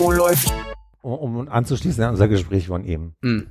Oh, 0.00 0.10
läuft. 0.12 0.52
Um, 1.02 1.36
um 1.36 1.48
anzuschließen 1.48 2.04
an 2.04 2.10
unser 2.10 2.28
Gespräch 2.28 2.68
von 2.68 2.84
eben. 2.84 3.16
Mhm. 3.22 3.48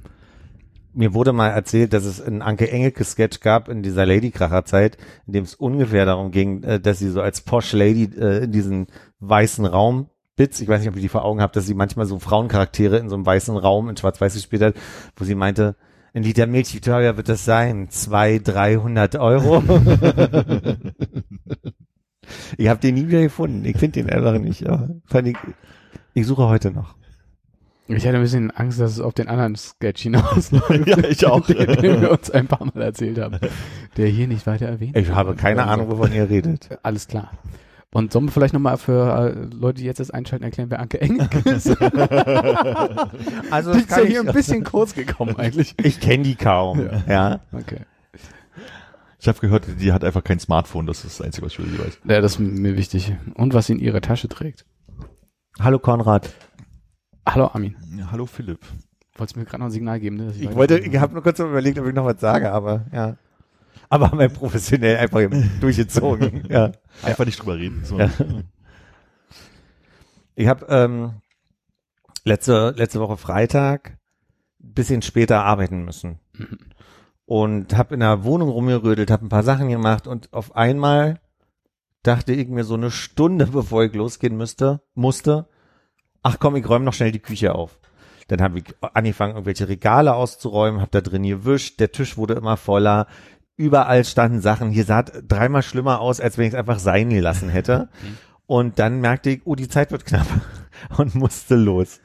Mir 0.94 1.13
wurde 1.13 1.34
mal 1.34 1.50
erzählt, 1.50 1.94
dass 1.94 2.05
es 2.05 2.22
einen 2.22 2.41
Anke 2.41 2.72
Engelke 2.72 3.03
Sketch 3.03 3.40
gab 3.41 3.70
in 3.70 3.84
dieser 3.84 4.05
Ladykracher 4.05 4.66
Zeit, 4.66 4.98
in 5.27 5.34
dem 5.34 5.44
es 5.44 5.53
ungefähr 5.53 6.05
darum 6.05 6.31
ging, 6.31 6.63
äh, 6.63 6.80
dass 6.80 7.00
sie 7.00 7.09
so 7.09 7.22
als 7.22 7.41
Posh 7.41 7.73
Lady 7.73 8.09
äh, 8.17 8.45
in 8.45 8.52
diesen 8.52 8.88
weißen 9.20 9.66
Raum 9.66 10.09
Bits, 10.38 10.62
ich 10.62 10.67
weiß 10.67 10.80
nicht, 10.80 10.90
ob 10.90 10.95
ihr 10.95 11.02
die 11.02 11.09
vor 11.09 11.26
Augen 11.26 11.41
habt, 11.41 11.55
dass 11.55 11.66
sie 11.66 11.73
manchmal 11.73 12.05
so 12.05 12.20
Frauencharaktere 12.20 12.98
in 12.98 13.09
so 13.09 13.16
einem 13.16 13.25
weißen 13.25 13.58
Raum 13.58 13.89
in 13.89 13.98
Schwarz-Weiß 13.98 14.36
gespielt 14.36 14.62
hat, 14.62 14.75
wo 15.16 15.25
sie 15.25 15.34
meinte, 15.34 15.75
ein 16.14 16.23
Liter 16.23 16.45
Milch, 16.45 16.73
wie 16.75 16.80
teuer 16.80 17.17
wird 17.17 17.28
das 17.28 17.44
sein? 17.44 17.89
Zwei, 17.89 18.39
dreihundert 18.39 19.16
Euro? 19.16 19.64
ich 22.58 22.67
habe 22.67 22.80
den 22.80 22.95
nie 22.95 23.08
wieder 23.08 23.22
gefunden. 23.22 23.63
Ich 23.66 23.77
finde 23.77 24.04
den 24.04 24.09
einfach 24.09 24.38
nicht. 24.40 24.67
Aber 24.67 24.90
ich, 25.23 25.38
ich 26.13 26.26
suche 26.27 26.48
heute 26.48 26.72
noch. 26.72 26.95
Ich 27.89 28.06
hatte 28.06 28.17
ein 28.17 28.22
bisschen 28.22 28.52
Angst, 28.52 28.81
dass 28.81 28.92
es 28.92 29.00
auf 29.00 29.14
den 29.14 29.30
anderen 29.30 29.56
Sketch 29.56 30.02
hinausläuft. 30.03 30.69
Ja, 30.88 30.97
ich 31.00 31.25
auch. 31.25 31.45
Den, 31.45 31.58
den 31.81 32.02
wir 32.02 32.11
uns 32.11 32.30
ein 32.31 32.47
paar 32.47 32.66
Mal 32.66 32.81
erzählt 32.81 33.17
haben. 33.17 33.39
Der 33.95 34.08
hier 34.08 34.28
nicht 34.28 34.45
weiter 34.45 34.66
erwähnt 34.66 34.97
Ich 34.97 35.09
habe 35.09 35.36
keine 35.36 35.61
Also, 35.61 35.73
Ahnung, 35.73 35.89
wovon 35.92 36.11
ihr 36.11 36.30
redet. 36.30 36.78
Alles 36.84 37.08
klar. 37.08 37.31
Und 37.94 38.11
sollen 38.11 38.25
wir 38.25 38.31
vielleicht 38.34 38.53
nochmal 38.53 38.78
für 38.78 39.34
äh, 39.34 39.56
Leute, 39.56 39.80
die 39.80 39.86
jetzt 39.86 40.02
das 40.02 40.12
einschalten, 40.12 40.44
erklären, 40.44 40.69
wer 40.69 40.81
Anke 40.81 41.00
Engelke 41.00 41.50
ist? 41.50 41.69
Also 43.50 43.72
Die 43.72 43.80
ist 43.80 43.91
ja 43.91 44.03
hier 44.03 44.19
ein 44.19 44.34
bisschen 44.34 44.66
kurz 44.66 44.94
gekommen 44.94 45.38
eigentlich. 45.38 45.73
Ich 45.81 46.02
kenne 46.02 46.23
die 46.23 46.36
kaum. 46.36 46.81
Ja. 46.81 47.03
Ja. 47.08 47.39
Okay. 47.53 47.80
Ich 49.20 49.28
habe 49.28 49.40
gehört, 49.40 49.66
die 49.80 49.92
hat 49.94 50.04
einfach 50.04 50.23
kein 50.23 50.40
Smartphone. 50.40 50.86
Das 50.86 51.04
ist 51.04 51.20
das 51.20 51.26
Einzige, 51.26 51.46
was 51.46 51.54
ich 51.54 51.60
über 51.60 51.70
sie 51.70 51.80
weiß. 51.80 52.00
Ja, 52.06 52.22
das 52.22 52.34
ist 52.34 52.40
mir 52.40 52.78
wichtig. 52.78 53.16
Und 53.34 53.54
was 53.54 53.68
sie 53.68 53.74
in 53.74 53.80
ihrer 53.80 54.02
Tasche 54.02 54.28
trägt. 54.28 54.66
Hallo 55.59 55.80
Konrad. 55.80 56.32
Hallo 57.28 57.48
Armin. 57.48 57.76
Ja, 57.98 58.12
hallo 58.12 58.26
Philipp. 58.28 58.59
Wolltest 59.16 59.36
du 59.36 59.40
mir 59.40 59.46
gerade 59.46 59.59
noch 59.59 59.68
ein 59.68 59.72
Signal 59.72 60.00
geben? 60.00 60.18
Ne, 60.18 60.26
dass 60.28 60.36
Ich 60.38 60.46
weiter- 60.46 60.56
wollte, 60.56 60.78
ich 60.80 60.98
habe 60.98 61.14
nur 61.14 61.24
kurz 61.24 61.40
überlegt, 61.40 61.80
ob 61.80 61.88
ich 61.88 61.96
noch 61.96 62.06
was 62.06 62.20
sage, 62.22 62.52
aber 62.52 62.86
ja. 62.94 63.18
Aber 63.90 64.12
haben 64.12 64.20
wir 64.20 64.30
professionell 64.30 64.98
einfach 64.98 65.22
durchgezogen. 65.62 66.46
ja. 66.50 66.72
Einfach 67.02 67.26
nicht 67.26 67.40
drüber 67.40 67.58
reden. 67.58 67.84
So. 67.84 67.98
Ja. 68.00 68.12
Ich 70.36 70.48
habe 70.48 70.66
ähm, 70.70 71.14
letzte 72.24 72.74
letzte 72.78 73.00
Woche 73.00 73.18
Freitag 73.18 73.98
ein 74.62 74.74
bisschen 74.74 75.02
später 75.02 75.44
arbeiten 75.44 75.84
müssen 75.84 76.20
und 77.28 77.75
habe 77.75 77.94
in 77.94 78.00
der 78.00 78.23
Wohnung 78.23 78.50
rumgerödelt, 78.50 79.11
habe 79.11 79.25
ein 79.25 79.30
paar 79.30 79.44
Sachen 79.44 79.67
gemacht 79.67 80.08
und 80.08 80.33
auf 80.33 80.56
einmal 80.56 81.20
dachte 82.02 82.31
ich 82.31 82.47
mir 82.47 82.64
so 82.64 82.75
eine 82.75 82.89
Stunde 82.89 83.45
bevor 83.52 83.84
ich 83.84 83.94
losgehen 83.94 84.38
müsste, 84.38 84.81
musste, 84.95 85.47
ach 86.23 86.38
komm, 86.39 86.56
ich 86.56 86.67
räume 86.67 86.86
noch 86.86 86.94
schnell 86.94 87.11
die 87.11 87.19
Küche 87.19 87.53
auf. 87.53 87.80
Dann 88.30 88.42
habe 88.42 88.59
ich 88.59 88.66
angefangen, 88.81 89.34
irgendwelche 89.34 89.67
Regale 89.67 90.16
auszuräumen, 90.16 90.81
habe 90.81 90.92
da 90.92 91.02
drin 91.02 91.24
gewischt, 91.24 91.79
der 91.81 91.91
Tisch 91.91 92.18
wurde 92.18 92.34
immer 92.34 92.56
voller, 92.56 93.07
überall 93.57 94.06
standen 94.06 94.40
Sachen, 94.40 94.69
hier 94.69 94.85
sah 94.85 95.03
dreimal 95.03 95.63
schlimmer 95.63 96.00
aus, 96.00 96.22
als 96.22 96.38
wenn 96.38 96.46
ich 96.46 96.53
es 96.53 96.59
einfach 96.59 96.79
sein 96.79 97.09
gelassen 97.09 97.50
hätte. 97.50 97.90
Und 98.46 98.79
dann 98.79 99.02
merkte 99.02 99.29
ich, 99.31 99.41
oh, 99.44 99.56
die 99.56 99.68
Zeit 99.68 99.91
wird 99.91 100.06
knapp 100.06 100.25
und 100.97 101.16
musste 101.16 101.56
los. 101.56 102.00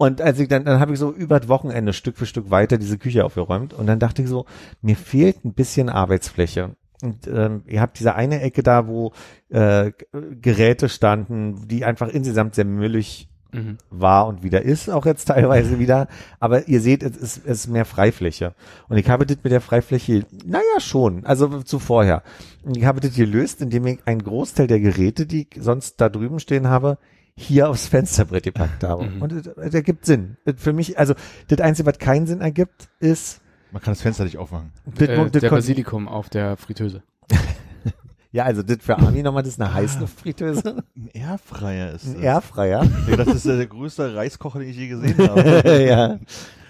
Und 0.00 0.22
als 0.22 0.40
ich 0.40 0.48
dann, 0.48 0.64
dann 0.64 0.80
habe 0.80 0.94
ich 0.94 0.98
so 0.98 1.12
über 1.12 1.38
das 1.38 1.50
Wochenende 1.50 1.92
Stück 1.92 2.16
für 2.16 2.24
Stück 2.24 2.50
weiter 2.50 2.78
diese 2.78 2.96
Küche 2.96 3.22
aufgeräumt 3.22 3.74
und 3.74 3.86
dann 3.86 3.98
dachte 3.98 4.22
ich 4.22 4.28
so, 4.28 4.46
mir 4.80 4.96
fehlt 4.96 5.44
ein 5.44 5.52
bisschen 5.52 5.90
Arbeitsfläche. 5.90 6.74
Und 7.02 7.26
ähm, 7.26 7.64
ihr 7.66 7.82
habt 7.82 7.98
diese 7.98 8.14
eine 8.14 8.40
Ecke 8.40 8.62
da, 8.62 8.86
wo 8.86 9.12
äh, 9.50 9.92
Geräte 10.40 10.88
standen, 10.88 11.68
die 11.68 11.84
einfach 11.84 12.08
insgesamt 12.08 12.54
sehr 12.54 12.64
müllig 12.64 13.28
Mhm. 13.52 13.78
war 13.90 14.28
und 14.28 14.44
wieder 14.44 14.62
ist, 14.62 14.88
auch 14.88 15.04
jetzt 15.06 15.24
teilweise 15.24 15.80
wieder. 15.80 16.06
Aber 16.38 16.68
ihr 16.68 16.80
seht, 16.80 17.02
es 17.02 17.16
ist, 17.16 17.38
es 17.38 17.64
ist 17.64 17.66
mehr 17.66 17.84
Freifläche. 17.84 18.54
Und 18.88 18.96
ich 18.96 19.10
habe 19.10 19.26
das 19.26 19.38
mit 19.42 19.52
der 19.52 19.60
Freifläche, 19.60 20.24
naja, 20.46 20.78
schon, 20.78 21.26
also 21.26 21.60
zu 21.62 21.80
vorher. 21.80 22.22
Und 22.62 22.76
ich 22.76 22.84
habe 22.84 23.00
das 23.00 23.16
gelöst, 23.16 23.60
indem 23.60 23.86
ich 23.88 23.98
einen 24.06 24.22
Großteil 24.22 24.68
der 24.68 24.78
Geräte, 24.78 25.26
die 25.26 25.48
ich 25.50 25.60
sonst 25.60 26.00
da 26.00 26.08
drüben 26.08 26.38
stehen 26.38 26.68
habe, 26.68 26.96
hier 27.36 27.68
aufs 27.68 27.86
Fensterbrett 27.86 28.44
gepackt 28.44 28.84
habe. 28.84 29.04
Mhm. 29.06 29.22
Und 29.22 29.32
das, 29.32 29.54
das 29.54 29.74
ergibt 29.74 30.04
Sinn. 30.06 30.36
Das 30.44 30.56
für 30.58 30.72
mich, 30.72 30.98
also 30.98 31.14
das 31.48 31.60
Einzige, 31.60 31.86
was 31.88 31.98
keinen 31.98 32.26
Sinn 32.26 32.40
ergibt, 32.40 32.88
ist, 33.00 33.40
Man 33.72 33.80
kann 33.82 33.92
das 33.94 34.02
Fenster 34.02 34.24
nicht 34.24 34.38
aufmachen. 34.38 34.72
das, 34.84 35.08
Äh, 35.08 35.16
das 35.30 35.30
der 35.42 35.50
Basilikum 35.50 36.08
auf 36.08 36.28
der 36.28 36.56
Fritteuse. 36.56 37.02
ja, 38.32 38.44
also 38.44 38.62
das 38.62 38.78
für 38.80 38.98
Armin 38.98 39.24
nochmal, 39.24 39.42
das 39.42 39.54
ist 39.54 39.60
eine 39.60 39.72
Heißluftfritteuse, 39.74 40.84
Ein 40.96 41.08
Airfryer 41.12 41.92
ist 41.94 42.06
ein 42.06 42.14
das. 42.14 42.22
Airfryer. 42.22 42.84
Ja, 43.08 43.16
das 43.16 43.28
ist 43.28 43.46
der 43.46 43.66
größte 43.66 44.14
Reiskocher, 44.14 44.58
den 44.60 44.68
ich 44.68 44.76
je 44.76 44.88
gesehen 44.88 45.18
habe. 45.18 45.84
ja, 45.86 46.18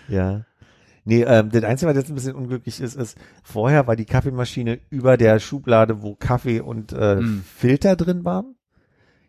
ja. 0.09 0.45
Nee, 1.07 1.23
ähm, 1.23 1.51
das 1.51 1.65
Einzige, 1.65 1.91
was 1.91 1.97
jetzt 1.97 2.11
ein 2.11 2.15
bisschen 2.15 2.35
unglücklich 2.35 2.79
ist, 2.81 2.95
ist, 2.95 3.17
vorher 3.43 3.87
war 3.87 3.97
die 3.97 4.05
Kaffeemaschine 4.05 4.79
über 4.91 5.17
der 5.17 5.41
Schublade, 5.41 6.03
wo 6.03 6.15
Kaffee 6.15 6.61
und 6.61 6.93
äh, 6.93 7.17
Mm. 7.17 7.43
Filter 7.57 7.97
drin 7.97 8.25
waren. 8.25 8.55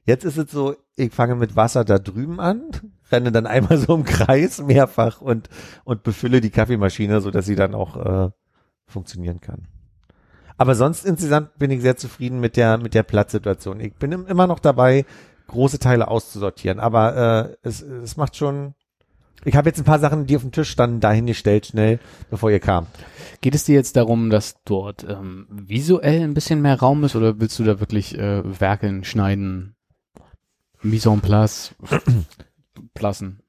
Jetzt 0.05 0.23
ist 0.25 0.37
es 0.37 0.51
so, 0.51 0.75
ich 0.95 1.13
fange 1.13 1.35
mit 1.35 1.55
Wasser 1.55 1.85
da 1.85 1.99
drüben 1.99 2.39
an, 2.39 2.63
renne 3.11 3.31
dann 3.31 3.45
einmal 3.47 3.77
so 3.77 3.93
im 3.95 4.03
Kreis 4.03 4.61
mehrfach 4.61 5.21
und, 5.21 5.49
und 5.83 6.03
befülle 6.03 6.41
die 6.41 6.49
Kaffeemaschine, 6.49 7.21
so 7.21 7.29
dass 7.31 7.45
sie 7.45 7.55
dann 7.55 7.75
auch 7.75 7.97
äh, 7.97 8.31
funktionieren 8.87 9.41
kann. 9.41 9.67
Aber 10.57 10.75
sonst 10.75 11.05
insgesamt 11.05 11.57
bin 11.57 11.71
ich 11.71 11.81
sehr 11.81 11.97
zufrieden 11.97 12.39
mit 12.39 12.55
der, 12.57 12.77
mit 12.77 12.93
der 12.93 13.03
Platzsituation. 13.03 13.79
Ich 13.79 13.93
bin 13.95 14.11
im- 14.11 14.27
immer 14.27 14.47
noch 14.47 14.59
dabei, 14.59 15.05
große 15.47 15.79
Teile 15.79 16.07
auszusortieren, 16.07 16.79
aber 16.79 17.49
äh, 17.51 17.67
es, 17.67 17.81
es 17.81 18.15
macht 18.15 18.35
schon, 18.35 18.73
ich 19.43 19.55
habe 19.55 19.69
jetzt 19.69 19.79
ein 19.79 19.85
paar 19.85 19.99
Sachen, 19.99 20.27
die 20.27 20.35
auf 20.35 20.43
dem 20.43 20.51
Tisch 20.51 20.69
standen, 20.69 20.99
dahingestellt 20.99 21.65
schnell, 21.67 21.99
bevor 22.29 22.51
ihr 22.51 22.59
kam. 22.59 22.87
Geht 23.41 23.55
es 23.55 23.63
dir 23.65 23.75
jetzt 23.75 23.95
darum, 23.97 24.29
dass 24.29 24.61
dort 24.63 25.03
ähm, 25.07 25.47
visuell 25.49 26.21
ein 26.21 26.33
bisschen 26.35 26.61
mehr 26.61 26.79
Raum 26.79 27.03
ist 27.03 27.15
oder 27.15 27.39
willst 27.39 27.57
du 27.59 27.63
da 27.63 27.79
wirklich 27.79 28.17
äh, 28.17 28.43
werkeln, 28.59 29.03
schneiden, 29.03 29.75
mise 30.83 31.09
en 31.09 31.21
place, 31.21 31.75
plassen? 32.93 33.41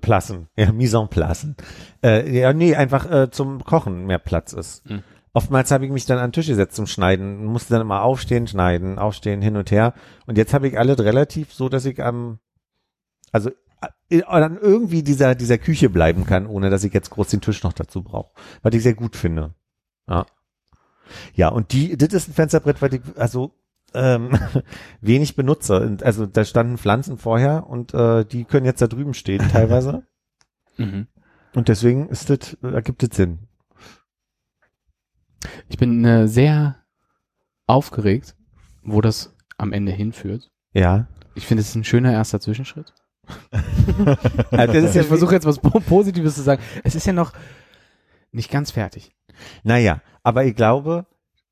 Plassen, 0.00 0.48
ja, 0.56 0.72
mise 0.72 0.98
en 0.98 1.08
placen. 1.08 1.56
Äh, 2.02 2.38
ja, 2.38 2.52
nee, 2.52 2.74
einfach 2.74 3.10
äh, 3.10 3.30
zum 3.30 3.64
Kochen 3.64 4.06
mehr 4.06 4.18
Platz 4.18 4.52
ist. 4.52 4.84
Hm. 4.88 5.02
Oftmals 5.32 5.70
habe 5.70 5.84
ich 5.86 5.92
mich 5.92 6.06
dann 6.06 6.18
an 6.18 6.28
den 6.28 6.32
Tisch 6.32 6.48
gesetzt 6.48 6.76
zum 6.76 6.86
Schneiden, 6.86 7.44
musste 7.44 7.74
dann 7.74 7.82
immer 7.82 8.02
aufstehen, 8.02 8.46
schneiden, 8.46 8.98
aufstehen, 8.98 9.40
hin 9.40 9.56
und 9.56 9.70
her. 9.70 9.94
Und 10.26 10.36
jetzt 10.36 10.52
habe 10.52 10.68
ich 10.68 10.78
alles 10.78 10.98
relativ 10.98 11.52
so, 11.52 11.68
dass 11.68 11.84
ich 11.84 12.02
am, 12.02 12.38
also 13.30 13.50
äh, 14.10 14.22
dann 14.28 14.58
irgendwie 14.58 15.02
dieser, 15.02 15.34
dieser 15.34 15.58
Küche 15.58 15.90
bleiben 15.90 16.26
kann, 16.26 16.46
ohne 16.46 16.70
dass 16.70 16.84
ich 16.84 16.92
jetzt 16.92 17.10
groß 17.10 17.28
den 17.28 17.40
Tisch 17.40 17.62
noch 17.62 17.72
dazu 17.72 18.02
brauche. 18.02 18.32
Was 18.62 18.74
ich 18.74 18.82
sehr 18.82 18.94
gut 18.94 19.16
finde. 19.16 19.54
Ja. 20.08 20.26
Ja, 21.34 21.48
und 21.48 21.72
die, 21.72 21.96
das 21.96 22.12
ist 22.12 22.28
ein 22.28 22.34
Fensterbrett, 22.34 22.82
weil 22.82 22.94
ich, 22.94 23.00
also 23.16 23.54
ähm, 23.94 24.30
wenig 25.00 25.36
benutze. 25.36 25.96
Also 26.02 26.26
da 26.26 26.44
standen 26.44 26.78
Pflanzen 26.78 27.18
vorher 27.18 27.66
und 27.66 27.94
äh, 27.94 28.24
die 28.24 28.44
können 28.44 28.66
jetzt 28.66 28.82
da 28.82 28.86
drüben 28.86 29.14
stehen 29.14 29.46
teilweise. 29.52 30.06
Mhm. 30.76 31.06
Und 31.54 31.68
deswegen 31.68 32.08
ist 32.08 32.30
das, 32.30 32.54
ergibt 32.62 33.02
es 33.02 33.16
Sinn. 33.16 33.48
Ich 35.68 35.78
bin 35.78 36.04
äh, 36.04 36.28
sehr 36.28 36.76
aufgeregt, 37.66 38.34
wo 38.82 39.00
das 39.00 39.34
am 39.56 39.72
Ende 39.72 39.92
hinführt. 39.92 40.50
Ja. 40.72 41.08
Ich 41.34 41.46
finde, 41.46 41.62
es 41.62 41.68
ist 41.68 41.74
ein 41.76 41.84
schöner 41.84 42.12
erster 42.12 42.40
Zwischenschritt. 42.40 42.92
Also 44.50 44.72
das 44.74 44.84
ist 44.84 44.94
ja 44.94 45.02
ich 45.02 45.08
versuche 45.08 45.34
jetzt 45.34 45.44
was 45.46 45.58
Po- 45.58 45.80
Positives 45.80 46.34
zu 46.36 46.42
sagen. 46.42 46.62
Es 46.84 46.94
ist 46.94 47.06
ja 47.06 47.12
noch 47.12 47.32
nicht 48.32 48.50
ganz 48.50 48.70
fertig. 48.70 49.14
Naja, 49.64 50.00
aber 50.22 50.44
ich 50.44 50.54
glaube, 50.54 51.06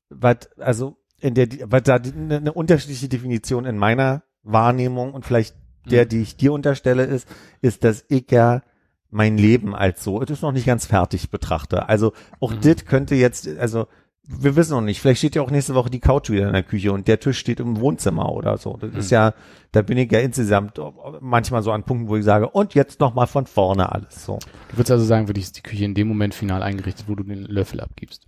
was, 0.09 0.49
also 0.57 0.97
in 1.19 1.33
der, 1.33 1.47
was 1.65 1.83
da 1.83 1.95
eine, 1.95 2.37
eine 2.37 2.53
unterschiedliche 2.53 3.09
Definition 3.09 3.65
in 3.65 3.77
meiner 3.77 4.23
Wahrnehmung 4.43 5.13
und 5.13 5.25
vielleicht 5.25 5.55
der, 5.89 6.05
Mhm. 6.05 6.09
die 6.09 6.21
ich 6.21 6.37
dir 6.37 6.53
unterstelle, 6.53 7.03
ist, 7.03 7.27
ist, 7.61 7.83
dass 7.83 8.05
ich 8.09 8.29
ja 8.31 8.61
mein 9.09 9.37
Leben 9.37 9.73
als 9.73 10.03
so, 10.03 10.21
es 10.21 10.29
ist 10.29 10.41
noch 10.41 10.51
nicht 10.51 10.65
ganz 10.65 10.85
fertig 10.85 11.29
betrachte. 11.29 11.87
Also 11.87 12.13
auch 12.39 12.51
Mhm. 12.53 12.61
das 12.61 12.85
könnte 12.85 13.15
jetzt, 13.15 13.47
also 13.57 13.87
wir 14.29 14.57
wissen 14.57 14.71
noch 14.73 14.81
nicht, 14.81 14.99
vielleicht 14.99 15.19
steht 15.19 15.35
ja 15.35 15.41
auch 15.41 15.51
nächste 15.51 15.73
Woche 15.73 15.89
die 15.89 16.01
Couch 16.01 16.29
wieder 16.29 16.47
in 16.47 16.53
der 16.53 16.63
Küche 16.63 16.91
und 16.91 17.07
der 17.07 17.19
Tisch 17.19 17.39
steht 17.39 17.61
im 17.61 17.79
Wohnzimmer 17.79 18.31
oder 18.31 18.57
so. 18.57 18.77
Das 18.77 18.91
ist 18.93 19.09
ja, 19.09 19.33
da 19.71 19.81
bin 19.81 19.97
ich 19.97 20.11
ja 20.11 20.19
insgesamt 20.19 20.81
manchmal 21.21 21.63
so 21.63 21.71
an 21.71 21.83
Punkten, 21.83 22.09
wo 22.09 22.17
ich 22.17 22.25
sage, 22.25 22.49
und 22.49 22.73
jetzt 22.73 22.99
nochmal 22.99 23.27
von 23.27 23.45
vorne 23.45 23.89
alles 23.89 24.25
so. 24.25 24.37
Du 24.69 24.77
würdest 24.77 24.91
also 24.91 25.05
sagen, 25.05 25.29
wirklich 25.29 25.45
ist 25.45 25.57
die 25.57 25.61
Küche 25.61 25.85
in 25.85 25.93
dem 25.93 26.09
Moment 26.09 26.33
final 26.33 26.61
eingerichtet, 26.61 27.07
wo 27.07 27.15
du 27.15 27.23
den 27.23 27.45
Löffel 27.45 27.79
abgibst. 27.79 28.27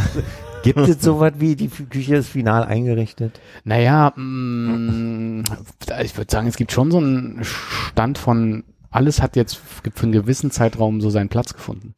Gibt 0.62 0.78
es 0.78 1.02
sowas 1.02 1.32
wie, 1.38 1.56
die 1.56 1.68
Küche 1.68 2.16
ist 2.16 2.28
final 2.28 2.64
eingerichtet? 2.64 3.40
Naja, 3.64 4.12
mh, 4.14 5.44
ich 6.04 6.16
würde 6.16 6.30
sagen, 6.30 6.46
es 6.46 6.56
gibt 6.56 6.70
schon 6.70 6.92
so 6.92 6.98
einen 6.98 7.40
Stand 7.42 8.18
von, 8.18 8.62
alles 8.90 9.20
hat 9.20 9.34
jetzt 9.34 9.56
für 9.56 10.02
einen 10.02 10.12
gewissen 10.12 10.52
Zeitraum 10.52 11.00
so 11.00 11.10
seinen 11.10 11.28
Platz 11.28 11.54
gefunden. 11.54 11.94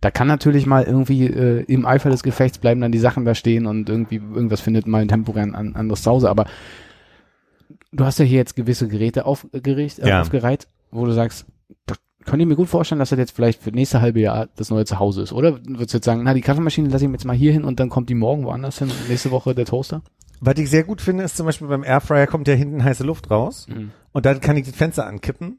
Da 0.00 0.10
kann 0.12 0.28
natürlich 0.28 0.64
mal 0.66 0.84
irgendwie 0.84 1.26
äh, 1.26 1.64
im 1.64 1.84
Eifer 1.84 2.08
des 2.10 2.22
Gefechts 2.22 2.58
bleiben 2.58 2.80
dann 2.80 2.92
die 2.92 2.98
Sachen 2.98 3.24
da 3.24 3.34
stehen 3.34 3.66
und 3.66 3.88
irgendwie 3.88 4.16
irgendwas 4.16 4.60
findet 4.60 4.86
mal 4.86 5.02
ein 5.02 5.08
temporär 5.08 5.42
ein 5.42 5.54
anderes 5.76 6.02
Zuhause, 6.02 6.30
aber 6.30 6.46
du 7.92 8.04
hast 8.04 8.18
ja 8.18 8.24
hier 8.24 8.38
jetzt 8.38 8.56
gewisse 8.56 8.88
Geräte 8.88 9.24
aufgeregt, 9.26 9.98
äh, 9.98 10.08
Ja. 10.08 10.20
aufgereiht, 10.20 10.68
wo 10.90 11.04
du 11.04 11.12
sagst, 11.12 11.46
da 11.86 11.94
könnt 12.24 12.40
ihr 12.40 12.46
mir 12.46 12.56
gut 12.56 12.68
vorstellen, 12.68 12.98
dass 12.98 13.10
das 13.10 13.18
jetzt 13.18 13.32
vielleicht 13.32 13.62
für 13.62 13.70
das 13.70 13.76
nächste 13.76 14.00
halbe 14.00 14.20
Jahr 14.20 14.48
das 14.56 14.70
neue 14.70 14.84
Zuhause 14.84 15.22
ist, 15.22 15.32
oder? 15.32 15.58
Würdest 15.64 15.94
du 15.94 15.96
jetzt 15.98 16.04
sagen, 16.04 16.22
na, 16.24 16.34
die 16.34 16.40
Kaffeemaschine 16.42 16.88
lasse 16.88 17.04
ich 17.04 17.08
mir 17.08 17.14
jetzt 17.16 17.24
mal 17.24 17.36
hier 17.36 17.52
hin 17.52 17.64
und 17.64 17.80
dann 17.80 17.88
kommt 17.88 18.08
die 18.10 18.14
morgen 18.14 18.44
woanders 18.44 18.78
hin, 18.78 18.90
nächste 19.08 19.30
Woche 19.30 19.54
der 19.54 19.64
Toaster? 19.64 20.02
Was 20.40 20.56
ich 20.58 20.70
sehr 20.70 20.84
gut 20.84 21.00
finde, 21.00 21.24
ist 21.24 21.36
zum 21.36 21.46
Beispiel 21.46 21.66
beim 21.66 21.82
Airfryer 21.82 22.26
kommt 22.28 22.46
ja 22.46 22.54
hinten 22.54 22.84
heiße 22.84 23.02
Luft 23.02 23.30
raus 23.30 23.66
Mhm. 23.68 23.90
und 24.12 24.26
dann 24.26 24.40
kann 24.40 24.56
ich 24.56 24.66
das 24.66 24.76
Fenster 24.76 25.06
ankippen 25.06 25.58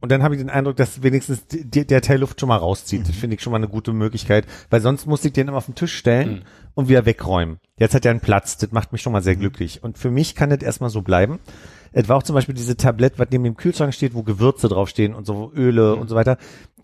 und 0.00 0.12
dann 0.12 0.22
habe 0.22 0.34
ich 0.34 0.40
den 0.40 0.50
Eindruck, 0.50 0.76
dass 0.76 1.02
wenigstens 1.02 1.46
die, 1.46 1.86
der 1.86 2.02
Teil 2.02 2.20
Luft 2.20 2.38
schon 2.40 2.48
mal 2.48 2.56
rauszieht. 2.56 3.08
Das 3.08 3.16
finde 3.16 3.36
ich 3.36 3.42
schon 3.42 3.50
mal 3.50 3.56
eine 3.56 3.68
gute 3.68 3.92
Möglichkeit, 3.92 4.46
weil 4.70 4.80
sonst 4.80 5.06
muss 5.06 5.24
ich 5.24 5.32
den 5.32 5.48
immer 5.48 5.56
auf 5.56 5.66
den 5.66 5.74
Tisch 5.74 5.94
stellen 5.96 6.30
Mhm. 6.36 6.42
und 6.74 6.88
wieder 6.88 7.06
wegräumen. 7.06 7.58
Jetzt 7.78 7.94
hat 7.94 8.04
er 8.04 8.10
einen 8.10 8.20
Platz, 8.20 8.56
das 8.58 8.72
macht 8.72 8.92
mich 8.92 9.02
schon 9.02 9.12
mal 9.12 9.22
sehr 9.22 9.36
glücklich. 9.36 9.82
Und 9.82 9.98
für 9.98 10.10
mich 10.10 10.34
kann 10.34 10.50
das 10.50 10.60
erstmal 10.62 10.90
so 10.90 11.02
bleiben. 11.02 11.38
Es 11.92 12.08
war 12.08 12.16
auch 12.16 12.22
zum 12.22 12.34
Beispiel 12.34 12.54
diese 12.54 12.76
Tablett, 12.76 13.18
was 13.18 13.28
neben 13.30 13.44
dem 13.44 13.56
Kühlschrank 13.56 13.94
steht, 13.94 14.14
wo 14.14 14.22
Gewürze 14.22 14.68
draufstehen 14.68 15.14
und 15.14 15.24
so 15.26 15.50
Öle 15.54 15.96
und 15.96 16.08
so 16.08 16.14
weiter, 16.14 16.36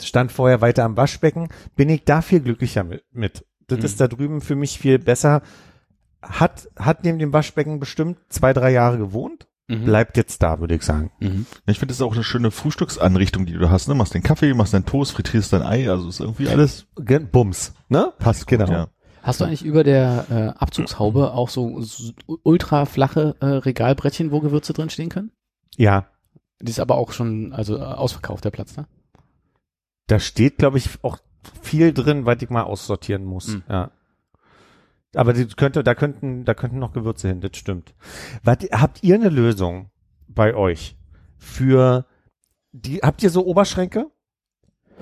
stand 0.03 0.33
vorher 0.33 0.61
weiter 0.63 0.85
am 0.85 0.97
Waschbecken. 0.97 1.49
Bin 1.77 1.91
ich 1.91 2.05
da 2.05 2.23
viel 2.23 2.41
glücklicher 2.41 2.83
mit. 2.85 3.05
mit. 3.13 3.45
Das 3.69 3.79
Mhm. 3.81 3.85
ist 3.85 4.01
da 4.01 4.09
drüben 4.09 4.41
für 4.41 4.55
mich 4.57 4.79
viel 4.79 4.99
besser. 4.99 5.43
Hat, 6.23 6.69
hat 6.77 7.05
neben 7.05 7.19
dem 7.19 7.33
Waschbecken 7.33 7.81
bestimmt 7.81 8.17
zwei, 8.29 8.53
drei 8.53 8.71
Jahre 8.71 8.97
gewohnt. 8.97 9.49
Mhm. 9.69 9.85
Bleibt 9.85 10.17
jetzt 10.17 10.43
da, 10.43 10.61
würde 10.61 10.75
ich 10.75 10.83
sagen. 10.83 11.13
Mhm. 11.21 11.47
Ich 11.67 11.79
finde, 11.79 11.93
das 11.93 11.99
ist 11.99 12.03
auch 12.03 12.13
eine 12.15 12.25
schöne 12.25 12.51
Frühstücksanrichtung, 12.51 13.47
die 13.47 13.53
du 13.55 13.71
hast. 13.71 13.89
Ne? 13.89 13.95
Machst 13.95 14.13
den 14.15 14.23
Kaffee, 14.23 14.55
machst 14.55 14.75
deinen 14.75 14.87
Toast, 14.87 15.13
frittierst 15.13 15.53
dein 15.53 15.63
Ei, 15.63 15.89
also 15.89 16.09
ist 16.09 16.21
irgendwie 16.21 16.49
alles 16.49 16.87
Gen- 16.97 17.29
Bums, 17.31 17.73
ne? 17.89 18.13
passt 18.19 18.47
Genau. 18.47 18.65
Gut, 18.67 18.75
ja. 18.75 18.89
Hast 19.23 19.41
du 19.41 19.45
eigentlich 19.45 19.65
über 19.65 19.85
der 19.85 20.27
äh, 20.31 20.59
Abzugshaube 20.59 21.33
auch 21.33 21.49
so, 21.49 21.81
so 21.81 22.13
ultra 22.43 22.87
flache 22.87 23.37
äh, 23.41 23.47
Regalbrettchen, 23.47 24.33
wo 24.33 24.41
Gewürze 24.41 24.73
drin 24.73 24.91
stehen 24.91 25.11
können? 25.11 25.31
Ja, 25.77 26.07
Die 26.61 26.71
ist 26.71 26.81
aber 26.81 26.97
auch 26.97 27.13
schon, 27.13 27.53
also 27.53 27.77
äh, 27.79 27.83
ausverkauft, 27.83 28.45
der 28.45 28.51
Platz, 28.51 28.77
ne? 28.77 28.87
da 30.09 30.19
steht, 30.19 30.59
glaube 30.59 30.79
ich, 30.79 30.89
auch 31.03 31.19
viel 31.63 31.93
drin, 31.95 32.27
was 32.27 32.43
ich 32.43 32.51
mal 32.51 32.65
aussortieren 32.65 33.25
muss. 33.25 33.47
Hm. 33.49 33.63
Ja. 33.69 33.91
Aber 35.15 35.33
die 35.33 35.47
könnte, 35.47 35.85
da 35.85 35.95
könnten, 35.95 36.45
da 36.45 36.55
könnten 36.55 36.79
noch 36.79 36.93
Gewürze 36.93 37.29
hin, 37.29 37.41
das 37.41 37.57
stimmt. 37.57 37.95
Was, 38.43 38.59
habt 38.73 39.03
ihr 39.03 39.15
eine 39.15 39.29
Lösung 39.29 39.91
bei 40.27 40.55
euch 40.55 40.97
für 41.37 42.07
die, 42.73 42.99
habt 42.99 43.23
ihr 43.23 43.31
so 43.31 43.45
Oberschränke? 43.45 44.11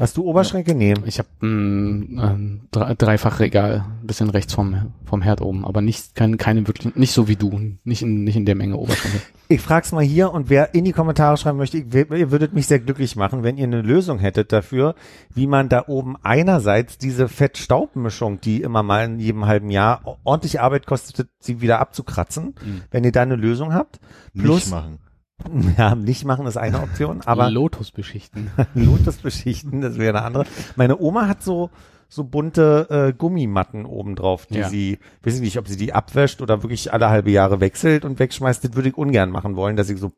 Hast 0.01 0.17
du 0.17 0.25
Oberschränke? 0.25 0.75
Nee. 0.75 0.95
Ich 1.05 1.19
habe 1.19 1.29
ein, 1.43 2.19
ein 2.19 2.61
Dre- 2.73 2.95
Dreifachregal, 2.95 3.85
ein 4.03 4.07
bisschen 4.07 4.31
rechts 4.31 4.55
vom, 4.55 4.93
vom 5.05 5.21
Herd 5.23 5.41
oben, 5.43 5.65
aber 5.65 5.83
nicht, 5.83 6.15
kein, 6.15 6.39
keine 6.39 6.67
wirklich, 6.67 6.97
nicht 6.97 7.13
so 7.13 7.29
wie 7.29 7.37
du, 7.37 7.61
nicht 7.85 8.03
in, 8.03 8.25
nicht 8.25 8.37
in 8.37 8.47
der 8.47 8.55
Menge 8.57 8.77
Oberschränke. 8.77 9.21
Ich 9.53 9.61
frag's 9.61 9.91
mal 9.91 10.05
hier 10.05 10.33
und 10.33 10.49
wer 10.49 10.77
in 10.77 10.85
die 10.85 10.93
Kommentare 10.93 11.37
schreiben 11.37 11.59
möchte, 11.59 11.79
ich, 11.79 11.93
ihr 11.93 12.31
würdet 12.31 12.53
mich 12.55 12.69
sehr 12.69 12.79
glücklich 12.79 13.17
machen, 13.17 13.43
wenn 13.43 13.57
ihr 13.59 13.65
eine 13.65 13.83
Lösung 13.83 14.21
hättet 14.21 14.53
dafür, 14.53 14.95
wie 15.35 15.49
man 15.49 15.69
da 15.69 15.87
oben 15.89 16.15
einerseits 16.23 16.99
diese 16.99 17.27
Fett-Staub-Mischung, 17.29 18.41
die 18.41 18.63
immer 18.63 18.85
mal 18.85 19.07
in 19.07 19.19
jedem 19.19 19.47
halben 19.47 19.71
Jahr 19.71 20.19
ordentlich 20.23 20.61
Arbeit 20.61 20.87
kostet, 20.87 21.29
sie 21.41 21.61
wieder 21.61 21.81
abzukratzen, 21.81 22.55
Mhm. 22.65 22.83
wenn 22.93 23.03
ihr 23.03 23.11
da 23.11 23.23
eine 23.23 23.35
Lösung 23.35 23.75
habt. 23.75 23.99
Plus, 24.39 24.67
Nicht 24.67 24.71
machen. 24.71 24.99
ja, 25.79 25.95
nicht 25.95 26.25
machen 26.25 26.47
ist 26.47 26.57
eine 26.57 26.83
Option, 26.83 27.21
aber 27.25 27.51
Lotus 27.51 27.91
beschichten. 27.91 28.51
Lotus 28.75 29.17
beschichten, 29.23 29.81
das 29.81 29.99
wäre 29.99 30.17
eine 30.19 30.27
andere. 30.27 30.47
Meine 30.77 30.99
Oma 30.99 31.29
hat 31.29 31.43
so 31.43 31.71
so 32.13 32.25
bunte 32.25 32.89
äh, 32.91 33.13
Gummimatten 33.17 33.87
oben 33.87 34.17
drauf, 34.17 34.47
die 34.47 34.59
Ja. 34.59 34.69
sie, 34.69 34.99
weiß 35.23 35.37
ich 35.37 35.41
nicht, 35.41 35.59
ob 35.59 35.69
sie 35.69 35.77
die 35.77 35.93
abwäscht 35.93 36.43
oder 36.43 36.63
wirklich 36.65 36.93
alle 36.93 37.09
halbe 37.09 37.31
Jahre 37.31 37.61
wechselt 37.61 38.05
und 38.05 38.19
wegschmeißt. 38.19 38.65
Das 38.65 38.75
würde 38.75 38.89
ich 38.89 38.99
ungern 38.99 39.31
machen 39.31 39.55
wollen, 39.55 39.77
dass 39.77 39.89
ich 39.91 40.01
so 40.01 40.11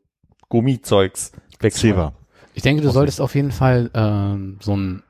Gummizeugs 0.49 1.31
wegschmeiße. 1.59 2.11
Ich 2.55 2.63
denke, 2.63 2.81
du 2.81 2.89
solltest 2.89 3.21
auf 3.21 3.35
jeden 3.35 3.51
Fall 3.51 3.91
ähm, 3.93 4.57
so 4.59 4.75
ein 4.75 5.03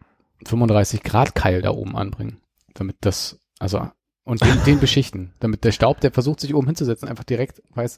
35 0.46 1.04
Grad 1.04 1.36
Keil 1.36 1.62
da 1.62 1.72
oben 1.72 1.96
anbringen, 1.96 2.42
damit 2.74 2.98
das, 3.02 3.40
also 3.60 3.88
und 4.26 4.42
den, 4.44 4.64
den 4.66 4.80
beschichten, 4.80 5.34
damit 5.40 5.64
der 5.64 5.72
Staub, 5.72 6.00
der 6.02 6.12
versucht 6.12 6.42
sich 6.42 6.54
oben 6.54 6.68
hinzusetzen, 6.68 7.08
einfach 7.08 7.24
direkt 7.26 7.62
weiß. 7.76 7.98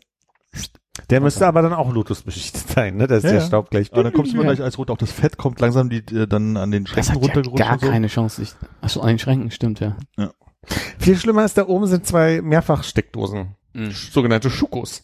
Der 1.09 1.19
müsste 1.21 1.45
aber 1.45 1.61
dann 1.61 1.73
auch 1.73 1.91
Lotus 1.93 2.21
beschichtet 2.23 2.69
sein, 2.69 2.95
ne? 2.95 3.07
Da 3.07 3.17
ist 3.17 3.23
Ja, 3.23 3.31
der 3.31 3.39
ja. 3.41 3.45
Staub 3.45 3.69
gleich. 3.69 3.91
Aber 3.93 4.03
dann 4.03 4.13
kommst 4.13 4.33
du 4.33 4.37
Ja. 4.37 4.43
gleich 4.43 4.61
als 4.61 4.77
rot, 4.77 4.89
auch 4.89 4.97
das 4.97 5.11
Fett 5.11 5.37
kommt 5.37 5.59
langsam 5.59 5.89
die, 5.89 5.97
äh, 6.15 6.25
dann 6.27 6.55
an 6.57 6.71
den 6.71 6.85
Das 6.85 6.91
Schränken 6.93 7.13
hat 7.15 7.21
ja 7.21 7.25
runtergerutscht 7.27 7.63
gar 7.67 7.79
so. 7.79 7.87
keine 7.89 8.07
Chance. 8.07 8.41
Ich, 8.41 8.53
achso, 8.81 9.01
an 9.01 9.07
den 9.09 9.19
Schränken, 9.19 9.51
stimmt, 9.51 9.79
ja. 9.81 9.97
Viel 10.97 11.17
schlimmer 11.17 11.45
ist, 11.45 11.57
da 11.57 11.67
oben 11.67 11.85
sind 11.87 12.07
zwei 12.07 12.41
Mehrfachsteckdosen, 12.41 13.55
Mhm. 13.73 13.91
sogenannte 13.91 14.49
Schukos. 14.49 15.03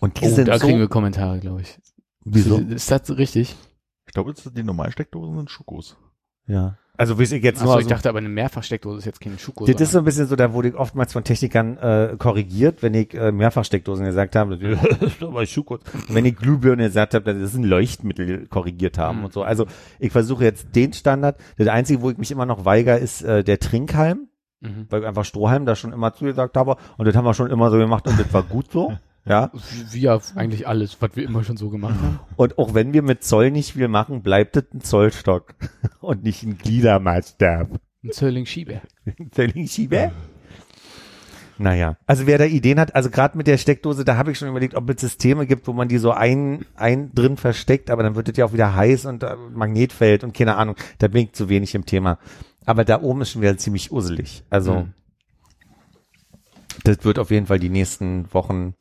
Und 0.00 0.20
die 0.20 0.26
Oh, 0.26 0.34
sind 0.34 0.48
da 0.48 0.58
so, 0.58 0.66
kriegen 0.66 0.78
wir 0.80 0.88
Kommentare, 0.88 1.38
glaube 1.40 1.62
ich. 1.62 1.78
wieso? 2.24 2.58
Ist 2.58 2.90
das 2.90 3.16
richtig? 3.16 3.56
Ich 4.06 4.12
glaube, 4.12 4.34
die 4.34 4.62
normalen 4.62 4.92
Steckdosen 4.92 5.36
sind 5.36 5.50
Schokos. 5.50 5.96
Ja. 6.46 6.76
Also, 6.98 7.18
wie 7.18 7.22
ich 7.22 7.30
jetzt 7.30 7.60
nur 7.62 7.70
Achso, 7.70 7.76
aus 7.76 7.82
ich 7.82 7.86
dachte 7.86 8.08
aber 8.08 8.18
eine 8.18 8.28
Mehrfachsteckdose 8.28 8.98
ist 8.98 9.04
jetzt 9.04 9.20
kein 9.20 9.38
Schuko. 9.38 9.64
Das 9.64 9.80
ist 9.80 9.92
so 9.92 9.98
ein 9.98 10.04
bisschen 10.04 10.26
so, 10.26 10.34
da 10.34 10.52
wurde 10.52 10.68
ich 10.68 10.74
oftmals 10.74 11.12
von 11.12 11.22
Technikern 11.22 11.76
äh, 11.78 12.16
korrigiert, 12.18 12.82
wenn 12.82 12.92
ich 12.94 13.14
äh, 13.14 13.30
Mehrfachsteckdosen 13.30 14.04
gesagt 14.04 14.34
habe, 14.34 14.58
das 15.00 15.00
ist 15.00 15.22
aber 15.22 15.46
Schuhkurs. 15.46 15.80
Und 16.08 16.14
wenn 16.14 16.24
ich 16.24 16.36
Glühbirne 16.36 16.82
gesagt 16.84 17.14
habe, 17.14 17.32
das 17.32 17.40
ist 17.40 17.54
ein 17.54 17.62
Leuchtmittel 17.62 18.46
korrigiert 18.48 18.98
haben 18.98 19.18
Mhm. 19.18 19.24
und 19.26 19.32
so. 19.32 19.44
Also 19.44 19.66
ich 20.00 20.10
versuche 20.10 20.42
jetzt 20.42 20.74
den 20.74 20.92
Standard. 20.92 21.38
Das 21.56 21.68
Einzige, 21.68 22.02
wo 22.02 22.10
ich 22.10 22.18
mich 22.18 22.30
immer 22.32 22.46
noch 22.46 22.64
weigere, 22.64 22.98
ist 22.98 23.22
äh, 23.22 23.44
der 23.44 23.60
Trinkhalm, 23.60 24.26
mhm. 24.60 24.86
weil 24.90 25.02
ich 25.02 25.06
einfach 25.06 25.24
Strohhalm 25.24 25.66
da 25.66 25.76
schon 25.76 25.92
immer 25.92 26.12
zugesagt 26.14 26.56
habe. 26.56 26.76
Und 26.96 27.06
das 27.06 27.14
haben 27.14 27.24
wir 27.24 27.34
schon 27.34 27.48
immer 27.50 27.70
so 27.70 27.78
gemacht 27.78 28.08
und 28.08 28.18
das 28.18 28.32
war 28.32 28.42
gut 28.42 28.72
so. 28.72 28.92
Ja. 29.28 29.50
Wie, 29.90 30.00
ja 30.00 30.18
eigentlich 30.34 30.66
alles, 30.66 30.96
was 31.00 31.10
wir 31.14 31.24
immer 31.24 31.44
schon 31.44 31.56
so 31.56 31.68
gemacht 31.70 31.96
haben. 32.02 32.20
Und 32.36 32.58
auch 32.58 32.74
wenn 32.74 32.92
wir 32.92 33.02
mit 33.02 33.24
Zoll 33.24 33.50
nicht 33.50 33.72
viel 33.72 33.88
machen, 33.88 34.22
bleibt 34.22 34.56
es 34.56 34.64
ein 34.72 34.80
Zollstock 34.80 35.54
und 36.00 36.22
nicht 36.24 36.42
ein 36.42 36.56
Gliedermaßstab. 36.58 37.68
Ein 38.04 38.12
Zölling 38.12 38.46
Schieber. 38.46 38.80
Zölling-Schieber? 39.32 40.12
Naja, 41.60 41.96
also 42.06 42.26
wer 42.28 42.38
da 42.38 42.44
Ideen 42.44 42.78
hat, 42.78 42.94
also 42.94 43.10
gerade 43.10 43.36
mit 43.36 43.48
der 43.48 43.58
Steckdose, 43.58 44.04
da 44.04 44.16
habe 44.16 44.30
ich 44.30 44.38
schon 44.38 44.48
überlegt, 44.48 44.76
ob 44.76 44.88
es 44.90 45.00
Systeme 45.00 45.44
gibt, 45.44 45.66
wo 45.66 45.72
man 45.72 45.88
die 45.88 45.98
so 45.98 46.12
ein, 46.12 46.64
ein 46.76 47.12
drin 47.12 47.36
versteckt, 47.36 47.90
aber 47.90 48.04
dann 48.04 48.14
wird 48.14 48.28
es 48.28 48.36
ja 48.36 48.44
auch 48.44 48.52
wieder 48.52 48.76
heiß 48.76 49.06
und 49.06 49.24
äh, 49.24 49.34
Magnetfeld 49.52 50.22
und 50.22 50.32
keine 50.34 50.54
Ahnung, 50.54 50.76
da 50.98 51.08
bin 51.08 51.24
ich 51.24 51.32
zu 51.32 51.48
wenig 51.48 51.74
im 51.74 51.84
Thema. 51.84 52.18
Aber 52.64 52.84
da 52.84 53.02
oben 53.02 53.22
ist 53.22 53.32
schon 53.32 53.42
wieder 53.42 53.58
ziemlich 53.58 53.90
uselig. 53.90 54.44
Also 54.50 54.74
Mhm. 54.74 54.94
das 56.84 57.04
wird 57.04 57.18
auf 57.18 57.32
jeden 57.32 57.46
Fall 57.46 57.58
die 57.58 57.70
nächsten 57.70 58.32
Wochen 58.32 58.74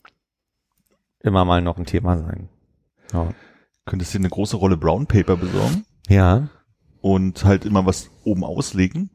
immer 1.28 1.46
mal 1.46 1.62
noch 1.62 1.78
ein 1.78 1.86
Thema 1.86 2.18
sein. 2.18 2.50
Ja. 3.14 3.34
Könntest 3.86 4.14
dir 4.14 4.20
eine 4.20 4.30
große 4.30 4.58
Rolle 4.58 4.78
Brown 4.78 5.08
Paper 5.08 5.38
besorgen 5.38 5.86
ja. 6.10 6.50
und 7.02 7.46
halt 7.46 7.66
immer 7.66 7.86
was 7.86 8.10
oben 8.24 8.44
auslegen. 8.44 9.10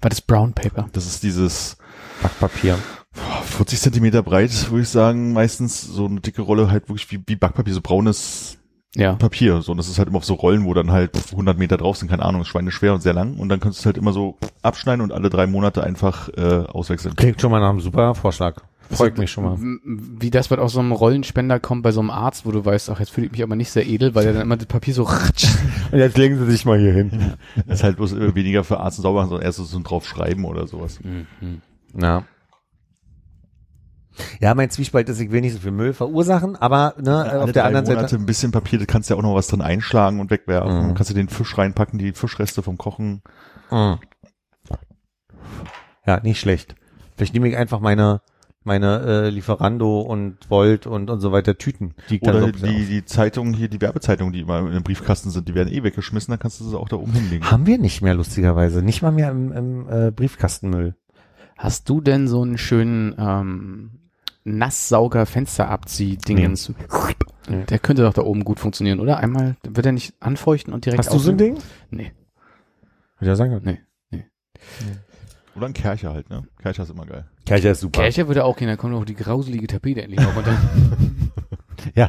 Was 0.00 0.14
ist 0.14 0.26
Brown 0.26 0.52
Paper? 0.52 0.88
Das 0.92 1.06
ist 1.06 1.22
dieses 1.22 1.76
Backpapier. 2.22 2.78
boah, 3.14 3.42
40 3.42 3.80
Zentimeter 3.80 4.22
breit, 4.22 4.70
würde 4.70 4.82
ich 4.82 4.88
sagen, 4.88 5.32
meistens 5.32 5.82
so 5.82 6.06
eine 6.06 6.20
dicke 6.20 6.42
Rolle 6.42 6.70
halt 6.70 6.88
wirklich 6.88 7.10
wie, 7.10 7.22
wie 7.26 7.36
Backpapier, 7.36 7.74
so 7.74 7.80
braunes 7.82 8.58
Ja. 8.94 9.14
Papier. 9.14 9.60
So, 9.62 9.72
und 9.72 9.78
das 9.78 9.88
ist 9.88 9.98
halt 9.98 10.08
immer 10.08 10.18
auf 10.18 10.24
so 10.24 10.34
Rollen, 10.34 10.64
wo 10.64 10.74
dann 10.74 10.92
halt 10.92 11.10
100 11.32 11.58
Meter 11.58 11.76
drauf 11.76 11.96
sind, 11.96 12.08
keine 12.08 12.24
Ahnung, 12.24 12.42
ist 12.42 12.48
schweineschwer 12.48 12.94
und 12.94 13.02
sehr 13.02 13.12
lang. 13.14 13.36
Und 13.36 13.48
dann 13.48 13.60
kannst 13.60 13.78
du 13.78 13.82
es 13.82 13.86
halt 13.86 13.98
immer 13.98 14.12
so 14.12 14.38
abschneiden 14.62 15.02
und 15.02 15.12
alle 15.12 15.28
drei 15.28 15.46
Monate 15.46 15.82
einfach 15.82 16.28
äh, 16.30 16.64
auswechseln. 16.68 17.16
Klingt 17.16 17.40
schon 17.40 17.50
mal 17.50 17.60
nach 17.60 17.70
einem 17.70 17.80
super 17.80 18.14
Vorschlag. 18.14 18.62
Freut 18.90 19.16
mich 19.18 19.30
schon 19.30 19.44
mal. 19.44 19.56
Wie 19.84 20.30
das, 20.30 20.50
was 20.50 20.58
aus 20.58 20.72
so 20.72 20.80
einem 20.80 20.92
Rollenspender 20.92 21.60
kommt 21.60 21.82
bei 21.82 21.92
so 21.92 22.00
einem 22.00 22.10
Arzt, 22.10 22.44
wo 22.44 22.50
du 22.50 22.64
weißt, 22.64 22.90
ach, 22.90 23.00
jetzt 23.00 23.10
fühle 23.10 23.26
ich 23.26 23.32
mich 23.32 23.42
aber 23.42 23.56
nicht 23.56 23.70
sehr 23.70 23.86
edel, 23.86 24.14
weil 24.14 24.24
der 24.24 24.34
dann 24.34 24.42
immer 24.42 24.56
das 24.56 24.66
Papier 24.66 24.94
so 24.94 25.04
ratscht. 25.04 25.48
Und 25.92 25.98
jetzt 25.98 26.18
legen 26.18 26.38
Sie 26.38 26.50
sich 26.50 26.64
mal 26.64 26.78
hier 26.78 26.92
hin. 26.92 27.34
Das 27.66 27.78
ist 27.78 27.84
halt 27.84 27.96
bloß 27.96 28.12
äh, 28.12 28.34
weniger 28.34 28.64
für 28.64 28.80
Arzt 28.80 28.98
und 28.98 29.02
sauber, 29.02 29.26
sondern 29.26 29.42
erst 29.42 29.58
so 29.58 29.80
drauf 29.82 30.06
schreiben 30.06 30.44
oder 30.44 30.66
sowas. 30.66 30.98
Ja. 31.98 32.24
Ja, 34.40 34.54
mein 34.54 34.70
Zwiespalt 34.70 35.08
ist, 35.08 35.20
ich 35.20 35.30
will 35.30 35.40
nicht 35.40 35.54
so 35.54 35.58
viel 35.58 35.70
Müll 35.70 35.94
verursachen, 35.94 36.56
aber 36.56 36.94
ne, 36.98 37.40
auf 37.42 37.52
der 37.52 37.64
anderen 37.64 37.86
Monate 37.86 38.08
Seite. 38.08 38.22
ein 38.22 38.26
bisschen 38.26 38.52
Papier, 38.52 38.78
da 38.78 38.84
kannst 38.84 39.08
du 39.08 39.14
ja 39.14 39.18
auch 39.18 39.22
noch 39.22 39.34
was 39.34 39.46
drin 39.46 39.62
einschlagen 39.62 40.20
und 40.20 40.30
wegwerfen. 40.30 40.88
Mhm. 40.88 40.94
Kannst 40.94 41.10
du 41.10 41.14
den 41.14 41.28
Fisch 41.28 41.56
reinpacken, 41.56 41.98
die 41.98 42.12
Fischreste 42.12 42.62
vom 42.62 42.76
Kochen. 42.76 43.22
Mhm. 43.70 43.98
Ja, 46.06 46.20
nicht 46.20 46.40
schlecht. 46.40 46.74
Vielleicht 47.16 47.34
nehme 47.34 47.48
ich 47.48 47.56
einfach 47.56 47.80
meine 47.80 48.20
meine 48.64 49.00
äh, 49.00 49.28
Lieferando 49.30 50.00
und 50.00 50.36
Volt 50.48 50.86
und 50.86 51.10
und 51.10 51.20
so 51.20 51.32
weiter 51.32 51.58
Tüten. 51.58 51.94
Die 52.10 52.20
Oder 52.20 52.48
ich 52.48 52.62
die, 52.62 52.86
die 52.86 53.04
Zeitungen 53.04 53.54
hier, 53.54 53.68
die 53.68 53.80
Werbezeitungen, 53.80 54.32
die 54.32 54.40
immer 54.40 54.60
in 54.60 54.72
dem 54.72 54.82
Briefkasten 54.82 55.30
sind, 55.30 55.48
die 55.48 55.54
werden 55.54 55.72
eh 55.72 55.82
weggeschmissen, 55.82 56.32
dann 56.32 56.38
kannst 56.38 56.60
du 56.60 56.64
sie 56.64 56.78
auch 56.78 56.88
da 56.88 56.96
oben 56.96 57.12
hinlegen. 57.12 57.50
haben 57.50 57.66
wir 57.66 57.78
nicht 57.78 58.02
mehr 58.02 58.14
lustigerweise, 58.14 58.82
nicht 58.82 59.02
mal 59.02 59.12
mehr 59.12 59.30
im, 59.30 59.52
im 59.52 59.88
äh, 59.88 60.10
Briefkastenmüll. 60.10 60.94
Hast 61.56 61.88
du 61.88 62.00
denn 62.00 62.28
so 62.28 62.42
einen 62.42 62.58
schönen 62.58 63.14
ähm, 63.18 63.90
Nasssauger 64.44 65.26
Fensterabzieh-Dingens? 65.26 66.72
Nee. 67.48 67.64
Der 67.64 67.78
könnte 67.78 68.02
doch 68.02 68.14
da 68.14 68.22
oben 68.22 68.44
gut 68.44 68.60
funktionieren, 68.60 69.00
oder? 69.00 69.18
Einmal 69.18 69.56
wird 69.62 69.86
er 69.86 69.92
nicht 69.92 70.14
anfeuchten 70.20 70.72
und 70.72 70.86
direkt 70.86 71.00
Hast 71.00 71.12
du 71.12 71.18
so 71.18 71.30
ein? 71.30 71.38
Ding? 71.38 71.58
Nee. 71.90 72.12
Würde 73.18 73.30
ja 73.30 73.36
sagen. 73.36 73.60
Nee. 73.64 73.80
Oder 75.54 75.66
ein 75.66 75.74
Kercher 75.74 76.12
halt, 76.12 76.30
ne? 76.30 76.46
Kercher 76.60 76.84
ist 76.84 76.90
immer 76.90 77.06
geil. 77.06 77.26
Kercher 77.44 77.72
ist 77.72 77.80
super. 77.80 78.00
Kercher 78.00 78.26
würde 78.28 78.44
auch 78.44 78.56
gehen, 78.56 78.68
dann 78.68 78.78
kommt 78.78 78.94
auch 78.94 79.04
die 79.04 79.14
grauselige 79.14 79.66
Tapete 79.66 80.02
endlich 80.02 80.20
mal 80.20 80.32
runter. 80.32 80.56
Ja. 81.96 82.08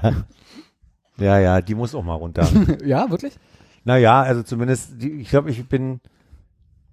Ja, 1.17 1.39
ja, 1.39 1.61
die 1.61 1.73
muss 1.73 1.95
auch 1.95 2.03
mal 2.03 2.13
runter. 2.13 2.47
ja, 2.85 3.09
wirklich? 3.09 3.39
naja, 3.83 4.21
also 4.21 4.43
zumindest, 4.43 5.01
die, 5.01 5.11
ich 5.21 5.29
glaube, 5.29 5.49
ich 5.49 5.67
bin 5.67 5.99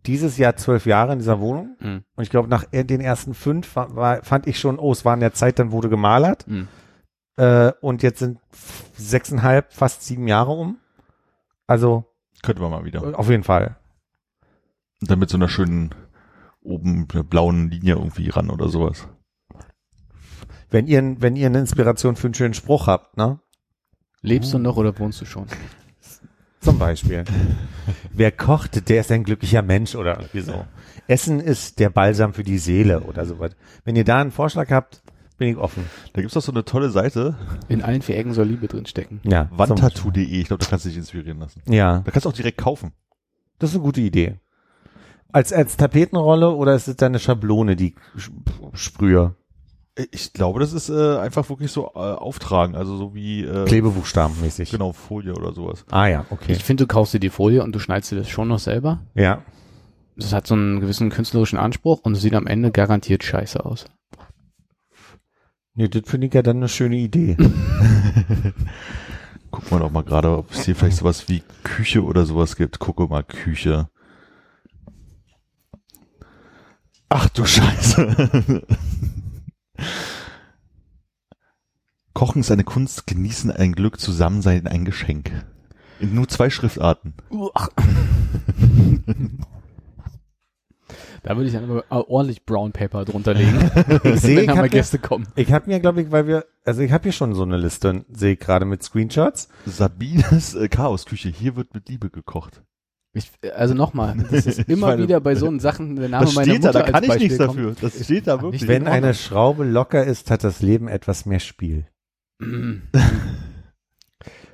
dieses 0.07 0.39
Jahr 0.39 0.57
zwölf 0.57 0.87
Jahre 0.87 1.13
in 1.13 1.19
dieser 1.19 1.41
Wohnung. 1.41 1.77
Mhm. 1.81 2.05
Und 2.17 2.23
ich 2.23 2.31
glaube, 2.31 2.49
nach 2.49 2.65
den 2.65 3.01
ersten 3.01 3.35
fünf 3.35 3.77
war, 3.77 3.95
war, 3.97 4.23
fand 4.25 4.47
ich 4.47 4.59
schon, 4.59 4.79
oh, 4.79 4.93
es 4.93 5.05
war 5.05 5.15
in 5.15 5.21
der 5.21 5.35
Zeit, 5.35 5.59
dann 5.59 5.73
wurde 5.73 5.89
gemalert. 5.89 6.47
Mhm. 6.49 6.69
Äh, 7.37 7.73
und 7.81 8.03
jetzt 8.03 8.19
sind 8.21 8.39
sechseinhalb, 8.95 9.73
fast 9.73 10.03
sieben 10.03 10.27
Jahre 10.27 10.53
um. 10.53 10.79
Also 11.67 12.05
Könnte 12.43 12.63
man 12.63 12.71
mal 12.71 12.85
wieder. 12.85 13.19
auf 13.19 13.29
jeden 13.29 13.45
Fall. 13.45 13.77
Und 15.01 15.11
dann 15.11 15.19
mit 15.19 15.31
so 15.31 15.37
einer 15.37 15.49
schönen 15.49 15.95
oben 16.63 17.07
einer 17.13 17.25
blauen 17.25 17.71
Linie 17.71 17.95
irgendwie 17.95 18.29
ran 18.29 18.51
oder 18.51 18.69
sowas. 18.69 19.09
Wenn 20.71 20.87
ihr, 20.87 21.17
wenn 21.21 21.37
ihr 21.37 21.47
eine 21.47 21.59
Inspiration 21.59 22.17
für 22.17 22.29
einen 22.29 22.35
schönen 22.35 22.55
Spruch 22.55 22.87
habt, 22.87 23.17
ne? 23.17 23.41
Lebst 24.23 24.53
du 24.53 24.59
noch 24.59 24.77
oder 24.77 24.97
wohnst 24.99 25.21
du 25.21 25.25
schon? 25.25 25.47
Zum 26.61 26.79
Beispiel. 26.79 27.25
Wer 28.13 28.31
kocht, 28.33 28.89
der 28.89 29.01
ist 29.01 29.11
ein 29.11 29.25
glücklicher 29.25 29.63
Mensch 29.63 29.95
oder 29.95 30.19
irgendwie 30.21 30.41
so. 30.41 30.65
Essen 31.09 31.41
ist 31.41 31.79
der 31.81 31.89
Balsam 31.89 32.35
für 32.35 32.43
die 32.45 32.59
Seele 32.59 33.01
oder 33.01 33.25
sowas. 33.25 33.57
Wenn 33.85 33.97
ihr 33.97 34.05
da 34.05 34.21
einen 34.21 34.31
Vorschlag 34.31 34.71
habt, 34.71 35.03
bin 35.39 35.49
ich 35.49 35.57
offen. 35.57 35.87
Da 36.13 36.21
gibt's 36.21 36.35
doch 36.35 36.43
so 36.43 36.53
eine 36.53 36.67
tolle 36.67 36.91
Seite, 36.91 37.35
In 37.69 37.81
allen 37.83 38.03
vier 38.03 38.19
Ecken 38.19 38.35
soll 38.35 38.47
Liebe 38.47 38.69
drin 38.69 38.85
stecken. 38.85 39.21
Ja. 39.25 39.49
wandtattoo.de. 39.53 40.23
Ich 40.23 40.49
glaube, 40.49 40.63
da 40.63 40.69
kannst 40.69 40.85
du 40.85 40.91
dich 40.91 40.99
inspirieren 40.99 41.39
lassen. 41.41 41.63
Ja, 41.67 42.01
Da 42.01 42.11
kannst 42.11 42.27
du 42.27 42.29
auch 42.29 42.35
direkt 42.35 42.59
kaufen. 42.59 42.93
das 43.59 43.71
ist 43.71 43.77
eine 43.77 43.85
gute 43.85 44.03
Idee. 44.03 44.39
Als, 45.33 45.53
als 45.53 45.77
Tapetenrolle 45.77 46.51
oder 46.51 46.75
ist 46.75 46.89
es 46.89 46.97
dann 46.97 47.13
eine 47.13 47.19
Schablone, 47.19 47.77
die 47.77 47.95
sprühe? 48.73 49.35
Ich 50.13 50.33
glaube, 50.33 50.61
das 50.61 50.73
ist 50.73 50.89
äh, 50.89 51.19
einfach 51.19 51.49
wirklich 51.51 51.71
so 51.73 51.89
äh, 51.95 51.99
auftragen, 51.99 52.75
also 52.75 52.97
so 52.97 53.15
wie 53.15 53.45
äh, 53.45 53.67
Klebebuchstabenmäßig. 53.67 54.71
genau 54.71 54.93
Folie 54.93 55.35
oder 55.35 55.53
sowas. 55.53 55.85
Ah 55.91 56.07
ja, 56.07 56.25
okay. 56.31 56.53
Ich 56.53 56.65
finde, 56.65 56.85
du 56.85 56.89
kaufst 56.89 57.13
dir 57.13 57.21
die 57.21 57.29
Folie 57.29 57.63
und 57.63 57.75
du 57.75 57.81
schneidest 57.81 58.13
dir 58.13 58.17
das 58.17 58.29
schon 58.29 58.49
noch 58.49 58.61
selber. 58.61 59.01
ja. 59.15 59.43
Das 60.17 60.35
hat 60.35 60.47
so 60.47 60.55
einen 60.55 60.81
gewissen 60.81 61.09
künstlerischen 61.09 61.59
Anspruch 61.59 62.01
und 62.03 62.15
sieht 62.15 62.35
am 62.35 62.47
Ende 62.47 62.71
garantiert 62.71 63.25
scheiße 63.25 63.65
aus. 63.65 63.87
Nee, 65.75 65.89
das 65.89 66.03
finde 66.05 66.27
ich 66.27 66.35
ja 66.35 66.43
dann 66.43 66.59
eine 66.59 66.69
schöne 66.69 66.97
Idee. 66.97 67.39
Guck 69.51 69.71
mal 69.71 69.81
doch 69.81 69.91
mal 69.91 70.05
gerade, 70.05 70.37
ob 70.37 70.51
es 70.51 70.67
hier 70.67 70.77
vielleicht 70.77 70.99
sowas 70.99 71.29
wie 71.29 71.43
Küche 71.65 72.05
oder 72.05 72.27
sowas 72.27 72.57
gibt. 72.57 72.79
Gucke 72.79 73.07
mal, 73.07 73.23
Küche. 73.23 73.89
Ach 77.11 77.29
du 77.29 77.45
Scheiße. 77.45 78.63
Kochen 82.15 82.41
ist 82.41 82.51
eine 82.53 82.65
Kunst, 82.65 83.07
genießen 83.07 83.51
ein 83.51 83.73
Glück, 83.73 83.99
Zusammensein 84.01 84.67
ein 84.69 84.85
Geschenk. 84.85 85.33
In 85.99 86.15
nur 86.15 86.29
zwei 86.29 86.51
Schriftarten. 86.51 87.15
Da 91.23 91.37
würde 91.37 91.49
ich 91.49 91.53
dann 91.53 91.65
aber 91.65 91.85
ordentlich 92.09 92.47
Brown 92.47 92.73
Paper 92.73 93.05
drunter 93.05 93.35
legen, 93.35 93.59
Ich 94.05 94.21
sehe, 94.21 94.37
wenn 94.37 94.43
ich 94.43 94.47
da 94.47 94.55
mal 94.55 94.59
habe 94.59 94.63
mir, 94.63 94.69
Gäste 94.71 94.99
kommen. 94.99 95.27
ich 95.35 95.53
hab 95.53 95.67
mir, 95.67 95.81
glaube 95.81 96.03
ich, 96.03 96.11
weil 96.11 96.27
wir, 96.27 96.47
also 96.65 96.81
ich 96.81 96.93
habe 96.93 97.03
hier 97.03 97.13
schon 97.13 97.35
so 97.35 97.43
eine 97.43 97.57
Liste, 97.57 98.05
sehe 98.09 98.35
ich 98.35 98.39
gerade 98.39 98.65
mit 98.65 98.83
Screenshots. 98.83 99.49
Sabines 99.67 100.55
äh, 100.55 100.69
Chaosküche, 100.69 101.29
hier 101.29 101.57
wird 101.57 101.75
mit 101.75 101.89
Liebe 101.89 102.09
gekocht. 102.09 102.63
Ich, 103.13 103.31
also 103.55 103.75
nochmal, 103.75 104.17
das 104.31 104.47
ist 104.47 104.59
immer 104.69 104.89
meine, 104.89 105.03
wieder 105.03 105.21
bei 105.21 105.35
so 105.35 105.49
einen 105.49 105.59
Sachen 105.59 105.97
der 105.97 106.09
Name 106.09 106.27
Das 106.27 106.35
meiner 106.35 106.53
steht 106.53 106.65
da, 106.65 106.69
Mutter 106.69 106.79
da 106.79 106.85
kann 106.85 106.95
als 106.95 107.03
ich 107.05 107.09
Beispiel 107.09 107.29
nichts 107.29 107.45
kommt. 107.45 107.59
dafür. 107.59 107.75
Das 107.81 108.05
steht 108.05 108.27
da 108.29 108.43
wirklich. 108.43 108.69
Wenn 108.69 108.83
in 108.83 108.89
eine 108.89 109.15
Schraube 109.15 109.65
locker 109.65 110.05
ist, 110.05 110.31
hat 110.31 110.45
das 110.45 110.63
Leben 110.63 110.87
etwas 110.87 111.27
mehr 111.27 111.41
Spiel. 111.41 111.87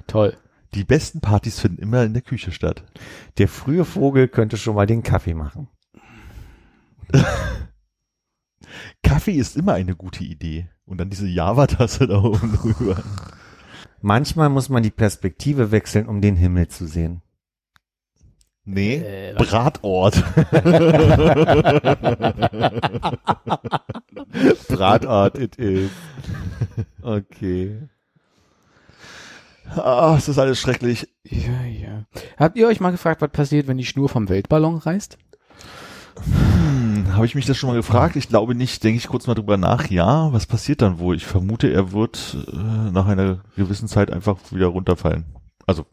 Toll. 0.06 0.36
Die 0.74 0.84
besten 0.84 1.20
Partys 1.20 1.60
finden 1.60 1.82
immer 1.82 2.04
in 2.04 2.14
der 2.14 2.22
Küche 2.22 2.50
statt. 2.50 2.84
Der 3.38 3.48
frühe 3.48 3.84
Vogel 3.84 4.28
könnte 4.28 4.56
schon 4.56 4.74
mal 4.74 4.86
den 4.86 5.02
Kaffee 5.02 5.34
machen. 5.34 5.68
Kaffee 9.02 9.34
ist 9.34 9.56
immer 9.56 9.74
eine 9.74 9.94
gute 9.94 10.24
Idee. 10.24 10.68
Und 10.84 10.98
dann 10.98 11.10
diese 11.10 11.28
Java-Tasse 11.28 12.06
da 12.06 12.22
oben 12.22 12.56
drüber. 12.56 13.02
Manchmal 14.00 14.48
muss 14.48 14.68
man 14.68 14.82
die 14.82 14.90
Perspektive 14.90 15.72
wechseln, 15.72 16.06
um 16.06 16.20
den 16.20 16.36
Himmel 16.36 16.68
zu 16.68 16.86
sehen. 16.86 17.22
Nee, 18.68 18.96
Äh, 18.96 19.34
was? 19.36 19.46
Bratort. 19.48 20.24
Bratart 24.68 25.38
it 25.38 25.56
is. 25.56 25.90
Okay. 27.02 27.82
Ah, 29.76 30.14
es 30.16 30.28
ist 30.28 30.38
alles 30.38 30.60
schrecklich. 30.60 31.08
Ja, 31.24 31.64
ja. 31.64 32.04
Habt 32.36 32.56
ihr 32.56 32.68
euch 32.68 32.80
mal 32.80 32.92
gefragt, 32.92 33.20
was 33.20 33.30
passiert, 33.30 33.66
wenn 33.66 33.78
die 33.78 33.84
Schnur 33.84 34.08
vom 34.08 34.28
Weltballon 34.28 34.76
reißt? 34.78 35.18
Hm, 36.24 37.14
Habe 37.14 37.26
ich 37.26 37.34
mich 37.34 37.46
das 37.46 37.56
schon 37.56 37.70
mal 37.70 37.76
gefragt? 37.76 38.16
Ich 38.16 38.28
glaube 38.28 38.54
nicht. 38.54 38.82
Denke 38.84 38.98
ich 38.98 39.08
kurz 39.08 39.26
mal 39.26 39.34
drüber 39.34 39.56
nach. 39.56 39.88
Ja, 39.90 40.32
was 40.32 40.46
passiert 40.46 40.82
dann 40.82 40.98
wohl? 40.98 41.16
Ich 41.16 41.26
vermute, 41.26 41.72
er 41.72 41.92
wird 41.92 42.36
äh, 42.52 42.90
nach 42.90 43.06
einer 43.06 43.40
gewissen 43.56 43.88
Zeit 43.88 44.10
einfach 44.12 44.36
wieder 44.50 44.66
runterfallen. 44.66 45.24
Also 45.66 45.86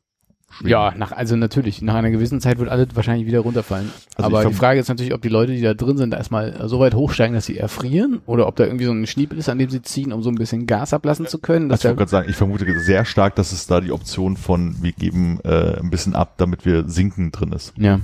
schweben. 0.53 0.72
Ja, 0.72 0.93
nach, 0.95 1.12
also 1.12 1.36
natürlich, 1.36 1.81
nach 1.81 1.95
einer 1.95 2.12
gewissen 2.12 2.41
Zeit 2.41 2.60
wird 2.60 2.69
alles 2.69 2.88
wahrscheinlich 2.93 3.27
wieder 3.27 3.39
runterfallen. 3.39 3.89
Also 4.15 4.29
Aber 4.29 4.45
die 4.45 4.53
Frage 4.53 4.79
ist 4.79 4.88
natürlich, 4.88 5.13
ob 5.13 5.22
die 5.22 5.29
Leute, 5.29 5.53
die 5.53 5.62
da 5.62 5.74
drin 5.74 5.98
sind, 5.98 6.12
da 6.12 6.17
erstmal 6.17 6.67
so 6.67 6.79
weit 6.79 6.93
hochsteigen, 6.93 7.36
dass 7.36 7.45
sie 7.45 7.57
erfrieren 7.57 8.22
oder 8.25 8.48
ob 8.48 8.55
da 8.55 8.65
irgendwie 8.65 8.86
so 8.86 8.91
ein 8.91 9.07
Schniepel 9.07 9.38
ist, 9.38 9.50
an 9.50 9.60
dem 9.60 9.69
sie 9.69 9.81
ziehen, 9.81 10.13
um 10.13 10.24
so 10.24 10.29
ein 10.29 10.36
bisschen 10.36 10.67
Gas 10.67 10.93
ablassen 10.93 11.27
zu 11.27 11.39
können. 11.39 11.69
Dass 11.69 11.79
Ich 11.79 11.86
wollte 11.86 11.98
gerade 11.98 12.12
sagen, 12.12 12.29
ich 12.29 12.36
vermute 12.36 12.79
sehr 12.79 13.05
stark, 13.05 13.36
dass 13.36 13.51
es 13.51 13.67
da 13.67 13.81
die 13.81 13.91
Option 13.91 14.38
von 14.38 14.75
wir 14.81 14.93
geben 14.93 15.39
äh, 15.43 15.79
ein 15.79 15.89
bisschen 15.89 16.15
ab, 16.15 16.36
damit 16.38 16.65
wir 16.65 16.88
sinken 16.88 17.31
drin 17.31 17.51
ist. 17.51 17.74
ja. 17.77 18.00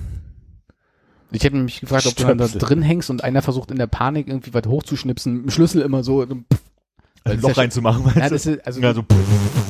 Ich 1.32 1.44
hätte 1.44 1.58
mich 1.58 1.80
gefragt, 1.82 2.08
ob 2.08 2.16
du 2.16 2.24
dann 2.24 2.38
da 2.38 2.48
Stöpsel. 2.48 2.68
drin 2.68 2.82
hängst 2.82 3.10
und 3.10 3.24
einer 3.24 3.42
versucht 3.42 3.70
in 3.70 3.78
der 3.78 3.88
Panik 3.88 4.28
irgendwie 4.28 4.54
was 4.54 4.66
hochzuschnipsen, 4.66 5.50
Schlüssel 5.52 5.82
immer 5.82 6.04
so. 6.04 6.26
Weil 7.26 7.34
Ein 7.34 7.38
das 7.38 7.44
Loch 7.44 7.50
ist 7.52 7.58
ja- 7.58 7.62
reinzumachen, 7.64 8.04
meinst 8.04 8.18
Ja, 8.18 8.24
du? 8.28 8.30
das 8.36 8.46
ist, 8.46 8.66
also 8.66 8.82
ja, 8.82 8.94
so 8.94 9.02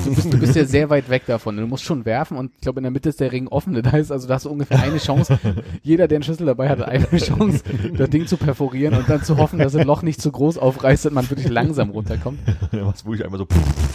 du, 0.06 0.16
bist, 0.16 0.34
du 0.34 0.38
bist 0.38 0.56
ja 0.56 0.66
sehr 0.66 0.90
weit 0.90 1.10
weg 1.10 1.24
davon. 1.26 1.58
Du 1.58 1.66
musst 1.66 1.84
schon 1.84 2.06
werfen 2.06 2.38
und 2.38 2.52
ich 2.56 2.62
glaube, 2.62 2.80
in 2.80 2.84
der 2.84 2.92
Mitte 2.92 3.10
ist 3.10 3.20
der 3.20 3.32
Ring 3.32 3.48
offen. 3.48 3.74
Das 3.84 3.92
heißt, 3.92 4.12
also 4.12 4.28
da 4.28 4.36
hast 4.36 4.46
du 4.46 4.50
ungefähr 4.50 4.80
eine 4.82 4.98
Chance. 5.00 5.40
Jeder, 5.82 6.08
der 6.08 6.18
einen 6.18 6.24
Schlüssel 6.24 6.46
dabei 6.46 6.70
hat, 6.70 6.82
eine 6.84 7.06
Chance, 7.18 7.64
das 7.98 8.10
Ding 8.10 8.28
zu 8.28 8.38
perforieren 8.38 8.94
und 8.94 9.10
dann 9.10 9.24
zu 9.24 9.38
hoffen, 9.38 9.58
dass 9.60 9.74
das 9.74 9.86
Loch 9.86 10.04
nicht 10.04 10.22
zu 10.22 10.32
groß 10.32 10.58
aufreißt 10.58 11.08
und 11.08 11.14
man 11.14 11.30
wirklich 11.30 11.50
langsam 11.50 11.90
runterkommt. 11.90 12.40
Ja, 12.72 12.86
was 12.86 13.06
wo 13.06 13.14
ich 13.14 13.24
einmal 13.26 13.40
so 13.40 13.48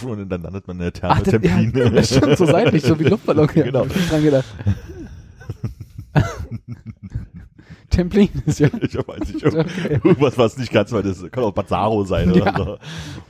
und 0.09 0.29
dann 0.29 0.41
landet 0.41 0.67
man 0.67 0.79
in 0.79 0.91
der 0.91 1.09
Ach, 1.09 1.21
das, 1.21 1.33
ja, 1.41 1.89
das 1.89 2.07
stimmt, 2.09 2.37
so 2.37 2.45
seitlich, 2.45 2.83
so 2.83 2.99
wie 2.99 3.03
Luftballon. 3.05 3.47
Genau. 3.47 3.79
hab 3.81 3.95
ich 3.95 4.09
dran 4.09 4.23
gedacht. 4.23 4.45
Templin 7.95 8.29
ist 8.45 8.59
ja. 8.59 8.69
Ich 8.81 8.95
weiß 8.95 9.33
nicht, 9.33 9.43
irgendwas, 9.89 10.37
was 10.37 10.57
nicht 10.57 10.71
ganz 10.71 10.91
weit 10.91 11.05
ist. 11.05 11.31
Kann 11.31 11.43
auch 11.43 11.51
Bazzaro 11.53 12.03
sein 12.03 12.33
Ja. 12.33 12.53
oder 12.53 12.65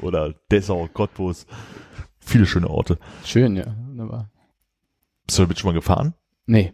so. 0.02 0.06
Oder 0.08 0.34
Dessau, 0.52 0.90
Cottbus. 0.94 1.46
Viele 2.20 2.46
schöne 2.46 2.70
Orte. 2.70 2.98
Schön, 3.24 3.56
ja. 3.56 3.66
Wunderbar. 3.88 4.32
Bist 5.28 5.38
du 5.40 5.44
damit 5.44 5.60
schon 5.60 5.70
mal 5.70 5.74
gefahren? 5.76 6.14
Nee. 6.48 6.74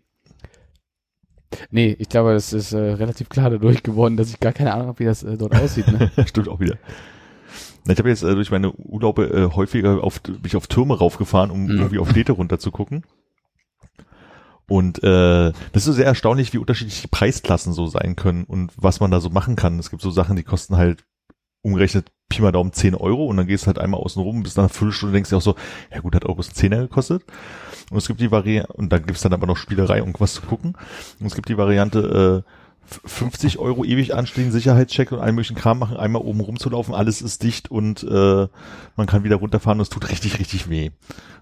Nee, 1.69 1.95
ich 1.99 2.07
glaube, 2.07 2.31
es 2.33 2.53
ist 2.53 2.71
äh, 2.71 2.77
relativ 2.77 3.27
klar 3.27 3.49
dadurch 3.49 3.83
geworden, 3.83 4.15
dass 4.15 4.29
ich 4.29 4.39
gar 4.39 4.53
keine 4.53 4.73
Ahnung 4.73 4.87
habe, 4.87 4.99
wie 4.99 5.05
das 5.05 5.23
äh, 5.23 5.37
dort 5.37 5.53
aussieht. 5.55 5.87
Ne? 5.87 6.09
Stimmt 6.25 6.47
auch 6.47 6.61
wieder. 6.61 6.77
Ich 7.87 7.97
habe 7.97 8.07
jetzt 8.09 8.23
äh, 8.23 8.33
durch 8.35 8.51
meine 8.51 8.71
Urlaube 8.71 9.25
äh, 9.25 9.53
häufiger 9.55 10.01
auf, 10.03 10.21
bin 10.21 10.39
ich 10.45 10.55
auf 10.55 10.67
Türme 10.67 10.97
raufgefahren, 10.97 11.51
um 11.51 11.63
Mhm. 11.65 11.71
irgendwie 11.79 11.99
auf 11.99 12.09
Städte 12.11 12.31
runter 12.31 12.57
zu 12.59 12.71
gucken. 12.71 13.03
Und 14.71 15.03
äh, 15.03 15.51
das 15.51 15.81
ist 15.81 15.83
so 15.83 15.91
sehr 15.91 16.05
erstaunlich, 16.05 16.53
wie 16.53 16.57
unterschiedlich 16.57 17.01
die 17.01 17.09
Preisklassen 17.09 17.73
so 17.73 17.87
sein 17.87 18.15
können 18.15 18.45
und 18.45 18.71
was 18.77 19.01
man 19.01 19.11
da 19.11 19.19
so 19.19 19.29
machen 19.29 19.57
kann. 19.57 19.77
Es 19.79 19.89
gibt 19.89 20.01
so 20.01 20.11
Sachen, 20.11 20.37
die 20.37 20.43
kosten 20.43 20.77
halt 20.77 21.03
umgerechnet 21.61 22.09
Pi 22.29 22.41
mal 22.41 22.53
Daumen 22.53 22.71
10 22.71 22.95
Euro 22.95 23.25
und 23.25 23.35
dann 23.35 23.47
gehst 23.47 23.65
du 23.65 23.67
halt 23.67 23.79
einmal 23.79 23.99
außen 23.99 24.23
rum, 24.23 24.43
bis 24.43 24.55
nach 24.55 24.63
einer 24.63 24.69
Viertelstunde 24.69 25.11
denkst 25.11 25.29
du 25.29 25.35
auch 25.35 25.41
so, 25.41 25.55
ja 25.93 25.99
gut, 25.99 26.15
hat 26.15 26.23
bloß 26.23 26.51
10er 26.51 26.83
gekostet. 26.83 27.25
Und 27.89 27.97
es 27.97 28.07
gibt 28.07 28.21
die 28.21 28.31
Variante, 28.31 28.71
und 28.71 28.93
dann 28.93 29.05
gibt's 29.05 29.23
dann 29.23 29.33
aber 29.33 29.45
noch 29.45 29.57
Spielerei, 29.57 30.01
um 30.03 30.13
was 30.19 30.35
zu 30.35 30.41
gucken. 30.43 30.77
Und 31.19 31.25
es 31.25 31.35
gibt 31.35 31.49
die 31.49 31.57
Variante, 31.57 32.45
äh, 32.47 32.51
50 33.05 33.59
Euro 33.59 33.83
ewig 33.83 34.15
anstehen, 34.15 34.51
Sicherheitscheck 34.51 35.11
und 35.11 35.19
allen 35.19 35.35
möglichen 35.35 35.55
Kram 35.55 35.79
machen, 35.79 35.97
einmal 35.97 36.21
oben 36.21 36.39
rumzulaufen, 36.39 36.93
alles 36.93 37.21
ist 37.21 37.43
dicht 37.43 37.71
und 37.71 38.03
äh, 38.03 38.47
man 38.95 39.07
kann 39.07 39.23
wieder 39.23 39.37
runterfahren 39.37 39.79
und 39.79 39.83
es 39.83 39.89
tut 39.89 40.09
richtig, 40.09 40.39
richtig 40.39 40.69
weh. 40.69 40.91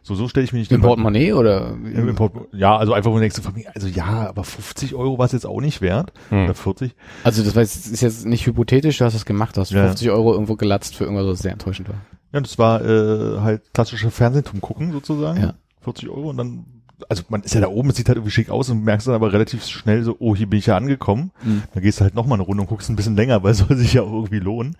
So, 0.01 0.15
so 0.15 0.27
stelle 0.27 0.46
ich 0.46 0.53
mir 0.53 0.60
nicht 0.60 0.72
Im 0.72 0.82
Portemonnaie 0.82 1.34
oder? 1.34 1.72
Im, 1.72 2.10
im 2.10 2.15
Port 2.15 2.34
ja, 2.53 2.77
also 2.77 2.94
einfach, 2.94 3.12
wo 3.12 3.15
du 3.15 3.22
denkst, 3.22 3.39
also 3.75 3.88
ja, 3.88 4.29
aber 4.29 4.44
50 4.44 4.96
Euro 4.96 5.18
war 5.18 5.25
es 5.25 5.34
jetzt 5.34 5.46
auch 5.46 5.60
nicht 5.62 5.82
wert. 5.82 6.13
Hm. 6.29 6.46
Oder 6.46 6.53
40. 6.53 6.96
Also 7.24 7.44
das 7.44 7.56
weiß, 7.56 7.88
ist 7.88 8.01
jetzt 8.01 8.25
nicht 8.25 8.46
hypothetisch, 8.46 8.98
du 8.98 9.06
hast 9.06 9.13
das 9.13 9.25
gemacht, 9.25 9.58
du 9.58 9.62
hast 9.62 9.72
Ja. 9.72 9.86
50 9.88 10.10
Euro 10.12 10.34
irgendwo 10.34 10.56
gelatzt 10.56 10.96
für 10.96 11.03
irgendwas, 11.03 11.27
was 11.27 11.39
sehr 11.39 11.51
enttäuschend 11.51 11.89
war. 11.89 11.98
Ja, 12.32 12.39
das 12.39 12.58
war 12.58 12.84
äh, 12.86 13.39
halt 13.41 13.74
klassische 13.74 14.12
Fernsehen 14.12 14.46
zum 14.46 14.62
Gucken 14.62 14.91
sozusagen. 14.91 15.41
Ja. 15.41 15.53
40 15.82 16.10
Euro 16.10 16.29
und 16.29 16.38
dann, 16.38 16.65
also 17.08 17.24
man 17.29 17.44
ist 17.44 17.53
ja 17.53 17.62
da 17.62 17.68
oben, 17.68 17.89
es 17.89 17.96
sieht 17.96 18.08
halt 18.08 18.18
irgendwie 18.18 18.32
schick 18.32 18.50
aus 18.50 18.70
und 18.70 18.84
merkst 18.84 19.08
dann 19.08 19.15
aber 19.15 19.32
relativ 19.32 19.65
schnell 19.65 20.03
so, 20.03 20.15
oh, 20.20 20.36
hier 20.36 20.50
bin 20.50 20.60
ich 20.60 20.65
ja 20.65 20.77
angekommen. 20.77 21.32
Mhm. 21.44 21.63
Dann 21.74 21.84
gehst 21.84 22.00
du 22.00 22.03
halt 22.03 22.15
nochmal 22.15 22.38
eine 22.38 22.44
Runde 22.44 22.62
und 22.62 22.70
guckst 22.70 22.89
ein 22.89 22.96
bisschen 22.96 23.15
länger, 23.15 23.44
weil 23.44 23.51
es 23.51 23.58
soll 23.68 23.77
sich 23.77 23.94
ja 23.94 24.01
auch 24.01 24.13
irgendwie 24.13 24.39
lohnen. 24.39 24.75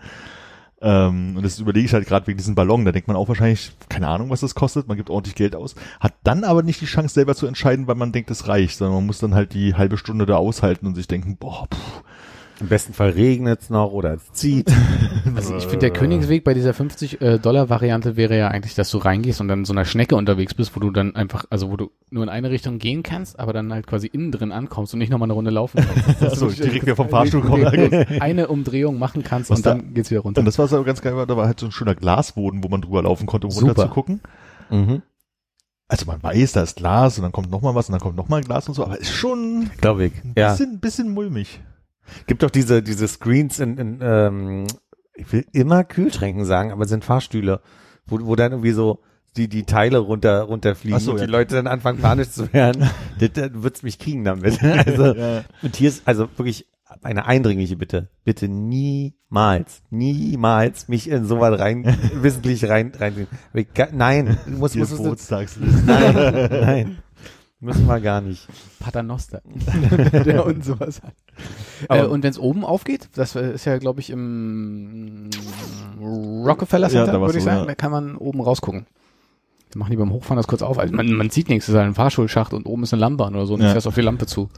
Ähm, 0.82 1.36
und 1.36 1.42
das 1.42 1.58
überlege 1.58 1.84
ich 1.84 1.92
halt 1.92 2.06
gerade 2.06 2.26
wegen 2.26 2.38
diesem 2.38 2.54
Ballon. 2.54 2.84
Da 2.84 2.92
denkt 2.92 3.08
man 3.08 3.16
auch 3.16 3.28
wahrscheinlich, 3.28 3.72
keine 3.88 4.08
Ahnung, 4.08 4.30
was 4.30 4.40
das 4.40 4.54
kostet. 4.54 4.88
Man 4.88 4.96
gibt 4.96 5.10
ordentlich 5.10 5.34
Geld 5.34 5.54
aus. 5.54 5.74
Hat 6.00 6.14
dann 6.24 6.44
aber 6.44 6.62
nicht 6.62 6.80
die 6.80 6.86
Chance 6.86 7.14
selber 7.14 7.34
zu 7.34 7.46
entscheiden, 7.46 7.86
weil 7.86 7.96
man 7.96 8.12
denkt, 8.12 8.30
es 8.30 8.48
reicht, 8.48 8.78
sondern 8.78 8.96
man 8.96 9.06
muss 9.06 9.18
dann 9.18 9.34
halt 9.34 9.52
die 9.52 9.74
halbe 9.74 9.98
Stunde 9.98 10.26
da 10.26 10.36
aushalten 10.36 10.86
und 10.86 10.94
sich 10.94 11.06
denken, 11.06 11.36
boah, 11.36 11.66
pff, 11.72 12.02
Im 12.60 12.68
besten 12.68 12.92
Fall 12.92 13.10
regnet 13.10 13.62
es 13.62 13.70
noch 13.70 13.92
oder 13.92 14.14
es 14.14 14.32
zieht. 14.32 14.70
Also 15.36 15.54
ich 15.56 15.62
finde, 15.64 15.78
der 15.78 15.90
Königsweg 15.90 16.44
bei 16.44 16.54
dieser 16.54 16.74
50 16.74 17.20
äh, 17.20 17.38
Dollar 17.38 17.68
Variante 17.70 18.16
wäre 18.16 18.36
ja 18.36 18.48
eigentlich, 18.48 18.74
dass 18.74 18.90
du 18.90 18.98
reingehst 18.98 19.40
und 19.40 19.48
dann 19.48 19.64
so 19.64 19.72
einer 19.72 19.84
Schnecke 19.84 20.16
unterwegs 20.16 20.54
bist, 20.54 20.74
wo 20.74 20.80
du 20.80 20.90
dann 20.90 21.14
einfach, 21.14 21.44
also 21.50 21.70
wo 21.70 21.76
du 21.76 21.90
nur 22.10 22.24
in 22.24 22.28
eine 22.28 22.50
Richtung 22.50 22.78
gehen 22.78 23.02
kannst, 23.02 23.38
aber 23.38 23.52
dann 23.52 23.72
halt 23.72 23.86
quasi 23.86 24.08
innen 24.08 24.32
drin 24.32 24.50
ankommst 24.50 24.92
und 24.92 24.98
nicht 24.98 25.10
nochmal 25.10 25.26
eine 25.26 25.34
Runde 25.34 25.50
laufen 25.50 25.78
kannst. 26.04 26.20
Dass 26.22 26.38
so, 26.38 26.48
du 26.48 26.54
direkt 26.54 26.82
wieder 26.82 26.96
vom 26.96 27.08
Fahrstuhl 27.08 27.42
kommen. 27.42 27.64
eine 28.20 28.48
Umdrehung 28.48 28.98
machen 28.98 29.22
kannst 29.22 29.50
Was 29.50 29.58
und 29.60 29.66
da- 29.66 29.74
dann 29.74 29.94
geht's 29.94 30.10
wieder 30.10 30.20
runter. 30.20 30.40
Und 30.40 30.46
das 30.46 30.58
war 30.58 30.66
so 30.68 30.82
ganz 30.82 31.00
geil, 31.00 31.16
weil 31.16 31.26
da 31.26 31.36
war 31.36 31.46
halt 31.46 31.60
so 31.60 31.66
ein 31.66 31.72
schöner 31.72 31.94
Glasboden, 31.94 32.64
wo 32.64 32.68
man 32.68 32.80
drüber 32.82 33.02
laufen 33.02 33.26
konnte, 33.26 33.46
um 33.46 33.52
Super. 33.52 33.66
runter 33.68 33.82
zu 33.82 33.88
gucken. 33.88 34.20
mhm. 34.70 35.02
Also 35.88 36.06
man 36.06 36.22
weiß, 36.22 36.52
da 36.52 36.62
ist 36.62 36.76
Glas 36.76 37.18
und 37.18 37.22
dann 37.24 37.32
kommt 37.32 37.50
noch 37.50 37.62
mal 37.62 37.74
was 37.74 37.88
und 37.88 37.92
dann 37.92 38.00
kommt 38.00 38.16
noch 38.16 38.28
mal 38.28 38.40
Glas 38.42 38.68
und 38.68 38.74
so, 38.74 38.84
aber 38.84 38.98
ist 39.00 39.10
schon 39.10 39.70
Glaube 39.80 40.06
ich. 40.06 40.12
ein 40.24 40.34
Ja. 40.36 40.50
bisschen, 40.50 40.78
bisschen 40.80 41.12
mulmig. 41.12 41.60
Gibt 42.26 42.42
doch 42.42 42.50
diese, 42.50 42.82
diese 42.82 43.08
Screens 43.08 43.58
in, 43.58 43.78
in 43.78 43.98
ähm, 44.02 44.66
ich 45.14 45.32
will 45.32 45.44
immer 45.52 45.84
Kühlschränken 45.84 46.44
sagen, 46.44 46.72
aber 46.72 46.84
es 46.84 46.90
sind 46.90 47.04
Fahrstühle, 47.04 47.60
wo, 48.06 48.18
wo 48.22 48.36
dann 48.36 48.52
irgendwie 48.52 48.72
so 48.72 49.00
die, 49.36 49.48
die 49.48 49.64
Teile 49.64 49.98
runter, 49.98 50.42
runterfliegen 50.42 50.96
Ach 50.96 51.00
so, 51.00 51.12
und 51.12 51.18
die 51.18 51.24
ja. 51.24 51.30
Leute 51.30 51.54
dann 51.54 51.66
anfangen 51.66 52.00
panisch 52.00 52.30
zu 52.30 52.52
werden. 52.52 52.88
das, 53.20 53.30
das 53.32 53.50
wird's 53.54 53.82
mich 53.82 53.98
kriegen 53.98 54.24
damit. 54.24 54.58
Also, 54.62 55.14
Ja. 55.14 55.44
und 55.62 55.76
hier 55.76 55.88
ist 55.88 56.02
also 56.06 56.28
wirklich 56.36 56.66
eine 57.02 57.26
eindringliche 57.26 57.76
Bitte. 57.76 58.08
Bitte 58.24 58.48
niemals, 58.48 59.82
niemals 59.90 60.88
mich 60.88 61.08
in 61.08 61.24
sowas 61.24 61.60
rein, 61.60 61.84
wissentlich 62.14 62.68
rein, 62.68 62.92
rein, 62.98 63.28
nein, 63.92 64.38
muss, 64.46 64.74
muss, 64.74 64.98
muss, 64.98 65.30
nein, 65.30 65.46
nein. 65.86 66.98
Müssen 67.62 67.86
wir 67.86 68.00
gar 68.00 68.20
nicht. 68.22 68.48
Paternoster. 68.78 69.42
der 70.24 70.46
und 70.46 70.64
sowas 70.64 71.02
hat. 71.02 71.12
Äh, 71.90 72.04
und 72.06 72.22
wenn 72.22 72.30
es 72.30 72.38
oben 72.38 72.64
aufgeht, 72.64 73.10
das 73.14 73.36
ist 73.36 73.66
ja, 73.66 73.76
glaube 73.78 74.00
ich, 74.00 74.08
im 74.10 75.28
Rockefeller 76.00 76.86
Ja, 76.88 77.04
Center, 77.04 77.12
da 77.12 77.20
war's 77.20 77.28
würde 77.28 77.38
ich 77.38 77.44
so, 77.44 77.50
sagen, 77.50 77.60
ja. 77.60 77.66
da 77.66 77.74
kann 77.74 77.92
man 77.92 78.16
oben 78.16 78.40
rausgucken. 78.40 78.86
Da 79.72 79.78
machen 79.78 79.90
die 79.90 79.96
beim 79.98 80.10
Hochfahren 80.10 80.36
das 80.38 80.46
kurz 80.46 80.62
auf. 80.62 80.78
Also 80.78 80.94
man, 80.94 81.12
man 81.12 81.30
sieht 81.30 81.48
nichts, 81.48 81.66
es 81.68 81.74
ist 81.74 81.78
halt 81.78 81.86
ein 81.86 81.94
Fahrschulschacht 81.94 82.54
und 82.54 82.64
oben 82.66 82.82
ist 82.82 82.92
eine 82.94 83.00
Lampe 83.00 83.24
an 83.26 83.34
oder 83.34 83.46
so 83.46 83.54
und 83.54 83.60
Ja. 83.60 83.66
du 83.68 83.72
fährst 83.72 83.86
auf 83.86 83.94
die 83.94 84.00
Lampe 84.00 84.26
zu. 84.26 84.48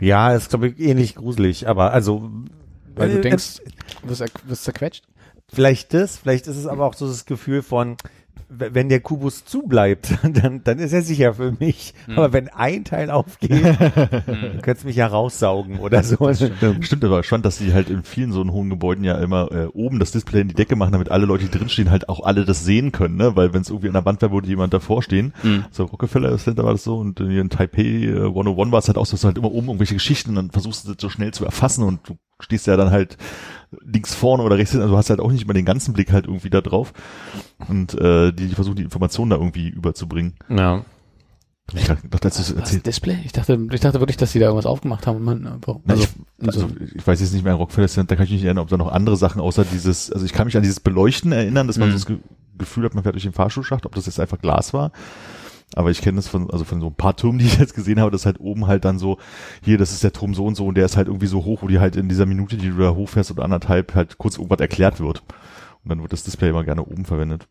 Ja, 0.00 0.34
ist 0.34 0.50
glaube 0.50 0.68
ich 0.68 0.80
ähnlich 0.80 1.14
gruselig, 1.14 1.68
aber 1.68 1.92
also 1.92 2.30
Weil 2.96 3.10
du 3.12 3.18
äh, 3.18 3.20
denkst, 3.22 3.60
wirst, 4.02 4.20
er- 4.20 4.28
wirst 4.46 4.64
zerquetscht. 4.64 5.04
Vielleicht 5.48 5.94
das, 5.94 6.16
vielleicht 6.16 6.46
ist 6.48 6.56
es 6.56 6.66
aber 6.66 6.86
auch 6.86 6.94
so 6.94 7.06
das 7.06 7.24
Gefühl 7.24 7.62
von, 7.62 7.96
wenn 8.58 8.88
der 8.88 9.00
Kubus 9.00 9.44
zubleibt, 9.44 10.14
dann, 10.22 10.62
dann 10.64 10.78
ist 10.78 10.92
er 10.92 11.02
sicher 11.02 11.34
für 11.34 11.52
mich. 11.58 11.94
Hm. 12.06 12.18
Aber 12.18 12.32
wenn 12.32 12.48
ein 12.48 12.84
Teil 12.84 13.10
aufgeht, 13.10 13.50
dann 13.62 14.62
könntest 14.62 14.84
du 14.84 14.88
mich 14.88 14.96
ja 14.96 15.06
raussaugen 15.06 15.78
oder 15.78 16.02
so. 16.02 16.32
Stimmt 16.80 17.04
aber 17.04 17.22
schon, 17.22 17.42
dass 17.42 17.58
sie 17.58 17.72
halt 17.72 17.90
in 17.90 18.02
vielen 18.02 18.32
so 18.32 18.44
hohen 18.44 18.70
Gebäuden 18.70 19.04
ja 19.04 19.18
immer 19.18 19.50
äh, 19.52 19.66
oben 19.66 19.98
das 19.98 20.12
Display 20.12 20.40
in 20.42 20.48
die 20.48 20.54
Decke 20.54 20.76
machen, 20.76 20.92
damit 20.92 21.10
alle 21.10 21.26
Leute, 21.26 21.44
die 21.44 21.58
drinstehen, 21.58 21.90
halt 21.90 22.08
auch 22.08 22.24
alle 22.24 22.44
das 22.44 22.64
sehen 22.64 22.92
können, 22.92 23.16
ne? 23.16 23.36
Weil 23.36 23.54
wenn 23.54 23.62
es 23.62 23.70
irgendwie 23.70 23.88
an 23.88 23.94
der 23.94 24.04
Wand 24.04 24.22
wäre, 24.22 24.32
würde 24.32 24.48
jemand 24.48 24.74
davor 24.74 25.02
stehen. 25.02 25.32
Mhm. 25.42 25.64
So 25.70 25.84
Rockefeller 25.84 26.36
Center 26.38 26.64
war 26.64 26.72
das 26.72 26.84
so 26.84 26.98
und 26.98 27.18
hier 27.18 27.40
in 27.40 27.50
Taipei 27.50 27.82
äh, 27.82 28.26
101 28.26 28.72
war 28.72 28.78
es 28.78 28.88
halt 28.88 28.98
auch 28.98 29.06
so, 29.06 29.12
dass 29.12 29.22
du 29.22 29.26
halt 29.28 29.38
immer 29.38 29.52
oben 29.52 29.68
irgendwelche 29.68 29.94
Geschichten 29.94 30.30
und 30.30 30.36
dann 30.36 30.50
versuchst 30.50 30.86
du 30.86 30.92
das 30.92 31.00
so 31.00 31.08
schnell 31.08 31.32
zu 31.32 31.44
erfassen 31.44 31.84
und 31.84 32.08
du 32.08 32.16
stehst 32.40 32.66
ja 32.66 32.76
dann 32.76 32.90
halt 32.90 33.16
links 33.84 34.14
vorne 34.14 34.42
oder 34.42 34.56
rechts 34.56 34.72
hinten, 34.72 34.82
also 34.82 34.94
du 34.94 34.98
hast 34.98 35.10
halt 35.10 35.20
auch 35.20 35.32
nicht 35.32 35.44
immer 35.44 35.54
den 35.54 35.64
ganzen 35.64 35.94
Blick 35.94 36.12
halt 36.12 36.26
irgendwie 36.26 36.50
da 36.50 36.60
drauf 36.60 36.92
und 37.68 37.94
äh, 37.94 38.32
die, 38.32 38.48
die 38.48 38.54
versuchen 38.54 38.76
die 38.76 38.82
Informationen 38.82 39.30
da 39.30 39.36
irgendwie 39.36 39.68
überzubringen. 39.68 40.34
Ja. 40.48 40.84
Ich 41.74 41.84
dachte, 41.86 42.06
das 42.08 42.38
ist 42.40 42.50
Was, 42.50 42.56
erzählt. 42.58 42.86
Display? 42.86 43.18
Ich 43.24 43.32
dachte, 43.32 43.58
ich 43.70 43.80
dachte 43.80 44.00
wirklich, 44.00 44.16
dass 44.18 44.32
die 44.32 44.38
da 44.40 44.46
irgendwas 44.46 44.66
aufgemacht 44.66 45.06
haben 45.06 45.16
und 45.18 45.24
man 45.24 45.46
einfach, 45.46 45.76
Na, 45.84 45.94
also, 45.94 46.04
ich, 46.38 46.46
also, 46.46 46.68
ich 46.94 47.06
weiß 47.06 47.20
jetzt 47.20 47.32
nicht 47.32 47.44
mehr, 47.44 47.54
Rockefeller 47.54 47.88
Center, 47.88 48.08
da 48.08 48.16
kann 48.16 48.24
ich 48.24 48.30
mich 48.30 48.40
nicht 48.40 48.46
erinnern, 48.46 48.64
ob 48.64 48.68
da 48.68 48.76
noch 48.76 48.92
andere 48.92 49.16
Sachen 49.16 49.40
außer 49.40 49.64
dieses, 49.64 50.12
also 50.12 50.26
ich 50.26 50.32
kann 50.32 50.46
mich 50.46 50.56
an 50.56 50.62
dieses 50.62 50.80
Beleuchten 50.80 51.32
erinnern, 51.32 51.66
dass 51.68 51.78
man 51.78 51.88
Mhm. 51.88 51.92
so 51.92 51.98
das 51.98 52.06
Ge 52.06 52.18
Gefühl 52.58 52.84
hat, 52.84 52.94
man 52.94 53.02
fährt 53.02 53.14
durch 53.14 53.22
den 53.22 53.32
Fahrstuhlschacht, 53.32 53.86
ob 53.86 53.94
das 53.94 54.04
jetzt 54.06 54.20
einfach 54.20 54.38
Glas 54.38 54.74
war. 54.74 54.92
Aber 55.74 55.90
ich 55.90 56.00
kenne 56.02 56.16
das 56.16 56.28
von, 56.28 56.50
also 56.50 56.64
von 56.64 56.80
so 56.80 56.88
ein 56.88 56.94
paar 56.94 57.16
Türmen, 57.16 57.38
die 57.40 57.46
ich 57.46 57.58
jetzt 57.58 57.74
gesehen 57.74 58.00
habe, 58.00 58.10
dass 58.10 58.26
halt 58.26 58.40
oben 58.40 58.66
halt 58.66 58.84
dann 58.84 58.98
so, 58.98 59.18
hier, 59.62 59.78
das 59.78 59.92
ist 59.92 60.04
der 60.04 60.12
Turm 60.12 60.34
so 60.34 60.44
und 60.46 60.54
so 60.54 60.66
und 60.66 60.76
der 60.76 60.84
ist 60.84 60.96
halt 60.96 61.08
irgendwie 61.08 61.26
so 61.26 61.44
hoch, 61.44 61.62
wo 61.62 61.68
die 61.68 61.78
halt 61.78 61.96
in 61.96 62.08
dieser 62.08 62.26
Minute, 62.26 62.56
die 62.56 62.68
du 62.70 62.78
da 62.78 62.90
hochfährst 62.94 63.30
oder 63.30 63.44
anderthalb, 63.44 63.94
halt 63.94 64.18
kurz 64.18 64.36
irgendwas 64.36 64.60
erklärt 64.60 65.00
wird. 65.00 65.22
Und 65.84 65.88
dann 65.90 66.00
wird 66.02 66.12
das 66.12 66.22
Display 66.24 66.50
immer 66.50 66.64
gerne 66.64 66.84
oben 66.84 67.04
verwendet. 67.04 67.48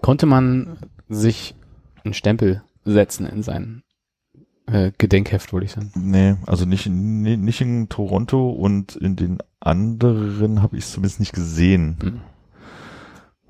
konnte 0.00 0.26
man 0.26 0.78
sich 1.08 1.54
einen 2.04 2.14
Stempel 2.14 2.62
setzen 2.84 3.26
in 3.26 3.42
sein 3.42 3.82
äh, 4.66 4.92
Gedenkheft, 4.96 5.52
wollte 5.52 5.66
ich 5.66 5.72
sagen. 5.72 5.90
Nee, 5.96 6.36
also 6.46 6.64
nicht, 6.64 6.86
in- 6.86 7.22
nee, 7.22 7.36
nicht 7.36 7.60
in 7.60 7.88
Toronto 7.88 8.50
und 8.50 8.96
in 8.96 9.16
den 9.16 9.38
anderen 9.58 10.62
habe 10.62 10.76
ich 10.78 10.84
es 10.84 10.92
zumindest 10.92 11.20
nicht 11.20 11.34
gesehen. 11.34 11.98
Hm. 12.02 12.20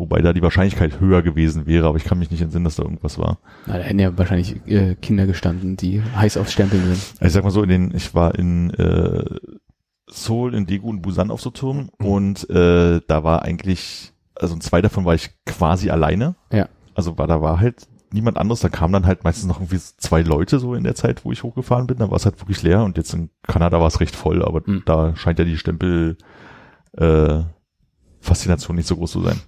Wobei 0.00 0.20
da 0.22 0.32
die 0.32 0.42
Wahrscheinlichkeit 0.42 0.98
höher 0.98 1.22
gewesen 1.22 1.66
wäre, 1.66 1.86
aber 1.86 1.96
ich 1.98 2.04
kann 2.04 2.18
mich 2.18 2.30
nicht 2.30 2.40
entsinnen, 2.40 2.64
dass 2.64 2.76
da 2.76 2.82
irgendwas 2.82 3.18
war. 3.18 3.38
Na, 3.66 3.76
da 3.78 3.84
hätten 3.84 3.98
ja 4.00 4.16
wahrscheinlich 4.18 4.56
äh, 4.66 4.94
Kinder 4.96 5.26
gestanden, 5.26 5.76
die 5.76 6.02
heiß 6.16 6.36
aufs 6.38 6.52
Stempeln 6.52 6.82
sind. 6.82 6.98
Also 7.20 7.26
ich 7.26 7.32
sag 7.32 7.44
mal 7.44 7.50
so, 7.50 7.62
in 7.62 7.68
den, 7.68 7.94
ich 7.94 8.14
war 8.14 8.34
in 8.34 8.70
äh, 8.70 9.24
Seoul, 10.10 10.54
in 10.54 10.66
Daegu 10.66 10.88
und 10.88 11.02
Busan 11.02 11.30
auf 11.30 11.40
so 11.40 11.50
Turm 11.50 11.90
Mhm. 12.00 12.06
und 12.06 12.50
äh, 12.50 13.00
da 13.06 13.22
war 13.24 13.42
eigentlich, 13.42 14.12
also 14.34 14.54
in 14.54 14.60
zwei 14.60 14.80
davon 14.82 15.04
war 15.04 15.14
ich 15.14 15.30
quasi 15.46 15.90
alleine. 15.90 16.34
Ja. 16.52 16.68
Also 16.94 17.16
war, 17.18 17.26
da 17.28 17.40
war 17.42 17.60
halt 17.60 17.86
niemand 18.12 18.38
anderes, 18.38 18.60
da 18.60 18.68
kamen 18.68 18.92
dann 18.92 19.06
halt 19.06 19.22
meistens 19.22 19.46
noch 19.46 19.58
irgendwie 19.60 19.78
zwei 19.78 20.22
Leute 20.22 20.58
so 20.58 20.74
in 20.74 20.82
der 20.82 20.96
Zeit, 20.96 21.24
wo 21.24 21.30
ich 21.30 21.42
hochgefahren 21.44 21.86
bin, 21.86 21.98
da 21.98 22.08
war 22.10 22.16
es 22.16 22.24
halt 22.24 22.40
wirklich 22.40 22.62
leer 22.62 22.82
und 22.82 22.96
jetzt 22.96 23.14
in 23.14 23.30
Kanada 23.46 23.78
war 23.78 23.86
es 23.86 24.00
recht 24.00 24.16
voll, 24.16 24.42
aber 24.42 24.62
Mhm. 24.64 24.82
da 24.86 25.14
scheint 25.14 25.38
ja 25.38 25.44
die 25.44 25.58
Stempel 25.58 26.16
äh, 26.96 27.42
Faszination 28.20 28.76
nicht 28.76 28.88
so 28.88 28.96
groß 28.96 29.12
zu 29.12 29.22
sein. 29.22 29.40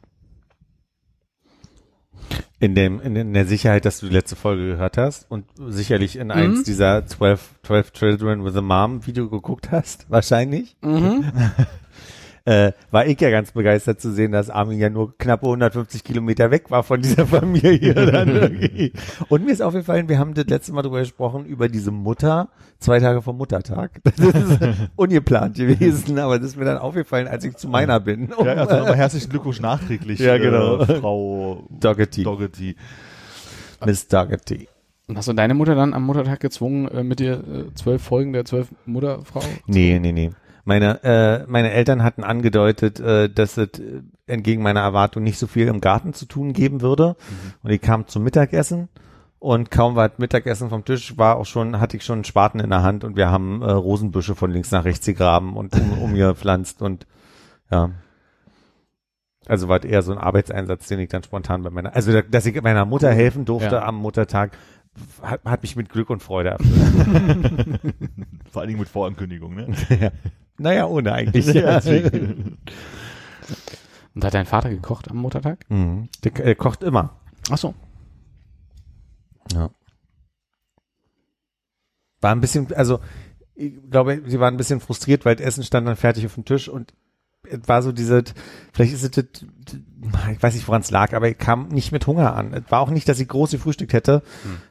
In 2.61 2.75
dem, 2.77 3.01
in, 3.01 3.17
in 3.17 3.35
der 3.35 3.45
Sicherheit, 3.47 3.85
dass 3.85 3.99
du 4.01 4.07
die 4.07 4.13
letzte 4.13 4.37
Folge 4.37 4.67
gehört 4.67 4.97
hast 4.97 5.29
und 5.29 5.45
sicherlich 5.69 6.17
in 6.17 6.31
eins 6.31 6.61
Mhm. 6.61 6.65
dieser 6.65 7.05
12, 7.07 7.41
12 7.65 7.93
Children 7.93 8.45
with 8.45 8.55
a 8.57 8.61
Mom 8.63 9.05
Video 9.07 9.29
geguckt 9.29 9.71
hast, 9.73 10.07
wahrscheinlich. 10.09 10.77
Mhm. 10.81 11.25
äh, 12.45 12.73
war 12.91 13.07
ich 13.07 13.21
ja 13.21 13.31
ganz 13.31 13.53
begeistert 13.53 14.01
zu 14.01 14.13
sehen, 14.13 14.33
dass 14.33 14.51
Armin 14.51 14.79
ja 14.79 14.91
nur 14.91 15.17
knappe 15.17 15.47
150 15.47 16.03
Kilometer 16.03 16.51
weg 16.51 16.71
war 16.71 16.83
von 16.83 17.01
dieser 17.01 17.27
Familie. 17.29 18.93
Und 19.29 19.45
mir 19.45 19.53
ist 19.53 19.63
aufgefallen, 19.63 20.09
wir 20.09 20.19
haben 20.19 20.35
das 20.35 20.47
letzte 20.47 20.73
Mal 20.73 20.83
darüber 20.83 21.01
gesprochen, 21.01 21.45
über 21.47 21.69
diese 21.69 21.91
Mutter, 21.91 22.49
zwei 22.79 22.99
Tage 23.01 23.23
vor 23.23 23.35
Muttertag. 23.35 24.01
Das 24.03 24.19
ist 24.19 24.59
ungeplant 24.97 25.57
gewesen, 25.57 26.19
aber 26.19 26.39
das 26.39 26.49
ist 26.49 26.57
mir 26.57 26.65
dann 26.65 26.79
aufgefallen, 26.79 27.29
als 27.29 27.45
ich 27.45 27.57
zu 27.57 27.69
meiner 27.69 28.01
bin. 28.01 28.31
Ja, 28.45 28.55
also 28.55 28.77
nochmal 28.77 28.97
herzlichen 28.97 29.31
Glückwunsch 29.31 29.61
nachträglich, 29.61 30.19
Ja, 30.19 30.37
genau. 30.39 30.79
äh, 30.79 31.01
Frau 31.01 31.67
Doggety. 31.71 32.25
Doggety. 32.25 32.77
Miss 33.85 34.09
Doggety. 34.09 34.69
Und 35.09 35.19
hast 35.19 35.29
du 35.29 35.33
deine 35.33 35.55
Mutter 35.55 35.75
dann 35.75 35.95
am 35.95 36.05
Muttertag 36.07 36.41
gezwungen, 36.41 36.89
äh, 36.89 37.03
mit 37.03 37.19
dir 37.19 37.35
äh, 37.35 37.75
zwölf 37.75 38.03
Folgen 38.03 38.33
der 38.33 38.45
zwölf 38.45 38.69
Mutterfrau? 38.87 39.43
Nee, 39.67 39.99
nee, 40.01 40.13
nee. 40.13 40.31
Meine, 40.65 41.03
äh, 41.03 41.45
meine 41.49 41.73
Eltern 41.73 42.03
hatten 42.05 42.23
angedeutet, 42.23 43.01
äh, 43.01 43.29
dass 43.29 43.57
es 43.57 43.79
äh, 43.79 44.03
entgegen 44.27 44.63
meiner 44.63 44.81
Erwartung 44.81 45.23
nicht 45.25 45.39
so 45.39 45.47
viel 45.47 45.67
im 45.67 45.81
Garten 45.81 46.15
zu 46.15 46.27
tun 46.27 46.53
geben 46.53 46.81
würde. 46.81 47.17
Und 47.63 47.71
ich 47.71 47.81
kam 47.81 48.07
zum 48.07 48.23
Mittagessen 48.23 48.89
und 49.41 49.73
kaum 49.73 49.97
war 49.97 50.09
das 50.09 50.19
Mittagessen 50.19 50.69
vom 50.69 50.85
Tisch, 50.85 51.19
war 51.19 51.37
auch 51.37 51.47
schon, 51.47 51.81
hatte 51.81 51.97
ich 51.97 52.05
schon 52.05 52.19
einen 52.19 52.25
Spaten 52.25 52.61
in 52.61 52.71
der 52.71 52.83
Hand 52.85 53.03
und 53.03 53.17
wir 53.17 53.29
haben 53.29 53.61
äh, 53.61 53.73
Rosenbüsche 53.73 54.37
von 54.37 54.53
links 54.53 54.71
nach 54.71 54.85
rechts 54.85 55.05
gegraben 55.05 55.57
und 55.57 55.75
um, 55.75 55.99
umgepflanzt 56.03 56.81
und 56.81 57.07
ja. 57.71 57.91
Also 59.47 59.67
war 59.67 59.79
es 59.81 59.85
eher 59.85 60.03
so 60.03 60.13
ein 60.13 60.19
Arbeitseinsatz, 60.19 60.87
den 60.87 61.01
ich 61.01 61.09
dann 61.09 61.25
spontan 61.25 61.65
bei 61.65 61.71
meiner, 61.71 61.97
also 61.97 62.21
dass 62.23 62.47
ich 62.47 62.63
meiner 62.63 62.85
Mutter 62.85 63.11
helfen 63.13 63.45
durfte 63.45 63.75
Ja. 63.75 63.83
am 63.85 63.97
Muttertag, 63.97 64.53
hat, 65.23 65.41
hat 65.45 65.63
mich 65.63 65.75
mit 65.75 65.89
Glück 65.89 66.11
und 66.11 66.23
Freude 66.23 66.51
erfüllt. 66.51 67.81
Vor 68.53 68.61
allen 68.61 68.69
Dingen 68.69 68.79
mit 68.79 68.89
Vorankündigung, 68.89 69.57
ne? 69.57 70.13
Naja, 70.63 70.87
ohne 70.87 71.13
eigentlich. 71.13 71.47
Ja. 71.47 71.81
Und 74.15 74.25
hat 74.25 74.35
dein 74.35 74.47
Vater 74.47 74.71
gekocht 74.71 75.11
am 75.11 75.17
Muttertag? 75.19 75.65
Mhm. 75.69 76.09
Der, 76.23 76.33
der 76.33 76.55
kocht 76.55 76.83
immer. 76.83 77.17
Ach 77.51 77.59
so. 77.59 77.75
Ja. 79.53 79.71
War 82.21 82.33
ein 82.33 82.41
bisschen, 82.41 82.73
also 82.75 83.01
ich 83.55 83.73
glaube, 83.91 84.23
sie 84.27 84.41
waren 84.41 84.55
ein 84.55 84.59
bisschen 84.59 84.81
frustriert, 84.81 85.25
weil 85.25 85.37
das 85.37 85.47
Essen 85.47 85.65
stand 85.65 85.87
dann 85.87 85.97
fertig 85.97 86.27
auf 86.27 86.35
dem 86.35 86.45
Tisch 86.45 86.69
und 86.69 86.93
war 87.67 87.83
so 87.83 87.93
diese, 87.93 88.23
vielleicht 88.73 88.95
ist 88.95 89.17
es, 89.17 89.25
ich 90.33 90.43
weiß 90.43 90.55
nicht, 90.55 90.67
woran 90.69 90.81
es 90.81 90.91
lag, 90.91 91.13
aber 91.13 91.29
ich 91.29 91.39
kam 91.39 91.69
nicht 91.69 91.93
mit 91.93 92.07
Hunger 92.07 92.35
an. 92.37 92.53
Es 92.55 92.71
war 92.71 92.81
auch 92.81 92.91
nicht, 92.91 93.09
dass 93.09 93.21
ich 93.21 93.29
groß 93.29 93.51
gefrühstückt 93.51 93.93
hätte, 93.93 94.23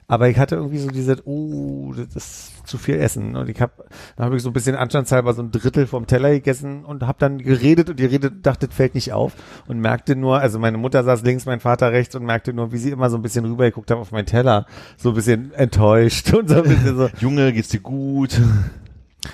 aber 0.07 0.29
ich 0.29 0.37
hatte 0.37 0.55
irgendwie 0.55 0.77
so 0.77 0.89
diese, 0.89 1.21
oh, 1.25 1.93
das 1.93 2.15
ist 2.15 2.67
zu 2.67 2.77
viel 2.77 2.95
Essen. 2.95 3.35
Und 3.35 3.49
ich 3.49 3.59
habe, 3.61 3.73
dann 4.15 4.25
habe 4.25 4.37
ich 4.37 4.43
so 4.43 4.49
ein 4.49 4.53
bisschen 4.53 4.75
anstandshalber 4.75 5.33
so 5.33 5.41
ein 5.41 5.51
Drittel 5.51 5.85
vom 5.85 6.07
Teller 6.07 6.31
gegessen 6.31 6.85
und 6.85 7.03
habe 7.03 7.17
dann 7.19 7.39
geredet 7.39 7.89
und 7.89 7.97
geredet, 7.97 8.45
dachte, 8.45 8.67
das 8.67 8.75
fällt 8.75 8.95
nicht 8.95 9.11
auf 9.11 9.33
und 9.67 9.79
merkte 9.79 10.15
nur, 10.15 10.39
also 10.39 10.57
meine 10.57 10.77
Mutter 10.77 11.03
saß 11.03 11.23
links, 11.23 11.45
mein 11.45 11.59
Vater 11.59 11.91
rechts 11.91 12.15
und 12.15 12.23
merkte 12.23 12.53
nur, 12.53 12.71
wie 12.71 12.77
sie 12.77 12.91
immer 12.91 13.09
so 13.09 13.17
ein 13.17 13.21
bisschen 13.21 13.45
rübergeguckt 13.45 13.91
haben 13.91 13.99
auf 13.99 14.11
meinen 14.11 14.25
Teller, 14.25 14.65
so 14.97 15.09
ein 15.09 15.15
bisschen 15.15 15.53
enttäuscht 15.53 16.33
und 16.33 16.49
so 16.49 16.55
ein 16.55 16.63
bisschen 16.63 16.97
so, 16.97 17.09
Junge, 17.19 17.51
geht's 17.51 17.69
dir 17.69 17.81
gut? 17.81 18.39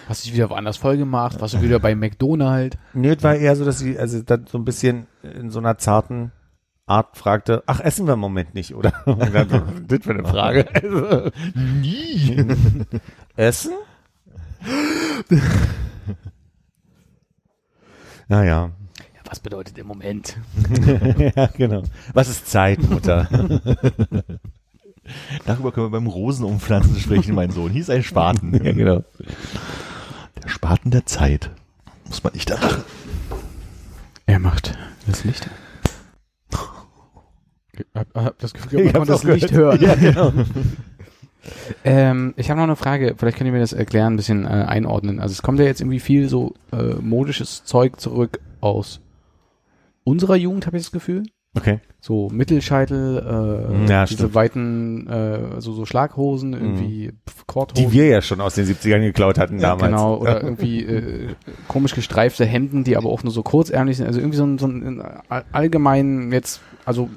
Hast 0.10 0.26
dich 0.26 0.34
wieder 0.34 0.50
woanders 0.50 0.78
voll 0.78 0.98
gemacht? 0.98 1.40
Warst 1.40 1.54
du 1.54 1.62
wieder 1.62 1.80
bei 1.80 1.96
McDonald's? 1.96 2.78
Nö, 2.94 3.14
es 3.16 3.24
war 3.24 3.36
eher 3.36 3.56
so, 3.56 3.64
dass 3.66 3.80
sie 3.80 3.98
also 3.98 4.22
dann 4.22 4.46
so 4.48 4.58
ein 4.58 4.66
bisschen 4.66 5.08
in 5.24 5.50
so 5.50 5.60
einer 5.60 5.78
zarten 5.78 6.32
Art 6.86 7.18
fragte, 7.18 7.64
ach, 7.68 7.80
essen 7.82 8.06
wir 8.08 8.14
im 8.14 8.20
Moment 8.20 8.54
nicht, 8.54 8.74
oder? 8.76 8.94
Und 9.06 9.34
dann 9.34 9.50
so, 9.50 9.62
das 9.88 10.00
für 10.04 10.12
eine 10.12 10.26
Frage. 10.26 10.68
Also, 10.74 11.32
Nie. 11.56 12.46
essen? 13.36 13.74
naja. 18.28 18.72
Was 19.30 19.40
bedeutet 19.42 19.78
im 19.78 19.88
Moment? 19.88 20.38
ja, 21.36 21.48
genau. 21.48 21.84
Was 22.14 22.30
ist 22.30 22.48
Zeit, 22.50 22.80
Mutter? 22.90 23.28
Darüber 25.46 25.72
können 25.72 25.88
wir 25.88 25.92
beim 25.92 26.08
Rosenumpflanzen 26.08 27.00
sprechen, 27.00 27.36
mein 27.36 27.52
Sohn. 27.52 27.72
Hieß 27.72 27.90
ein 27.90 28.04
Spaten. 28.04 28.54
ja, 28.64 28.72
genau. 28.74 29.04
Der 30.44 30.50
Spaten 30.50 30.92
der 30.92 31.06
Zeit. 31.06 31.52
Muss 32.08 32.24
man 32.24 32.34
nicht 32.34 32.50
da 32.50 32.58
machen. 32.58 32.84
Er 34.26 34.40
macht 34.40 34.78
das 35.08 35.24
Licht. 35.24 35.50
Hab, 37.94 38.14
hab 38.16 38.40
das 38.40 38.54
Gefühl, 38.54 38.80
Ich 38.80 38.86
man 38.86 38.94
kann 38.94 39.08
das 39.08 39.22
auch 39.22 39.30
Licht 39.30 39.50
gehört. 39.50 39.80
hören. 39.82 40.02
Ja, 40.04 40.12
genau. 40.12 40.34
Ähm, 41.84 42.34
ich 42.38 42.50
habe 42.50 42.58
noch 42.60 42.66
eine 42.66 42.76
Frage, 42.76 43.16
vielleicht 43.18 43.38
könnt 43.38 43.48
ihr 43.48 43.54
mir 43.54 43.60
das 43.60 43.72
erklären, 43.74 44.14
ein 44.14 44.18
bisschen 44.18 44.46
äh, 44.46 44.48
einordnen. 44.48 45.20
Also 45.20 45.32
es 45.34 45.42
kommt 45.42 45.60
ja 45.60 45.66
jetzt 45.66 45.80
irgendwie 45.82 46.00
viel 46.00 46.28
so 46.28 46.54
äh, 46.74 46.96
modisches 46.96 47.64
Zeug 47.64 48.00
zurück 48.02 48.40
aus 48.62 49.00
unserer 50.04 50.36
Jugend, 50.36 50.66
habe 50.66 50.78
ich 50.78 50.84
das 50.84 50.92
Gefühl. 50.92 51.24
Okay. 51.58 51.80
So 52.00 52.30
Mittelscheitel, 52.32 53.18
äh, 53.86 53.90
Ja, 53.92 54.06
diese 54.06 54.18
stimmt. 54.20 54.36
weiten, 54.36 55.08
äh, 55.08 55.60
so, 55.60 55.74
so 55.74 55.86
Schlaghosen, 55.86 56.54
irgendwie 56.54 57.12
pf, 57.28 57.48
Korthosen. 57.48 57.90
Die 57.90 57.92
wir 57.94 58.08
ja 58.08 58.22
schon 58.22 58.40
aus 58.40 58.56
den 58.56 58.66
70ern 58.66 59.00
geklaut 59.02 59.38
hatten 59.38 59.56
ja, 59.60 59.70
damals. 59.76 59.92
Genau, 59.92 60.16
oder 60.18 60.42
irgendwie 60.44 60.84
äh, 60.84 61.36
komisch 61.68 61.94
gestreifte 61.96 62.46
Hemden, 62.46 62.84
die 62.84 62.96
aber 62.96 63.10
auch 63.10 63.24
nur 63.24 63.34
so 63.34 63.44
kurzärmlich 63.44 63.98
sind. 63.98 64.06
Also 64.08 64.20
irgendwie 64.20 64.38
so 64.38 64.46
ein, 64.46 64.58
so 64.58 64.68
ein 64.68 65.02
all- 65.28 65.46
allgemein 65.52 66.32
jetzt, 66.32 66.62
also 66.86 67.10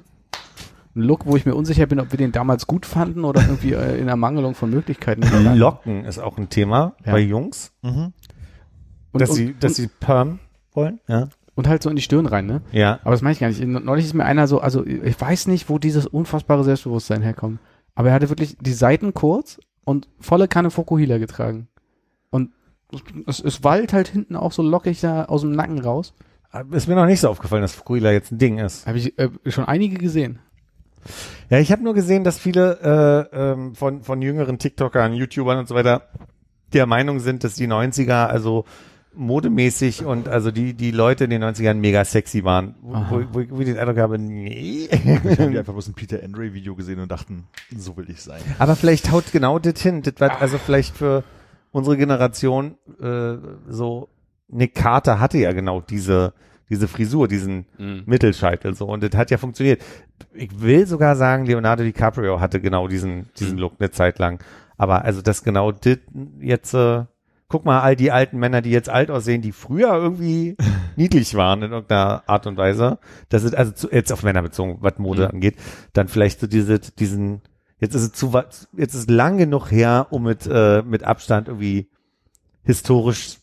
ein 0.96 1.02
Look, 1.02 1.24
wo 1.26 1.36
ich 1.36 1.46
mir 1.46 1.54
unsicher 1.54 1.86
bin, 1.86 2.00
ob 2.00 2.10
wir 2.10 2.18
den 2.18 2.32
damals 2.32 2.66
gut 2.66 2.84
fanden 2.84 3.24
oder 3.24 3.42
irgendwie 3.42 3.74
äh, 3.74 3.96
in 4.00 4.08
Ermangelung 4.08 4.54
von 4.56 4.70
Möglichkeiten. 4.70 5.22
Locken 5.56 6.04
ist 6.04 6.18
auch 6.18 6.36
ein 6.36 6.48
Thema 6.48 6.94
Ja. 7.04 7.12
bei 7.12 7.20
Jungs, 7.20 7.72
Mhm. 7.82 8.12
Und, 9.12 9.20
dass 9.22 9.30
und, 9.30 9.36
sie, 9.36 9.54
dass 9.58 9.72
und, 9.72 9.74
sie 9.76 9.88
Perm 10.00 10.38
wollen. 10.72 11.00
Ja. 11.08 11.28
Und 11.60 11.68
halt 11.68 11.82
so 11.82 11.90
in 11.90 11.96
die 11.96 12.02
Stirn 12.02 12.24
rein, 12.24 12.46
ne? 12.46 12.62
Ja. 12.72 13.00
Aber 13.02 13.10
das 13.10 13.20
meine 13.20 13.34
ich 13.34 13.38
gar 13.38 13.48
nicht. 13.48 13.62
Neulich 13.62 14.06
ist 14.06 14.14
mir 14.14 14.24
einer 14.24 14.46
so, 14.46 14.60
also 14.60 14.86
ich 14.86 15.20
weiß 15.20 15.46
nicht, 15.46 15.68
wo 15.68 15.78
dieses 15.78 16.06
unfassbare 16.06 16.64
Selbstbewusstsein 16.64 17.20
herkommt. 17.20 17.60
Aber 17.94 18.08
er 18.08 18.14
hatte 18.14 18.30
wirklich 18.30 18.56
die 18.58 18.72
Seiten 18.72 19.12
kurz 19.12 19.60
und 19.84 20.08
volle 20.18 20.48
Kanne 20.48 20.70
Fokuhila 20.70 21.18
getragen. 21.18 21.68
Und 22.30 22.52
es, 23.26 23.40
es 23.40 23.62
wallt 23.62 23.92
halt 23.92 24.08
hinten 24.08 24.36
auch 24.36 24.52
so 24.52 24.62
lockig 24.62 25.02
da 25.02 25.26
aus 25.26 25.42
dem 25.42 25.52
Nacken 25.52 25.80
raus. 25.80 26.14
Ist 26.70 26.88
mir 26.88 26.94
noch 26.94 27.04
nicht 27.04 27.20
so 27.20 27.28
aufgefallen, 27.28 27.60
dass 27.60 27.74
Fukuhila 27.74 28.10
jetzt 28.10 28.32
ein 28.32 28.38
Ding 28.38 28.56
ist. 28.56 28.86
Habe 28.86 28.96
ich 28.96 29.18
äh, 29.18 29.28
schon 29.48 29.66
einige 29.66 29.98
gesehen. 29.98 30.38
Ja, 31.50 31.58
ich 31.58 31.70
habe 31.72 31.84
nur 31.84 31.92
gesehen, 31.92 32.24
dass 32.24 32.38
viele 32.38 33.28
äh, 33.32 33.36
ähm, 33.38 33.74
von, 33.74 34.02
von 34.02 34.22
jüngeren 34.22 34.58
TikTokern, 34.58 35.12
YouTubern 35.12 35.58
und 35.58 35.68
so 35.68 35.74
weiter 35.74 36.08
der 36.72 36.86
Meinung 36.86 37.20
sind, 37.20 37.44
dass 37.44 37.54
die 37.54 37.68
90er 37.68 38.28
also 38.28 38.64
modemäßig 39.14 40.04
und 40.04 40.28
also 40.28 40.50
die 40.50 40.74
die 40.74 40.90
Leute 40.90 41.24
in 41.24 41.30
den 41.30 41.42
90ern 41.42 41.74
mega 41.74 42.04
sexy 42.04 42.44
waren. 42.44 42.74
Wo, 42.80 42.94
Aha. 42.94 43.06
wo, 43.10 43.16
wo, 43.32 43.44
wo 43.50 43.60
ich 43.60 43.66
den 43.66 43.78
Eindruck 43.78 43.98
habe, 43.98 44.18
nee. 44.18 44.88
Ich 44.90 45.38
habe 45.38 45.58
einfach 45.58 45.72
bloß 45.72 45.88
ein 45.88 45.94
Peter 45.94 46.22
Andre 46.22 46.52
Video 46.52 46.74
gesehen 46.74 47.00
und 47.00 47.10
dachten, 47.10 47.44
so 47.76 47.96
will 47.96 48.08
ich 48.08 48.22
sein. 48.22 48.40
Aber 48.58 48.76
vielleicht 48.76 49.10
haut 49.10 49.32
genau 49.32 49.58
das 49.58 49.80
hin. 49.80 50.02
Das 50.02 50.14
war 50.18 50.40
also 50.40 50.58
vielleicht 50.58 50.96
für 50.96 51.24
unsere 51.72 51.96
Generation 51.96 52.76
äh, 53.00 53.36
so 53.68 54.08
Nick 54.48 54.74
Carter 54.74 55.20
hatte 55.20 55.38
ja 55.38 55.52
genau 55.52 55.80
diese 55.80 56.32
diese 56.68 56.86
Frisur, 56.86 57.26
diesen 57.26 57.66
Mittelscheitel 58.06 58.74
so 58.74 58.86
und 58.86 59.02
das 59.02 59.18
hat 59.18 59.32
ja 59.32 59.38
funktioniert. 59.38 59.82
Ich 60.32 60.60
will 60.60 60.86
sogar 60.86 61.16
sagen, 61.16 61.44
Leonardo 61.44 61.82
DiCaprio 61.82 62.38
hatte 62.38 62.60
genau 62.60 62.86
diesen 62.86 63.28
diesen 63.38 63.58
Look 63.58 63.74
eine 63.80 63.90
Zeit 63.90 64.20
lang. 64.20 64.40
Aber 64.76 65.04
also 65.04 65.20
das 65.20 65.42
genau 65.42 65.72
das 65.72 65.98
jetzt 66.38 66.74
äh, 66.74 67.04
guck 67.50 67.64
mal 67.66 67.80
all 67.80 67.96
die 67.96 68.12
alten 68.12 68.38
Männer, 68.38 68.62
die 68.62 68.70
jetzt 68.70 68.88
alt 68.88 69.10
aussehen, 69.10 69.42
die 69.42 69.52
früher 69.52 69.92
irgendwie 69.92 70.56
niedlich 70.96 71.34
waren 71.34 71.62
in 71.62 71.72
irgendeiner 71.72 72.22
Art 72.26 72.46
und 72.46 72.56
Weise. 72.56 72.98
Das 73.28 73.42
ist 73.42 73.54
also 73.54 73.72
zu, 73.72 73.90
jetzt 73.90 74.12
auf 74.12 74.22
Männer 74.22 74.40
bezogen, 74.40 74.78
was 74.80 74.98
Mode 74.98 75.28
angeht, 75.28 75.56
dann 75.92 76.08
vielleicht 76.08 76.40
so 76.40 76.46
diese 76.46 76.78
diesen 76.78 77.42
jetzt 77.78 77.94
ist 77.94 78.02
es 78.02 78.12
zu 78.12 78.32
jetzt 78.76 78.94
ist 78.94 78.94
es 78.94 79.08
lang 79.08 79.36
genug 79.36 79.70
her, 79.70 80.06
um 80.10 80.22
mit 80.22 80.48
äh, 80.50 80.82
mit 80.82 81.02
Abstand 81.04 81.48
irgendwie 81.48 81.90
historisch 82.62 83.38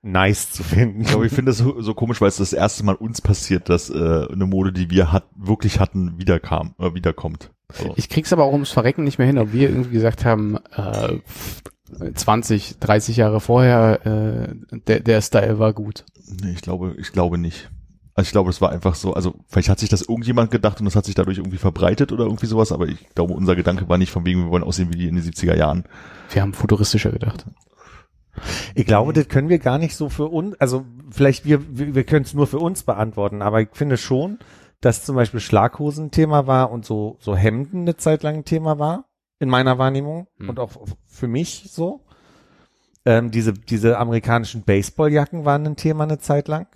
nice 0.00 0.50
zu 0.50 0.62
finden. 0.62 1.02
Ich 1.02 1.08
glaube, 1.08 1.26
ich 1.26 1.32
finde 1.32 1.50
das 1.50 1.58
so, 1.58 1.80
so 1.80 1.94
komisch, 1.94 2.20
weil 2.20 2.28
es 2.28 2.36
das 2.36 2.52
erste 2.52 2.84
Mal 2.84 2.94
uns 2.94 3.20
passiert, 3.20 3.68
dass 3.68 3.88
äh, 3.90 4.26
eine 4.30 4.46
Mode, 4.46 4.72
die 4.72 4.90
wir 4.90 5.12
hat, 5.12 5.24
wirklich 5.34 5.80
hatten, 5.80 6.18
wiederkam, 6.18 6.74
äh, 6.78 6.94
wiederkommt. 6.94 7.50
So. 7.72 7.94
Ich 7.96 8.10
krieg's 8.10 8.32
aber 8.32 8.44
auch 8.44 8.52
ums 8.52 8.70
Verrecken 8.70 9.04
nicht 9.04 9.18
mehr 9.18 9.26
hin, 9.26 9.38
ob 9.38 9.52
wir 9.52 9.70
irgendwie 9.70 9.92
gesagt 9.92 10.26
haben, 10.26 10.58
äh, 10.76 11.18
20, 12.14 12.78
30 12.80 13.16
Jahre 13.16 13.40
vorher, 13.40 14.06
äh, 14.06 14.78
der, 14.86 15.00
der 15.00 15.20
Style 15.20 15.58
war 15.58 15.72
gut. 15.72 16.04
Nee, 16.26 16.52
ich 16.52 16.62
glaube, 16.62 16.94
ich 16.98 17.12
glaube 17.12 17.38
nicht. 17.38 17.70
Also 18.16 18.28
ich 18.28 18.32
glaube, 18.32 18.50
es 18.50 18.60
war 18.60 18.70
einfach 18.70 18.94
so, 18.94 19.12
also 19.12 19.34
vielleicht 19.48 19.68
hat 19.68 19.80
sich 19.80 19.88
das 19.88 20.02
irgendjemand 20.02 20.52
gedacht 20.52 20.78
und 20.78 20.84
das 20.84 20.94
hat 20.94 21.04
sich 21.04 21.16
dadurch 21.16 21.38
irgendwie 21.38 21.58
verbreitet 21.58 22.12
oder 22.12 22.24
irgendwie 22.24 22.46
sowas, 22.46 22.70
aber 22.70 22.86
ich 22.86 23.08
glaube, 23.14 23.34
unser 23.34 23.56
Gedanke 23.56 23.88
war 23.88 23.98
nicht 23.98 24.12
von 24.12 24.24
wegen, 24.24 24.44
wir 24.44 24.50
wollen 24.50 24.62
aussehen 24.62 24.92
wie 24.92 24.98
die 24.98 25.08
in 25.08 25.16
den 25.16 25.24
70er 25.24 25.56
Jahren. 25.56 25.84
Wir 26.30 26.42
haben 26.42 26.52
futuristischer 26.52 27.10
gedacht. 27.10 27.44
Ich 28.76 28.86
glaube, 28.86 29.12
das 29.12 29.28
können 29.28 29.48
wir 29.48 29.58
gar 29.58 29.78
nicht 29.78 29.96
so 29.96 30.08
für 30.08 30.26
uns, 30.26 30.54
also 30.60 30.84
vielleicht 31.10 31.44
wir, 31.44 31.76
wir, 31.76 31.94
wir 31.96 32.04
können 32.04 32.24
es 32.24 32.34
nur 32.34 32.46
für 32.46 32.58
uns 32.58 32.84
beantworten, 32.84 33.42
aber 33.42 33.60
ich 33.60 33.68
finde 33.72 33.96
schon, 33.96 34.38
dass 34.80 35.04
zum 35.04 35.16
Beispiel 35.16 35.40
Schlaghosen 35.40 36.06
ein 36.06 36.10
Thema 36.12 36.46
war 36.46 36.70
und 36.70 36.84
so, 36.84 37.16
so 37.18 37.34
Hemden 37.34 37.80
eine 37.80 37.96
Zeit 37.96 38.22
lang 38.22 38.36
ein 38.36 38.44
Thema 38.44 38.78
war, 38.78 39.06
in 39.38 39.48
meiner 39.48 39.78
Wahrnehmung 39.78 40.26
Hm. 40.38 40.48
und 40.50 40.58
auch 40.60 40.70
für 41.06 41.28
mich 41.28 41.66
so. 41.70 42.00
Ähm, 43.06 43.30
diese, 43.30 43.52
diese 43.52 43.98
amerikanischen 43.98 44.62
Baseballjacken 44.62 45.44
waren 45.44 45.66
ein 45.66 45.76
Thema 45.76 46.04
eine 46.04 46.18
Zeit 46.18 46.48
lang. 46.48 46.66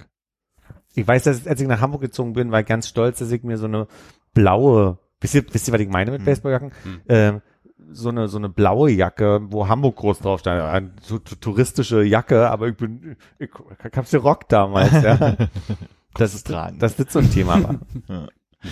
Ich 0.95 1.07
weiß, 1.07 1.25
dass 1.25 1.47
als 1.47 1.61
ich 1.61 1.69
nach 1.69 1.81
Hamburg 1.81 2.03
gezogen 2.03 2.35
bin, 2.35 2.51
war 2.53 2.61
ich 2.61 2.67
ganz 2.67 2.89
stolz, 2.89 3.19
dass 3.21 3.31
ich 3.31 3.43
mir 3.45 3.57
so 3.57 3.67
eine 3.67 3.87
blaue, 4.35 4.99
wisst 5.21 5.35
ihr, 5.35 5.45
wisst 5.55 5.69
ihr, 5.69 5.75
was 5.75 5.81
ich 5.81 5.89
meine 5.89 6.11
mit 6.11 6.21
Hm. 6.21 6.27
Baseballjacken? 6.27 6.73
Hm. 6.83 7.01
Ähm, 7.09 7.43
so 7.91 8.11
eine 8.11 8.29
so 8.29 8.37
eine 8.37 8.51
blaue 8.51 8.91
Jacke, 8.91 9.41
wo 9.51 9.67
Hamburg 9.69 9.97
groß 9.97 10.19
drauf 10.19 10.41
stand, 10.41 10.61
eine 10.61 10.93
so, 11.01 11.19
touristische 11.19 12.03
Jacke, 12.03 12.51
aber 12.51 12.69
ich 12.69 12.77
bin 12.77 13.17
ich, 13.39 13.49
ich 13.51 13.97
hab's 13.97 14.11
gerockt 14.11 14.53
damals, 14.53 14.93
ja. 14.93 15.37
Das 16.15 16.35
ist 16.35 16.51
dass 16.51 16.97
das 16.97 17.13
so 17.13 17.21
ein 17.21 17.31
Thema 17.31 17.63
war. 17.63 17.75
Ja. 18.09 18.27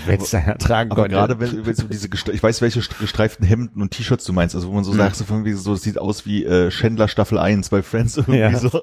Wenn 0.05 0.21
es 0.21 0.35
einer 0.35 0.59
tragen 0.59 0.91
Aber 0.91 1.03
konnte. 1.03 1.15
gerade 1.15 1.39
wenn, 1.39 1.65
wenn 1.65 1.75
so 1.77 1.87
diese, 1.87 2.09
ich 2.33 2.43
weiß, 2.43 2.61
welche 2.61 2.81
st- 2.81 2.99
gestreiften 2.99 3.47
Hemden 3.47 3.81
und 3.81 3.93
T-Shirts 3.93 4.25
du 4.25 4.33
meinst, 4.33 4.57
also 4.57 4.67
wo 4.69 4.73
man 4.73 4.83
so 4.83 4.93
sagt, 4.93 5.15
so 5.15 5.25
von 5.25 5.45
wegen 5.45 5.57
so, 5.57 5.75
das 5.75 5.83
sieht 5.83 5.97
aus 5.99 6.27
wie 6.27 6.45
äh, 6.45 6.73
Schändler 6.73 7.07
Staffel 7.07 7.39
1 7.39 7.69
bei 7.69 7.83
Friends 7.85 8.17
irgendwie 8.17 8.41
Ja. 8.41 8.59
so. 8.59 8.69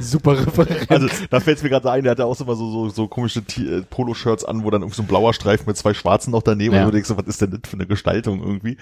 Super 0.00 0.38
Referenz. 0.46 0.86
Also 0.90 1.08
da 1.30 1.40
fällt 1.40 1.58
es 1.58 1.62
mir 1.62 1.70
gerade 1.70 1.90
ein, 1.90 2.02
der 2.02 2.12
hatte 2.12 2.24
auch 2.24 2.36
so 2.36 2.44
mal 2.44 2.56
so, 2.56 2.70
so, 2.70 2.88
so 2.88 3.08
komische 3.08 3.42
T- 3.44 3.62
äh, 3.66 3.82
Poloshirts 3.82 4.44
an, 4.44 4.64
wo 4.64 4.70
dann 4.70 4.82
irgendwie 4.82 4.96
so 4.96 5.02
ein 5.02 5.06
blauer 5.08 5.34
Streifen 5.34 5.66
mit 5.66 5.76
zwei 5.76 5.94
schwarzen 5.94 6.30
noch 6.30 6.42
daneben 6.42 6.74
Ja. 6.74 6.82
und 6.82 6.86
du 6.88 6.92
denkst 6.92 7.08
so, 7.08 7.16
was 7.16 7.26
ist 7.26 7.40
denn 7.42 7.50
das 7.50 7.60
für 7.68 7.76
eine 7.76 7.86
Gestaltung 7.86 8.40
irgendwie? 8.42 8.76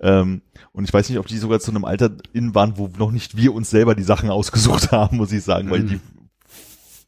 Ähm, 0.00 0.42
und 0.72 0.84
ich 0.84 0.92
weiß 0.92 1.08
nicht, 1.08 1.18
ob 1.18 1.26
die 1.26 1.38
sogar 1.38 1.60
zu 1.60 1.70
einem 1.70 1.84
Alter 1.84 2.10
in 2.32 2.54
waren, 2.54 2.78
wo 2.78 2.90
noch 2.98 3.12
nicht 3.12 3.36
wir 3.36 3.54
uns 3.54 3.70
selber 3.70 3.94
die 3.94 4.02
Sachen 4.02 4.30
ausgesucht 4.30 4.90
haben, 4.92 5.16
muss 5.18 5.32
ich 5.32 5.42
sagen, 5.44 5.70
weil 5.70 5.80
Mhm. 5.80 5.88
die 5.88 6.00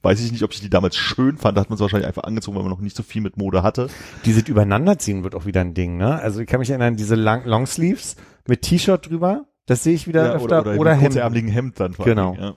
weiß 0.06 0.20
ich 0.24 0.32
nicht, 0.32 0.42
ob 0.42 0.52
ich 0.52 0.60
die 0.60 0.70
damals 0.70 0.96
schön 0.96 1.36
fand. 1.36 1.56
Da 1.56 1.60
hat 1.62 1.68
man 1.70 1.74
es 1.74 1.80
wahrscheinlich 1.80 2.06
einfach 2.06 2.24
angezogen, 2.24 2.56
weil 2.56 2.62
man 2.64 2.72
noch 2.72 2.80
nicht 2.80 2.96
so 2.96 3.02
viel 3.02 3.20
mit 3.22 3.36
Mode 3.36 3.62
hatte. 3.62 3.88
Dieses 4.24 4.48
Übereinanderziehen 4.48 5.22
wird 5.24 5.34
auch 5.34 5.44
wieder 5.46 5.60
ein 5.60 5.74
Ding, 5.74 5.96
ne? 5.96 6.18
Also 6.20 6.40
ich 6.40 6.46
kann 6.46 6.60
mich 6.60 6.70
erinnern, 6.70 6.96
diese 6.96 7.14
Lang 7.16 7.44
Longsleeves 7.44 8.16
mit 8.48 8.62
T-Shirt 8.62 9.08
drüber, 9.10 9.44
das 9.66 9.82
sehe 9.82 9.94
ich 9.94 10.06
wieder 10.08 10.26
Ja, 10.26 10.32
öfter. 10.32 10.60
Oder, 10.60 10.70
oder, 10.72 10.80
oder 10.80 10.90
Hemd. 10.92 11.02
kurzärmeligen 11.02 11.50
Hemd 11.50 11.78
dann 11.80 11.92
vor 11.94 12.04
Genau. 12.04 12.32
Dingen, 12.32 12.42
ja. 12.44 12.54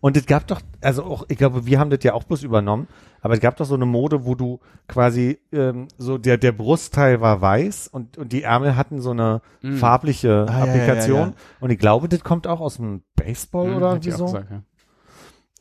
Und 0.00 0.16
es 0.16 0.26
gab 0.26 0.48
doch, 0.48 0.60
also 0.80 1.04
auch, 1.04 1.26
ich 1.28 1.38
glaube, 1.38 1.64
wir 1.64 1.78
haben 1.78 1.90
das 1.90 2.02
ja 2.02 2.12
auch 2.14 2.24
bloß 2.24 2.42
übernommen, 2.42 2.88
aber 3.20 3.34
es 3.34 3.40
gab 3.40 3.56
doch 3.58 3.66
so 3.66 3.76
eine 3.76 3.86
Mode, 3.86 4.24
wo 4.24 4.34
du 4.34 4.58
quasi 4.88 5.38
ähm, 5.52 5.86
so 5.96 6.18
der 6.18 6.38
der 6.38 6.50
Brustteil 6.50 7.20
war 7.20 7.40
weiß 7.40 7.86
und 7.86 8.18
und 8.18 8.32
die 8.32 8.42
Ärmel 8.42 8.74
hatten 8.74 9.00
so 9.00 9.10
eine 9.12 9.42
Mm. 9.62 9.76
farbliche 9.76 10.46
Ah, 10.48 10.52
ja, 10.52 10.58
ja, 10.58 10.64
Applikation 10.64 11.18
ja, 11.18 11.26
ja. 11.26 11.32
und 11.60 11.70
ich 11.70 11.78
glaube, 11.78 12.08
das 12.08 12.24
kommt 12.24 12.48
auch 12.48 12.58
aus 12.60 12.78
dem 12.78 13.02
Baseball 13.14 13.68
Hm, 13.68 13.76
oder 13.76 13.90
irgendwie 13.90 14.12
auch 14.14 14.18
so. 14.18 14.24
gesagt, 14.24 14.50
ja. 14.50 14.62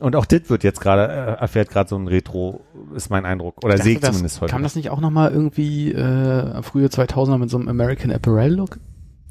Und 0.02 0.16
auch 0.16 0.26
das 0.26 0.50
wird 0.50 0.64
jetzt 0.64 0.82
gerade 0.82 1.04
äh, 1.14 1.40
erfährt 1.40 1.70
gerade 1.70 1.88
so 1.90 1.96
ein 1.96 2.08
Retro, 2.08 2.62
ist 2.96 3.10
mein 3.10 3.26
Eindruck 3.26 3.64
oder 3.64 3.78
sehe 3.78 3.94
ich 3.94 4.00
das- 4.00 4.10
zumindest 4.12 4.42
heute. 4.42 4.52
Kam 4.52 4.64
das 4.64 4.76
nicht 4.76 4.90
auch 4.90 5.00
nochmal 5.00 5.32
irgendwie 5.32 5.92
äh, 5.94 6.62
frühe 6.64 6.88
2000er 6.88 7.38
mit 7.38 7.50
so 7.50 7.58
einem 7.58 7.68
American 7.68 8.12
Apparel 8.12 8.54
Look? 8.56 8.80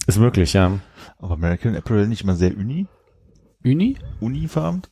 ist 0.06 0.18
möglich, 0.18 0.52
ja. 0.54 0.78
Aber 1.18 1.34
American 1.34 1.76
Apparel 1.76 2.06
nicht 2.08 2.22
immer 2.22 2.34
sehr 2.36 2.56
uni, 2.56 2.86
Uni? 3.64 3.96
unifarben. 4.20 4.82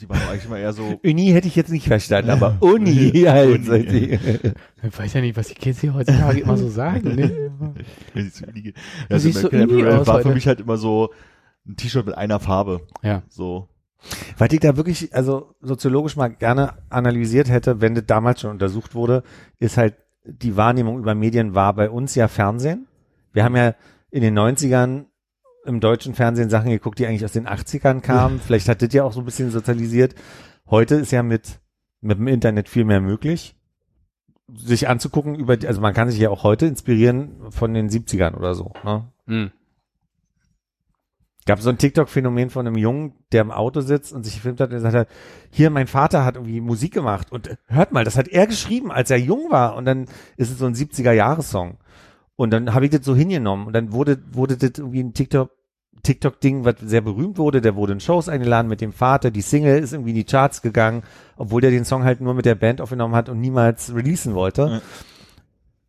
Die 0.00 0.08
waren 0.08 0.20
eigentlich 0.28 0.44
immer 0.46 0.58
eher 0.58 0.72
so. 0.72 0.98
Uni 1.04 1.26
hätte 1.32 1.48
ich 1.48 1.56
jetzt 1.56 1.70
nicht 1.70 1.86
verstanden, 1.86 2.30
aber 2.30 2.56
Uni 2.60 3.10
halt. 3.28 3.68
Uni. 3.68 4.18
Ich 4.82 4.98
weiß 4.98 5.12
ja 5.14 5.20
nicht, 5.20 5.36
was 5.36 5.48
die 5.48 5.54
Kids 5.54 5.80
hier 5.80 5.92
heutzutage 5.94 6.40
immer 6.40 6.56
so 6.56 6.68
sagen. 6.68 7.14
Ne? 7.14 7.50
wenn 8.14 8.24
die 8.24 8.30
zu 8.32 8.46
Uni 8.46 8.62
gehen. 8.62 8.74
Du 9.08 9.14
Ja, 9.14 9.18
siehst 9.18 9.40
so 9.40 9.48
American 9.48 9.70
Uni 9.70 9.82
Apparel 9.82 10.00
aus 10.00 10.06
war 10.06 10.14
heute. 10.16 10.28
für 10.28 10.34
mich 10.34 10.46
halt 10.46 10.60
immer 10.60 10.76
so 10.78 11.10
ein 11.66 11.76
T-Shirt 11.76 12.06
mit 12.06 12.16
einer 12.16 12.40
Farbe. 12.40 12.80
Ja. 13.02 13.22
So. 13.28 13.68
Was 14.38 14.52
ich 14.52 14.60
da 14.60 14.76
wirklich, 14.76 15.14
also 15.14 15.54
soziologisch 15.60 16.16
mal 16.16 16.28
gerne 16.28 16.74
analysiert 16.90 17.48
hätte, 17.48 17.80
wenn 17.80 17.94
das 17.94 18.06
damals 18.06 18.40
schon 18.40 18.50
untersucht 18.50 18.94
wurde, 18.94 19.22
ist 19.58 19.76
halt 19.76 19.94
die 20.24 20.56
Wahrnehmung 20.56 20.98
über 20.98 21.14
Medien 21.14 21.54
war 21.54 21.74
bei 21.74 21.90
uns 21.90 22.14
ja 22.14 22.28
Fernsehen. 22.28 22.86
Wir 23.32 23.44
haben 23.44 23.56
ja 23.56 23.74
in 24.10 24.22
den 24.22 24.38
90ern 24.38 25.06
im 25.64 25.80
deutschen 25.80 26.14
Fernsehen 26.14 26.50
Sachen 26.50 26.70
geguckt, 26.70 26.98
die 26.98 27.06
eigentlich 27.06 27.24
aus 27.24 27.32
den 27.32 27.48
80ern 27.48 28.00
kamen. 28.00 28.40
Vielleicht 28.40 28.68
hat 28.68 28.82
das 28.82 28.92
ja 28.92 29.04
auch 29.04 29.12
so 29.12 29.20
ein 29.20 29.24
bisschen 29.24 29.50
sozialisiert. 29.50 30.14
Heute 30.68 30.96
ist 30.96 31.12
ja 31.12 31.22
mit, 31.22 31.60
mit 32.00 32.18
dem 32.18 32.28
Internet 32.28 32.68
viel 32.68 32.84
mehr 32.84 33.00
möglich, 33.00 33.56
sich 34.52 34.88
anzugucken 34.88 35.34
über, 35.34 35.56
die, 35.56 35.68
also 35.68 35.80
man 35.80 35.94
kann 35.94 36.10
sich 36.10 36.20
ja 36.20 36.30
auch 36.30 36.42
heute 36.42 36.66
inspirieren 36.66 37.50
von 37.50 37.74
den 37.74 37.88
70ern 37.88 38.34
oder 38.34 38.54
so. 38.54 38.72
Ne? 38.84 39.08
Hm. 39.26 39.50
Gab 41.46 41.60
so 41.60 41.70
ein 41.70 41.78
TikTok-Phänomen 41.78 42.50
von 42.50 42.66
einem 42.66 42.76
Jungen, 42.76 43.14
der 43.32 43.42
im 43.42 43.50
Auto 43.50 43.80
sitzt 43.80 44.12
und 44.12 44.24
sich 44.24 44.34
gefilmt 44.34 44.60
hat 44.60 44.70
und 44.70 44.76
gesagt 44.76 44.94
hat, 44.94 45.08
hier, 45.50 45.70
mein 45.70 45.86
Vater 45.86 46.24
hat 46.24 46.36
irgendwie 46.36 46.60
Musik 46.60 46.94
gemacht 46.94 47.32
und 47.32 47.56
hört 47.66 47.92
mal, 47.92 48.04
das 48.04 48.16
hat 48.16 48.28
er 48.28 48.46
geschrieben, 48.46 48.92
als 48.92 49.10
er 49.10 49.18
jung 49.18 49.50
war 49.50 49.74
und 49.76 49.84
dann 49.84 50.06
ist 50.36 50.50
es 50.50 50.58
so 50.58 50.66
ein 50.66 50.74
70er-Jahres-Song. 50.74 51.78
Und 52.36 52.50
dann 52.50 52.74
habe 52.74 52.84
ich 52.84 52.90
das 52.90 53.04
so 53.04 53.14
hingenommen 53.14 53.66
und 53.66 53.72
dann 53.72 53.92
wurde, 53.92 54.18
wurde 54.32 54.56
das 54.56 54.78
irgendwie 54.78 55.02
ein 55.02 55.14
TikTok, 55.14 55.50
TikTok-Ding, 56.02 56.64
was 56.64 56.76
sehr 56.80 57.00
berühmt 57.00 57.38
wurde, 57.38 57.60
der 57.60 57.76
wurde 57.76 57.92
in 57.92 58.00
Shows 58.00 58.28
eingeladen 58.28 58.68
mit 58.68 58.80
dem 58.80 58.92
Vater, 58.92 59.30
die 59.30 59.42
Single 59.42 59.78
ist 59.78 59.92
irgendwie 59.92 60.10
in 60.10 60.16
die 60.16 60.24
Charts 60.24 60.62
gegangen, 60.62 61.02
obwohl 61.36 61.60
der 61.60 61.70
den 61.70 61.84
Song 61.84 62.04
halt 62.04 62.20
nur 62.20 62.34
mit 62.34 62.44
der 62.44 62.54
Band 62.54 62.80
aufgenommen 62.80 63.14
hat 63.14 63.28
und 63.28 63.40
niemals 63.40 63.94
releasen 63.94 64.34
wollte. 64.34 64.62
Ja. 64.62 64.80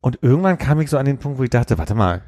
Und 0.01 0.19
irgendwann 0.21 0.57
kam 0.57 0.81
ich 0.81 0.89
so 0.89 0.97
an 0.97 1.05
den 1.05 1.17
Punkt, 1.17 1.39
wo 1.39 1.43
ich 1.43 1.49
dachte, 1.49 1.77
warte 1.77 1.95
mal, 1.95 2.23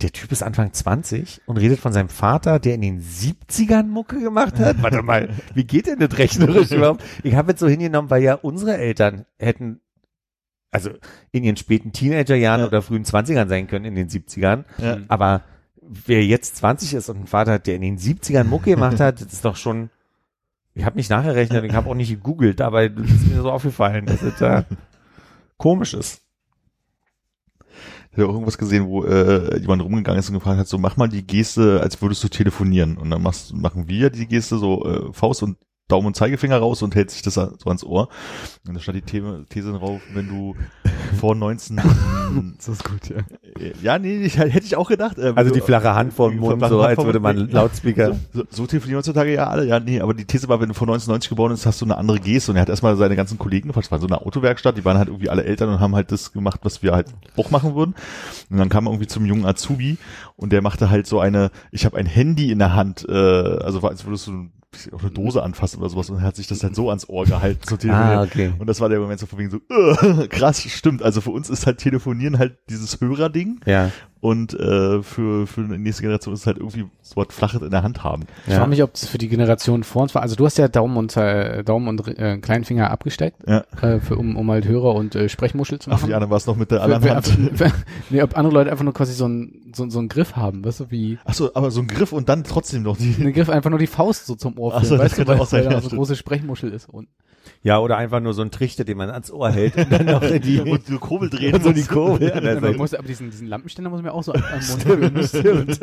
der 0.00 0.12
Typ 0.12 0.30
ist 0.30 0.42
Anfang 0.44 0.72
20 0.72 1.42
und 1.46 1.56
redet 1.56 1.80
von 1.80 1.92
seinem 1.92 2.08
Vater, 2.08 2.60
der 2.60 2.74
in 2.74 2.82
den 2.82 3.02
70ern 3.02 3.84
Mucke 3.88 4.20
gemacht 4.20 4.58
hat. 4.58 4.80
Warte 4.82 5.02
mal, 5.02 5.30
wie 5.54 5.64
geht 5.64 5.86
denn 5.86 5.98
das 5.98 6.16
rechnerisch 6.18 6.70
überhaupt? 6.70 7.02
Ich 7.24 7.34
habe 7.34 7.50
jetzt 7.50 7.60
so 7.60 7.66
hingenommen, 7.68 8.08
weil 8.10 8.22
ja 8.22 8.34
unsere 8.34 8.76
Eltern 8.76 9.26
hätten, 9.38 9.80
also 10.70 10.90
in 11.32 11.42
ihren 11.42 11.56
späten 11.56 11.92
Teenagerjahren 11.92 12.60
Ja. 12.60 12.66
oder 12.68 12.82
frühen 12.82 13.04
20ern 13.04 13.48
sein 13.48 13.66
können 13.66 13.86
in 13.86 13.96
den 13.96 14.08
70ern. 14.08 14.64
Ja. 14.78 14.98
Aber 15.08 15.42
wer 15.82 16.24
jetzt 16.24 16.56
20 16.56 16.94
ist 16.94 17.08
und 17.08 17.16
einen 17.16 17.26
Vater 17.26 17.52
hat, 17.54 17.66
der 17.66 17.74
in 17.74 17.82
den 17.82 17.98
70ern 17.98 18.44
Mucke 18.44 18.70
gemacht 18.70 19.00
hat, 19.00 19.20
das 19.20 19.32
ist 19.32 19.44
doch 19.44 19.56
schon, 19.56 19.90
ich 20.74 20.84
habe 20.84 20.96
nicht 20.96 21.10
nachgerechnet, 21.10 21.64
ich 21.64 21.72
habe 21.74 21.90
auch 21.90 21.94
nicht 21.94 22.10
gegoogelt, 22.10 22.60
aber 22.60 22.88
das 22.88 23.10
ist 23.10 23.26
mir 23.26 23.42
so 23.42 23.50
aufgefallen, 23.50 24.06
dass 24.06 24.22
es 24.22 24.36
da 24.38 24.64
komisch 25.56 25.94
ist. 25.94 26.22
Habe 28.22 28.32
irgendwas 28.32 28.58
gesehen, 28.58 28.86
wo 28.86 29.04
äh, 29.04 29.58
jemand 29.58 29.82
rumgegangen 29.82 30.18
ist 30.18 30.28
und 30.28 30.34
gefragt 30.34 30.58
hat, 30.58 30.68
so 30.68 30.78
mach 30.78 30.96
mal 30.96 31.08
die 31.08 31.26
Geste, 31.26 31.80
als 31.80 32.00
würdest 32.02 32.22
du 32.24 32.28
telefonieren. 32.28 32.96
Und 32.96 33.10
dann 33.10 33.22
machst, 33.22 33.54
machen 33.54 33.88
wir 33.88 34.10
die 34.10 34.26
Geste 34.26 34.58
so 34.58 34.84
äh, 34.84 35.12
Faust 35.12 35.42
und 35.42 35.56
Daumen 35.88 36.06
und 36.06 36.16
Zeigefinger 36.16 36.58
raus 36.58 36.82
und 36.82 36.94
hält 36.94 37.10
sich 37.10 37.22
das 37.22 37.34
so 37.34 37.50
ans 37.66 37.82
Ohr. 37.82 38.08
Und 38.66 38.74
da 38.74 38.80
stand 38.80 38.96
die 38.98 39.02
These, 39.02 39.46
These 39.48 39.72
drauf, 39.72 40.00
wenn 40.12 40.28
du 40.28 40.54
vor 41.20 41.34
19... 41.34 41.80
Das 42.58 42.68
ist 42.68 42.84
gut, 42.84 43.08
ja. 43.08 43.16
ja, 43.82 43.98
nee, 43.98 44.18
ich, 44.18 44.36
hätte 44.38 44.66
ich 44.66 44.76
auch 44.76 44.88
gedacht. 44.88 45.18
Äh, 45.18 45.32
Also 45.34 45.50
die 45.50 45.62
flache 45.62 45.94
Hand 45.94 46.12
vor 46.12 46.30
dem 46.30 46.40
Mund, 46.40 46.62
so 46.68 46.82
als 46.82 47.02
würde 47.02 47.20
man. 47.20 47.48
Lautspeaker. 47.48 48.16
So, 48.34 48.44
so 48.50 48.66
telefonieren 48.66 48.98
heutzutage 48.98 49.32
ja 49.32 49.46
alle. 49.46 49.66
Ja, 49.66 49.80
nee, 49.80 50.00
aber 50.00 50.12
die 50.12 50.26
These 50.26 50.46
war, 50.48 50.60
wenn 50.60 50.68
du 50.68 50.74
vor 50.74 50.86
1990 50.86 51.30
geboren 51.30 51.52
bist, 51.52 51.64
hast 51.64 51.80
du 51.80 51.86
eine 51.86 51.96
andere 51.96 52.20
Geste. 52.20 52.52
Und 52.52 52.56
er 52.58 52.62
hat 52.62 52.68
erstmal 52.68 52.96
seine 52.96 53.16
ganzen 53.16 53.38
Kollegen 53.38 53.68
gefragt, 53.68 53.86
es 53.86 53.90
war 53.90 53.98
so 53.98 54.06
eine 54.06 54.20
Autowerkstatt, 54.20 54.76
die 54.76 54.84
waren 54.84 54.98
halt 54.98 55.08
irgendwie 55.08 55.30
alle 55.30 55.44
Eltern 55.44 55.70
und 55.70 55.80
haben 55.80 55.94
halt 55.94 56.12
das 56.12 56.32
gemacht, 56.32 56.60
was 56.64 56.82
wir 56.82 56.92
halt 56.92 57.06
auch 57.38 57.50
machen 57.50 57.74
würden. 57.74 57.94
Und 58.50 58.58
dann 58.58 58.68
kam 58.68 58.86
er 58.86 58.90
irgendwie 58.90 59.08
zum 59.08 59.24
jungen 59.24 59.46
Azubi 59.46 59.96
und 60.36 60.52
der 60.52 60.60
machte 60.60 60.90
halt 60.90 61.06
so 61.06 61.18
eine, 61.18 61.50
ich 61.70 61.86
habe 61.86 61.96
ein 61.96 62.06
Handy 62.06 62.52
in 62.52 62.58
der 62.58 62.74
Hand, 62.74 63.06
äh, 63.08 63.12
also 63.12 63.80
als 63.80 64.04
würdest 64.04 64.26
du 64.26 64.32
ein 64.32 64.52
auf 64.92 65.02
eine 65.02 65.10
Dose 65.10 65.42
anfassen 65.42 65.80
oder 65.80 65.88
sowas 65.88 66.10
und 66.10 66.22
hat 66.22 66.36
sich 66.36 66.46
das 66.46 66.62
halt 66.62 66.74
so 66.74 66.88
ans 66.90 67.08
Ohr 67.08 67.24
gehalten 67.24 67.62
zu 67.66 67.76
telefonieren. 67.76 68.18
Ah, 68.18 68.22
okay. 68.22 68.52
Und 68.58 68.66
das 68.66 68.80
war 68.80 68.88
der 68.88 69.00
Moment 69.00 69.18
so 69.18 69.26
von 69.26 69.38
wegen 69.38 69.50
so, 69.50 69.60
krass, 70.28 70.62
stimmt. 70.62 71.02
Also 71.02 71.20
für 71.20 71.30
uns 71.30 71.48
ist 71.48 71.66
halt 71.66 71.78
Telefonieren 71.78 72.38
halt 72.38 72.58
dieses 72.68 73.00
Hörerding 73.00 73.60
Ja, 73.64 73.90
und 74.20 74.52
äh, 74.54 75.02
für, 75.02 75.46
für 75.46 75.62
die 75.62 75.78
nächste 75.78 76.02
Generation 76.02 76.34
ist 76.34 76.40
es 76.40 76.46
halt 76.46 76.58
irgendwie 76.58 76.86
so 77.02 77.16
was 77.16 77.28
Flaches 77.30 77.62
in 77.62 77.70
der 77.70 77.82
Hand 77.84 78.02
haben. 78.02 78.24
Ich 78.46 78.52
ja. 78.52 78.58
frage 78.58 78.70
mich, 78.70 78.82
ob 78.82 78.92
das 78.92 79.06
für 79.06 79.18
die 79.18 79.28
Generation 79.28 79.84
vor 79.84 80.02
uns 80.02 80.14
war. 80.14 80.22
Also 80.22 80.34
du 80.34 80.44
hast 80.44 80.58
ja 80.58 80.66
Daumen 80.68 80.96
und 80.96 81.16
äh, 81.16 81.62
Daumen 81.62 81.86
und 81.88 82.06
äh, 82.18 82.38
Kleinfinger 82.38 82.90
abgesteckt, 82.90 83.36
Ja. 83.46 83.64
äh, 83.80 84.00
für, 84.00 84.16
um, 84.16 84.36
um 84.36 84.50
halt 84.50 84.66
Hörer 84.66 84.94
und 84.96 85.14
äh, 85.14 85.28
Sprechmuschel 85.28 85.78
zu 85.78 85.90
Ach, 85.90 85.96
machen. 85.98 86.08
die 86.08 86.14
anderen 86.14 86.30
war 86.30 86.38
es 86.38 86.46
noch 86.46 86.56
mit 86.56 86.70
der 86.70 86.78
Für- 86.78 86.84
anderen 86.84 87.02
für- 87.04 87.14
Hand. 87.14 87.58
für- 87.58 87.72
nee, 88.10 88.22
ob 88.22 88.36
andere 88.36 88.54
Leute 88.54 88.70
einfach 88.72 88.84
nur 88.84 88.94
quasi 88.94 89.12
so 89.12 89.26
einen 89.26 89.72
so, 89.74 89.88
so 89.88 89.98
einen 89.98 90.08
Griff 90.08 90.34
haben, 90.34 90.64
weißt 90.64 90.80
du, 90.80 90.90
wie 90.90 91.18
Ach 91.24 91.34
so, 91.34 91.54
aber 91.54 91.70
so 91.70 91.80
ein 91.80 91.86
Griff 91.86 92.12
und 92.12 92.28
dann 92.28 92.42
trotzdem 92.42 92.82
noch 92.82 92.96
die. 92.96 93.14
einen 93.20 93.32
Griff 93.32 93.50
einfach 93.50 93.70
nur 93.70 93.78
die 93.78 93.86
Faust 93.86 94.26
so 94.26 94.34
zum 94.34 94.58
Ohr 94.58 94.72
Ach 94.74 94.82
so, 94.82 94.88
führen, 94.88 94.98
das 94.98 95.04
weißt 95.04 95.12
du, 95.12 95.16
könnte 95.18 95.32
weil, 95.32 95.40
auch 95.40 95.46
sein, 95.46 95.60
weil 95.64 95.68
da 95.70 95.74
ja, 95.76 95.80
so 95.82 95.88
eine 95.90 95.96
große 95.98 96.16
Sprechmuschel 96.16 96.72
ist. 96.72 96.88
Und 96.88 97.08
ja, 97.62 97.78
oder 97.78 97.96
einfach 97.96 98.20
nur 98.20 98.34
so 98.34 98.42
ein 98.42 98.50
Trichter, 98.50 98.84
den 98.84 98.96
man 98.98 99.10
ans 99.10 99.30
Ohr 99.30 99.50
hält 99.50 99.76
und 99.76 99.90
dann 99.90 100.06
noch 100.06 100.20
die, 100.40 100.60
und 100.60 100.86
die 100.88 100.96
Kurbel 100.96 101.28
drehen. 101.30 101.54
und 101.54 101.62
so 101.64 101.72
die 101.72 101.82
Kurbel 101.82 102.32
an 102.32 102.42
der 102.44 102.54
man 102.54 102.62
Seite. 102.62 102.78
muss, 102.78 102.94
aber 102.94 103.06
diesen, 103.08 103.30
diesen 103.30 103.46
Lampenständer 103.46 103.90
muss 103.90 104.02
man 104.02 104.07
auch 104.12 104.22
so 104.22 104.32
am 104.32 104.42
Mund 104.68 105.28
führen. 105.28 105.68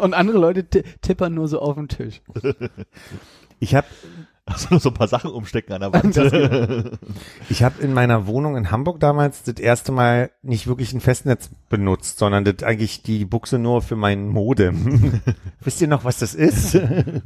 Und 0.00 0.14
andere 0.14 0.38
Leute 0.38 0.64
ti- 0.64 0.82
tippern 1.00 1.34
nur 1.34 1.48
so 1.48 1.58
auf 1.60 1.74
den 1.76 1.88
Tisch. 1.88 2.20
Ich 3.60 3.74
habe 3.74 3.86
Also 4.44 4.76
so 4.78 4.88
ein 4.90 4.94
paar 4.94 5.08
Sachen 5.08 5.30
umstecken 5.30 5.72
an 5.72 5.80
der 5.82 5.92
Wand. 5.92 6.16
ich 7.48 7.62
hab 7.62 7.80
in 7.80 7.94
meiner 7.94 8.26
Wohnung 8.26 8.56
in 8.56 8.70
Hamburg 8.72 8.98
damals 9.00 9.42
das 9.44 9.54
erste 9.56 9.92
Mal 9.92 10.30
nicht 10.42 10.66
wirklich 10.66 10.92
ein 10.92 11.00
Festnetz 11.00 11.48
benutzt, 11.68 12.18
sondern 12.18 12.44
das 12.44 12.62
eigentlich 12.64 13.02
die 13.02 13.24
Buchse 13.24 13.58
nur 13.58 13.82
für 13.82 13.96
mein 13.96 14.28
Modem. 14.28 15.20
Wisst 15.60 15.80
ihr 15.80 15.88
noch, 15.88 16.04
was 16.04 16.18
das 16.18 16.34
ist? 16.34 16.74
und 16.74 17.22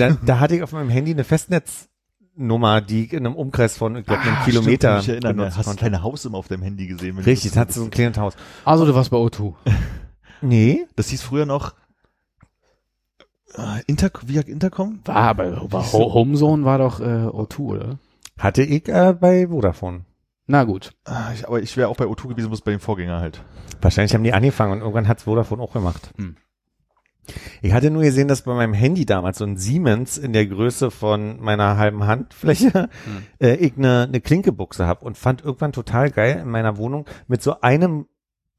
dann 0.00 0.18
da 0.26 0.40
hatte 0.40 0.56
ich 0.56 0.62
auf 0.62 0.72
meinem 0.72 0.90
Handy 0.90 1.12
eine 1.12 1.24
Festnetznummer, 2.36 2.80
die 2.80 3.04
in 3.06 3.26
einem 3.26 3.34
Umkreis 3.34 3.76
von 3.76 3.96
ich 3.96 4.06
glaub, 4.06 4.18
einem 4.20 4.32
Stimmt, 4.36 4.44
Kilometer 4.46 4.98
ich 5.00 5.08
erinnere, 5.08 5.34
benutzen 5.34 5.56
hast 5.58 5.72
du 5.72 5.76
kleine 5.76 6.02
Haus 6.02 6.24
immer 6.24 6.38
auf 6.38 6.48
deinem 6.48 6.62
Handy 6.62 6.86
gesehen. 6.86 7.16
wenn 7.16 7.24
du 7.24 7.30
Richtig, 7.30 7.52
das- 7.52 7.58
hat 7.60 7.72
so 7.72 7.84
ein 7.84 7.90
kleines 7.90 8.18
Haus. 8.18 8.34
Also 8.64 8.84
du 8.86 8.94
warst 8.94 9.10
bei 9.10 9.16
O2. 9.16 9.54
Nee, 10.42 10.86
Das 10.96 11.08
hieß 11.08 11.22
früher 11.22 11.46
noch 11.46 11.72
äh, 13.56 13.82
Inter 13.86 14.10
via 14.26 14.42
Intercom? 14.42 15.00
War 15.06 15.16
aber 15.16 15.72
war 15.72 15.92
Ho 15.92 16.12
Homezone 16.12 16.64
war 16.66 16.76
doch 16.76 17.00
äh, 17.00 17.04
O2, 17.04 17.58
oder? 17.60 17.98
hatte 18.38 18.62
ich 18.62 18.86
äh, 18.86 19.14
bei 19.18 19.48
Vodafone. 19.48 20.04
Na 20.46 20.64
gut. 20.64 20.92
Ah, 21.04 21.32
ich, 21.32 21.46
aber 21.48 21.60
ich 21.62 21.74
wäre 21.78 21.88
auch 21.88 21.96
bei 21.96 22.04
O2 22.04 22.28
gewesen, 22.28 22.48
bloß 22.48 22.60
bei 22.60 22.70
dem 22.72 22.80
Vorgänger 22.80 23.18
halt. 23.18 23.42
Wahrscheinlich 23.80 24.12
haben 24.14 24.24
die 24.24 24.34
angefangen 24.34 24.72
und 24.74 24.80
irgendwann 24.80 25.08
hat's 25.08 25.22
Vodafone 25.22 25.62
auch 25.62 25.72
gemacht. 25.72 26.10
Hm. 26.18 26.36
Ich 27.62 27.72
hatte 27.72 27.90
nur 27.90 28.02
gesehen, 28.02 28.28
dass 28.28 28.42
bei 28.42 28.54
meinem 28.54 28.74
Handy 28.74 29.06
damals 29.06 29.38
so 29.38 29.44
ein 29.44 29.56
Siemens 29.56 30.18
in 30.18 30.32
der 30.32 30.46
Größe 30.46 30.90
von 30.90 31.40
meiner 31.40 31.76
halben 31.76 32.06
Handfläche 32.06 32.88
äh, 33.40 33.54
ich 33.56 33.76
eine, 33.76 34.02
eine 34.08 34.20
Klinkebuchse 34.20 34.86
hab 34.86 35.02
und 35.02 35.16
fand 35.18 35.44
irgendwann 35.44 35.72
total 35.72 36.10
geil 36.10 36.40
in 36.42 36.48
meiner 36.50 36.76
Wohnung 36.76 37.06
mit 37.28 37.42
so 37.42 37.60
einem 37.60 38.06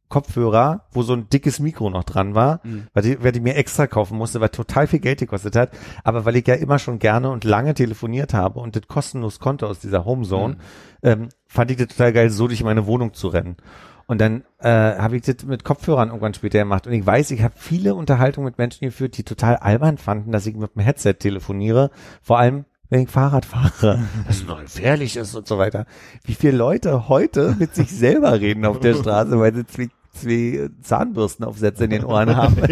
Kopfhörer, 0.09 0.85
wo 0.91 1.03
so 1.03 1.11
ein 1.11 1.27
dickes 1.27 1.59
Mikro 1.59 1.89
noch 1.89 2.05
dran 2.05 2.33
war, 2.33 2.61
Mhm. 2.63 2.87
weil 2.93 3.05
ich, 3.05 3.23
weil 3.23 3.35
ich 3.35 3.41
mir 3.41 3.55
extra 3.55 3.87
kaufen 3.87 4.17
musste, 4.17 4.39
weil 4.39 4.49
total 4.49 4.87
viel 4.87 4.99
Geld 4.99 5.19
gekostet 5.19 5.57
hat. 5.57 5.71
Aber 6.05 6.23
weil 6.23 6.37
ich 6.37 6.47
ja 6.47 6.53
immer 6.55 6.79
schon 6.79 6.97
gerne 6.99 7.29
und 7.29 7.43
lange 7.43 7.73
telefoniert 7.73 8.33
habe 8.33 8.59
und 8.61 8.77
das 8.77 8.87
kostenlos 8.87 9.39
konnte 9.39 9.67
aus 9.67 9.79
dieser 9.79 10.05
Homezone, 10.05 10.53
Mhm. 10.55 10.59
ähm, 11.03 11.29
fand 11.47 11.71
ich 11.71 11.77
das 11.77 11.87
total 11.89 12.13
geil, 12.13 12.29
so 12.29 12.47
durch 12.47 12.63
meine 12.63 12.85
Wohnung 12.87 13.13
zu 13.13 13.27
rennen. 13.27 13.57
Und 14.07 14.21
dann 14.21 14.45
äh, 14.59 14.69
habe 14.69 15.17
ich 15.17 15.23
das 15.23 15.43
mit 15.45 15.65
Kopfhörern 15.65 16.07
irgendwann 16.07 16.33
später 16.33 16.59
gemacht. 16.59 16.87
Und 16.87 16.93
ich 16.93 17.05
weiß, 17.05 17.31
ich 17.31 17.43
habe 17.43 17.53
viele 17.57 17.93
Unterhaltungen 17.93 18.45
mit 18.45 18.57
Menschen 18.57 18.85
geführt, 18.85 19.17
die 19.17 19.23
total 19.23 19.57
albern 19.57 19.97
fanden, 19.97 20.31
dass 20.31 20.45
ich 20.45 20.55
mit 20.55 20.75
dem 20.75 20.81
Headset 20.81 21.15
telefoniere. 21.15 21.91
Vor 22.21 22.39
allem, 22.39 22.63
wenn 22.89 23.01
ich 23.01 23.09
Fahrrad 23.09 23.45
fahre, 23.45 23.99
das 24.27 24.45
noch 24.45 24.61
gefährlich 24.61 25.17
ist 25.17 25.35
und 25.35 25.45
so 25.45 25.57
weiter. 25.57 25.85
Wie 26.23 26.35
viele 26.35 26.55
Leute 26.55 27.09
heute 27.09 27.57
mit 27.59 27.75
sich 27.75 27.91
selber 27.91 28.39
reden 28.39 28.65
auf 28.65 28.79
der 28.79 28.95
Straße, 28.95 29.37
weil 29.37 29.53
sie 29.53 29.67
zwei, 29.67 29.89
zwei 30.13 30.69
Zahnbürstenaufsätze 30.81 31.83
in 31.83 31.89
den 31.89 32.05
Ohren 32.05 32.35
haben. 32.35 32.55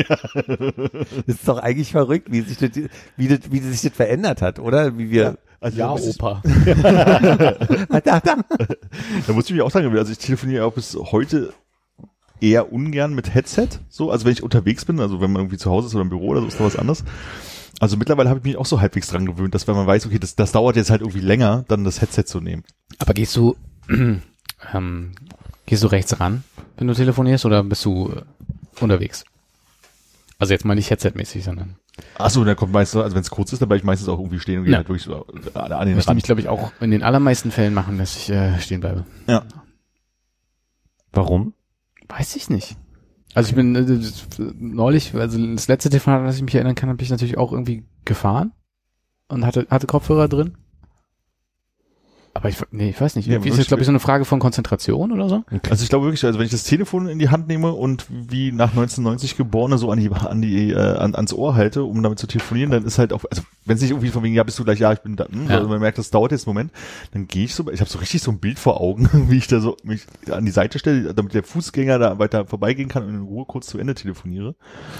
Das 1.27 1.35
ist 1.35 1.47
doch 1.47 1.57
eigentlich 1.57 1.91
verrückt, 1.91 2.31
wie 2.31 2.41
sich 2.41 2.57
das, 2.57 2.71
wie 3.17 3.27
das, 3.27 3.51
wie 3.51 3.59
sich 3.59 3.81
das 3.81 3.91
verändert 3.91 4.41
hat, 4.41 4.59
oder? 4.59 4.97
Wie 4.97 5.11
wir, 5.11 5.37
Also 5.65 5.79
Ja, 5.79 5.93
Opa. 5.93 6.43
da, 6.83 8.19
da. 8.19 8.19
Da 8.19 9.33
muss 9.33 9.45
ich 9.45 9.51
mich 9.51 9.63
auch 9.63 9.71
sagen, 9.71 9.97
also 9.97 10.11
ich 10.11 10.19
telefoniere 10.19 10.63
auch 10.63 10.73
bis 10.73 10.95
heute 10.95 11.53
eher 12.39 12.71
ungern 12.71 13.15
mit 13.15 13.33
Headset, 13.33 13.69
so, 13.89 14.11
also 14.11 14.25
wenn 14.25 14.33
ich 14.33 14.43
unterwegs 14.43 14.85
bin, 14.85 14.99
also 14.99 15.21
wenn 15.21 15.31
man 15.31 15.41
irgendwie 15.41 15.57
zu 15.57 15.71
Hause 15.71 15.87
ist 15.87 15.95
oder 15.95 16.03
im 16.03 16.09
Büro 16.09 16.27
oder 16.27 16.41
so, 16.41 16.47
ist 16.47 16.59
da 16.59 16.65
was 16.65 16.75
anderes. 16.75 17.03
Also 17.79 17.97
mittlerweile 17.97 18.29
habe 18.29 18.37
ich 18.37 18.45
mich 18.45 18.57
auch 18.57 18.67
so 18.67 18.79
halbwegs 18.79 19.07
dran 19.07 19.25
gewöhnt, 19.25 19.55
dass 19.55 19.67
wenn 19.67 19.75
man 19.75 19.87
weiß, 19.87 20.05
okay, 20.05 20.19
das, 20.19 20.35
das 20.35 20.51
dauert 20.51 20.75
jetzt 20.75 20.91
halt 20.91 21.01
irgendwie 21.01 21.21
länger, 21.21 21.65
dann 21.67 21.83
das 21.83 21.99
Headset 21.99 22.25
zu 22.25 22.41
nehmen. 22.41 22.63
Aber 22.99 23.15
gehst 23.15 23.35
du, 23.35 23.55
ähm, 23.89 25.11
gehst 25.65 25.81
du 25.81 25.87
rechts 25.87 26.19
ran, 26.19 26.43
wenn 26.77 26.85
du 26.85 26.93
telefonierst, 26.93 27.43
oder 27.45 27.63
bist 27.63 27.83
du 27.85 28.11
äh, 28.11 28.21
unterwegs? 28.83 29.25
Also 30.37 30.53
jetzt 30.53 30.65
mal 30.65 30.75
nicht 30.75 30.89
Headset-mäßig, 30.89 31.43
sondern. 31.43 31.75
Achso, 32.17 32.43
dann 32.43 32.55
kommt 32.57 32.73
meistens, 32.73 33.01
also 33.01 33.15
wenn 33.15 33.21
es 33.21 33.29
kurz 33.29 33.53
ist, 33.53 33.61
dann 33.61 33.69
bleibe 33.69 33.77
ich 33.79 33.83
meistens 33.85 34.09
auch 34.09 34.19
irgendwie 34.19 34.39
stehen 34.39 34.59
und 34.59 34.65
gehe 34.65 34.73
Ja. 34.73 34.77
halt 34.79 34.89
wirklich 34.89 35.03
so 35.03 35.25
an, 35.53 35.87
den 35.87 35.95
Möchte 35.95 35.95
mich, 35.95 36.07
Rand. 36.07 36.23
glaube 36.25 36.41
ich, 36.41 36.49
auch 36.49 36.71
in 36.81 36.91
den 36.91 37.03
allermeisten 37.03 37.51
Fällen 37.51 37.73
machen, 37.73 37.97
dass 37.97 38.17
ich 38.17 38.29
äh, 38.29 38.59
stehen 38.59 38.81
bleibe. 38.81 39.05
Ja. 39.27 39.43
Warum? 41.13 41.53
Weiß 42.09 42.35
ich 42.35 42.49
nicht. 42.49 42.75
Also 43.33 43.49
ich 43.49 43.55
bin 43.55 43.75
äh, 43.75 43.85
das- 43.85 44.27
neulich, 44.57 45.13
also 45.15 45.37
das 45.53 45.67
letzte 45.67 45.89
Telefonat, 45.89 46.19
an 46.21 46.25
das 46.27 46.35
ich 46.37 46.43
mich 46.43 46.55
erinnern 46.55 46.75
kann, 46.75 46.89
habe 46.89 47.01
ich 47.01 47.09
natürlich 47.09 47.37
auch 47.37 47.51
irgendwie 47.51 47.85
gefahren 48.03 48.51
und 49.29 49.45
hatte, 49.45 49.67
hatte 49.69 49.87
Kopfhörer 49.87 50.27
drin. 50.27 50.57
Aber 52.37 52.49
ich, 52.49 52.57
nee, 52.71 52.89
ich 52.89 52.99
weiß 52.99 53.15
nicht. 53.15 53.27
Ja, 53.27 53.33
Irgendwie 53.35 53.47
ist 53.47 53.53
wirklich- 53.53 53.65
das, 53.65 53.67
glaube 53.69 53.81
ich, 53.81 53.85
so 53.85 53.91
eine 53.93 54.01
Frage 54.01 54.25
von 54.25 54.39
Konzentration 54.39 55.13
oder 55.13 55.29
so. 55.29 55.43
Also 55.69 55.83
ich 55.83 55.89
glaube 55.89 56.05
wirklich, 56.05 56.25
also 56.25 56.37
wenn 56.37 56.45
ich 56.45 56.51
das 56.51 56.63
Telefon 56.65 57.07
in 57.07 57.17
die 57.17 57.29
Hand 57.29 57.47
nehme 57.47 57.71
und 57.71 58.05
wie 58.09 58.51
nach 58.51 58.71
1990 58.71 59.37
Geborene 59.37 59.77
so 59.77 59.89
an 59.89 59.99
die, 59.99 60.11
an 60.11 60.41
die, 60.41 60.71
äh, 60.71 60.75
an, 60.97 61.15
ans 61.15 61.31
Ohr 61.31 61.55
halte, 61.55 61.83
um 61.85 62.03
damit 62.03 62.19
zu 62.19 62.27
telefonieren, 62.27 62.71
dann 62.71 62.83
ist 62.83 62.97
halt 62.99 63.13
auch, 63.13 63.23
also 63.31 63.41
wenn 63.65 63.77
es 63.77 63.81
nicht 63.81 63.91
irgendwie 63.91 64.09
von 64.09 64.21
wegen, 64.21 64.35
ja, 64.35 64.43
bist 64.43 64.59
du 64.59 64.65
gleich, 64.65 64.79
ja, 64.79 64.91
ich 64.91 64.99
bin 64.99 65.15
da, 65.15 65.27
hm, 65.29 65.47
Ja. 65.49 65.55
also 65.55 65.69
man 65.69 65.79
merkt, 65.79 65.97
das 65.97 66.11
dauert 66.11 66.33
jetzt 66.33 66.45
einen 66.45 66.55
Moment, 66.55 66.71
dann 67.13 67.25
gehe 67.27 67.45
ich 67.45 67.55
so, 67.55 67.71
ich 67.71 67.79
habe 67.79 67.89
so 67.89 67.99
richtig 67.99 68.21
so 68.21 68.31
ein 68.31 68.39
Bild 68.39 68.59
vor 68.59 68.81
Augen, 68.81 69.09
wie 69.29 69.37
ich 69.37 69.47
da 69.47 69.61
so 69.61 69.77
mich 69.85 70.05
an 70.29 70.43
die 70.45 70.51
Seite 70.51 70.77
stelle, 70.77 71.13
damit 71.13 71.33
der 71.33 71.43
Fußgänger 71.43 71.99
da 71.99 72.19
weiter 72.19 72.45
vorbeigehen 72.45 72.89
kann 72.89 73.03
und 73.03 73.13
in 73.15 73.21
Ruhe 73.21 73.45
kurz 73.45 73.67
zu 73.67 73.77
Ende 73.77 73.95
telefoniere. 73.95 74.55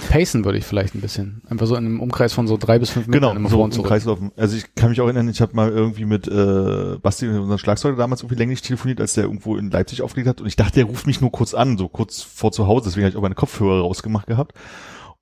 Pacen 0.08 0.42
würde 0.46 0.56
ich 0.56 0.64
vielleicht 0.64 0.94
ein 0.94 1.02
bisschen. 1.02 1.42
Einfach 1.50 1.66
so 1.66 1.76
in 1.76 1.84
einem 1.84 2.00
Umkreis 2.00 2.32
von 2.32 2.46
so 2.48 2.56
drei 2.56 2.78
bis 2.78 2.88
fünf 2.88 3.06
Metern 3.08 3.36
Genau, 3.36 3.48
so 3.50 3.62
im. 3.62 3.82
Kreislaufen. 3.86 4.32
Also 4.38 4.56
ich 4.56 4.74
kann 4.74 4.88
mich 4.88 5.02
auch 5.02 5.04
erinnern, 5.04 5.28
ich 5.28 5.42
habe 5.42 5.54
mal 5.54 5.68
irgendwie 5.68 6.06
mit 6.06 6.26
äh, 6.28 6.96
Basti, 7.02 7.25
unserem 7.28 7.58
Schlagzeuger, 7.58 7.96
damals 7.96 8.22
irgendwie 8.22 8.38
länglich 8.38 8.62
telefoniert, 8.62 9.00
als 9.00 9.14
der 9.14 9.24
irgendwo 9.24 9.56
in 9.56 9.70
Leipzig 9.70 10.02
aufgelegt 10.02 10.28
hat 10.28 10.40
und 10.40 10.46
ich 10.46 10.56
dachte, 10.56 10.74
der 10.74 10.84
ruft 10.84 11.06
mich 11.06 11.20
nur 11.20 11.32
kurz 11.32 11.54
an, 11.54 11.78
so 11.78 11.88
kurz 11.88 12.22
vor 12.22 12.52
zu 12.52 12.66
Hause, 12.66 12.86
deswegen 12.86 13.04
habe 13.04 13.10
ich 13.10 13.16
auch 13.16 13.22
meine 13.22 13.34
Kopfhörer 13.34 13.80
rausgemacht 13.82 14.26
gehabt. 14.26 14.52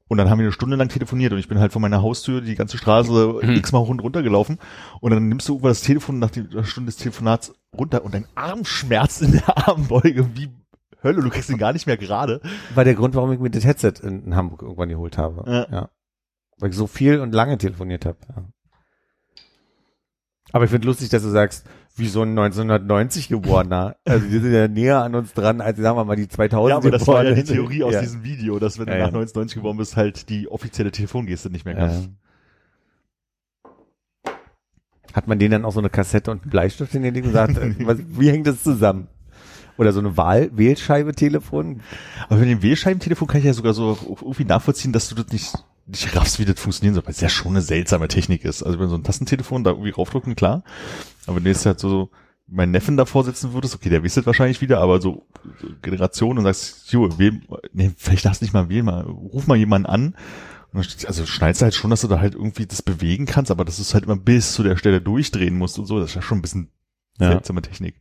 Und 0.07 0.19
dann 0.19 0.29
haben 0.29 0.39
wir 0.39 0.45
eine 0.45 0.53
Stunde 0.53 0.77
lang 0.77 0.91
telefoniert 0.91 1.33
und 1.33 1.39
ich 1.39 1.49
bin 1.49 1.59
halt 1.59 1.73
von 1.73 1.81
meiner 1.81 2.03
Haustür 2.03 2.43
die 2.43 2.57
ganze 2.57 2.77
Straße 2.77 3.41
Mhm. 3.43 3.55
x-mal 3.55 3.79
rund 3.79 4.03
runtergelaufen 4.03 4.59
und 5.01 5.11
dann 5.11 5.29
nimmst 5.29 5.49
du 5.49 5.55
irgendwann 5.55 5.71
das 5.71 5.81
Telefon 5.81 6.19
nach 6.19 6.31
der 6.31 6.65
Stunde 6.65 6.89
des 6.93 6.97
Telefonats 6.99 7.55
runter 7.77 8.05
und 8.05 8.13
dein 8.13 8.27
Arm 8.35 8.67
schmerzt 8.67 9.23
in 9.23 9.33
der 9.33 9.69
Armbeuge 9.69 10.29
wie 10.37 10.51
Hölle, 11.03 11.23
du 11.23 11.31
kriegst 11.31 11.51
ihn 11.51 11.59
gar 11.59 11.73
nicht 11.73 11.87
mehr 11.87 11.97
gerade. 11.97 12.41
War 12.75 12.85
der 12.85 12.95
Grund, 12.95 13.15
warum 13.15 13.33
ich 13.33 13.39
mir 13.39 13.51
das 13.51 13.65
Headset 13.65 13.95
in, 14.03 14.25
in 14.25 14.37
Hamburg 14.37 14.63
irgendwann 14.63 14.89
geholt 14.89 15.19
habe. 15.19 15.51
Ja. 15.51 15.67
ja. 15.71 15.89
Weil 16.59 16.71
ich 16.71 16.77
so 16.77 16.87
viel 16.87 17.21
und 17.21 17.35
lange 17.35 17.59
telefoniert 17.59 18.07
habe. 18.07 18.19
Ja. 18.29 18.45
Aber 20.53 20.65
ich 20.65 20.71
finde 20.71 20.87
lustig, 20.87 21.09
dass 21.09 21.23
du 21.23 21.31
sagst, 21.31 21.67
wie 21.97 22.09
so 22.09 22.23
ein 22.23 22.31
1990 22.31 23.29
geborener. 23.29 23.97
Also 24.05 24.27
die 24.27 24.39
sind 24.39 24.53
ja 24.53 24.67
näher 24.67 25.03
an 25.03 25.15
uns 25.15 25.33
dran, 25.33 25.61
als 25.61 25.79
sagen 25.79 25.97
wir 25.97 26.05
mal 26.05 26.17
die 26.17 26.29
2000 26.29 26.71
Ja, 26.71 26.77
aber 26.77 26.91
das 26.91 27.07
war 27.07 27.25
ja 27.25 27.33
die. 27.35 27.45
Theorie 27.45 27.85
aus 27.85 27.95
ja. 27.95 28.01
diesem 28.01 28.25
Video, 28.25 28.59
dass 28.59 28.79
wenn 28.79 28.89
Ja, 28.89 28.95
du 28.95 28.99
ja. 28.99 29.05
nach 29.05 29.09
1990 29.09 29.55
geboren 29.57 29.77
bist, 29.77 29.97
halt 29.97 30.29
die 30.29 30.49
offizielle 30.49 30.91
Telefongeste 30.91 31.51
nicht 31.51 31.65
mehr 31.65 31.75
kannst. 31.75 32.11
Hat 35.13 35.29
man 35.29 35.39
denen 35.39 35.53
dann 35.53 35.65
auch 35.65 35.73
so 35.73 35.79
eine 35.79 35.91
Kassette 35.91 36.33
und 36.33 36.43
einen 36.43 36.51
Bleistift 36.51 36.95
in 36.95 37.03
den 37.03 37.15
Ding 37.15 37.25
und 37.25 37.33
sagt, 37.33 37.57
äh, 37.57 37.75
was, 37.87 37.99
wie 38.09 38.31
hängt 38.31 38.47
das 38.49 38.63
zusammen? 38.65 39.07
Oder 39.77 39.93
so 39.93 40.01
eine 40.01 40.17
Wahl 40.17 40.51
Wählscheibe-Telefon? 40.57 41.81
Aber 42.29 42.41
mit 42.41 42.49
dem 42.49 42.63
Wählscheibentelefon 42.63 43.29
kann 43.29 43.39
ich 43.39 43.45
ja 43.45 43.53
sogar 43.53 43.75
so 43.75 43.97
irgendwie 44.21 44.45
nachvollziehen, 44.45 44.93
dass 44.93 45.09
du 45.09 45.15
das 45.15 45.33
nicht, 45.33 45.53
nicht 45.87 46.15
raffst, 46.17 46.39
wie 46.39 46.45
das 46.45 46.59
funktionieren 46.59 46.95
soll, 46.95 47.05
weil 47.05 47.13
es 47.13 47.21
ja 47.21 47.29
schon 47.29 47.53
eine 47.53 47.63
seltsame 47.63 48.09
Technik 48.09 48.45
ist. 48.45 48.63
Also 48.63 48.79
wenn 48.79 48.89
so 48.89 48.95
ein 48.97 49.05
Tastentelefon 49.05 49.65
da 49.65 49.71
irgendwie 49.71 49.91
raufdrücken, 49.91 50.35
klar. 50.35 50.65
Aber 51.27 51.37
wenn 51.37 51.45
du 51.45 51.51
jetzt 51.51 51.67
halt 51.67 51.81
so 51.81 52.11
meinen 52.47 52.73
Neffen 52.73 52.97
davor 52.97 53.25
sitzen 53.25 53.53
würdest, 53.53 53.75
okay, 53.75 53.89
der 53.89 54.03
wisst 54.03 54.17
das 54.17 54.27
wahrscheinlich 54.27 54.61
wieder, 54.61 54.81
aber 54.81 55.01
so, 55.01 55.27
so 55.61 55.69
Generation 55.83 56.39
und 56.39 56.45
sagst, 56.45 56.93
jo, 56.93 57.19
wähl, 57.19 57.41
nee, 57.73 57.91
vielleicht 57.97 58.25
darfst 58.25 58.41
du 58.41 58.45
nicht 58.45 58.53
mal 58.53 58.69
wählen, 58.69 58.85
mal, 58.85 59.03
ruf 59.03 59.47
mal 59.47 59.57
jemanden 59.57 59.87
an. 59.87 60.15
Und 60.73 61.07
also 61.07 61.25
schnallst 61.25 61.61
du 61.61 61.65
halt 61.65 61.75
schon, 61.75 61.91
dass 61.91 62.01
du 62.01 62.09
da 62.09 62.19
halt 62.19 62.35
irgendwie 62.35 62.67
das 62.67 62.83
bewegen 62.83 63.27
kannst, 63.27 63.51
aber 63.51 63.65
dass 63.65 63.77
du 63.77 63.83
es 63.83 63.95
halt 63.95 64.05
immer 64.05 64.17
bis 64.17 64.53
zu 64.55 64.63
der 64.63 64.77
Stelle 64.77 65.01
durchdrehen 65.01 65.57
musst 65.57 65.79
und 65.79 65.87
so, 65.87 65.99
das 66.01 66.11
ist 66.11 66.17
ja 66.17 66.23
schon 66.23 66.39
ein 66.39 66.43
bisschen 66.43 66.69
Ja. 67.19 67.31
seltsame 67.31 67.63
Technik. 67.63 67.95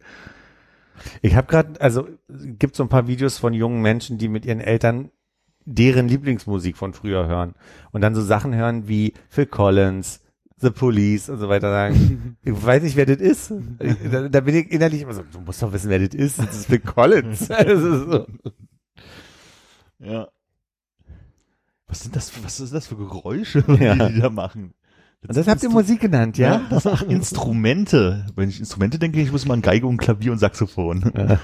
Ich 1.21 1.35
habe 1.35 1.47
gerade, 1.47 1.79
also 1.81 2.07
gibt 2.29 2.75
so 2.75 2.83
ein 2.83 2.89
paar 2.89 3.07
Videos 3.07 3.37
von 3.37 3.53
jungen 3.53 3.81
Menschen, 3.81 4.17
die 4.17 4.27
mit 4.27 4.45
ihren 4.45 4.59
Eltern 4.59 5.11
deren 5.65 6.07
Lieblingsmusik 6.07 6.77
von 6.77 6.93
früher 6.93 7.27
hören 7.27 7.53
und 7.91 8.01
dann 8.01 8.15
so 8.15 8.21
Sachen 8.21 8.53
hören 8.55 8.87
wie 8.87 9.13
Phil 9.29 9.45
Collins, 9.45 10.21
The 10.57 10.69
Police 10.69 11.29
und 11.29 11.39
so 11.39 11.49
weiter 11.49 11.69
sagen. 11.71 12.37
ich 12.43 12.65
weiß 12.65 12.83
nicht, 12.83 12.95
wer 12.95 13.05
das 13.05 13.17
ist. 13.17 13.53
Da, 14.11 14.29
da 14.29 14.39
bin 14.41 14.55
ich 14.55 14.71
innerlich 14.71 15.01
immer 15.01 15.13
so, 15.13 15.23
du 15.23 15.39
musst 15.41 15.61
doch 15.61 15.73
wissen, 15.73 15.89
wer 15.89 15.99
das 15.99 16.13
ist. 16.15 16.39
Das 16.39 16.55
ist 16.55 16.65
Phil 16.67 16.79
Collins. 16.79 17.47
Das 17.47 17.65
ist 17.65 17.81
so. 17.81 18.25
Ja. 19.99 20.27
Was 21.87 22.01
sind 22.01 22.15
das, 22.15 22.29
für- 22.29 22.43
was 22.43 22.59
ist 22.59 22.73
das 22.73 22.87
für 22.87 22.95
Geräusche, 22.95 23.63
Ja. 23.79 23.95
die 24.07 24.15
die 24.15 24.21
da 24.21 24.29
machen? 24.29 24.73
Und 25.25 25.37
das 25.37 25.47
habt 25.47 25.63
ihr 25.63 25.69
Musik 25.69 26.01
genannt, 26.01 26.37
ja? 26.37 26.55
Ja, 26.55 26.61
das 26.69 26.85
ach, 26.85 27.01
Instrumente. 27.03 28.25
Wenn 28.35 28.49
ich 28.49 28.59
Instrumente 28.59 28.99
denke, 28.99 29.21
ich 29.21 29.31
muss 29.31 29.45
mal 29.45 29.53
an 29.53 29.61
Geige 29.61 29.87
und 29.87 29.95
Klavier 29.97 30.33
und 30.33 30.39
Saxophon. 30.39 31.39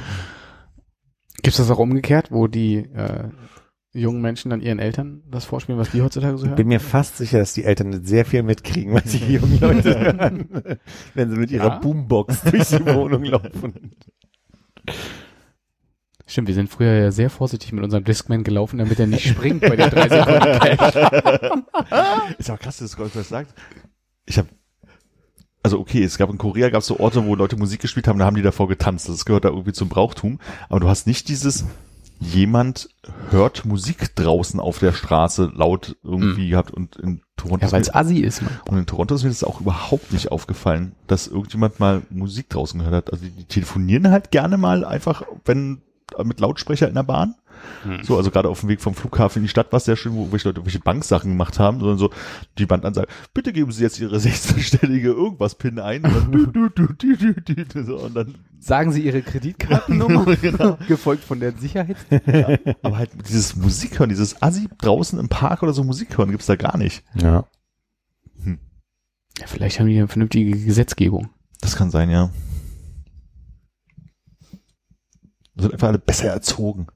Gibt's 1.42 1.58
das 1.58 1.72
auch 1.72 1.80
umgekehrt, 1.80 2.30
wo 2.32 2.48
die 2.48 2.76
äh, 2.78 3.30
jungen 3.92 4.22
Menschen 4.22 4.50
dann 4.52 4.62
ihren 4.62 4.78
Eltern 4.80 5.24
das 5.32 5.46
vorspielen, 5.46 5.80
was 5.80 5.90
die 5.92 6.02
heutzutage 6.02 6.38
so 6.38 6.44
Ich 6.44 6.50
hören? 6.50 6.58
bin 6.58 6.68
mir 6.68 6.80
fast 6.80 7.18
sicher, 7.18 7.40
dass 7.40 7.54
die 7.54 7.64
Eltern 7.64 8.06
sehr 8.06 8.24
viel 8.26 8.44
mitkriegen, 8.44 8.94
was 8.94 9.04
die 9.06 9.34
jungen 9.34 9.60
Leute 9.60 10.00
hören, 10.00 10.80
wenn 11.16 11.30
sie 11.32 11.38
mit 11.38 11.50
ihrer 11.52 11.68
Ja. 11.68 11.80
Boombox 11.80 12.42
durch 12.44 12.68
die 12.68 12.86
Wohnung 12.86 13.24
laufen. 13.24 13.94
Stimmt, 16.28 16.48
wir 16.48 16.56
sind 16.56 16.70
früher 16.70 16.94
ja 16.94 17.12
sehr 17.12 17.32
vorsichtig 17.32 17.72
mit 17.74 17.84
unserem 17.84 18.04
Discman 18.04 18.44
gelaufen, 18.44 18.78
damit 18.78 19.00
er 19.00 19.08
nicht 19.08 19.28
springt 19.28 19.62
bei 19.62 19.76
den 19.76 19.90
drei 19.90 20.08
Sekunden 20.10 20.60
Cash. 20.60 22.36
Ist 22.38 22.50
aber 22.52 22.60
krass, 22.60 22.78
dass 22.78 22.92
du 22.96 23.04
das 23.12 23.30
sagt. 23.30 23.54
Ich 24.26 24.38
habe 24.38 24.48
also 25.64 25.78
okay, 25.80 26.04
es 26.04 26.18
gab 26.18 26.30
in 26.30 26.38
Korea 26.38 26.70
gab 26.70 26.82
es 26.82 26.88
so 26.88 27.00
Orte, 27.00 27.26
wo 27.26 27.36
Leute 27.36 27.58
Musik 27.58 27.82
gespielt 27.82 28.08
haben, 28.08 28.18
da 28.20 28.26
haben 28.26 28.36
die 28.36 28.42
davor 28.42 28.68
getanzt. 28.70 29.10
Das 29.10 29.26
gehört 29.26 29.44
da 29.44 29.50
irgendwie 29.50 29.74
zum 29.74 29.90
Brauchtum. 29.90 30.40
Aber 30.70 30.80
du 30.80 30.88
hast 30.88 31.06
nicht 31.06 31.28
dieses 31.28 31.66
jemand 32.20 32.90
hört 33.30 33.66
Musik 33.66 34.16
draußen 34.16 34.60
auf 34.60 34.80
der 34.80 34.92
Straße 34.92 35.52
laut 35.54 35.96
irgendwie 36.04 36.50
gehabt 36.50 36.72
und 36.72 36.98
in 36.98 37.22
Toronto 37.38 37.66
Ja, 37.66 37.72
weil 37.72 37.82
es 37.82 37.94
assi 37.94 38.20
ist, 38.20 38.42
man. 38.42 38.52
Und 38.70 38.78
in 38.78 38.86
Toronto 38.86 39.16
ist 39.16 39.24
mir 39.24 39.30
das 39.30 39.44
auch 39.44 39.62
überhaupt 39.62 40.12
nicht 40.12 40.32
aufgefallen, 40.32 40.94
dass 41.08 41.28
irgendjemand 41.28 41.80
mal 41.80 42.02
Musik 42.10 42.50
draußen 42.50 42.80
gehört 42.80 42.96
hat. 42.96 43.14
Also 43.14 43.26
die, 43.26 43.32
die 43.32 43.46
telefonieren 43.46 44.12
halt 44.12 44.32
gerne 44.32 44.58
mal 44.58 44.84
einfach, 44.84 45.24
wenn 45.46 45.82
mit 46.24 46.40
Lautsprecher 46.40 46.88
in 46.88 46.96
der 46.96 47.04
Bahn. 47.04 47.36
Hm. 47.84 48.04
So, 48.04 48.18
also 48.18 48.32
gerade 48.32 48.50
auf 48.50 48.62
dem 48.62 48.70
Weg 48.70 48.82
vom 48.82 48.96
Flughafen 48.96 49.40
in 49.40 49.44
die 49.44 49.50
Stadt 49.50 49.72
war 49.72 49.78
es 49.78 49.86
sehr 49.86 49.96
schön, 49.96 50.14
wo 50.16 50.32
welche 50.32 50.50
Leute 50.50 50.66
welche 50.66 50.80
Banksachen 50.80 51.32
gemacht 51.32 51.60
haben, 51.60 51.80
sondern 51.80 51.98
so 51.98 52.12
die 52.58 52.66
Bandansage, 52.66 53.08
bitte 53.34 53.54
geben 53.54 53.72
Sie 53.72 53.84
jetzt 53.84 54.00
Ihre 54.00 54.18
16-stellige 54.18 55.08
irgendwas 55.08 55.56
PIN 55.56 55.80
ein 55.80 56.04
und 56.04 56.46
dann, 56.46 57.86
so, 57.86 57.98
und 57.98 58.16
dann 58.16 58.36
Sagen 58.60 58.92
Sie 58.92 59.02
Ihre 59.02 59.22
Kreditkartennummer, 59.22 60.36
Genau. 60.42 60.78
gefolgt 60.88 61.24
von 61.24 61.40
der 61.40 61.54
Sicherheits... 61.54 62.02
aber 62.82 62.98
halt 62.98 63.12
dieses 63.28 63.56
Musik 63.56 64.00
hören, 64.00 64.10
dieses 64.10 64.42
Assi 64.42 64.68
draußen 64.80 65.18
im 65.18 65.30
Park 65.30 65.64
oder 65.64 65.74
so 65.74 65.84
Musik 65.84 66.18
hören 66.18 66.32
gibt's 66.32 66.46
da 66.46 66.56
gar 66.58 66.78
nicht. 66.78 67.04
Ja. 67.16 67.46
Ja, 69.40 69.48
vielleicht 69.48 69.80
haben 69.80 69.88
die 69.88 69.98
eine 69.98 70.10
vernünftige 70.10 70.52
Gesetzgebung. 70.52 71.30
Das 71.62 71.78
kann 71.78 71.92
sein, 71.92 72.10
ja. 72.10 72.30
Wir 75.56 75.64
sind 75.64 75.74
einfach 75.74 75.88
alle 75.88 76.00
besser 76.00 76.28
erzogen. 76.28 76.88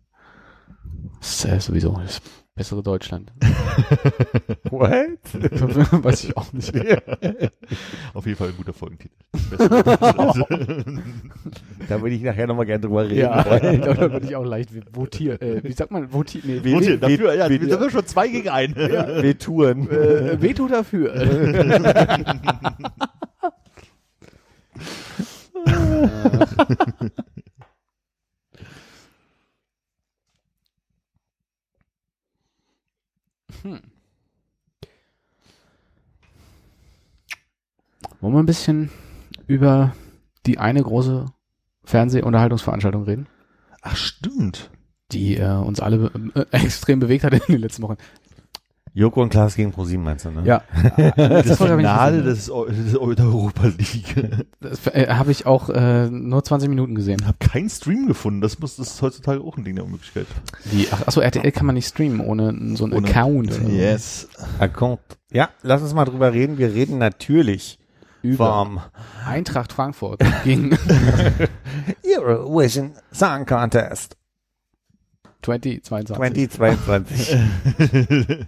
Das 1.20 1.46
ist 1.46 1.66
sowieso. 1.66 2.00
Das 2.02 2.22
Bessere 2.56 2.84
Deutschland. 2.84 3.34
What? 4.70 4.92
Weiß 6.04 6.24
ich 6.24 6.38
auch 6.38 6.54
nicht. 6.54 6.72
Auf 8.14 8.28
jeden 8.28 8.38
Fall 8.38 8.50
ein 8.50 8.58
guter 8.58 8.74
Folgentitel. 8.74 9.16
Da 11.90 12.00
würde 12.00 12.16
ich 12.16 12.22
nachher 12.22 12.46
nochmal 12.46 12.68
gerne 12.68 12.82
drüber 12.82 13.10
reden. 13.10 13.22
Ja, 13.22 13.44
wollen. 13.44 13.74
ich 13.74 13.82
glaube, 13.82 14.00
da 14.02 14.12
würde 14.12 14.28
ich 14.28 14.36
auch 14.36 14.46
leicht 14.46 14.70
votieren. 14.96 15.42
Äh, 15.42 15.64
wie 15.64 15.72
sagt 15.74 15.90
man? 15.90 16.14
Votieren? 16.14 16.48
Nee, 16.48 16.74
Votieren 16.76 17.00
dafür, 17.00 17.34
ja, 17.34 17.50
wir 17.50 17.60
sind 17.60 17.92
schon 17.92 18.06
zwei 18.06 18.28
gegen 18.28 18.50
einen. 18.50 18.76
Wir 18.76 19.40
touren. 19.40 19.90
äh, 19.90 20.40
Veto 20.40 20.68
dafür. 20.68 21.16
Hm. 33.64 33.80
Wollen 38.22 38.34
wir 38.34 38.40
ein 38.40 38.46
bisschen 38.46 38.90
über 39.48 39.94
die 40.46 40.58
eine 40.58 40.82
große 40.82 41.26
Fernsehunterhaltungsveranstaltung 41.84 43.04
reden, 43.04 43.28
Ach, 43.82 43.96
stimmt. 43.96 44.72
die 45.12 45.38
äh, 45.38 45.58
uns 45.58 45.80
alle 45.80 46.10
äh, 46.36 46.46
extrem 46.52 47.00
bewegt 47.00 47.24
hat 47.24 47.34
in 47.34 47.42
den 47.48 47.60
letzten 47.60 47.84
Wochen. 47.84 47.98
Joko 48.96 49.24
und 49.24 49.30
Klaas 49.30 49.56
gegen 49.56 49.72
ProSieben 49.72 50.04
meinst 50.04 50.26
du, 50.26 50.30
ne? 50.32 50.44
Ja, 50.46 50.62
Das, 51.16 51.46
nicht 51.48 51.58
Finale 51.58 52.22
gesehen. 52.24 52.26
des, 52.26 52.92
des 52.92 52.96
Europa 52.98 53.64
League. 53.66 54.46
das 54.62 54.86
äh, 54.88 55.08
habe 55.10 55.32
ich 55.32 55.48
auch 55.48 55.70
äh, 55.70 56.08
nur 56.12 56.44
20 56.44 56.70
Minuten 56.70 56.94
gesehen. 56.94 57.18
Ich 57.22 57.26
habe 57.28 57.38
keinen 57.40 57.70
Stream 57.70 58.06
gefunden. 58.08 58.42
Das, 58.42 58.60
muss, 58.60 58.76
das 58.76 58.90
ist 58.94 59.02
heutzutage 59.02 59.42
auch 59.42 59.58
ein 59.58 59.64
Ding 59.64 59.76
der 59.76 59.86
Möglichkeit. 59.86 60.28
Die, 60.72 60.88
ach, 60.92 61.08
achso, 61.08 61.22
RTL 61.22 61.52
kann 61.52 61.66
man 61.66 61.74
nicht 61.76 61.88
streamen 61.88 62.20
ohne 62.22 62.52
so 62.78 62.84
einen 62.86 62.94
Ohne- 62.94 63.08
Account. 63.08 63.54
so. 63.54 63.62
Yes. 63.68 64.28
Account. 64.60 65.00
Ja, 65.32 65.50
lass 65.64 65.82
uns 65.82 65.94
mal 65.96 66.06
drüber 66.06 66.32
reden. 66.32 66.60
Wir 66.60 66.72
reden 66.74 67.00
natürlich 67.00 67.80
Über 68.22 68.46
vom 68.64 68.80
Eintracht 69.26 69.74
Frankfurt 69.74 70.22
gegen 70.44 70.78
Eurovision 72.06 72.92
Song 73.12 73.46
Contest 73.48 74.16
2022. 75.44 76.50
2022. 76.52 77.38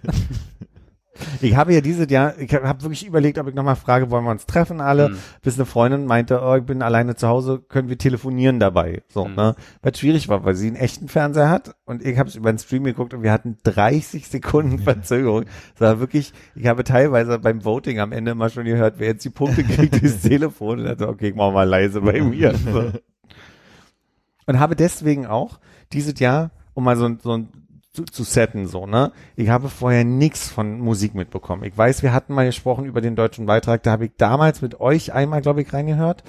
ich 1.40 1.56
habe 1.56 1.72
ja 1.72 1.80
dieses 1.80 2.10
Jahr, 2.10 2.38
ich 2.38 2.52
habe 2.52 2.82
wirklich 2.82 3.06
überlegt, 3.06 3.38
ob 3.38 3.48
ich 3.48 3.54
nochmal 3.54 3.76
frage, 3.76 4.10
wollen 4.10 4.24
wir 4.24 4.30
uns 4.30 4.46
treffen 4.46 4.80
alle? 4.80 5.10
Mhm. 5.10 5.18
Bis 5.42 5.54
eine 5.56 5.64
Freundin 5.64 6.04
meinte, 6.06 6.40
oh, 6.42 6.54
ich 6.56 6.64
bin 6.64 6.82
alleine 6.82 7.16
zu 7.16 7.28
Hause, 7.28 7.62
können 7.68 7.88
wir 7.88 7.96
telefonieren 7.98 8.60
dabei? 8.60 9.02
So, 9.08 9.26
Mhm. 9.26 9.34
ne? 9.34 9.54
Was 9.82 9.98
schwierig 9.98 10.28
war, 10.28 10.44
weil 10.44 10.54
sie 10.54 10.66
einen 10.66 10.76
echten 10.76 11.08
Fernseher 11.08 11.48
hat 11.48 11.74
und 11.84 12.04
ich 12.04 12.18
habe 12.18 12.28
es 12.28 12.36
über 12.36 12.52
den 12.52 12.58
Stream 12.58 12.84
geguckt 12.84 13.14
und 13.14 13.22
wir 13.22 13.32
hatten 13.32 13.56
30 13.64 14.28
Sekunden 14.28 14.78
Verzögerung. 14.78 15.44
Das 15.78 15.80
war 15.80 16.00
wirklich, 16.00 16.32
ich 16.54 16.66
habe 16.66 16.84
teilweise 16.84 17.38
beim 17.38 17.64
Voting 17.64 17.98
am 17.98 18.12
Ende 18.12 18.32
immer 18.32 18.50
schon 18.50 18.64
gehört, 18.64 18.94
wer 18.98 19.08
jetzt 19.08 19.24
die 19.24 19.30
Punkte 19.30 19.64
kriegt 19.64 19.94
durchs 20.02 20.20
Telefon. 20.22 20.80
Und 20.80 20.84
dachte, 20.86 21.08
okay, 21.08 21.28
ich 21.28 21.34
mach 21.34 21.52
mal 21.52 21.64
leise 21.68 22.00
bei 22.00 22.20
mir. 22.20 22.54
So. 22.54 22.92
Und 24.48 24.60
habe 24.60 24.76
deswegen 24.76 25.26
auch 25.26 25.58
dieses 25.92 26.20
Jahr, 26.20 26.50
um 26.76 26.84
mal 26.84 26.96
so, 26.96 27.06
ein- 27.06 27.18
so 27.20 27.32
ein 27.36 27.48
zu, 27.92 28.04
zu 28.04 28.24
setten, 28.24 28.66
so, 28.66 28.86
ne? 28.86 29.10
Ich 29.36 29.48
habe 29.48 29.70
vorher 29.70 30.04
nichts 30.04 30.50
von 30.50 30.78
Musik 30.80 31.14
mitbekommen. 31.14 31.64
Ich 31.64 31.76
weiß, 31.76 32.02
wir 32.02 32.12
hatten 32.12 32.34
mal 32.34 32.44
gesprochen 32.44 32.84
über 32.84 33.00
den 33.00 33.16
deutschen 33.16 33.46
Beitrag, 33.46 33.82
da 33.82 33.92
habe 33.92 34.04
ich 34.04 34.12
damals 34.18 34.60
mit 34.60 34.78
euch 34.80 35.14
einmal, 35.14 35.40
glaube 35.40 35.62
ich, 35.62 35.72
reingehört. 35.72 36.22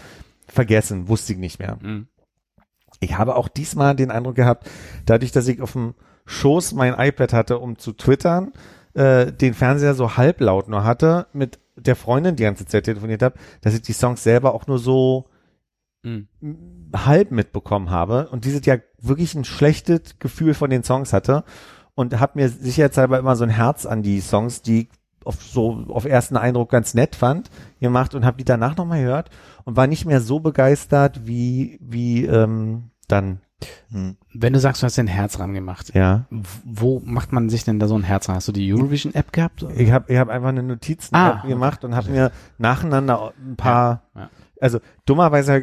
Vergessen, 0.48 1.10
wusste 1.10 1.34
ich 1.34 1.40
nicht 1.40 1.60
mehr. 1.60 1.78
Mhm. 1.82 2.08
Ich 3.02 3.18
habe 3.18 3.36
auch 3.36 3.50
diesmal 3.50 3.96
den 3.98 4.12
Eindruck 4.12 4.36
gehabt, 4.36 4.70
dadurch, 5.06 5.34
dass 5.34 5.48
ich 5.50 5.62
auf 5.62 5.74
dem 5.74 5.94
Schoß 6.26 6.74
mein 6.74 6.94
iPad 6.98 7.34
hatte, 7.34 7.60
um 7.60 7.78
zu 7.78 7.92
twittern, 7.92 8.54
äh, 8.94 9.32
den 9.34 9.54
Fernseher 9.54 9.94
so 9.94 10.16
halblaut 10.16 10.70
nur 10.70 10.86
hatte, 10.86 11.28
mit 11.34 11.60
der 11.76 11.98
Freundin 11.98 12.38
die 12.38 12.44
ganze 12.44 12.66
Zeit 12.66 12.86
telefoniert 12.86 13.22
habe, 13.22 13.36
dass 13.60 13.74
ich 13.74 13.82
die 13.82 13.94
Songs 13.94 14.24
selber 14.24 14.54
auch 14.56 14.68
nur 14.68 14.80
so 14.80 15.26
Mhm. 16.04 16.28
halb 16.96 17.32
mitbekommen 17.32 17.90
habe 17.90 18.30
und 18.30 18.46
dieses 18.46 18.66
Jahr 18.66 18.78
wirklich 19.00 19.36
ein 19.36 19.46
schlechtes 19.46 20.20
Gefühl 20.20 20.54
von 20.54 20.70
den 20.70 20.84
Songs 20.84 21.14
hatte 21.14 21.44
und 21.96 22.20
habe 22.20 22.34
mir 22.36 22.50
sicherheitshalber 22.50 23.20
immer 23.20 23.36
so 23.36 23.44
ein 23.44 23.50
Herz 23.50 23.86
an 23.86 24.04
die 24.04 24.22
Songs, 24.22 24.62
die 24.62 24.82
ich 24.82 24.88
auf 25.26 25.44
so 25.44 25.84
auf 25.90 26.06
ersten 26.06 26.38
Eindruck 26.38 26.70
ganz 26.70 26.94
nett 26.94 27.16
fand, 27.16 27.50
gemacht 27.82 28.16
und 28.16 28.24
habe 28.24 28.38
die 28.38 28.46
danach 28.46 28.78
nochmal 28.78 29.02
gehört 29.02 29.30
und 29.66 29.76
war 29.76 29.86
nicht 29.88 30.06
mehr 30.06 30.22
so 30.22 30.40
begeistert 30.40 31.28
wie 31.28 31.80
wie 31.82 32.26
ähm, 32.26 32.92
dann 33.08 33.42
Hm. 33.90 34.18
Wenn 34.36 34.54
du 34.54 34.60
sagst, 34.60 34.84
du 34.84 34.86
hast 34.86 35.00
dein 35.00 35.08
Herz 35.08 35.40
ran 35.40 35.54
gemacht, 35.56 35.94
ja 35.96 36.26
wo 36.64 37.02
macht 37.04 37.32
man 37.34 37.50
sich 37.50 37.64
denn 37.64 37.80
da 37.80 37.88
so 37.88 37.96
ein 37.98 38.04
Herz 38.04 38.30
ran? 38.30 38.36
Hast 38.36 38.48
du 38.48 38.52
die 38.52 38.72
Eurovision 38.72 39.16
App 39.16 39.34
gehabt? 39.34 39.66
ich 39.76 39.92
habe 39.92 40.14
ich 40.14 40.20
hab 40.20 40.30
einfach 40.30 40.50
eine 40.50 40.62
Notizen 40.62 41.16
Ah, 41.16 41.44
gemacht 41.46 41.84
und 41.84 41.96
habe 41.96 42.12
mir 42.12 42.32
nacheinander 42.60 43.34
ein 43.38 43.56
paar 43.56 44.04
Ja, 44.14 44.22
ja. 44.22 44.30
Also 44.62 44.80
dummerweise 45.06 45.62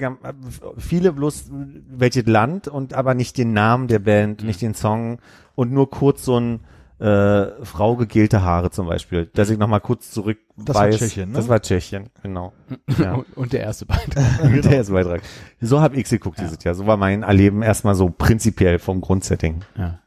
viele 0.78 1.12
bloß 1.12 1.50
welches 1.88 2.26
Land 2.26 2.68
und 2.68 2.94
aber 2.94 3.14
nicht 3.14 3.36
den 3.38 3.52
Namen 3.52 3.88
der 3.88 3.98
Band, 4.00 4.40
Mhm. 4.42 4.46
nicht 4.46 4.62
den 4.62 4.74
Song 4.74 5.18
und 5.54 5.72
nur 5.72 5.90
kurz 5.90 6.24
so 6.24 6.38
ein 6.38 6.60
äh, 7.00 7.64
Frau 7.64 7.96
gegelte 7.96 8.42
Haare 8.42 8.70
zum 8.70 8.86
Beispiel, 8.86 9.26
dass 9.34 9.50
ich 9.50 9.58
noch 9.58 9.66
mal 9.66 9.80
kurz 9.80 10.12
zurück 10.12 10.38
Das 10.56 10.76
war 10.76 10.82
weiß. 10.86 10.98
Tschechien, 10.98 11.30
ne? 11.30 11.36
Das 11.36 11.48
war 11.48 11.60
Tschechien, 11.60 12.08
genau. 12.22 12.52
Ja. 12.98 13.14
Und, 13.14 13.36
und 13.36 13.52
der 13.52 13.60
erste 13.62 13.84
Beitrag. 13.84 14.24
Der 14.62 14.80
ist 14.80 14.92
Beitrag. 14.92 15.20
So 15.60 15.80
habe 15.80 15.96
ich 15.96 16.08
geguckt 16.08 16.38
Ja. 16.38 16.44
dieses 16.44 16.62
Jahr. 16.62 16.74
So 16.74 16.86
war 16.86 16.96
mein 16.96 17.24
Erleben 17.24 17.62
erstmal 17.62 17.96
so 17.96 18.10
prinzipiell 18.10 18.78
vom 18.78 19.00
Grundsetting. 19.00 19.62
Ja. 19.76 19.98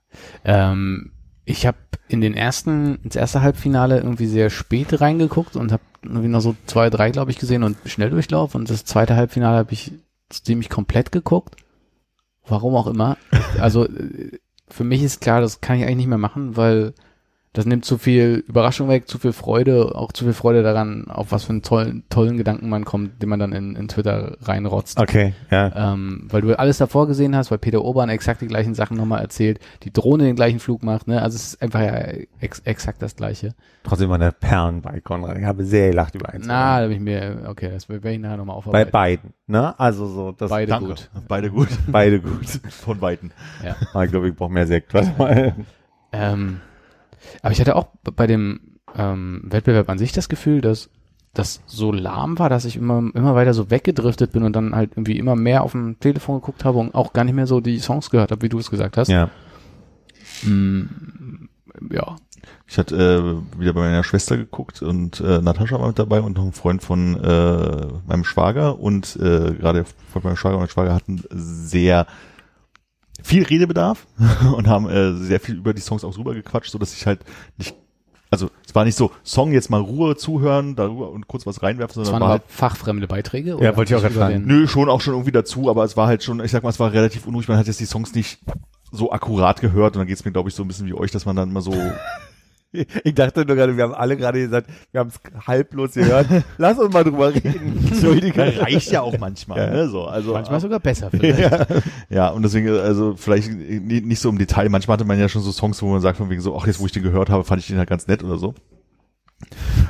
Ähm, 0.45 1.11
ich 1.43 1.67
habe 1.67 1.77
in 2.07 2.21
den 2.21 2.33
ersten, 2.33 2.95
ins 3.03 3.17
erste 3.17 3.41
Halbfinale 3.41 3.97
irgendwie 3.97 4.27
sehr 4.27 4.49
spät 4.49 5.01
reingeguckt 5.01 5.57
und 5.57 5.73
habe 5.73 5.83
irgendwie 6.03 6.27
noch 6.27 6.41
so 6.41 6.55
zwei, 6.65 6.89
drei, 6.89 7.11
glaube 7.11 7.31
ich, 7.31 7.39
gesehen 7.39 7.63
und 7.63 7.77
Schnelldurchlauf. 7.85 8.55
Und 8.55 8.69
das 8.69 8.85
zweite 8.85 9.15
Halbfinale 9.15 9.57
habe 9.57 9.73
ich 9.73 9.91
ziemlich 10.29 10.69
komplett 10.69 11.11
geguckt. 11.11 11.55
Warum 12.47 12.75
auch 12.75 12.87
immer. 12.87 13.17
Also 13.59 13.85
äh, 13.85 14.39
für 14.67 14.83
mich 14.83 15.01
ist 15.01 15.21
klar, 15.21 15.41
das 15.41 15.61
kann 15.61 15.77
ich 15.77 15.83
eigentlich 15.83 15.97
nicht 15.97 16.07
mehr 16.07 16.17
machen, 16.17 16.57
weil 16.57 16.93
das 17.57 17.65
nimmt 17.65 17.85
zu 17.85 17.97
viel 17.97 18.43
Überraschung 18.47 18.87
weg, 18.87 19.07
zu 19.07 19.17
viel 19.17 19.33
Freude, 19.33 19.95
auch 19.95 20.11
zu 20.11 20.25
viel 20.25 20.33
Freude 20.33 20.61
daran, 20.61 21.07
auf 21.07 21.31
was 21.31 21.45
für 21.45 21.49
einen 21.49 21.63
tollen, 21.63 22.03
tollen 22.07 22.37
Gedanken 22.37 22.69
man 22.69 22.85
kommt, 22.85 23.19
den 23.19 23.29
man 23.29 23.39
dann 23.39 23.51
in, 23.51 23.75
in 23.75 23.87
Twitter 23.87 24.37
reinrotzt. 24.43 24.99
Okay, 24.99 25.33
ja. 25.49 25.93
Ähm, 25.93 26.27
weil 26.29 26.41
du 26.41 26.57
alles 26.59 26.77
davor 26.77 27.07
gesehen 27.07 27.35
hast, 27.35 27.49
weil 27.49 27.57
Peter 27.57 27.83
Obern 27.83 28.09
exakt 28.09 28.41
die 28.41 28.47
gleichen 28.47 28.75
Sachen 28.75 28.95
nochmal 28.95 29.21
erzählt, 29.21 29.59
die 29.81 29.91
Drohne 29.91 30.25
den 30.25 30.35
gleichen 30.35 30.59
Flug 30.59 30.83
macht, 30.83 31.07
ne? 31.07 31.19
Also 31.19 31.35
es 31.35 31.53
ist 31.53 31.61
einfach 31.63 31.81
ja 31.81 31.95
ex 32.39 32.59
exakt 32.59 33.01
das 33.01 33.15
gleiche. 33.15 33.55
Trotzdem 33.83 34.09
war 34.09 34.15
eine 34.15 34.31
Perlen 34.31 34.81
bei 34.81 34.99
Konrad. 34.99 35.39
Ich 35.39 35.45
habe 35.45 35.65
sehr 35.65 35.89
gelacht 35.89 36.13
über 36.13 36.29
eins. 36.29 36.45
Na, 36.45 36.81
da 36.81 36.87
bin 36.87 36.97
ich 36.97 37.01
mir, 37.01 37.47
okay, 37.47 37.71
das 37.73 37.89
werde 37.89 38.11
ich 38.11 38.19
nachher 38.19 38.37
nochmal 38.37 38.53
bei 38.55 38.59
aufarbeiten. 38.59 38.91
beiden, 38.91 39.33
ne? 39.47 39.79
Also 39.79 40.05
so, 40.05 40.31
das 40.31 40.51
Beide 40.51 40.69
Danke. 40.69 40.89
gut. 40.89 41.09
Beide 41.27 41.49
gut. 41.49 41.69
beide 41.87 42.19
gut. 42.19 42.47
Von 42.69 43.01
Weitem. 43.01 43.31
Ja. 43.65 43.75
Ah, 43.93 44.03
ich 44.03 44.11
glaube, 44.11 44.29
ich 44.29 44.35
brauche 44.35 44.53
mehr 44.53 44.67
Sekt. 44.67 44.93
Warte 44.93 45.11
mal. 45.17 45.55
Ähm, 46.11 46.61
aber 47.41 47.51
ich 47.51 47.59
hatte 47.59 47.75
auch 47.75 47.87
bei 48.15 48.27
dem 48.27 48.77
ähm, 48.95 49.41
Wettbewerb 49.43 49.89
an 49.89 49.97
sich 49.97 50.11
das 50.11 50.29
Gefühl, 50.29 50.61
dass 50.61 50.89
das 51.33 51.61
so 51.65 51.91
lahm 51.91 52.39
war, 52.39 52.49
dass 52.49 52.65
ich 52.65 52.77
immer, 52.77 52.97
immer 53.13 53.35
weiter 53.35 53.53
so 53.53 53.69
weggedriftet 53.69 54.31
bin 54.31 54.43
und 54.43 54.55
dann 54.55 54.75
halt 54.75 54.91
irgendwie 54.93 55.17
immer 55.17 55.35
mehr 55.35 55.63
auf 55.63 55.71
dem 55.73 55.99
Telefon 55.99 56.39
geguckt 56.39 56.65
habe 56.65 56.79
und 56.79 56.95
auch 56.95 57.13
gar 57.13 57.23
nicht 57.23 57.35
mehr 57.35 57.47
so 57.47 57.59
die 57.59 57.79
Songs 57.79 58.09
gehört 58.09 58.31
habe, 58.31 58.41
wie 58.41 58.49
du 58.49 58.57
es 58.57 58.71
gesagt 58.71 58.97
hast. 58.97 59.09
Ja. 59.09 59.29
Mm, 60.43 61.49
ja. 61.91 62.15
Ich 62.65 62.77
hatte 62.77 62.95
äh, 62.95 63.59
wieder 63.59 63.73
bei 63.73 63.81
meiner 63.81 64.03
Schwester 64.03 64.37
geguckt 64.37 64.81
und 64.81 65.19
äh, 65.19 65.39
Natascha 65.39 65.79
war 65.79 65.87
mit 65.87 65.99
dabei 65.99 66.21
und 66.21 66.37
noch 66.37 66.43
ein 66.43 66.53
Freund 66.53 66.81
von 66.81 67.15
äh, 67.21 67.87
meinem 68.07 68.23
Schwager 68.23 68.79
und 68.79 69.15
äh, 69.17 69.53
gerade 69.53 69.85
von 70.11 70.23
meinem 70.23 70.37
Schwager 70.37 70.55
und 70.55 70.61
meinem 70.61 70.69
Schwager 70.69 70.93
hatten 70.93 71.23
sehr 71.29 72.07
viel 73.27 73.43
Redebedarf 73.43 74.07
und 74.55 74.67
haben 74.67 74.89
äh, 74.89 75.13
sehr 75.13 75.39
viel 75.39 75.55
über 75.55 75.73
die 75.73 75.81
Songs 75.81 76.03
auch 76.03 76.17
rüber 76.17 76.33
gequatscht, 76.33 76.71
so 76.71 76.77
dass 76.77 76.93
ich 76.93 77.05
halt 77.05 77.19
nicht 77.57 77.75
also 78.29 78.49
es 78.67 78.75
war 78.75 78.83
nicht 78.83 78.97
so 78.97 79.11
Song 79.23 79.53
jetzt 79.53 79.69
mal 79.69 79.79
Ruhe 79.79 80.17
zuhören, 80.17 80.75
darüber 80.75 81.11
und 81.11 81.27
kurz 81.29 81.45
was 81.45 81.63
reinwerfen, 81.63 81.95
sondern 82.03 82.13
waren 82.15 82.21
war 82.23 82.29
halt 82.31 82.43
fachfremde 82.47 83.07
Beiträge? 83.07 83.57
Ja, 83.61 83.77
wollte 83.77 83.95
ich 83.95 84.05
auch 84.05 84.09
fragen. 84.09 84.45
den- 84.45 84.47
Nö, 84.47 84.67
schon 84.67 84.89
auch 84.89 84.99
schon 84.99 85.13
irgendwie 85.13 85.31
dazu, 85.31 85.69
aber 85.69 85.85
es 85.85 85.95
war 85.95 86.07
halt 86.07 86.23
schon, 86.23 86.43
ich 86.43 86.51
sag 86.51 86.61
mal, 86.63 86.69
es 86.69 86.79
war 86.79 86.91
relativ 86.91 87.25
unruhig, 87.25 87.47
man 87.47 87.57
hat 87.57 87.67
jetzt 87.67 87.79
die 87.79 87.85
Songs 87.85 88.13
nicht 88.15 88.39
so 88.91 89.11
akkurat 89.13 89.61
gehört 89.61 89.95
und 89.95 89.99
dann 90.01 90.07
geht's 90.07 90.25
mir, 90.25 90.31
glaube 90.33 90.49
ich, 90.49 90.55
so 90.55 90.63
ein 90.63 90.67
bisschen 90.67 90.87
wie 90.87 90.93
euch, 90.93 91.11
dass 91.11 91.25
man 91.25 91.37
dann 91.37 91.49
immer 91.51 91.61
so 91.61 91.71
Ich 92.71 93.15
dachte 93.15 93.45
nur 93.45 93.55
gerade, 93.55 93.75
wir 93.77 93.83
haben 93.85 93.93
alle 93.93 94.17
gerade 94.17 94.39
gesagt, 94.39 94.69
wir 94.91 94.99
haben 94.99 95.09
es 95.09 95.47
halblos 95.47 95.93
gehört. 95.93 96.27
Lass 96.57 96.77
uns 96.77 96.93
mal 96.93 97.03
drüber 97.03 97.33
reden. 97.33 97.87
Entschuldige. 97.87 98.41
reicht 98.61 98.91
ja 98.91 99.01
auch 99.01 99.17
manchmal, 99.17 99.57
Ja. 99.59 99.69
ne? 99.71 99.89
So, 99.89 100.05
also 100.05 100.33
Manchmal 100.33 100.59
sogar 100.59 100.79
besser 100.79 101.09
vielleicht. 101.09 101.67
ja, 102.09 102.29
und 102.29 102.43
deswegen, 102.43 102.69
also 102.69 103.15
vielleicht 103.15 103.49
nicht 103.51 104.19
so 104.19 104.29
im 104.29 104.37
Detail. 104.37 104.69
Manchmal 104.69 104.95
hatte 104.95 105.05
man 105.05 105.17
ja 105.19 105.29
schon 105.29 105.41
so 105.41 105.51
Songs, 105.51 105.81
wo 105.81 105.87
man 105.91 106.01
sagt 106.01 106.17
von 106.17 106.29
wegen 106.29 106.41
so, 106.41 106.57
ach, 106.57 106.67
jetzt 106.67 106.79
wo 106.79 106.85
ich 106.85 106.91
den 106.91 107.03
gehört 107.03 107.29
habe, 107.29 107.43
fand 107.45 107.61
ich 107.61 107.67
den 107.67 107.77
halt 107.77 107.89
ganz 107.89 108.07
nett 108.07 108.23
oder 108.23 108.37
so. 108.37 108.53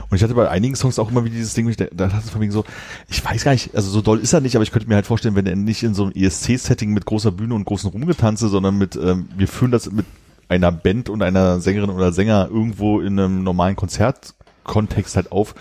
Und 0.09 0.15
ich 0.15 0.23
hatte 0.23 0.33
bei 0.35 0.47
einigen 0.49 0.75
Songs 0.75 0.99
auch 0.99 1.09
immer 1.09 1.25
wie 1.25 1.29
dieses 1.29 1.53
Ding, 1.53 1.67
ich 1.69 1.77
da, 1.77 1.85
da 1.85 2.07
dachte 2.07 2.27
von 2.29 2.41
wegen 2.41 2.51
so, 2.51 2.63
ich 3.09 3.23
weiß 3.23 3.43
gar 3.43 3.51
nicht, 3.53 3.73
also 3.75 3.89
so 3.89 4.01
doll 4.01 4.19
ist 4.19 4.33
er 4.33 4.41
nicht, 4.41 4.55
aber 4.55 4.63
ich 4.63 4.71
könnte 4.71 4.87
mir 4.87 4.95
halt 4.95 5.05
vorstellen, 5.05 5.35
wenn 5.35 5.45
er 5.47 5.55
nicht 5.55 5.83
in 5.83 5.93
so 5.93 6.03
einem 6.03 6.11
ESC-Setting 6.13 6.93
mit 6.93 7.05
großer 7.05 7.31
Bühne 7.31 7.55
und 7.55 7.65
großen 7.65 7.89
Rumgetanze, 7.89 8.49
sondern 8.49 8.77
mit, 8.77 8.95
ähm, 8.97 9.29
wir 9.35 9.47
führen 9.47 9.71
das 9.71 9.89
mit 9.91 10.05
einer 10.49 10.71
Band 10.71 11.09
und 11.09 11.21
einer 11.21 11.59
Sängerin 11.59 11.89
oder 11.89 12.11
Sänger 12.11 12.47
irgendwo 12.49 12.99
in 12.99 13.19
einem 13.19 13.43
normalen 13.43 13.75
Konzertkontext 13.75 15.15
halt 15.15 15.31
auf, 15.31 15.55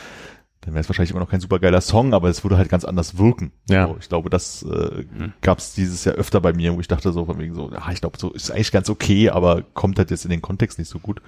dann 0.67 0.75
wäre 0.75 0.81
es 0.81 0.89
wahrscheinlich 0.89 1.13
immer 1.13 1.21
noch 1.21 1.31
kein 1.31 1.41
supergeiler 1.41 1.81
Song, 1.81 2.13
aber 2.13 2.29
es 2.29 2.43
würde 2.43 2.59
halt 2.59 2.69
ganz 2.69 2.85
anders 2.85 3.19
wirken. 3.19 3.53
Ja. 3.71 3.87
So, 3.87 3.97
ich 4.01 4.09
glaube, 4.09 4.31
das 4.31 4.65
äh, 4.65 5.05
gab 5.41 5.59
es 5.59 5.75
dieses 5.75 6.05
Jahr 6.05 6.17
öfter 6.17 6.41
bei 6.41 6.53
mir, 6.53 6.75
wo 6.75 6.81
ich 6.81 6.89
dachte 6.89 7.13
so 7.13 7.25
von 7.25 7.39
wegen 7.39 7.55
so, 7.55 7.71
ja, 7.71 7.89
ich 7.93 8.01
glaube, 8.01 8.19
so 8.19 8.33
ist 8.33 8.51
eigentlich 8.51 8.73
ganz 8.73 8.91
okay, 8.91 9.31
aber 9.31 9.63
kommt 9.75 9.99
halt 9.99 10.11
jetzt 10.11 10.25
in 10.25 10.31
den 10.31 10.43
Kontext 10.43 10.79
nicht 10.79 10.89
so 10.89 10.99
gut. 10.99 11.23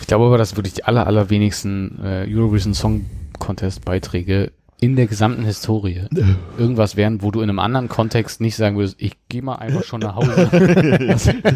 Ich 0.00 0.08
glaube 0.08 0.26
aber, 0.26 0.38
dass 0.38 0.56
wirklich 0.56 0.74
die 0.74 0.84
aller, 0.84 1.06
allerwenigsten 1.06 2.00
äh, 2.02 2.26
Eurovision 2.28 2.74
Song 2.74 3.06
Contest 3.38 3.84
Beiträge 3.84 4.52
in 4.80 4.94
der 4.96 5.06
gesamten 5.06 5.44
Historie 5.44 6.06
irgendwas 6.58 6.96
wären, 6.96 7.22
wo 7.22 7.30
du 7.30 7.40
in 7.40 7.48
einem 7.50 7.58
anderen 7.58 7.88
Kontext 7.88 8.40
nicht 8.40 8.56
sagen 8.56 8.76
würdest, 8.76 8.96
ich 8.98 9.16
gehe 9.28 9.42
mal 9.42 9.56
einfach 9.56 9.84
schon 9.84 10.00
nach 10.00 10.14
Hause. 10.16 10.48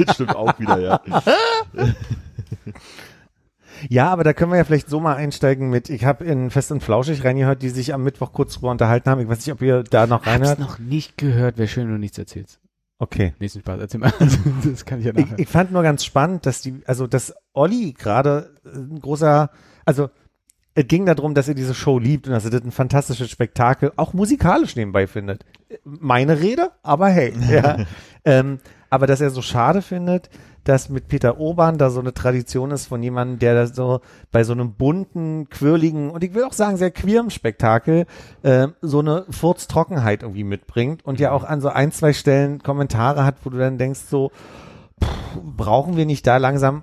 das 0.05 0.15
stimmt 0.15 0.35
auch 0.37 0.59
wieder, 0.59 0.81
ja. 0.81 1.01
Ja, 3.89 4.11
aber 4.13 4.23
da 4.23 4.33
können 4.33 4.53
wir 4.53 4.59
ja 4.59 4.65
vielleicht 4.65 4.89
so 4.89 5.01
mal 5.01 5.17
einsteigen 5.17 5.69
mit, 5.69 5.91
ich 5.91 6.05
habe 6.05 6.25
in 6.25 6.51
Fest 6.51 6.71
und 6.71 6.83
Flauschig 6.85 7.25
reingehört, 7.25 7.63
die 7.63 7.69
sich 7.69 7.93
am 7.93 8.05
Mittwoch 8.05 8.33
kurz 8.33 8.55
drüber 8.55 8.71
unterhalten 8.71 9.11
haben. 9.11 9.21
Ich 9.21 9.29
weiß 9.29 9.45
nicht, 9.45 9.53
ob 9.53 9.61
ihr 9.61 9.83
da 9.83 10.07
noch 10.07 10.19
Hab's 10.25 10.29
reinhört. 10.29 10.59
noch 10.61 10.79
nicht 10.79 11.19
gehört, 11.19 11.59
wäre 11.59 11.67
schön, 11.67 11.87
wenn 11.87 11.95
du 11.95 11.99
nichts 11.99 12.17
erzählst. 12.19 12.61
Okay. 13.01 13.35
Nächsten 13.41 13.59
Spaß, 13.61 13.81
erzähl 13.81 13.99
mal. 13.99 14.13
das 14.65 14.85
kann 14.85 15.01
ich 15.01 15.07
ja 15.07 15.13
Ich, 15.17 15.25
nachher. 15.25 15.39
ich 15.39 15.49
fand 15.49 15.73
nur 15.73 15.83
ganz 15.83 16.05
spannend, 16.05 16.47
dass 16.47 16.63
die, 16.63 16.81
also 16.87 17.09
dass 17.09 17.35
Olli 17.55 17.93
gerade 17.99 18.55
ein 18.65 19.01
großer, 19.01 19.51
also 19.85 20.11
es 20.75 20.89
ging 20.89 21.07
darum, 21.07 21.35
dass 21.35 21.49
er 21.49 21.55
diese 21.55 21.75
Show 21.75 21.99
liebt 21.99 22.27
und 22.27 22.33
dass 22.33 22.45
er 22.45 22.51
das 22.51 22.63
ein 22.63 22.71
fantastisches 22.71 23.31
Spektakel 23.31 23.93
auch 23.97 24.15
musikalisch 24.15 24.77
nebenbei 24.77 25.07
findet. 25.07 25.45
Meine 25.85 26.41
Rede, 26.41 26.71
aber 26.83 27.09
hey, 27.09 27.33
ja. 27.51 27.79
ähm, 28.25 28.59
aber 28.89 29.07
dass 29.07 29.21
er 29.21 29.31
so 29.31 29.43
schade 29.43 29.83
findet, 29.83 30.31
dass 30.65 30.89
mit 30.89 31.09
Peter 31.09 31.39
Urban 31.39 31.77
da 31.77 31.91
so 31.91 32.01
eine 32.01 32.15
Tradition 32.15 32.71
ist 32.71 32.87
von 32.87 33.03
jemandem, 33.03 33.39
der 33.39 33.55
da 33.55 33.67
so 33.67 34.01
bei 34.31 34.45
so 34.45 34.53
einem 34.53 34.75
bunten, 34.75 35.49
quirligen 35.51 36.11
und 36.11 36.23
ich 36.23 36.35
will 36.35 36.45
auch 36.45 36.53
sagen 36.53 36.77
sehr 36.77 36.91
queerem 36.91 37.31
Spektakel 37.31 38.07
äh, 38.43 38.69
so 38.81 39.01
eine 39.01 39.27
Furztrockenheit 39.29 40.23
irgendwie 40.23 40.45
mitbringt 40.45 41.05
und 41.05 41.21
ja 41.21 41.33
auch 41.33 41.45
an 41.45 41.61
so 41.61 41.69
ein, 41.69 41.93
zwei 41.93 42.13
Stellen 42.13 42.63
Kommentare 42.63 43.25
hat, 43.25 43.37
wo 43.45 43.51
du 43.51 43.59
dann 43.59 43.79
denkst 43.79 44.01
so, 44.09 44.31
brauchen 45.57 45.97
wir 45.97 46.07
nicht 46.07 46.27
da 46.27 46.37
langsam, 46.37 46.83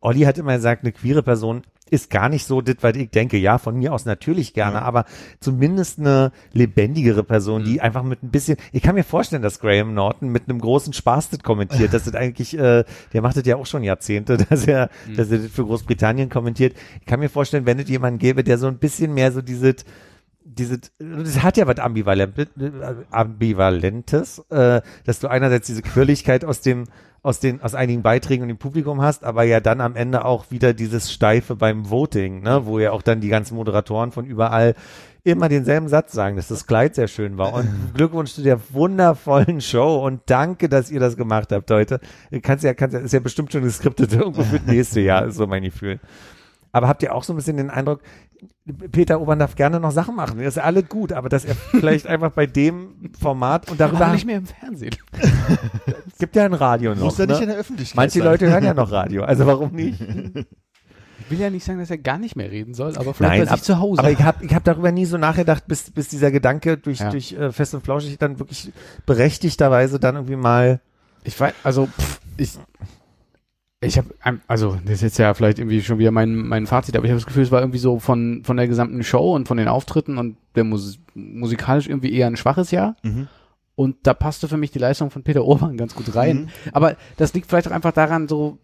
Olli 0.00 0.20
hat 0.20 0.38
immer 0.38 0.54
gesagt, 0.54 0.82
eine 0.82 0.92
queere 0.92 1.22
Person 1.22 1.62
ist 1.90 2.10
gar 2.10 2.28
nicht 2.28 2.46
so 2.46 2.60
das, 2.60 2.76
was 2.80 2.96
ich 2.96 3.10
denke. 3.10 3.36
Ja, 3.36 3.58
von 3.58 3.76
mir 3.76 3.92
aus 3.92 4.04
natürlich 4.04 4.54
gerne, 4.54 4.82
aber 4.82 5.04
zumindest 5.38 5.98
eine 5.98 6.32
lebendigere 6.52 7.22
Person, 7.22 7.64
die 7.64 7.80
einfach 7.80 8.02
mit 8.02 8.22
ein 8.22 8.30
bisschen, 8.30 8.56
ich 8.72 8.82
kann 8.82 8.94
mir 8.94 9.04
vorstellen, 9.04 9.42
dass 9.42 9.60
Graham 9.60 9.94
Norton 9.94 10.30
mit 10.30 10.48
einem 10.48 10.60
großen 10.60 10.92
Spaß 10.92 11.30
das 11.30 11.40
kommentiert, 11.40 11.92
dass 11.92 12.04
das 12.04 12.14
eigentlich, 12.14 12.58
äh, 12.58 12.84
der 13.12 13.22
macht 13.22 13.36
das 13.36 13.46
ja 13.46 13.56
auch 13.56 13.66
schon 13.66 13.84
Jahrzehnte, 13.84 14.36
dass 14.48 14.66
er, 14.66 14.88
dass 15.14 15.30
er 15.30 15.38
das 15.38 15.50
für 15.50 15.64
Großbritannien 15.64 16.30
kommentiert. 16.30 16.74
Ich 17.00 17.06
kann 17.06 17.20
mir 17.20 17.28
vorstellen, 17.28 17.66
wenn 17.66 17.78
es 17.78 17.88
jemanden 17.88 18.18
gäbe, 18.18 18.44
der 18.44 18.58
so 18.58 18.66
ein 18.66 18.78
bisschen 18.78 19.12
mehr 19.12 19.30
so 19.30 19.42
dieses, 19.42 19.84
diese, 20.42 20.78
das 20.98 21.42
hat 21.42 21.56
ja 21.56 21.66
was 21.66 21.78
Ambivalent, 21.78 22.34
Ambivalentes, 23.10 24.38
äh, 24.50 24.80
dass 25.04 25.20
du 25.20 25.28
einerseits 25.28 25.66
diese 25.66 25.82
Quirligkeit 25.82 26.44
aus 26.44 26.60
dem, 26.60 26.84
aus 27.24 27.40
den, 27.40 27.62
aus 27.62 27.74
einigen 27.74 28.02
Beiträgen 28.02 28.42
und 28.42 28.48
dem 28.48 28.58
Publikum 28.58 29.00
hast, 29.00 29.24
aber 29.24 29.44
ja 29.44 29.58
dann 29.58 29.80
am 29.80 29.96
Ende 29.96 30.26
auch 30.26 30.50
wieder 30.50 30.74
dieses 30.74 31.10
Steife 31.10 31.56
beim 31.56 31.88
Voting, 31.88 32.42
ne, 32.42 32.66
wo 32.66 32.78
ja 32.78 32.92
auch 32.92 33.00
dann 33.00 33.22
die 33.22 33.28
ganzen 33.28 33.56
Moderatoren 33.56 34.12
von 34.12 34.26
überall 34.26 34.74
immer 35.24 35.48
denselben 35.48 35.88
Satz 35.88 36.12
sagen, 36.12 36.36
dass 36.36 36.48
das 36.48 36.66
Kleid 36.66 36.94
sehr 36.94 37.08
schön 37.08 37.38
war. 37.38 37.54
Und 37.54 37.66
Glückwunsch 37.94 38.34
zu 38.34 38.42
der 38.42 38.60
wundervollen 38.70 39.62
Show 39.62 40.04
und 40.04 40.20
danke, 40.26 40.68
dass 40.68 40.90
ihr 40.90 41.00
das 41.00 41.16
gemacht 41.16 41.50
habt 41.50 41.70
heute. 41.70 41.98
Kannst 42.42 42.62
ja, 42.62 42.74
kannst 42.74 42.92
ja, 42.92 43.00
ist 43.00 43.14
ja 43.14 43.20
bestimmt 43.20 43.50
schon 43.50 43.62
geskriptet 43.62 44.12
irgendwo 44.12 44.42
für 44.42 44.58
das 44.58 44.66
nächste 44.66 45.00
Jahr, 45.00 45.24
ist 45.24 45.36
so 45.36 45.46
mein 45.46 45.62
Gefühl. 45.62 46.00
Aber 46.74 46.88
habt 46.88 47.04
ihr 47.04 47.14
auch 47.14 47.22
so 47.22 47.32
ein 47.32 47.36
bisschen 47.36 47.56
den 47.56 47.70
Eindruck, 47.70 48.00
Peter 48.90 49.20
Obern 49.20 49.38
darf 49.38 49.54
gerne 49.54 49.78
noch 49.78 49.92
Sachen 49.92 50.16
machen. 50.16 50.38
Das 50.38 50.56
ist 50.56 50.58
alles 50.58 50.88
gut, 50.88 51.12
aber 51.12 51.28
dass 51.28 51.44
er 51.44 51.54
vielleicht 51.70 52.08
einfach 52.08 52.32
bei 52.32 52.46
dem 52.46 53.12
Format 53.18 53.70
und 53.70 53.78
darüber 53.78 54.06
Aber 54.06 54.12
nicht 54.12 54.26
mehr 54.26 54.38
im 54.38 54.46
Fernsehen. 54.46 54.96
gibt 56.18 56.34
ja 56.34 56.44
ein 56.44 56.52
Radio 56.52 56.96
noch. 56.96 57.04
Muss 57.04 57.18
ja 57.18 57.26
ne? 57.26 57.34
nicht 57.34 57.42
in 57.42 57.48
der 57.48 57.58
Öffentlichkeit 57.58 57.96
Manche 57.96 58.18
sein. 58.18 58.26
Leute 58.26 58.50
hören 58.50 58.64
ja 58.64 58.74
noch 58.74 58.90
Radio, 58.90 59.22
also 59.22 59.46
warum 59.46 59.70
nicht? 59.70 60.00
Ich 60.00 61.30
will 61.30 61.38
ja 61.38 61.48
nicht 61.48 61.64
sagen, 61.64 61.78
dass 61.78 61.90
er 61.90 61.98
gar 61.98 62.18
nicht 62.18 62.34
mehr 62.34 62.50
reden 62.50 62.74
soll, 62.74 62.96
aber 62.96 63.14
vielleicht 63.14 63.38
Nein, 63.38 63.46
bei 63.46 63.54
sich 63.54 63.62
zu 63.62 63.78
Hause. 63.78 64.00
Aber 64.00 64.10
ich 64.10 64.20
habe 64.20 64.44
ich 64.44 64.52
hab 64.52 64.64
darüber 64.64 64.90
nie 64.90 65.04
so 65.04 65.16
nachgedacht, 65.16 65.68
bis, 65.68 65.92
bis 65.92 66.08
dieser 66.08 66.32
Gedanke 66.32 66.76
durch, 66.76 66.98
Ja. 66.98 67.10
durch 67.10 67.34
äh, 67.34 67.52
Fest 67.52 67.72
und 67.74 67.84
Flauschig 67.84 68.18
dann 68.18 68.40
wirklich 68.40 68.72
berechtigterweise 69.06 70.00
dann 70.00 70.16
irgendwie 70.16 70.34
mal 70.34 70.80
Ich 71.22 71.38
weiß, 71.38 71.54
also 71.62 71.86
pff, 71.86 72.20
ich, 72.36 72.58
ich 73.84 73.98
habe, 73.98 74.08
also 74.46 74.78
das 74.84 74.94
ist 74.94 75.02
jetzt 75.02 75.18
ja 75.18 75.34
vielleicht 75.34 75.58
irgendwie 75.58 75.82
schon 75.82 75.98
wieder 75.98 76.10
mein, 76.10 76.34
mein 76.34 76.66
Fazit, 76.66 76.96
aber 76.96 77.04
ich 77.04 77.10
habe 77.10 77.20
das 77.20 77.26
Gefühl, 77.26 77.42
es 77.42 77.50
war 77.50 77.60
irgendwie 77.60 77.78
so 77.78 77.98
von, 77.98 78.42
von 78.44 78.56
der 78.56 78.68
gesamten 78.68 79.02
Show 79.02 79.34
und 79.34 79.48
von 79.48 79.56
den 79.56 79.68
Auftritten 79.68 80.18
und 80.18 80.36
der 80.54 80.64
Mus 80.64 80.98
musikalisch 81.14 81.88
irgendwie 81.88 82.12
eher 82.12 82.26
ein 82.26 82.36
schwaches 82.36 82.70
Jahr. 82.70 82.96
Mhm. 83.02 83.28
Und 83.76 83.96
da 84.04 84.14
passte 84.14 84.48
für 84.48 84.56
mich 84.56 84.70
die 84.70 84.78
Leistung 84.78 85.10
von 85.10 85.22
Peter 85.22 85.44
Urban 85.44 85.76
ganz 85.76 85.94
gut 85.94 86.14
rein. 86.14 86.36
Mhm. 86.36 86.48
Aber 86.72 86.96
das 87.16 87.34
liegt 87.34 87.48
vielleicht 87.48 87.68
auch 87.68 87.72
einfach 87.72 87.92
daran, 87.92 88.28
so, 88.28 88.58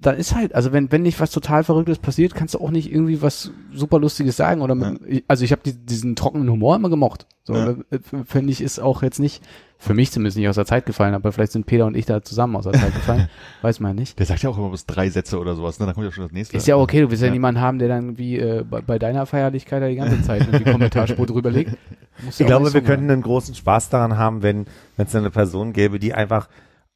da, 0.00 0.10
ist 0.12 0.34
halt, 0.34 0.54
also 0.54 0.72
wenn, 0.72 0.90
wenn 0.92 1.02
nicht 1.02 1.20
was 1.20 1.30
total 1.30 1.64
Verrücktes 1.64 1.98
passiert, 1.98 2.34
kannst 2.34 2.54
du 2.54 2.58
auch 2.60 2.70
nicht 2.70 2.90
irgendwie 2.90 3.22
was 3.22 3.50
super 3.72 3.98
Lustiges 3.98 4.36
sagen. 4.36 4.60
Oder 4.62 4.74
mit, 4.74 5.00
ich- 5.06 5.24
also 5.28 5.44
ich 5.44 5.52
habe 5.52 5.62
die, 5.64 5.72
diesen 5.74 6.16
trockenen 6.16 6.50
Humor 6.50 6.76
immer 6.76 6.88
gemocht. 6.90 7.26
So, 7.44 7.54
Ja. 7.54 7.70
äh, 7.90 7.98
finde 8.24 8.52
ich, 8.52 8.60
ist 8.60 8.78
auch 8.80 9.02
jetzt 9.02 9.18
nicht, 9.20 9.42
für 9.78 9.92
mich 9.94 10.10
zumindest 10.10 10.36
nicht 10.38 10.48
aus 10.48 10.54
der 10.54 10.64
Zeit 10.64 10.86
gefallen, 10.86 11.14
aber 11.14 11.32
vielleicht 11.32 11.52
sind 11.52 11.66
Peter 11.66 11.84
und 11.86 11.96
ich 11.96 12.06
da 12.06 12.22
zusammen 12.22 12.56
aus 12.56 12.64
der 12.64 12.72
Zeit 12.72 12.94
gefallen. 12.94 13.28
Weiß 13.62 13.78
man 13.80 13.94
nicht. 13.94 14.18
Der 14.18 14.24
sagt 14.26 14.42
ja 14.42 14.48
auch 14.50 14.56
immer 14.58 14.70
bis 14.70 14.86
drei 14.86 15.10
Sätze 15.10 15.38
oder 15.38 15.54
sowas, 15.54 15.78
ne? 15.78 15.86
Dann 15.86 15.94
kommt 15.94 16.06
ja 16.06 16.12
schon 16.12 16.24
das 16.24 16.32
nächste. 16.32 16.56
Ist 16.56 16.66
ja 16.66 16.76
okay, 16.76 17.02
du 17.02 17.10
willst 17.10 17.22
ja, 17.22 17.26
Ja. 17.28 17.32
niemanden 17.34 17.60
haben, 17.60 17.78
der 17.78 17.88
dann 17.88 18.16
wie 18.18 18.38
äh, 18.38 18.64
bei, 18.68 18.80
bei 18.80 18.98
deiner 18.98 19.26
Feierlichkeit 19.26 19.82
da 19.82 19.88
die 19.88 19.96
ganze 19.96 20.22
Zeit 20.22 20.46
in 20.50 20.58
die 20.64 20.64
Kommentarspur 20.72 21.26
drüber 21.26 21.50
legt. 21.50 21.76
Muss 22.24 22.38
ja 22.38 22.44
Ich 22.44 22.46
glaube, 22.48 22.64
wir 22.72 22.80
so 22.80 22.80
könnten 22.80 23.10
einen 23.10 23.22
großen 23.22 23.54
Spaß 23.54 23.90
daran 23.90 24.16
haben, 24.16 24.42
wenn 24.42 24.66
wenn 24.96 25.06
es 25.06 25.14
eine 25.14 25.30
Person 25.30 25.72
gäbe, 25.74 25.98
die 25.98 26.14
einfach 26.14 26.48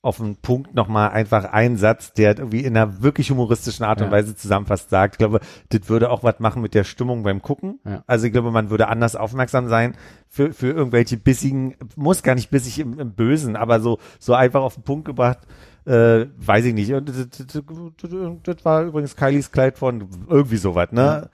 auf 0.02 0.20
einen 0.20 0.36
Punkt 0.36 0.74
nochmal 0.74 1.10
einfach 1.10 1.44
einen 1.44 1.76
Satz, 1.76 2.14
der 2.14 2.38
irgendwie 2.38 2.64
in 2.64 2.74
einer 2.74 3.02
wirklich 3.02 3.30
humoristischen 3.30 3.84
Art 3.84 4.00
und 4.00 4.06
Ja. 4.06 4.12
Weise 4.12 4.34
zusammenfasst 4.34 4.88
sagt. 4.88 5.14
Ich 5.14 5.18
glaube, 5.18 5.40
das 5.68 5.88
würde 5.90 6.10
auch 6.10 6.22
was 6.22 6.40
machen 6.40 6.62
mit 6.62 6.74
der 6.74 6.84
Stimmung 6.84 7.22
beim 7.22 7.42
Gucken. 7.42 7.80
Ja. 7.84 8.02
Also 8.06 8.26
ich 8.26 8.32
glaube, 8.32 8.50
man 8.50 8.70
würde 8.70 8.88
anders 8.88 9.14
aufmerksam 9.14 9.68
sein 9.68 9.94
für, 10.28 10.54
für 10.54 10.70
irgendwelche 10.70 11.18
bissigen, 11.18 11.74
muss 11.96 12.22
gar 12.22 12.34
nicht 12.34 12.50
bissig 12.50 12.78
im, 12.78 12.98
im 12.98 13.12
Bösen, 13.12 13.56
aber 13.56 13.80
so, 13.80 13.98
so 14.18 14.32
einfach 14.32 14.62
auf 14.62 14.74
den 14.74 14.84
Punkt 14.84 15.04
gebracht, 15.04 15.40
äh, 15.86 16.26
weiß 16.36 16.64
ich 16.66 16.74
nicht. 16.74 16.92
Und 16.92 17.08
das, 17.08 18.64
war 18.64 18.82
übrigens 18.84 19.16
Kylies 19.16 19.50
Kleid 19.50 19.78
von 19.78 20.08
irgendwie 20.28 20.56
sowas, 20.56 20.92
ne? 20.92 21.30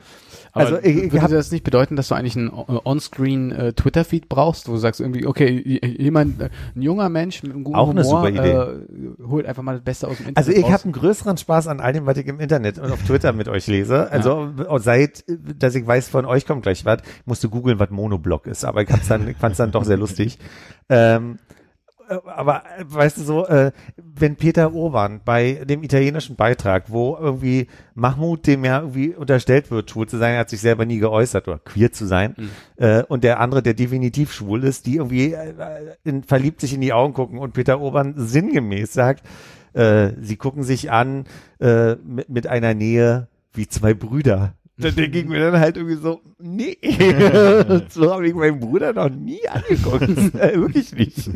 Aber 0.53 0.65
Also 0.65 0.79
ich, 0.79 0.97
ich 0.97 1.13
würde 1.13 1.35
das 1.35 1.51
nicht 1.51 1.65
bedeuten, 1.65 1.97
dass 1.97 2.09
du 2.09 2.15
eigentlich 2.15 2.37
einen 2.37 2.51
On-Screen 2.51 3.53
äh, 3.53 3.73
Twitter-Feed 3.73 4.29
brauchst, 4.29 4.69
wo 4.69 4.73
du 4.73 4.79
sagst 4.79 5.01
irgendwie, 5.01 5.27
okay, 5.27 5.81
jemand, 5.99 6.41
ein 6.41 6.83
junger 6.83 7.09
Mensch 7.09 7.43
mit 7.43 7.53
einem 7.53 7.65
guten 7.65 7.77
Auch 7.77 7.91
eine 7.91 8.03
Humor, 8.03 8.23
super 8.23 8.31
Idee. 8.31 8.53
Äh, 8.53 9.27
holt 9.29 9.47
einfach 9.47 9.63
mal 9.63 9.75
das 9.75 9.85
Beste 9.85 10.09
aus 10.09 10.17
dem 10.17 10.29
Internet 10.29 10.49
Also 10.49 10.53
ich 10.53 10.73
habe 10.73 10.85
einen 10.85 10.93
größeren 10.93 11.37
Spaß 11.37 11.69
an 11.69 11.81
all 11.81 11.93
dem, 11.93 12.07
was 12.07 12.17
ich 12.17 12.27
im 12.27 12.41
Internet 12.41 12.79
und 12.79 12.91
auf 12.91 13.03
Twitter 13.03 13.33
mit 13.33 13.49
euch 13.49 13.67
lese. 13.67 14.11
Also 14.11 14.51
seit, 14.79 15.25
dass 15.29 15.75
ich 15.75 15.87
weiß, 15.87 16.09
von 16.09 16.25
euch 16.25 16.47
kommt 16.47 16.63
gleich 16.63 16.85
was, 16.85 16.99
ich 17.03 17.27
musste 17.27 17.49
googeln, 17.49 17.79
was 17.79 17.91
Monoblock 17.91 18.47
ist, 18.47 18.65
aber 18.65 18.83
ich, 18.83 18.89
dann, 19.09 19.29
ich 19.29 19.37
fand 19.37 19.53
es 19.53 19.59
dann 19.59 19.73
doch 19.73 19.85
sehr 19.85 19.97
lustig. 19.97 20.39
Ähm, 20.89 21.39
äh, 21.41 21.66
aber 22.09 22.63
äh, 22.79 22.85
weißt 22.87 23.19
du 23.19 23.23
so, 23.23 23.47
äh, 23.47 23.73
wenn 23.97 24.37
Peter 24.37 24.73
Urban 24.73 25.21
bei 25.25 25.65
dem 25.65 25.83
italienischen 25.83 26.37
Beitrag, 26.37 26.91
wo 26.91 27.17
irgendwie 27.21 27.69
Mahmoud, 27.95 28.47
dem 28.47 28.65
ja 28.65 28.81
irgendwie 28.81 29.15
unterstellt 29.15 29.71
wird, 29.71 29.91
schwul 29.91 30.09
zu 30.09 30.19
sein, 30.19 30.35
er 30.35 30.41
hat 30.41 30.51
sich 30.51 30.61
selber 30.61 30.85
nie 30.85 30.99
geäußert 30.99 31.49
oder 31.49 31.59
queer 31.59 31.93
zu 31.93 32.07
sein, 32.07 32.35
äh, 32.77 33.03
und 33.05 33.25
der 33.25 33.41
andere, 33.41 33.63
der 33.63 33.75
definitiv 33.75 34.33
schwul 34.33 34.65
ist, 34.65 34.87
die 34.87 34.97
irgendwie 34.97 35.33
äh, 35.33 35.97
in, 36.05 36.23
verliebt 36.23 36.61
sich 36.61 36.75
in 36.75 36.81
die 36.81 36.93
Augen 36.93 37.15
gucken 37.15 37.39
und 37.39 37.55
Peter 37.55 37.81
Urban 37.81 38.15
sinngemäß 38.17 38.93
sagt, 38.93 39.27
äh, 39.73 40.13
sie 40.21 40.37
gucken 40.37 40.63
sich 40.63 40.91
an 40.91 41.25
äh, 41.61 41.97
mit, 41.97 42.29
mit 42.29 42.47
einer 42.47 42.75
Nähe 42.75 43.29
wie 43.53 43.69
zwei 43.69 43.95
Brüder. 43.95 44.55
Da 44.79 44.91
denke 44.91 45.21
ich 45.21 45.27
mir 45.27 45.41
dann 45.41 45.59
halt 45.59 45.77
irgendwie 45.79 45.97
so, 45.97 46.21
nee, 46.39 46.77
so 47.89 48.13
habe 48.13 48.29
ich 48.29 48.35
meinen 48.35 48.61
Bruder 48.61 48.93
noch 48.93 49.09
nie 49.09 49.49
angeguckt. 49.49 50.03
Wirklich 50.35 50.93
nicht. 50.93 51.31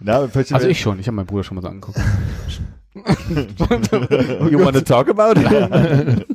Na, 0.00 0.20
also 0.20 0.68
ich 0.68 0.80
schon, 0.80 0.98
ich 0.98 1.06
habe 1.06 1.16
meinen 1.16 1.26
Bruder 1.26 1.44
schon 1.44 1.56
mal 1.56 1.60
so 1.62 1.68
angeguckt. 1.68 1.98
You 2.94 4.64
wanna 4.64 4.80
talk 4.80 5.08
about 5.08 5.38
it? 5.40 6.26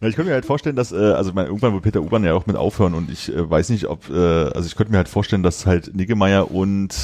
Na, 0.00 0.08
ich 0.08 0.14
könnte 0.14 0.24
mir 0.24 0.34
halt 0.34 0.44
vorstellen, 0.44 0.76
dass, 0.76 0.92
äh, 0.92 0.96
also 0.96 1.30
ich 1.30 1.34
meine, 1.34 1.48
irgendwann 1.48 1.72
wird 1.72 1.82
Peter 1.82 2.00
Urban 2.00 2.22
ja 2.22 2.34
auch 2.34 2.46
mit 2.46 2.56
aufhören 2.56 2.94
und 2.94 3.10
ich 3.10 3.34
äh, 3.34 3.50
weiß 3.50 3.70
nicht, 3.70 3.86
ob, 3.86 4.10
äh, 4.10 4.14
also 4.14 4.66
ich 4.66 4.76
könnte 4.76 4.92
mir 4.92 4.98
halt 4.98 5.08
vorstellen, 5.08 5.42
dass 5.42 5.66
halt 5.66 5.94
Niggemeier 5.96 6.50
und 6.50 6.94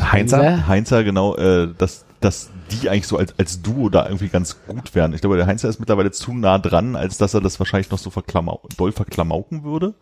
Heinzer? 0.00 0.66
Heinzer, 0.66 1.04
genau, 1.04 1.36
äh, 1.36 1.68
dass, 1.78 2.03
dass 2.24 2.50
die 2.70 2.88
eigentlich 2.88 3.06
so 3.06 3.18
als, 3.18 3.38
als 3.38 3.62
Duo 3.62 3.88
da 3.90 4.06
irgendwie 4.06 4.28
ganz 4.28 4.56
gut 4.66 4.94
wären. 4.94 5.12
Ich 5.14 5.20
glaube, 5.20 5.36
der 5.36 5.46
Heinzer 5.46 5.68
ist 5.68 5.78
mittlerweile 5.78 6.10
zu 6.10 6.32
nah 6.32 6.58
dran, 6.58 6.96
als 6.96 7.18
dass 7.18 7.34
er 7.34 7.40
das 7.40 7.58
wahrscheinlich 7.58 7.90
noch 7.90 7.98
so 7.98 8.10
verklamau 8.10 8.62
doll 8.76 8.92
verklamauken 8.92 9.62
würde. 9.64 9.94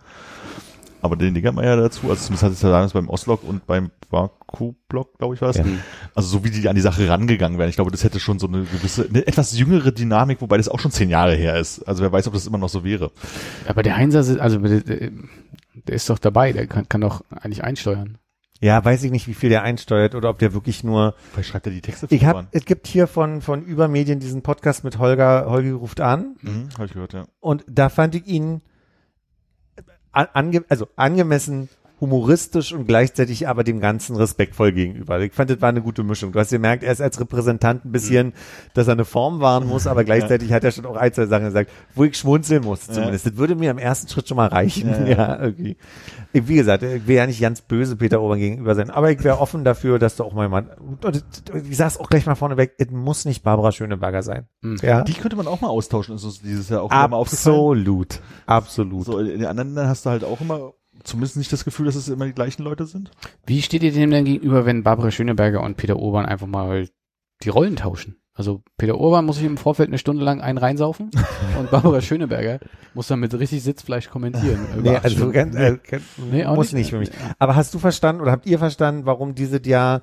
Aber 1.01 1.17
den 1.17 1.33
Niggemeier 1.33 1.77
dazu, 1.77 2.03
also 2.09 2.23
zumindest 2.23 2.43
hat 2.45 2.53
es 2.53 2.63
ja 2.63 2.71
damals 2.71 2.93
beim 2.93 3.09
Oslog 3.09 3.43
und 3.43 3.67
beim 3.67 3.91
Baku-Block, 4.09 5.19
glaube 5.19 5.35
ich, 5.35 5.41
war 5.41 5.51
es, 5.51 5.57
Also 6.15 6.29
so 6.29 6.45
wie 6.45 6.51
die 6.51 6.69
an 6.69 6.77
die 6.77 6.81
Sache 6.81 7.09
rangegangen 7.09 7.59
wären. 7.59 7.69
Ich 7.69 7.75
glaube, 7.75 7.91
das 7.91 8.05
hätte 8.05 8.21
schon 8.21 8.39
so 8.39 8.47
eine 8.47 8.63
gewisse, 8.63 9.09
eine 9.09 9.27
etwas 9.27 9.59
jüngere 9.59 9.91
Dynamik, 9.91 10.41
wobei 10.41 10.59
das 10.59 10.69
auch 10.69 10.79
schon 10.79 10.93
zehn 10.93 11.11
Jahre 11.11 11.35
her 11.35 11.59
ist. 11.59 11.83
Also 11.89 12.03
wer 12.05 12.13
weiß, 12.13 12.29
ob 12.29 12.35
das 12.35 12.47
immer 12.47 12.59
noch 12.59 12.69
so 12.69 12.85
wäre. 12.85 13.11
Aber 13.67 13.83
der 13.83 13.97
Heinzer, 13.97 14.21
ist- 14.21 14.39
also 14.39 14.59
der, 14.59 14.81
der 14.81 15.11
der 15.87 15.95
ist 15.97 16.09
doch 16.09 16.19
dabei, 16.21 16.53
der 16.53 16.67
kann, 16.69 16.89
kann 16.89 17.01
doch 17.01 17.25
eigentlich 17.31 17.65
einsteuern. 17.65 18.19
Ja, 18.63 18.85
weiß 18.85 19.03
ich 19.03 19.11
nicht, 19.11 19.27
wie 19.27 19.35
viel 19.35 19.49
der 19.49 19.65
einsteuert 19.65 20.15
oder 20.15 20.31
ob 20.31 20.39
der 20.39 20.55
wirklich 20.55 20.85
nur. 20.85 21.17
Vielleicht 21.33 21.49
schreibt 21.49 21.67
er 21.67 21.73
die 21.73 21.81
Texte 21.81 22.07
Ich 22.11 22.25
hab, 22.25 22.47
es 22.53 22.65
gibt 22.65 22.87
hier 22.87 23.09
von 23.09 23.43
von 23.43 23.65
Übermedien 23.65 24.21
diesen 24.21 24.43
Podcast 24.43 24.85
mit 24.85 24.99
Holger. 24.99 25.47
Holger 25.49 25.73
ruft 25.75 26.01
an 26.01 26.37
Mhm, 26.43 26.69
hab 26.79 26.87
ich 26.87 26.93
gehört, 26.93 27.13
ja. 27.13 27.25
und 27.41 27.65
da 27.69 27.89
fand 27.89 28.15
ich 28.15 28.25
ihn 28.27 28.63
an, 30.13 30.29
ange, 30.33 30.65
also 30.69 30.87
angemessen 30.95 31.69
humoristisch 32.03 32.73
und 32.73 32.87
gleichzeitig 32.87 33.47
aber 33.47 33.63
dem 33.63 33.79
Ganzen 33.81 34.17
respektvoll 34.17 34.73
gegenüber. 34.73 35.21
Ich 35.21 35.33
fand, 35.33 35.51
das 35.51 35.61
war 35.63 35.69
eine 35.69 35.81
gute 35.81 36.03
Mischung. 36.03 36.33
Du 36.33 36.41
hast 36.41 36.51
gemerkt, 36.51 36.83
er 36.83 36.93
ist 36.93 37.01
als 37.01 37.19
Repräsentant 37.21 37.85
ein 37.85 37.93
bisschen, 37.93 38.33
dass 38.75 38.89
er 38.89 38.95
eine 38.95 39.05
Form 39.05 39.41
wahren 39.41 39.69
muss, 39.69 39.87
aber 39.87 40.03
gleichzeitig 40.13 40.53
hat 40.53 40.65
er 40.65 40.73
schon 40.73 40.85
auch 40.85 40.97
ein, 40.97 41.13
zwei 41.13 41.27
Sachen 41.27 41.45
gesagt, 41.45 41.71
wo 41.95 42.03
ich 42.05 42.17
schmunzeln 42.17 42.65
muss 42.65 42.87
zumindest. 42.89 43.25
Das 43.27 43.37
würde 43.37 43.55
mir 43.55 43.71
im 43.71 43.79
ersten 43.79 44.09
Schritt 44.09 44.27
schon 44.29 44.37
mal 44.37 44.49
reichen. 44.49 44.91
Ja, 44.91 45.07
Ja, 45.13 45.17
ja. 45.17 45.41
irgendwie. 45.41 45.77
Ich, 46.33 46.49
wie 46.49 46.57
gesagt, 46.57 46.83
ich 46.83 47.07
will 47.07 47.17
ja 47.17 47.27
nicht 47.27 47.41
ganz 47.41 47.61
böse 47.61 47.97
Peter 47.97 48.21
Obern 48.21 48.39
gegenüber 48.39 48.75
sein, 48.75 48.91
aber 48.91 49.11
ich 49.13 49.23
wäre 49.23 49.39
offen 49.39 49.63
dafür, 49.63 49.99
dass 49.99 50.17
du 50.17 50.25
auch 50.25 50.33
mal 50.33 50.45
jemand, 50.45 50.71
ich 51.69 51.77
sag's 51.77 51.99
auch 51.99 52.09
gleich 52.09 52.27
mal 52.27 52.35
vorneweg, 52.35 52.73
es 52.79 52.91
muss 52.91 53.25
nicht 53.27 53.43
Barbara 53.45 53.71
Schöneberger 53.71 54.23
sein. 54.23 54.49
Mhm. 54.63 54.79
Ja. 54.83 55.03
Die 55.03 55.13
könnte 55.13 55.37
man 55.37 55.47
auch 55.47 55.61
mal 55.61 55.69
austauschen. 55.69 56.17
Ist 56.17 56.25
uns 56.25 56.41
dieses 56.43 56.69
Jahr 56.69 56.83
auch 56.83 56.91
wieder 56.91 57.09
mal 57.09 57.17
aufgefallen. 57.17 57.55
Absolut. 57.57 58.21
Absolut. 58.47 59.05
So, 59.05 59.19
in 59.19 59.41
den 59.41 59.47
anderen 59.47 59.87
hast 59.87 60.05
du 60.07 60.11
halt 60.11 60.25
auch 60.25 60.41
immer 60.41 60.73
zumindest 61.05 61.37
nicht 61.37 61.53
das 61.53 61.65
Gefühl, 61.65 61.87
dass 61.87 61.95
es 61.95 62.09
immer 62.09 62.27
die 62.27 62.33
gleichen 62.35 62.63
Leute 62.63 62.87
sind. 62.87 63.11
Wie 63.47 63.63
steht 63.63 63.83
ihr 63.83 63.93
dem 63.93 64.11
denn 64.11 64.25
gegenüber, 64.25 64.67
wenn 64.67 64.83
Barbara 64.83 65.11
Schöneberger 65.11 65.63
und 65.63 65.77
Peter 65.77 65.97
Urban 65.97 66.27
einfach 66.27 66.47
mal 66.47 66.89
die 67.43 67.49
Rollen 67.49 67.77
tauschen? 67.77 68.17
Also 68.35 68.63
Peter 68.79 68.99
Urban 68.99 69.27
muss 69.27 69.37
sich 69.37 69.45
im 69.45 69.59
Vorfeld 69.59 69.91
eine 69.91 69.99
Stunde 69.99 70.25
lang 70.25 70.41
einen 70.41 70.57
reinsaufen 70.57 71.11
und 71.59 71.71
Barbara 71.71 72.01
Schöneberger 72.01 72.61
muss 72.95 73.07
dann 73.09 73.21
mit 73.21 73.35
richtig 73.39 73.63
Sitzfleisch 73.63 74.09
kommentieren. 74.09 74.67
Nee, 74.83 74.97
also 74.97 75.31
ganz, 75.31 75.55
äh, 75.55 75.79
ganz, 75.87 76.05
Nee, 76.31 76.45
muss 76.47 76.73
nicht. 76.73 76.75
nicht 76.75 76.91
für 76.91 76.99
mich. 76.99 77.11
Aber 77.39 77.57
hast 77.57 77.75
du 77.75 77.79
verstanden 77.79 78.23
oder 78.23 78.33
habt 78.33 78.47
ihr 78.47 78.59
verstanden, 78.59 79.05
warum 79.05 79.35
dieses 79.35 79.61
Jahr 79.67 80.03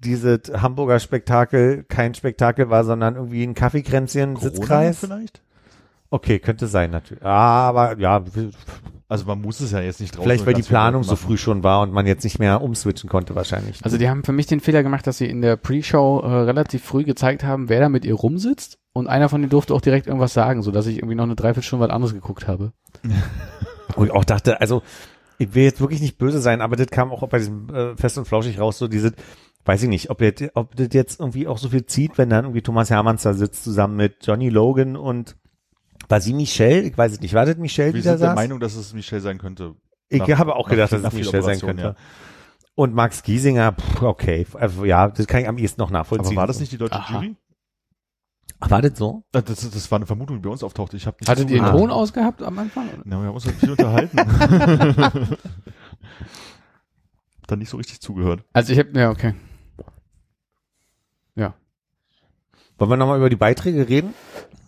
dieses 0.00 0.40
Hamburger 0.52 0.98
Spektakel 0.98 1.84
kein 1.84 2.14
Spektakel 2.14 2.70
war, 2.70 2.84
sondern 2.84 3.16
irgendwie 3.16 3.44
ein 3.44 3.54
Kaffeekränzchen, 3.54 4.36
Sitzkreis? 4.36 4.98
vielleicht? 4.98 5.42
Okay, 6.10 6.38
könnte 6.38 6.66
sein 6.66 6.90
natürlich. 6.90 7.22
Aber 7.22 7.98
ja, 7.98 8.22
Also 9.10 9.24
man 9.24 9.40
muss 9.40 9.58
es 9.58 9.72
ja 9.72 9.80
jetzt 9.80 10.00
nicht 10.00 10.12
draußen. 10.12 10.22
vielleicht 10.22 10.46
weil 10.46 10.54
die 10.54 10.62
Planung 10.62 11.02
so 11.02 11.16
früh 11.16 11.36
schon 11.36 11.64
war 11.64 11.82
und 11.82 11.92
man 11.92 12.06
jetzt 12.06 12.22
nicht 12.22 12.38
mehr 12.38 12.62
umswitchen 12.62 13.10
konnte 13.10 13.34
wahrscheinlich. 13.34 13.84
Also 13.84 13.98
die 13.98 14.08
haben 14.08 14.22
für 14.22 14.30
mich 14.30 14.46
den 14.46 14.60
Fehler 14.60 14.84
gemacht, 14.84 15.04
dass 15.04 15.18
sie 15.18 15.26
in 15.26 15.42
der 15.42 15.56
Pre-Show 15.56 16.20
äh, 16.20 16.26
relativ 16.26 16.84
früh 16.84 17.02
gezeigt 17.02 17.42
haben, 17.42 17.68
wer 17.68 17.80
da 17.80 17.88
mit 17.88 18.04
ihr 18.04 18.14
rumsitzt 18.14 18.78
und 18.92 19.08
einer 19.08 19.28
von 19.28 19.40
denen 19.40 19.50
durfte 19.50 19.74
auch 19.74 19.80
direkt 19.80 20.06
irgendwas 20.06 20.32
sagen, 20.32 20.62
sodass 20.62 20.86
ich 20.86 20.98
irgendwie 20.98 21.16
noch 21.16 21.24
eine 21.24 21.34
Dreiviertelstunde 21.34 21.84
was 21.84 21.92
anderes 21.92 22.14
geguckt 22.14 22.46
habe. 22.46 22.72
Wo 23.96 24.04
ich 24.04 24.12
auch 24.12 24.24
dachte, 24.24 24.60
also 24.60 24.82
ich 25.38 25.56
will 25.56 25.64
jetzt 25.64 25.80
wirklich 25.80 26.00
nicht 26.00 26.16
böse 26.16 26.40
sein, 26.40 26.60
aber 26.60 26.76
das 26.76 26.86
kam 26.86 27.10
auch 27.10 27.26
bei 27.28 27.38
diesem 27.38 27.68
äh, 27.74 27.96
Fest 27.96 28.16
und 28.16 28.28
Flauschig 28.28 28.60
raus, 28.60 28.78
so 28.78 28.86
diese, 28.86 29.12
weiß 29.64 29.82
ich 29.82 29.88
nicht, 29.88 30.10
ob, 30.10 30.20
jetzt, 30.20 30.44
ob 30.54 30.76
das 30.76 30.90
jetzt 30.92 31.18
irgendwie 31.18 31.48
auch 31.48 31.58
so 31.58 31.70
viel 31.70 31.84
zieht, 31.84 32.16
wenn 32.16 32.30
dann 32.30 32.44
irgendwie 32.44 32.62
Thomas 32.62 32.90
Hermanns 32.90 33.22
da 33.22 33.34
sitzt 33.34 33.64
zusammen 33.64 33.96
mit 33.96 34.24
Johnny 34.24 34.50
Logan 34.50 34.94
und 34.94 35.34
war 36.10 36.20
sie 36.20 36.32
Michelle? 36.34 36.82
Ich 36.82 36.96
weiß 36.98 37.12
es 37.12 37.20
nicht. 37.20 37.32
War 37.34 37.46
das 37.46 37.56
Michelle, 37.56 37.94
Wir 37.94 38.00
die 38.00 38.04
da 38.04 38.10
sind 38.12 38.20
der 38.20 38.28
saß? 38.30 38.36
Meinung, 38.36 38.60
dass 38.60 38.74
es 38.74 38.92
Michelle 38.92 39.22
sein 39.22 39.38
könnte. 39.38 39.74
ich 40.08 40.20
nach- 40.26 40.38
habe 40.38 40.54
auch 40.56 40.66
nach 40.66 40.70
gedacht, 40.70 40.92
dass 40.92 41.02
es 41.02 41.12
Michelle 41.12 41.42
sein 41.42 41.56
Operation, 41.56 41.76
könnte. 41.76 41.96
Und 42.74 42.94
Max 42.94 43.22
Giesinger, 43.22 43.72
pff, 43.72 44.02
okay, 44.02 44.46
also, 44.54 44.84
ja, 44.84 45.08
das 45.08 45.26
kann 45.26 45.40
ich 45.42 45.48
am 45.48 45.58
ehesten 45.58 45.80
noch 45.80 45.90
nachvollziehen. 45.90 46.32
Aber 46.32 46.42
war 46.42 46.46
das 46.46 46.60
nicht 46.60 46.72
die 46.72 46.78
deutsche 46.78 46.96
Aha. 46.98 47.14
Jury? 47.14 47.36
Ach, 48.60 48.70
war 48.70 48.82
das 48.82 48.98
so? 48.98 49.24
Äh, 49.32 49.42
Das, 49.42 49.68
das 49.70 49.90
war 49.90 49.96
eine 49.96 50.06
Vermutung, 50.06 50.36
die 50.36 50.42
bei 50.42 50.50
uns 50.50 50.62
auftauchte. 50.62 50.96
Ich 50.96 51.06
habe 51.06 51.16
nicht 51.20 51.28
Hattet 51.28 51.48
ihr 51.50 51.56
den 51.56 51.64
Ah. 51.64 51.68
zugehört. 51.70 51.90
Ton 51.90 51.98
ausgehabt 51.98 52.42
am 52.42 52.58
Anfang? 52.58 52.88
Ja, 53.04 53.10
wir 53.10 53.16
haben 53.28 53.34
uns 53.34 53.46
halt 53.46 53.56
viel 53.56 53.70
unterhalten. 53.70 54.16
Dann 57.46 57.58
nicht 57.58 57.70
so 57.70 57.76
richtig 57.78 58.00
zugehört. 58.00 58.44
Also 58.52 58.72
ich 58.72 58.78
habe, 58.78 58.90
ja, 58.98 59.10
okay. 59.10 59.34
Wollen 62.80 62.90
wir 62.90 62.96
nochmal 62.96 63.18
über 63.18 63.28
die 63.28 63.36
Beiträge 63.36 63.88
reden? 63.88 64.14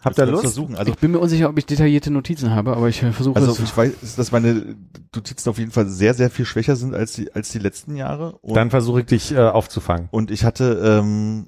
Habt 0.04 0.18
ihr 0.18 0.26
Das 0.26 0.32
Lust? 0.32 0.42
Versuchen. 0.42 0.76
Also, 0.76 0.92
ich 0.92 0.98
bin 0.98 1.12
mir 1.12 1.18
unsicher, 1.18 1.48
ob 1.48 1.56
ich 1.56 1.64
detaillierte 1.64 2.10
Notizen 2.10 2.50
habe, 2.50 2.76
aber 2.76 2.88
ich 2.88 3.02
äh, 3.02 3.10
versuche 3.10 3.36
also 3.36 3.52
es. 3.52 3.60
ich 3.60 3.74
weiß, 3.74 4.16
dass 4.16 4.32
meine 4.32 4.76
Notizen 5.14 5.48
auf 5.48 5.58
jeden 5.58 5.70
Fall 5.70 5.88
sehr, 5.88 6.12
sehr 6.12 6.28
viel 6.28 6.44
schwächer 6.44 6.76
sind 6.76 6.94
als 6.94 7.14
die, 7.14 7.32
als 7.32 7.50
die 7.50 7.58
letzten 7.58 7.96
Jahre. 7.96 8.36
Und, 8.42 8.54
Dann 8.54 8.70
versuche 8.70 9.00
ich 9.00 9.06
dich 9.06 9.32
äh, 9.32 9.38
aufzufangen. 9.38 10.08
und 10.10 10.30
ich 10.30 10.44
hatte, 10.44 11.00
ähm, 11.00 11.46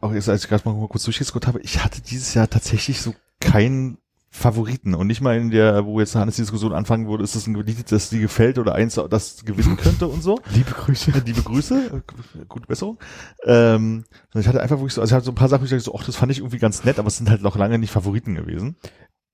auch 0.00 0.12
jetzt, 0.12 0.28
als 0.28 0.44
ich 0.44 0.48
gerade 0.48 0.68
mal 0.68 0.86
kurz 0.86 1.02
durchgescrollt 1.04 1.48
habe, 1.48 1.60
ich 1.62 1.82
hatte 1.82 2.00
dieses 2.00 2.32
Jahr 2.34 2.48
tatsächlich 2.48 3.00
so 3.00 3.14
keinen 3.40 3.98
Favoriten 4.30 4.94
und 4.94 5.06
nicht 5.06 5.20
mal 5.22 5.38
in 5.38 5.50
der, 5.50 5.86
wo 5.86 6.00
jetzt 6.00 6.14
Hannes 6.14 6.36
die 6.36 6.42
Diskussion 6.42 6.72
anfangen 6.74 7.08
würde, 7.08 7.24
ist 7.24 7.34
es 7.34 7.46
ein 7.46 7.54
Lied, 7.54 7.90
das 7.90 8.10
dir 8.10 8.20
gefällt 8.20 8.58
oder 8.58 8.74
eins, 8.74 9.00
das 9.08 9.44
gewinnen 9.44 9.76
könnte 9.82 10.06
und 10.06 10.22
so. 10.22 10.38
Liebe 10.52 10.70
Grüße. 10.72 11.10
Liebe 11.24 11.42
Grüße, 11.42 12.02
gute 12.48 12.66
Besserung. 12.66 12.98
Ähm, 13.44 14.04
ich 14.34 14.46
hatte 14.46 14.60
einfach 14.60 14.76
wirklich 14.78 14.92
so, 14.94 15.00
also 15.00 15.12
ich 15.12 15.14
hatte 15.16 15.24
so 15.24 15.32
ein 15.32 15.36
paar 15.36 15.48
Sachen, 15.48 15.62
wo 15.62 15.64
ich 15.64 15.70
dachte 15.70 15.82
so, 15.82 15.94
ach, 15.98 16.04
das 16.04 16.16
fand 16.16 16.30
ich 16.30 16.38
irgendwie 16.38 16.58
ganz 16.58 16.84
nett, 16.84 16.98
aber 16.98 17.08
es 17.08 17.16
sind 17.16 17.30
halt 17.30 17.42
noch 17.42 17.56
lange 17.56 17.78
nicht 17.78 17.90
Favoriten 17.90 18.34
gewesen. 18.34 18.76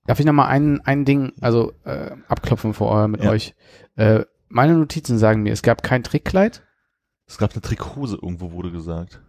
Darf 0.07 0.19
ich 0.19 0.25
noch 0.25 0.33
mal 0.33 0.47
ein, 0.47 0.81
ein 0.85 1.03
Ding, 1.03 1.33
also 1.41 1.73
äh, 1.83 2.11
abklopfen 2.27 2.73
vor 2.73 3.03
äh, 3.03 3.07
mit 3.07 3.23
Ja. 3.23 3.31
euch? 3.31 3.53
Äh, 3.95 4.23
meine 4.47 4.75
Notizen 4.77 5.17
sagen 5.17 5.43
mir, 5.43 5.51
es 5.51 5.61
gab 5.63 5.83
kein 5.83 6.03
Trickkleid. 6.03 6.63
Es 7.27 7.37
gab 7.37 7.51
eine 7.51 7.61
Trikose 7.61 8.15
irgendwo, 8.21 8.51
wurde 8.51 8.71
gesagt. 8.71 9.19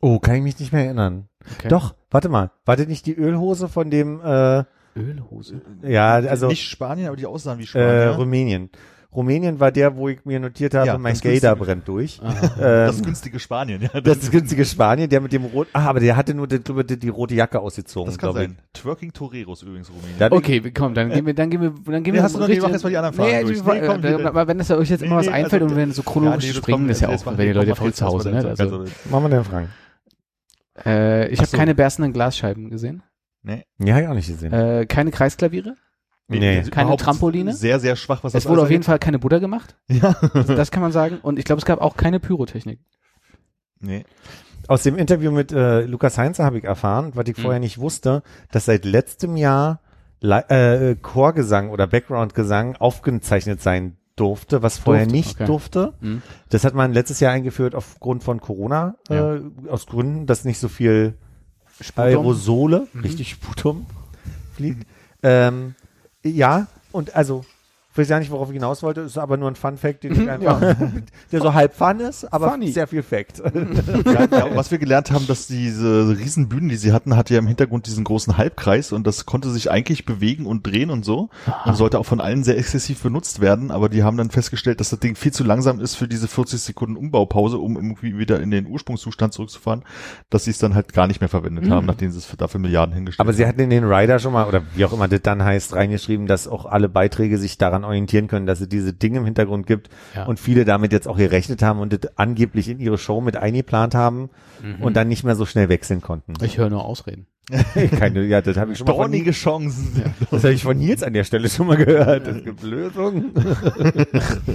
Oh, 0.00 0.18
kann 0.18 0.34
ich 0.34 0.42
mich 0.42 0.58
nicht 0.58 0.72
mehr 0.72 0.84
erinnern. 0.84 1.28
Okay. 1.56 1.68
Doch, 1.68 1.94
warte 2.10 2.28
mal. 2.28 2.50
War 2.64 2.76
das 2.76 2.86
nicht 2.88 3.06
die 3.06 3.14
Ölhose 3.14 3.68
von 3.68 3.90
dem, 3.90 4.20
äh, 4.20 4.64
Ölhose. 4.96 5.60
ja, 5.82 6.14
also 6.14 6.48
Nicht 6.48 6.68
Spanien, 6.68 7.06
aber 7.08 7.16
die 7.16 7.26
aussahen 7.26 7.58
wie 7.58 7.62
äh, 7.64 7.66
Spanier. 7.66 8.10
Rumänien. 8.18 8.70
Rumänien 9.12 9.58
war 9.58 9.72
der, 9.72 9.96
wo 9.96 10.08
ich 10.08 10.24
mir 10.24 10.38
notiert 10.38 10.72
habe, 10.72 10.86
Ja, 10.86 10.96
mein 10.96 11.14
das 11.14 11.22
günstige- 11.22 11.56
brennt 11.56 11.88
durch. 11.88 12.20
Aha. 12.22 12.36
das 12.56 12.98
Ähm, 12.98 13.04
günstige 13.06 13.40
Spanien, 13.40 13.82
ja. 13.92 14.00
das 14.00 14.18
ist 14.18 14.30
günstige 14.30 14.64
Spanien, 14.64 15.08
der 15.10 15.20
mit 15.20 15.32
dem 15.32 15.46
rot, 15.46 15.66
ah, 15.72 15.86
aber 15.88 15.98
der 15.98 16.16
hatte 16.16 16.32
nur 16.32 16.46
die, 16.46 16.60
die, 16.60 16.96
die 16.96 17.08
rote 17.08 17.34
Jacke 17.34 17.58
ausgezogen, 17.58 18.06
das 18.06 18.18
kann 18.18 18.30
glaube 18.30 18.44
ich. 18.44 18.50
sein. 18.50 18.58
Twerking 18.72 19.12
Toreros 19.12 19.62
übrigens 19.62 19.90
Rumänien. 19.90 20.14
Da- 20.20 20.30
Okay, 20.30 20.60
komm, 20.72 20.94
dann 20.94 21.10
gehen 21.10 21.26
wir, 21.26 21.34
dann 21.34 21.50
gehen 21.50 21.60
wir, 21.60 21.70
dann 21.70 22.04
gehen 22.04 22.12
Nee, 22.12 22.18
wir. 22.18 22.22
hast 22.22 22.36
du 22.36 22.38
noch 22.38 22.46
nicht, 22.46 22.62
mach 22.62 22.70
erst 22.70 22.84
mal 22.84 22.90
die 22.90 22.96
anderen 22.98 23.14
Fragen 23.16 23.30
Nee, 23.30 23.42
durch. 23.42 23.64
Nee, 23.64 23.86
komm, 23.86 24.04
äh, 24.04 24.08
hier- 24.16 24.26
aber 24.26 24.46
wenn 24.46 24.58
das 24.58 24.70
euch 24.70 24.90
jetzt 24.90 25.02
immer 25.02 25.14
Nee, 25.14 25.18
was 25.18 25.26
nee, 25.26 25.32
einfällt 25.32 25.62
also- 25.62 25.74
und 25.74 25.80
wenn 25.80 25.92
so 25.92 26.02
chronologisch 26.04 26.44
Ja, 26.44 26.48
nee, 26.50 26.52
das 26.54 26.62
springen, 26.62 26.78
kommt- 26.78 26.90
ist 26.92 27.00
ja 27.00 27.08
auch, 27.08 27.26
wenn 27.26 27.36
die 27.36 27.46
komm, 27.52 27.66
Leute 27.66 27.84
jetzt 27.86 27.96
zu 27.96 28.06
Hause, 28.06 28.30
ne? 28.30 28.44
Also, 28.56 28.84
Machen 29.10 29.24
wir 29.24 29.28
den 29.30 29.44
Fragen. 29.44 29.68
äh, 30.86 31.28
ich 31.28 31.40
habe 31.40 31.50
keine 31.56 31.74
berstenden 31.74 32.12
Glasscheiben 32.12 32.70
gesehen. 32.70 33.02
Nee. 33.42 33.64
Ja, 33.78 33.94
hab 33.94 34.02
ich 34.02 34.08
auch 34.08 34.14
nicht 34.14 34.28
gesehen. 34.28 34.52
Äh, 34.52 34.86
keine 34.86 35.10
Kreisklaviere. 35.10 35.74
Nee. 36.28 36.62
Keine 36.70 36.96
Trampoline? 36.96 37.52
Sehr, 37.54 37.80
sehr 37.80 37.96
schwach, 37.96 38.22
was 38.22 38.34
Es 38.34 38.44
das 38.44 38.50
wurde 38.50 38.62
auf 38.62 38.70
jeden 38.70 38.84
Fall 38.84 38.98
keine 39.00 39.18
Butter 39.18 39.40
gemacht. 39.40 39.76
Ja. 39.88 40.14
Das, 40.32 40.46
das 40.46 40.70
kann 40.70 40.82
man 40.82 40.92
sagen. 40.92 41.18
Und 41.22 41.38
ich 41.38 41.44
glaube, 41.44 41.58
es 41.58 41.64
gab 41.64 41.80
auch 41.80 41.96
keine 41.96 42.20
Pyrotechnik. 42.20 42.78
Nee. 43.80 44.04
Aus 44.68 44.82
dem 44.84 44.96
Interview 44.96 45.32
mit 45.32 45.50
äh, 45.52 45.80
Lukas 45.86 46.18
Heinze 46.18 46.44
habe 46.44 46.58
ich 46.58 46.64
erfahren, 46.64 47.12
was 47.14 47.26
ich 47.28 47.36
Hm. 47.36 47.42
vorher 47.42 47.60
nicht 47.60 47.78
wusste, 47.78 48.22
dass 48.52 48.66
seit 48.66 48.84
letztem 48.84 49.36
Jahr 49.36 49.80
Li- 50.20 50.34
äh, 50.48 50.94
Chorgesang 50.96 51.70
oder 51.70 51.86
Backgroundgesang 51.86 52.76
aufgezeichnet 52.76 53.60
sein 53.62 53.96
durfte, 54.16 54.62
was 54.62 54.76
vorher 54.78 55.04
Durfte, 55.06 55.16
nicht 55.16 55.36
okay. 55.36 55.46
durfte. 55.46 55.94
Hm. 56.00 56.22
Das 56.50 56.62
hat 56.64 56.74
man 56.74 56.92
letztes 56.92 57.18
Jahr 57.20 57.32
eingeführt 57.32 57.74
aufgrund 57.74 58.22
von 58.22 58.40
Corona, 58.40 58.96
Ja. 59.08 59.36
äh, 59.36 59.40
aus 59.68 59.86
Gründen, 59.86 60.26
dass 60.26 60.44
nicht 60.44 60.58
so 60.60 60.68
viel 60.68 61.14
Sputum. 61.80 62.04
Aerosole, 62.04 62.86
Mhm. 62.92 63.00
richtig 63.02 63.30
Sputum 63.30 63.86
fliegt. 64.56 64.86
Ähm, 65.22 65.74
ja, 66.22 66.66
und 66.92 67.14
also, 67.14 67.44
ich 67.92 67.98
weiß 67.98 68.08
ja 68.08 68.18
nicht, 68.20 68.30
worauf 68.30 68.48
ich 68.48 68.54
hinaus 68.54 68.82
wollte, 68.84 69.00
ist 69.00 69.18
aber 69.18 69.36
nur 69.36 69.50
ein 69.50 69.56
Fun-Fact, 69.56 70.04
den 70.04 70.12
ich 70.12 70.30
einfach, 70.30 70.60
der 71.32 71.40
so 71.40 71.54
halb 71.54 71.74
Fun 71.74 71.98
ist, 72.00 72.32
aber 72.32 72.50
Funny. 72.50 72.70
sehr 72.70 72.86
viel 72.86 73.02
Fact. 73.02 73.42
Ja, 74.30 74.54
was 74.54 74.70
wir 74.70 74.78
gelernt 74.78 75.10
haben, 75.10 75.26
dass 75.26 75.46
diese 75.46 76.16
riesen 76.18 76.48
Bühnen, 76.48 76.68
die 76.68 76.76
sie 76.76 76.92
hatten, 76.92 77.16
hatte 77.16 77.34
ja 77.34 77.40
im 77.40 77.46
Hintergrund 77.46 77.86
diesen 77.86 78.04
großen 78.04 78.36
Halbkreis 78.36 78.92
und 78.92 79.06
das 79.06 79.26
konnte 79.26 79.50
sich 79.50 79.70
eigentlich 79.70 80.04
bewegen 80.04 80.46
und 80.46 80.66
drehen 80.66 80.90
und 80.90 81.04
so 81.04 81.30
und 81.64 81.76
sollte 81.76 81.98
auch 81.98 82.06
von 82.06 82.20
allen 82.20 82.44
sehr 82.44 82.58
exzessiv 82.58 83.02
benutzt 83.02 83.40
werden, 83.40 83.70
aber 83.70 83.88
die 83.88 84.02
haben 84.02 84.16
dann 84.16 84.30
festgestellt, 84.30 84.80
dass 84.80 84.90
das 84.90 85.00
Ding 85.00 85.16
viel 85.16 85.32
zu 85.32 85.42
langsam 85.44 85.80
ist 85.80 85.96
für 85.96 86.06
diese 86.08 86.28
40 86.28 86.60
Sekunden 86.60 86.96
Umbaupause, 86.96 87.58
um 87.58 87.76
irgendwie 87.76 88.18
wieder 88.18 88.40
in 88.40 88.50
den 88.50 88.66
Ursprungszustand 88.66 89.32
zurückzufahren, 89.32 89.82
dass 90.30 90.44
sie 90.44 90.50
es 90.50 90.58
dann 90.58 90.74
halt 90.74 90.92
gar 90.92 91.06
nicht 91.06 91.20
mehr 91.20 91.28
verwendet 91.28 91.68
haben, 91.70 91.86
nachdem 91.86 92.10
sie 92.12 92.18
es 92.18 92.24
für 92.26 92.36
dafür 92.36 92.60
Milliarden 92.60 92.94
hingestellt 92.94 93.20
Aber 93.20 93.32
sie 93.32 93.42
haben. 93.42 93.50
hatten 93.50 93.60
in 93.60 93.70
den 93.70 93.84
Rider 93.84 94.18
schon 94.18 94.32
mal, 94.32 94.46
oder 94.46 94.62
wie 94.74 94.84
auch 94.84 94.92
immer 94.92 95.08
das 95.08 95.22
dann 95.22 95.42
heißt, 95.42 95.74
reingeschrieben, 95.74 96.26
dass 96.26 96.46
auch 96.46 96.66
alle 96.66 96.88
Beiträge 96.88 97.38
sich 97.38 97.58
daran 97.58 97.79
orientieren 97.84 98.28
können, 98.28 98.46
dass 98.46 98.60
es 98.60 98.68
diese 98.68 98.92
Dinge 98.92 99.18
im 99.18 99.24
Hintergrund 99.24 99.66
gibt 99.66 99.88
Ja. 100.14 100.24
und 100.26 100.38
viele 100.40 100.64
damit 100.64 100.92
jetzt 100.92 101.08
auch 101.08 101.16
gerechnet 101.16 101.62
haben 101.62 101.80
und 101.80 101.92
das 101.92 102.16
angeblich 102.18 102.68
in 102.68 102.78
ihre 102.80 102.98
Show 102.98 103.20
mit 103.20 103.36
eingeplant 103.36 103.94
haben 103.94 104.30
und 104.80 104.96
dann 104.96 105.08
nicht 105.08 105.24
mehr 105.24 105.36
so 105.36 105.46
schnell 105.46 105.68
wechseln 105.68 106.00
konnten. 106.00 106.34
Ich 106.44 106.58
höre 106.58 106.70
nur 106.70 106.84
Ausreden. 106.84 107.26
Keine, 107.98 108.24
ja, 108.26 108.40
das 108.42 108.56
habe 108.56 108.72
ich 108.72 108.78
schon 108.78 108.86
mal 108.86 108.92
von, 108.92 109.00
Dornige 109.02 109.32
Chancen. 109.32 110.02
das 110.30 110.44
habe 110.44 110.52
ich 110.54 110.62
von 110.62 110.78
Nils 110.78 111.02
an 111.02 111.12
der 111.14 111.24
Stelle 111.24 111.48
schon 111.48 111.66
mal 111.66 111.76
gehört. 111.76 112.26
Es 112.28 112.44
gibt 112.44 112.62
Lösungen. 112.62 113.32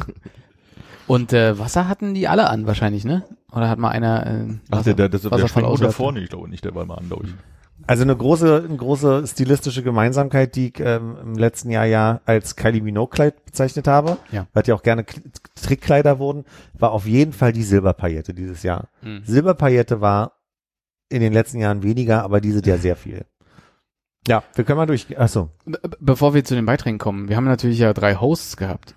Und 1.08 1.34
äh, 1.34 1.58
Wasser 1.60 1.88
hatten 1.88 2.14
die 2.16 2.28
alle 2.28 2.50
an 2.50 2.66
wahrscheinlich, 2.66 3.06
ne? 3.06 3.24
Oder 3.52 3.70
hat 3.70 3.78
mal 3.78 3.90
einer 3.90 4.26
äh, 4.26 4.46
Ach, 4.72 4.82
der, 4.84 4.96
der, 4.96 5.10
der, 5.10 5.20
der 5.20 5.32
Wasserfall 5.32 5.64
unter 5.64 5.74
ausläuft? 5.74 5.98
vorne, 5.98 6.20
ich 6.22 6.30
glaube 6.30 6.50
nicht, 6.50 6.66
der 6.66 6.74
war 6.74 6.86
mal 6.86 6.96
an, 6.96 7.08
glaube 7.08 7.26
ich. 7.28 7.34
Also 7.88 8.04
eine 8.04 8.16
große, 8.16 8.64
eine 8.68 8.78
große 8.78 9.28
stilistische 9.28 9.84
Gemeinsamkeit, 9.84 10.56
die 10.56 10.70
ich 10.70 10.80
ähm, 10.80 11.18
im 11.22 11.34
letzten 11.36 11.70
Jahr 11.70 11.86
ja 11.86 12.22
als 12.26 12.56
Kylie 12.56 12.82
Minogue-Kleid 12.82 13.46
bezeichnet 13.46 13.88
habe, 13.88 14.18
Ja. 14.32 14.48
weil 14.54 14.64
die 14.64 14.74
auch 14.74 14.82
gerne 14.82 15.04
K- 15.04 15.22
Trickkleider 15.56 16.18
wurden, 16.18 16.46
war 16.74 16.92
auf 16.92 17.06
jeden 17.06 17.34
Fall 17.34 17.52
die 17.54 17.64
Silberpaillette 17.64 18.34
dieses 18.34 18.64
Jahr. 18.64 18.88
Mhm. 19.02 19.22
Silberpaillette 19.26 20.02
war 20.02 20.34
in 21.10 21.22
den 21.22 21.34
letzten 21.34 21.60
Jahren 21.60 21.84
weniger, 21.84 22.24
aber 22.24 22.42
dieses 22.42 22.66
Jahr 22.66 22.78
sehr 22.80 22.96
viel. 22.96 23.26
Ja, 24.28 24.44
wir 24.56 24.64
können 24.64 24.78
mal 24.78 24.88
durch. 24.88 25.20
Achso, 25.20 25.52
Be 25.66 25.78
be- 25.84 25.98
bevor 26.00 26.34
wir 26.34 26.44
zu 26.44 26.56
den 26.56 26.66
Beiträgen 26.66 26.98
kommen, 26.98 27.30
wir 27.30 27.36
haben 27.36 27.46
natürlich 27.46 27.78
ja 27.78 27.94
drei 27.94 28.16
Hosts 28.16 28.58
gehabt. 28.58 28.96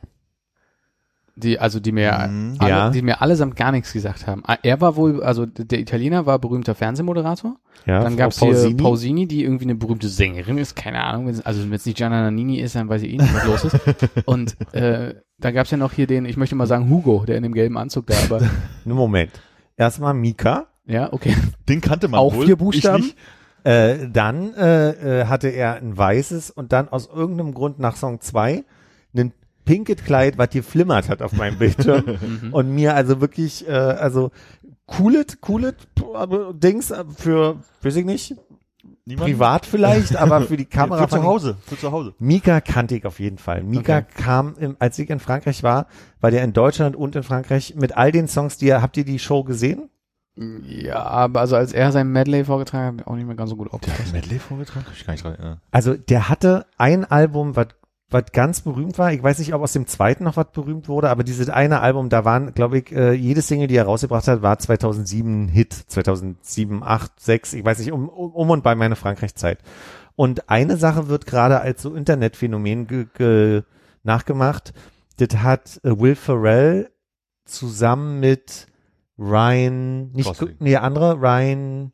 Die, 1.40 1.58
also 1.60 1.78
die 1.78 1.92
mir, 1.92 2.26
Mhm. 2.28 2.56
alle, 2.58 2.70
Ja. 2.70 2.90
die 2.90 3.00
mir 3.02 3.22
allesamt 3.22 3.54
gar 3.54 3.70
nichts 3.70 3.92
gesagt 3.92 4.26
haben. 4.26 4.42
Ah, 4.46 4.56
Er 4.62 4.80
war 4.80 4.96
wohl, 4.96 5.22
also 5.22 5.46
der 5.46 5.78
Italiener 5.78 6.26
war 6.26 6.38
berühmter 6.40 6.74
Fernsehmoderator. 6.74 7.56
ja. 7.86 8.02
Dann 8.02 8.16
gab's 8.16 8.40
hier 8.40 8.48
Pausini. 8.52 8.74
Pausini, 8.82 9.26
die 9.28 9.44
irgendwie 9.44 9.64
eine 9.66 9.76
berühmte 9.76 10.08
Sängerin 10.08 10.58
ist, 10.58 10.74
keine 10.74 11.02
Ahnung. 11.04 11.32
Also 11.44 11.62
wenn 11.62 11.72
es 11.72 11.86
nicht 11.86 11.96
Gianna 11.98 12.22
Nannini 12.22 12.58
ist, 12.60 12.74
dann 12.74 12.88
weiß 12.88 13.02
ich 13.02 13.12
eh 13.12 13.18
nicht, 13.18 13.34
was 13.34 13.44
los 13.46 13.64
ist. 13.64 13.76
Und 14.26 14.56
äh, 14.74 15.14
da 15.38 15.50
gab's 15.52 15.70
ja 15.70 15.76
noch 15.76 15.92
hier 15.92 16.06
den, 16.08 16.24
ich 16.24 16.36
möchte 16.36 16.56
mal 16.56 16.66
sagen, 16.66 16.90
Hugo, 16.90 17.24
der 17.24 17.36
in 17.36 17.44
dem 17.44 17.54
gelben 17.54 17.78
Anzug 17.78 18.06
da, 18.08 18.14
aber 18.24 18.38
Einen 18.38 18.50
Moment. 18.96 19.30
Erstmal 19.76 20.14
Mika, 20.14 20.66
ja, 20.86 21.12
okay. 21.12 21.36
Den 21.68 21.80
kannte 21.80 22.08
man 22.08 22.18
Auch 22.18 22.34
wohl. 22.34 22.46
vier 22.46 22.56
Buchstaben? 22.56 23.12
Äh, 23.62 24.08
dann 24.12 24.54
äh, 24.54 25.20
äh, 25.20 25.26
hatte 25.26 25.48
er 25.48 25.76
ein 25.76 25.96
weißes 25.96 26.50
und 26.50 26.72
dann 26.72 26.88
aus 26.88 27.08
irgendeinem 27.12 27.54
Grund 27.54 27.78
nach 27.78 27.94
Song 27.96 28.20
2 28.20 28.64
ein 29.16 29.32
pinkes 29.68 30.02
Kleid, 30.04 30.38
was 30.38 30.50
geflimmert 30.50 31.08
hat 31.08 31.22
auf 31.22 31.32
meinem 31.32 31.58
Bildschirm 31.58 32.04
Mhm. 32.42 32.52
und 32.54 32.74
mir 32.74 32.94
also 32.94 33.20
wirklich, 33.20 33.68
äh, 33.68 33.72
also 33.72 34.30
coolet, 34.86 35.40
coolet 35.42 35.76
Dings 36.54 36.90
äh, 36.90 37.04
für, 37.16 37.56
weiß 37.82 37.96
ich 37.96 38.04
nicht, 38.04 38.34
Niemand? 39.04 39.26
privat 39.30 39.66
vielleicht, 39.66 40.16
aber 40.16 40.42
für 40.42 40.56
die 40.56 40.64
Kamera. 40.78 41.06
Für 41.06 41.16
zu 41.16 41.22
Hause. 41.22 41.56
Für 41.66 41.78
zu 41.78 41.92
Hause. 41.92 42.14
Mika 42.18 42.60
kannte 42.60 42.94
ich 42.96 43.04
auf 43.06 43.20
jeden 43.20 43.38
Fall. 43.38 43.62
Mika 43.62 43.98
Okay. 43.98 44.06
kam, 44.22 44.54
im, 44.58 44.76
als 44.78 44.98
ich 44.98 45.08
in 45.10 45.18
Frankreich 45.20 45.62
war, 45.62 45.86
war 46.20 46.30
der 46.30 46.42
in 46.44 46.52
Deutschland 46.52 46.96
und 46.96 47.14
in 47.16 47.22
Frankreich 47.22 47.74
mit 47.76 47.96
all 47.96 48.12
den 48.12 48.28
Songs, 48.28 48.58
die 48.58 48.68
er, 48.68 48.82
habt 48.82 48.96
ihr 48.96 49.04
die 49.04 49.18
Show 49.18 49.44
gesehen? 49.44 49.88
Ja, 50.62 51.02
aber 51.02 51.40
also 51.40 51.56
als 51.56 51.72
er 51.72 51.90
sein 51.90 52.12
Medley 52.12 52.44
vorgetragen 52.44 53.00
hat, 53.00 53.06
auch 53.08 53.16
nicht 53.16 53.26
mehr 53.26 53.34
ganz 53.34 53.50
so 53.50 53.56
gut 53.56 53.72
aufgepasst. 53.72 54.12
Medley 54.12 54.38
vorgetragen? 54.38 54.86
Ich 54.94 55.04
gar 55.04 55.12
nicht 55.14 55.24
dran 55.24 55.34
erinnern. 55.34 55.60
Also 55.72 55.94
der 55.94 56.28
hatte 56.28 56.66
ein 56.76 57.04
Album, 57.04 57.56
was 57.56 57.68
was 58.10 58.24
ganz 58.32 58.62
berühmt 58.62 58.98
war. 58.98 59.12
Ich 59.12 59.22
weiß 59.22 59.38
nicht, 59.38 59.52
ob 59.52 59.62
aus 59.62 59.74
dem 59.74 59.86
zweiten 59.86 60.24
noch 60.24 60.36
was 60.36 60.50
berühmt 60.52 60.88
wurde, 60.88 61.10
aber 61.10 61.24
dieses 61.24 61.50
eine 61.50 61.80
Album, 61.80 62.08
da 62.08 62.24
waren, 62.24 62.54
glaube 62.54 62.78
ich, 62.78 62.92
äh, 62.92 63.12
jede 63.12 63.42
Single, 63.42 63.66
die 63.68 63.76
er 63.76 63.84
rausgebracht 63.84 64.26
hat, 64.28 64.40
war 64.40 64.58
2007 64.58 65.44
ein 65.44 65.48
Hit. 65.48 65.74
2007, 65.74 66.82
8, 66.82 67.20
6, 67.20 67.52
ich 67.52 67.64
weiß 67.64 67.78
nicht, 67.80 67.92
um, 67.92 68.08
um, 68.08 68.32
um 68.32 68.50
und 68.50 68.62
bei 68.62 68.74
meine 68.74 68.96
Frankreich-Zeit. 68.96 69.58
Und 70.16 70.48
eine 70.48 70.76
Sache 70.76 71.08
wird 71.08 71.26
gerade 71.26 71.60
als 71.60 71.82
so 71.82 71.94
Internetphänomen 71.94 72.86
ge, 72.86 73.06
ge, 73.14 73.62
nachgemacht. 74.04 74.72
Das 75.18 75.38
hat 75.42 75.80
äh, 75.84 75.98
Will 75.98 76.14
Ferrell 76.14 76.90
zusammen 77.44 78.20
mit 78.20 78.66
Ryan, 79.18 80.12
nicht, 80.12 80.26
Gosling. 80.26 80.56
nee, 80.60 80.70
der 80.70 80.82
andere, 80.82 81.20
Ryan, 81.20 81.92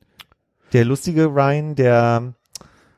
der 0.72 0.84
lustige 0.84 1.26
Ryan, 1.26 1.74
der 1.74 2.34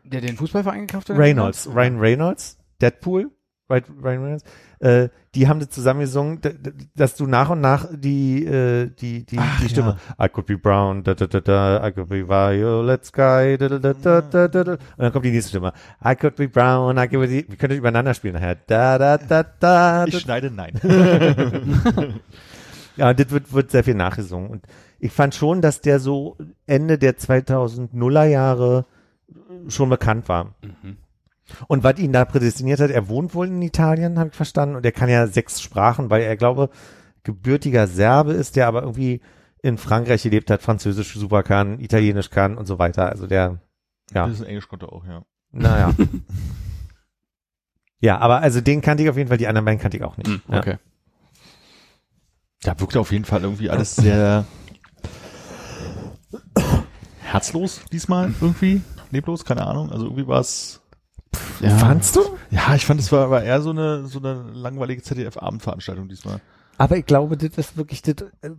Der 0.04 0.20
den 0.20 0.36
Fußballverein 0.36 0.86
gekauft 0.86 1.10
hat? 1.10 1.18
Reynolds, 1.18 1.68
Ryan 1.72 1.98
Reynolds, 1.98 2.55
Deadpool, 2.80 3.30
Ryan 3.68 3.84
Reynolds, 4.02 4.44
äh, 4.78 5.08
die 5.34 5.48
haben 5.48 5.58
das 5.58 5.70
zusammen 5.70 6.00
gesungen, 6.00 6.40
d- 6.40 6.52
d- 6.52 6.72
dass 6.94 7.16
du 7.16 7.26
nach 7.26 7.50
und 7.50 7.60
nach 7.60 7.86
die, 7.90 8.44
äh, 8.46 8.90
die, 8.94 9.26
die, 9.26 9.38
Ach, 9.40 9.60
die 9.60 9.68
Stimme, 9.68 9.96
I 10.22 10.28
could 10.28 10.46
be 10.46 10.56
brown, 10.56 11.02
da, 11.02 11.14
da, 11.14 11.26
da, 11.26 11.40
da, 11.40 11.86
I 11.88 11.90
could 11.92 12.08
be 12.08 12.28
violet 12.28 13.04
sky, 13.04 13.56
da, 13.58 13.68
da, 13.68 13.78
da, 13.80 13.92
da, 13.92 14.20
da, 14.20 14.46
da, 14.48 14.64
da. 14.64 14.72
und 14.72 14.80
dann 14.98 15.12
kommt 15.12 15.24
die 15.24 15.32
nächste 15.32 15.48
Stimme, 15.50 15.72
I 16.04 16.14
could 16.14 16.36
be 16.36 16.48
brown, 16.48 16.96
I 16.96 17.08
could 17.08 17.22
be, 17.22 17.28
wir 17.48 17.56
können 17.56 17.70
das 17.70 17.78
übereinander 17.78 18.14
spielen 18.14 18.34
nachher, 18.34 18.54
da, 18.68 18.98
da, 18.98 19.18
da, 19.18 19.42
da, 19.42 20.04
Ich 20.06 20.12
da. 20.14 20.20
schneide 20.20 20.50
nein. 20.50 20.74
Ja, 22.96 23.12
das 23.12 23.30
wird, 23.30 23.52
wird 23.52 23.70
sehr 23.70 23.84
viel 23.84 23.94
nachgesungen. 23.94 24.48
Und 24.48 24.66
ich 24.98 25.12
fand 25.12 25.34
schon, 25.34 25.60
dass 25.60 25.82
der 25.82 26.00
so 26.00 26.38
Ende 26.66 26.96
der 26.98 27.18
2000er 27.18 28.24
Jahre 28.24 28.86
schon 29.68 29.90
bekannt 29.90 30.28
war. 30.30 30.54
Mhm. 30.62 30.96
Und 31.68 31.84
was 31.84 31.98
ihn 31.98 32.12
da 32.12 32.24
prädestiniert 32.24 32.80
hat, 32.80 32.90
er 32.90 33.08
wohnt 33.08 33.34
wohl 33.34 33.46
in 33.46 33.62
Italien, 33.62 34.18
habe 34.18 34.30
ich 34.30 34.36
verstanden, 34.36 34.76
und 34.76 34.84
er 34.84 34.92
kann 34.92 35.08
ja 35.08 35.26
sechs 35.26 35.60
Sprachen, 35.60 36.10
weil 36.10 36.22
er, 36.22 36.36
glaube, 36.36 36.70
gebürtiger 37.22 37.86
Serbe 37.86 38.32
ist, 38.32 38.56
der 38.56 38.66
aber 38.66 38.82
irgendwie 38.82 39.20
in 39.62 39.78
Frankreich 39.78 40.22
gelebt 40.22 40.50
hat, 40.50 40.62
Französisch 40.62 41.14
super 41.14 41.42
kann, 41.42 41.80
Italienisch 41.80 42.30
kann 42.30 42.56
und 42.56 42.66
so 42.66 42.78
weiter. 42.78 43.08
Also 43.10 43.26
der, 43.26 43.60
ja, 44.12 44.26
Das 44.26 44.40
ist 44.40 44.46
Englisch 44.46 44.68
konnte 44.68 44.88
auch, 44.90 45.04
ja. 45.06 45.24
naja. 45.50 45.92
ja, 48.00 48.18
aber 48.18 48.40
also 48.40 48.60
den 48.60 48.80
kannte 48.80 49.02
ich 49.02 49.10
auf 49.10 49.16
jeden 49.16 49.28
Fall, 49.28 49.38
die 49.38 49.48
anderen 49.48 49.64
beiden 49.64 49.80
kannte 49.80 49.96
ich 49.96 50.04
auch 50.04 50.16
nicht. 50.16 50.30
Ja. 50.48 50.58
okay. 50.58 50.76
Da 52.62 52.78
wirkte 52.80 53.00
auf 53.00 53.12
jeden 53.12 53.24
Fall 53.24 53.42
irgendwie 53.42 53.70
alles 53.70 53.96
sehr 53.96 54.44
herzlos 57.20 57.82
diesmal 57.92 58.32
irgendwie. 58.40 58.82
Leblos, 59.10 59.44
keine 59.44 59.66
Ahnung. 59.66 59.92
Also 59.92 60.06
irgendwie 60.06 60.26
war 60.26 60.40
es. 60.40 60.82
Ja. 61.60 61.70
Fandst 61.70 62.16
du? 62.16 62.20
Ja, 62.50 62.74
ich 62.74 62.86
fand, 62.86 63.00
es 63.00 63.10
war, 63.12 63.30
war 63.30 63.42
eher 63.42 63.60
so 63.60 63.70
eine, 63.70 64.06
so 64.06 64.18
eine 64.18 64.44
langweilige 64.52 65.02
ZDF-Abendveranstaltung 65.02 66.08
diesmal. 66.08 66.40
Aber 66.78 66.96
ich 66.96 67.06
glaube, 67.06 67.36
das 67.36 67.56
ist 67.56 67.76
wirklich 67.76 68.02
das, 68.02 68.16
äh, 68.42 68.50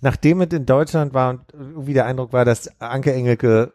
nachdem 0.00 0.40
es 0.40 0.52
in 0.52 0.66
Deutschland 0.66 1.14
war 1.14 1.30
und 1.30 1.40
irgendwie 1.52 1.94
der 1.94 2.06
Eindruck 2.06 2.32
war, 2.32 2.44
dass 2.44 2.80
Anke 2.80 3.12
Engelke 3.12 3.72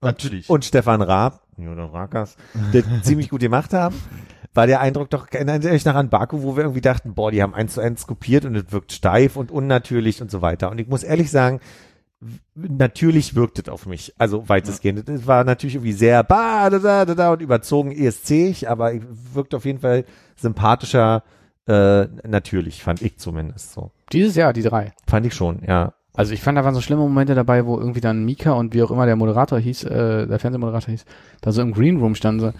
Natürlich. 0.00 0.48
und 0.48 0.64
Stefan 0.64 1.02
Raab, 1.02 1.42
oder 1.56 1.92
Rakas, 1.92 2.36
das 2.72 2.84
ziemlich 3.02 3.30
gut 3.30 3.40
gemacht 3.40 3.72
haben, 3.72 3.96
war 4.54 4.66
der 4.66 4.80
Eindruck 4.80 5.10
doch, 5.10 5.28
erinnert 5.30 5.64
ihr 5.64 5.70
euch 5.70 5.84
noch 5.84 5.94
an 5.94 6.08
Baku, 6.08 6.42
wo 6.42 6.56
wir 6.56 6.64
irgendwie 6.64 6.80
dachten, 6.80 7.14
boah, 7.14 7.30
die 7.30 7.42
haben 7.42 7.54
eins 7.54 7.74
zu 7.74 7.80
eins 7.80 8.06
kopiert 8.06 8.44
und 8.44 8.56
es 8.56 8.72
wirkt 8.72 8.92
steif 8.92 9.36
und 9.36 9.50
unnatürlich 9.50 10.22
und 10.22 10.30
so 10.30 10.42
weiter. 10.42 10.70
Und 10.70 10.80
ich 10.80 10.88
muss 10.88 11.02
ehrlich 11.02 11.30
sagen, 11.30 11.60
natürlich 12.54 13.34
wirkt 13.34 13.58
es 13.58 13.68
auf 13.68 13.86
mich, 13.86 14.12
also 14.18 14.48
weitestgehend. 14.48 15.08
Es 15.08 15.26
war 15.26 15.44
natürlich 15.44 15.76
irgendwie 15.76 15.92
sehr 15.92 16.22
ba, 16.24 16.68
da, 16.70 16.78
da, 16.78 17.04
da, 17.04 17.14
da 17.14 17.32
und 17.32 17.42
überzogen 17.42 17.92
ESC, 17.92 18.66
aber 18.66 18.92
ich- 18.94 19.02
wirkt 19.34 19.54
auf 19.54 19.64
jeden 19.64 19.80
Fall 19.80 20.04
sympathischer, 20.36 21.22
äh, 21.68 22.06
natürlich, 22.26 22.82
fand 22.82 23.02
ich 23.02 23.18
zumindest 23.18 23.72
so. 23.72 23.90
Dieses 24.12 24.34
Jahr, 24.36 24.52
die 24.52 24.62
drei. 24.62 24.92
Fand 25.06 25.26
ich 25.26 25.34
schon, 25.34 25.62
ja. 25.66 25.92
Also 26.14 26.32
ich 26.32 26.40
fand, 26.42 26.58
da 26.58 26.64
waren 26.64 26.74
so 26.74 26.80
schlimme 26.80 27.02
Momente 27.02 27.34
dabei, 27.36 27.64
wo 27.66 27.78
irgendwie 27.78 28.00
dann 28.00 28.24
Mika 28.24 28.52
und 28.52 28.74
wie 28.74 28.82
auch 28.82 28.90
immer 28.90 29.06
der 29.06 29.14
Moderator 29.14 29.58
hieß, 29.60 29.84
äh, 29.84 30.26
der 30.26 30.38
Fernsehmoderator 30.40 30.90
hieß, 30.90 31.04
da 31.42 31.52
so 31.52 31.62
im 31.62 31.72
Green 31.72 31.98
Room 31.98 32.14
standen 32.16 32.40
so, 32.40 32.52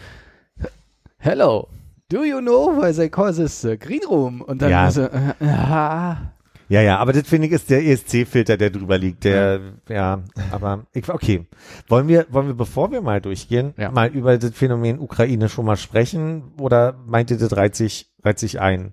Hello, 1.18 1.68
do 2.08 2.22
you 2.22 2.38
know 2.40 2.68
why 2.80 2.92
they 2.92 3.08
call 3.08 3.34
this 3.34 3.64
uh, 3.64 3.76
Green 3.76 4.04
Room? 4.08 4.40
Und 4.42 4.62
dann 4.62 4.70
Ja. 4.70 4.90
so, 4.90 5.02
äh, 5.02 5.34
ja, 5.40 6.32
Ja, 6.68 6.82
ja, 6.82 6.98
aber 6.98 7.12
das 7.14 7.26
finde 7.26 7.46
ich 7.46 7.52
ist 7.54 7.70
der 7.70 7.82
ESC-Filter, 7.84 8.56
der 8.58 8.68
drüber 8.70 8.98
liegt, 8.98 9.24
der, 9.24 9.60
ja, 9.88 10.22
aber 10.50 10.86
ich, 10.92 11.08
okay. 11.08 11.46
Wollen 11.88 12.08
wir, 12.08 12.26
wollen 12.30 12.46
wir, 12.46 12.54
bevor 12.54 12.90
wir 12.92 13.00
mal 13.00 13.20
durchgehen, 13.22 13.72
Ja. 13.78 13.90
mal 13.90 14.08
über 14.08 14.36
das 14.36 14.50
Phänomen 14.50 14.98
Ukraine 14.98 15.48
schon 15.48 15.64
mal 15.64 15.76
sprechen 15.78 16.52
oder 16.60 16.94
meint 17.06 17.30
ihr, 17.30 17.38
das 17.38 17.56
reiht 17.56 17.74
sich, 17.74 18.10
reiht 18.22 18.38
sich 18.38 18.60
ein? 18.60 18.92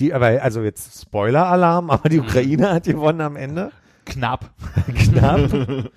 Die, 0.00 0.14
aber, 0.14 0.42
also 0.42 0.62
jetzt 0.62 1.02
Spoiler-Alarm, 1.02 1.90
aber 1.90 2.08
die 2.08 2.20
Ukraine 2.20 2.70
hat 2.72 2.84
gewonnen 2.84 3.20
am 3.20 3.36
Ende. 3.36 3.70
Knapp. 4.06 4.50
Knapp. 4.94 5.90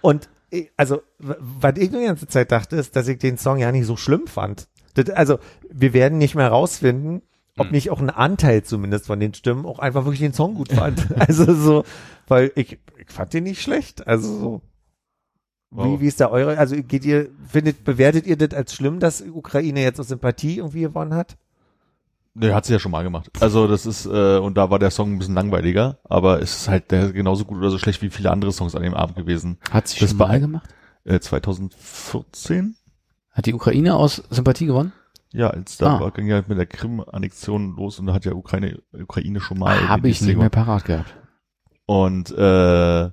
Und, 0.00 0.28
ich- 0.50 0.70
also, 0.76 1.02
was 1.18 1.74
ich 1.76 1.90
die 1.90 2.04
ganze 2.04 2.26
Zeit 2.26 2.52
dachte, 2.52 2.76
ist, 2.76 2.96
dass 2.96 3.06
ich 3.08 3.18
den 3.18 3.36
Song 3.38 3.58
ja 3.58 3.70
nicht 3.70 3.86
so 3.86 3.96
schlimm 3.96 4.26
fand. 4.26 4.68
Das, 4.94 5.10
also, 5.10 5.38
wir 5.70 5.92
werden 5.92 6.18
nicht 6.18 6.34
mehr 6.34 6.48
rausfinden, 6.48 7.22
ob 7.58 7.66
Hm. 7.66 7.72
nicht 7.72 7.90
auch 7.90 8.00
ein 8.00 8.10
Anteil 8.10 8.62
zumindest 8.62 9.06
von 9.06 9.20
den 9.20 9.34
Stimmen 9.34 9.66
auch 9.66 9.78
einfach 9.78 10.04
wirklich 10.04 10.20
den 10.20 10.32
Song 10.32 10.54
gut 10.54 10.72
fand. 10.72 11.06
also 11.20 11.52
so, 11.54 11.84
weil 12.26 12.52
ich, 12.54 12.78
ich 12.98 13.10
fand 13.10 13.32
den 13.34 13.44
nicht 13.44 13.60
schlecht. 13.62 14.06
Also 14.06 14.38
so. 14.38 14.62
Wie, 15.70 15.76
Wow. 15.76 16.00
wie 16.00 16.06
ist 16.06 16.18
da 16.20 16.30
eure, 16.30 16.56
also 16.56 16.76
geht 16.82 17.04
ihr, 17.04 17.28
findet, 17.46 17.84
bewertet 17.84 18.26
ihr 18.26 18.38
das 18.38 18.54
als 18.54 18.74
schlimm, 18.74 19.00
dass 19.00 19.20
Ukraine 19.20 19.82
jetzt 19.82 20.00
aus 20.00 20.08
Sympathie 20.08 20.56
irgendwie 20.58 20.80
gewonnen 20.80 21.12
hat? 21.14 21.36
Nee, 22.32 22.52
hat 22.52 22.64
sie 22.64 22.72
ja 22.72 22.78
schon 22.78 22.92
mal 22.92 23.02
gemacht. 23.02 23.30
Also 23.40 23.66
das 23.66 23.84
ist, 23.84 24.06
äh, 24.06 24.38
und 24.38 24.56
da 24.56 24.70
war 24.70 24.78
der 24.78 24.90
Song 24.90 25.12
ein 25.12 25.18
bisschen 25.18 25.34
langweiliger, 25.34 25.98
aber 26.04 26.40
es 26.40 26.54
ist 26.62 26.68
halt 26.68 26.90
der 26.90 27.12
genauso 27.12 27.44
gut 27.44 27.58
oder 27.58 27.68
so 27.68 27.76
schlecht 27.78 28.00
wie 28.00 28.08
viele 28.10 28.30
andere 28.30 28.52
Songs 28.52 28.74
an 28.76 28.82
dem 28.82 28.94
Abend 28.94 29.16
gewesen. 29.16 29.58
hat 29.70 29.88
sich 29.88 29.98
Das 29.98 30.10
schon 30.10 30.18
mal 30.18 30.40
gemacht? 30.40 30.70
Äh, 31.04 31.20
2014? 31.20 32.76
Hat 33.32 33.46
die 33.46 33.54
Ukraine 33.54 33.94
aus 33.96 34.22
Sympathie 34.30 34.66
gewonnen? 34.66 34.92
Ja, 35.32 35.50
als 35.50 35.76
da 35.76 35.96
Ah. 35.96 36.00
war, 36.00 36.10
ging 36.10 36.26
ja 36.26 36.42
mit 36.46 36.56
der 36.58 36.66
Krim-Annexion 36.66 37.76
los 37.76 37.98
und 37.98 38.06
da 38.06 38.14
hat 38.14 38.24
ja 38.24 38.32
Ukraine, 38.32 38.82
Ukraine 38.92 39.40
schon 39.40 39.58
mal. 39.58 39.88
Habe 39.88 40.08
ich 40.08 40.20
nicht 40.22 40.38
mehr 40.38 40.48
parat 40.48 40.84
gehabt. 40.86 41.14
Und 41.86 42.30
äh, 42.30 43.04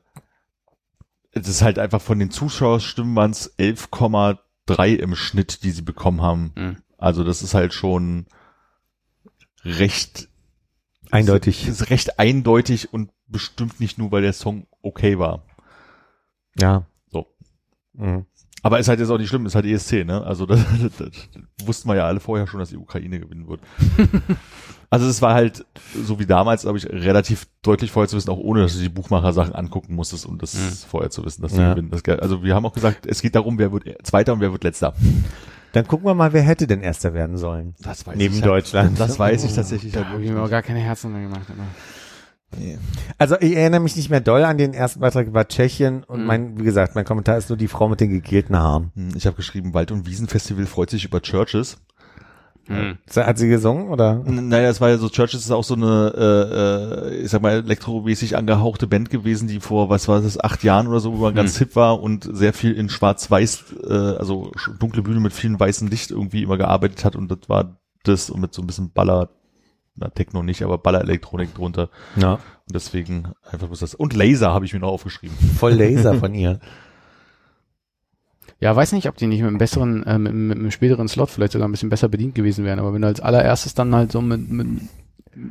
es 1.31 1.47
ist 1.49 1.61
halt 1.61 1.77
einfach 1.79 2.01
von 2.01 2.19
den 2.19 2.31
Zuschauerstimmen 2.31 3.15
waren 3.15 3.31
es 3.31 3.57
11,3 3.59 4.95
im 4.95 5.15
Schnitt, 5.15 5.63
die 5.63 5.71
sie 5.71 5.81
bekommen 5.81 6.21
haben. 6.21 6.53
Mhm. 6.55 6.77
Also 6.97 7.23
das 7.23 7.41
ist 7.43 7.53
halt 7.53 7.73
schon 7.73 8.25
recht 9.63 10.29
Eindeutig. 11.11 11.67
Ist, 11.67 11.81
ist 11.81 11.89
recht 11.89 12.19
eindeutig 12.19 12.91
und 12.93 13.11
bestimmt 13.27 13.79
nicht 13.79 13.97
nur, 13.97 14.11
weil 14.11 14.21
der 14.21 14.33
Song 14.33 14.67
okay 14.81 15.19
war. 15.19 15.43
Ja. 16.59 16.87
So. 17.11 17.27
Mhm. 17.93 18.25
Aber 18.65 18.79
ist 18.79 18.87
halt 18.87 18.99
jetzt 18.99 19.11
auch 19.11 19.19
nicht 19.19 19.29
schlimm, 19.29 19.45
ist 19.45 19.53
halt 19.53 19.65
ESC, 19.67 20.03
ne? 20.05 20.23
Also 20.23 20.47
das, 20.47 20.59
das, 20.81 20.97
das 20.97 21.67
wussten 21.67 21.87
wir 21.87 21.97
ja 21.97 22.07
alle 22.07 22.19
vorher 22.19 22.47
schon, 22.47 22.59
dass 22.59 22.69
die 22.69 22.77
Ukraine 22.77 23.19
gewinnen 23.19 23.47
wird. 23.47 23.59
also 24.89 25.07
es 25.07 25.21
war 25.21 25.35
halt, 25.35 25.63
so 26.03 26.17
wie 26.17 26.25
damals, 26.25 26.63
glaube 26.63 26.79
ich, 26.79 26.87
relativ 26.87 27.45
deutlich 27.61 27.91
vorher 27.91 28.09
zu 28.09 28.15
wissen, 28.17 28.31
auch 28.31 28.39
ohne, 28.39 28.63
dass 28.63 28.73
du 28.73 28.79
die 28.81 28.89
Buchmacher-Sachen 28.89 29.53
angucken 29.53 29.93
musstest, 29.93 30.25
um 30.25 30.39
das 30.39 30.55
Mhm. 30.55 30.89
vorher 30.89 31.11
zu 31.11 31.23
wissen, 31.23 31.43
dass 31.43 31.51
die 31.53 31.59
Ja. 31.59 31.75
gewinnen. 31.75 31.91
Das, 31.91 32.01
also 32.19 32.41
wir 32.41 32.55
haben 32.55 32.65
auch 32.65 32.73
gesagt, 32.73 33.05
es 33.05 33.21
geht 33.21 33.35
darum, 33.35 33.59
wer 33.59 33.71
wird 33.71 33.83
Zweiter 34.01 34.33
und 34.33 34.39
wer 34.39 34.51
wird 34.51 34.63
Letzter. 34.63 34.95
Dann 35.73 35.85
gucken 35.85 36.07
wir 36.07 36.15
mal, 36.15 36.33
wer 36.33 36.41
hätte 36.41 36.65
denn 36.65 36.81
Erster 36.81 37.13
werden 37.13 37.37
sollen. 37.37 37.75
Das 37.83 38.07
weiß 38.07 38.15
Neben 38.15 38.33
ich 38.33 38.41
Deutschland. 38.41 38.97
Halt, 38.97 38.99
das 38.99 39.19
weiß 39.19 39.43
ich 39.43 39.53
tatsächlich 39.53 39.93
Da 39.93 39.99
halt 39.99 40.09
habe 40.09 40.23
ich 40.23 40.31
mir 40.31 40.41
auch 40.41 40.49
gar 40.49 40.63
keine 40.63 40.79
Herzen 40.79 41.11
mehr 41.11 41.21
gemacht. 41.21 41.47
Immer. 41.49 41.67
Nee. 42.57 42.77
Also 43.17 43.35
ich 43.39 43.55
erinnere 43.55 43.81
mich 43.81 43.95
nicht 43.95 44.09
mehr 44.09 44.21
doll 44.21 44.43
an 44.43 44.57
den 44.57 44.73
ersten 44.73 44.99
Beitrag 44.99 45.27
über 45.27 45.47
Tschechien 45.47 46.03
und 46.03 46.21
Mhm. 46.21 46.25
mein, 46.25 46.59
wie 46.59 46.63
gesagt, 46.63 46.95
mein 46.95 47.05
Kommentar 47.05 47.37
ist 47.37 47.49
nur 47.49 47.57
die 47.57 47.67
Frau 47.67 47.89
mit 47.89 47.99
den 47.99 48.09
gegelten 48.09 48.57
Haaren. 48.57 48.91
Hm, 48.95 49.09
Ich 49.15 49.25
habe 49.25 49.35
geschrieben, 49.35 49.73
Wald- 49.73 49.91
und 49.91 50.05
Wiesenfestival 50.07 50.65
freut 50.65 50.89
sich 50.89 51.05
über 51.05 51.21
Churches. 51.21 51.77
Hm. 52.67 52.97
Hat 53.15 53.37
sie 53.37 53.47
gesungen 53.47 53.89
oder? 53.89 54.23
Naja, 54.25 54.69
es 54.69 54.81
war 54.81 54.89
ja 54.89 54.97
so, 54.97 55.07
Churches 55.09 55.41
ist 55.41 55.51
auch 55.51 55.63
so 55.63 55.75
eine, 55.75 56.13
äh, 56.17 57.11
äh, 57.11 57.15
ich 57.17 57.29
sag 57.29 57.43
mal, 57.43 57.51
elektromäßig 57.63 58.35
angehauchte 58.37 58.87
Band 58.87 59.11
gewesen, 59.11 59.47
die 59.47 59.59
vor, 59.59 59.89
was 59.89 60.07
war 60.07 60.19
das, 60.21 60.39
acht 60.39 60.63
Jahren 60.63 60.87
oder 60.87 60.99
so, 60.99 61.13
wo 61.13 61.17
man 61.17 61.35
ganz 61.35 61.57
hip 61.59 61.75
war 61.75 62.01
und 62.01 62.27
sehr 62.31 62.53
viel 62.53 62.71
in 62.73 62.89
schwarz-weiß, 62.89 63.65
äh, 63.87 63.93
also 64.17 64.51
dunkle 64.79 65.03
Bühne 65.03 65.19
mit 65.19 65.33
vielen 65.33 65.59
weißen 65.59 65.87
Licht 65.89 66.09
irgendwie 66.09 66.41
immer 66.41 66.57
gearbeitet 66.57 67.05
hat 67.05 67.15
und 67.15 67.29
das 67.29 67.47
war 67.49 67.77
das 68.03 68.31
und 68.31 68.41
mit 68.41 68.53
so 68.55 68.63
ein 68.63 68.67
bisschen 68.67 68.91
Baller, 68.91 69.29
na, 69.95 70.09
Techno 70.09 70.43
nicht, 70.43 70.61
aber 70.63 70.77
Baller-Elektronik 70.77 71.53
drunter. 71.55 71.89
Ja. 72.15 72.33
Und 72.33 72.73
deswegen 72.73 73.29
einfach 73.49 73.67
bloß 73.67 73.79
das. 73.79 73.95
Und 73.95 74.13
Laser 74.13 74.53
habe 74.53 74.65
ich 74.65 74.73
mir 74.73 74.79
noch 74.79 74.89
aufgeschrieben. 74.91 75.35
Voll 75.57 75.73
Laser 75.73 76.15
von 76.15 76.33
ihr. 76.33 76.59
Ja, 78.59 78.75
weiß 78.75 78.93
nicht, 78.93 79.07
ob 79.09 79.17
die 79.17 79.27
nicht 79.27 79.41
mit 79.41 79.49
einem 79.49 79.57
besseren, 79.57 80.03
äh, 80.05 80.17
mit, 80.17 80.33
mit 80.33 80.57
einem 80.57 80.71
späteren 80.71 81.07
Slot 81.07 81.29
vielleicht 81.29 81.51
sogar 81.53 81.67
ein 81.67 81.71
bisschen 81.71 81.89
besser 81.89 82.07
bedient 82.09 82.35
gewesen 82.35 82.63
wären. 82.65 82.79
Aber 82.79 82.93
wenn 82.93 83.01
du 83.01 83.07
als 83.07 83.19
allererstes 83.19 83.73
dann 83.73 83.93
halt 83.93 84.11
so 84.11 84.21
mit, 84.21 84.49
mit, 84.49 84.67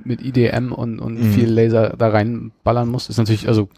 mit 0.05 0.23
IDM 0.23 0.73
und, 0.73 0.99
und 1.01 1.21
Mhm. 1.21 1.33
viel 1.33 1.49
Laser 1.51 1.91
da 1.97 2.09
reinballern 2.09 2.89
musst, 2.89 3.11
ist 3.11 3.19
natürlich, 3.19 3.47
also 3.47 3.69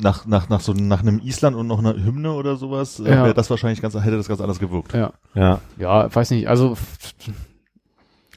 Nach, 0.00 0.26
nach, 0.26 0.48
nach 0.48 0.60
so, 0.60 0.72
nach 0.74 1.00
einem 1.00 1.18
Island 1.20 1.56
und 1.56 1.66
noch 1.66 1.78
einer 1.78 1.94
Hymne 1.94 2.32
oder 2.32 2.56
sowas, 2.56 3.00
äh, 3.00 3.04
Ja. 3.10 3.24
wäre 3.24 3.34
das 3.34 3.50
wahrscheinlich 3.50 3.80
ganz, 3.82 3.94
hätte 3.94 4.16
das 4.16 4.28
ganz 4.28 4.40
anders 4.40 4.58
gewirkt. 4.60 4.92
ja, 4.94 5.12
Ja. 5.34 5.60
ja, 5.78 6.14
weiß 6.14 6.30
nicht, 6.30 6.48
also 6.48 6.76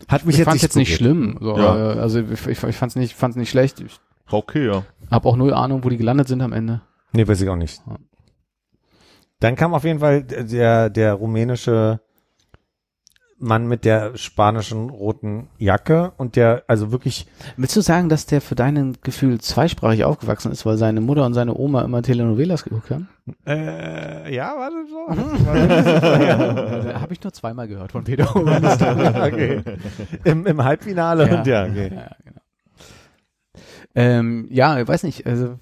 Hat 0.08 0.26
mich 0.26 0.36
ich 0.36 0.40
jetzt 0.40 0.46
fand 0.46 0.56
nicht 0.56 0.64
jetzt 0.64 0.76
nicht 0.76 0.96
schlimm. 0.96 1.38
So, 1.42 1.58
Ja. 1.58 1.74
also 1.74 2.20
ich, 2.20 2.48
ich, 2.48 2.58
fand's 2.60 2.96
nicht, 2.96 3.14
fand's 3.14 3.36
nicht 3.38 3.50
schlecht. 3.50 3.80
Ich 3.82 4.00
okay, 4.30 4.68
ja. 4.68 4.84
habe 5.12 5.28
auch 5.28 5.36
null 5.36 5.54
Ahnung, 5.54 5.84
wo 5.84 5.90
die 5.90 5.98
gelandet 5.98 6.28
sind 6.28 6.42
am 6.42 6.54
Ende. 6.54 6.82
Nee, 7.12 7.28
weiß 7.28 7.42
ich 7.42 7.50
auch 7.50 7.56
nicht. 7.56 7.82
Dann 9.40 9.56
kam 9.56 9.74
auf 9.74 9.84
jeden 9.84 10.00
Fall 10.00 10.24
der, 10.24 10.90
der 10.90 11.14
rumänische 11.14 12.00
Mann 13.40 13.68
mit 13.68 13.86
der 13.86 14.18
spanischen 14.18 14.90
roten 14.90 15.48
Jacke 15.60 16.12
und 16.18 16.36
der, 16.36 16.64
also 16.68 16.92
wirklich, 16.92 17.28
Willst 17.56 17.76
du 17.76 17.82
sagen, 17.82 18.10
dass 18.10 18.26
der 18.26 18.42
für 18.42 18.56
dein 18.56 18.98
Gefühl 19.04 19.40
zweisprachig 19.40 20.06
aufgewachsen 20.06 20.52
ist, 20.52 20.66
weil 20.66 20.78
seine 20.78 21.02
Mutter 21.02 21.24
und 21.26 21.36
seine 21.36 21.56
Oma 21.56 21.84
immer 21.84 22.02
Telenovelas 22.02 22.64
geguckt 22.64 22.90
haben? 22.90 23.08
äh, 23.46 24.34
ja, 24.34 24.54
warte 24.58 24.86
so. 24.90 26.94
Habe 27.02 27.14
ich 27.14 27.24
nur 27.24 27.32
zweimal 27.34 27.68
gehört 27.68 27.92
von 27.92 28.04
Peter 28.04 28.36
Obermeister. 28.36 29.24
okay. 29.28 29.62
Im, 30.24 30.48
Im 30.48 30.64
Halbfinale 30.64 31.30
Ja. 31.30 31.38
und 31.38 31.48
ja, 31.48 31.64
okay. 31.66 31.92
Ja, 31.94 32.10
genau. 32.24 32.42
Ähm, 33.96 34.48
ja, 34.52 34.80
ich 34.80 34.88
weiß 34.88 35.04
nicht. 35.04 35.26
Also 35.26 35.58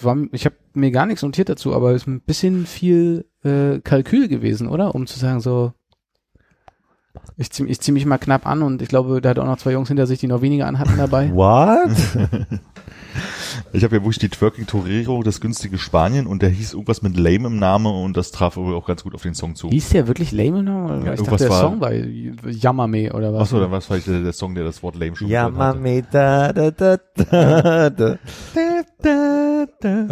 war, 0.00 0.16
ich 0.32 0.44
habe 0.44 0.56
mir 0.74 0.90
gar 0.90 1.06
nichts 1.06 1.22
notiert 1.22 1.48
dazu, 1.48 1.74
aber 1.74 1.90
es 1.90 2.02
ist 2.02 2.08
ein 2.08 2.20
bisschen 2.20 2.66
viel 2.66 3.26
äh, 3.44 3.78
Kalkül 3.80 4.28
gewesen, 4.28 4.68
oder? 4.68 4.94
Um 4.94 5.06
zu 5.06 5.18
sagen 5.18 5.40
so, 5.40 5.72
ich 7.36 7.50
zieh, 7.50 7.64
ich 7.66 7.80
zieh 7.80 7.92
mich 7.92 8.06
mal 8.06 8.18
knapp 8.18 8.46
an 8.46 8.62
und 8.62 8.80
ich 8.82 8.88
glaube, 8.88 9.20
da 9.20 9.30
hat 9.30 9.38
auch 9.38 9.46
noch 9.46 9.58
zwei 9.58 9.72
Jungs 9.72 9.88
hinter 9.88 10.06
sich, 10.06 10.18
die 10.20 10.26
noch 10.26 10.42
weniger 10.42 10.66
anhatten 10.66 10.96
dabei. 10.96 11.30
What? 11.34 11.90
Ich 13.72 13.82
habe 13.84 13.96
ja 13.96 14.02
wirklich 14.02 14.18
die 14.18 14.28
Twerking 14.28 14.66
Torero, 14.66 15.22
das 15.22 15.40
günstige 15.40 15.78
Spanien 15.78 16.26
und 16.26 16.42
der 16.42 16.50
hieß 16.50 16.74
irgendwas 16.74 17.00
mit 17.00 17.16
Lame 17.16 17.46
im 17.46 17.58
Namen 17.58 17.86
und 17.86 18.14
das 18.16 18.30
traf 18.30 18.56
wohl 18.56 18.74
auch 18.74 18.86
ganz 18.86 19.02
gut 19.04 19.14
auf 19.14 19.22
den 19.22 19.34
Song 19.34 19.54
zu. 19.54 19.70
Hieß 19.70 19.88
der 19.90 20.06
wirklich 20.06 20.32
Lame 20.32 20.62
noch? 20.62 20.84
Oder 20.84 20.94
Ja, 21.06 21.12
ich 21.14 21.20
irgendwas 21.20 21.28
dachte, 21.30 21.44
der 21.44 21.50
war- 21.50 21.60
Song 21.60 21.80
war 21.80 21.92
Yamame 22.50 23.12
oder 23.14 23.32
was? 23.32 23.42
Achso, 23.42 23.58
dann 23.60 23.70
war 23.70 23.78
es 23.78 23.86
vielleicht 23.86 24.06
der, 24.06 24.20
der 24.20 24.32
Song, 24.34 24.54
der 24.54 24.64
das 24.64 24.82
Wort 24.82 24.96
Lame 24.96 25.16
schon 25.16 25.28
da, 26.10 26.52
da, 26.52 26.70
da, 26.70 26.70
da, 26.70 26.96
da. 27.90 27.90
Da, 27.90 28.18
da, 29.02 29.66
da. 29.80 30.06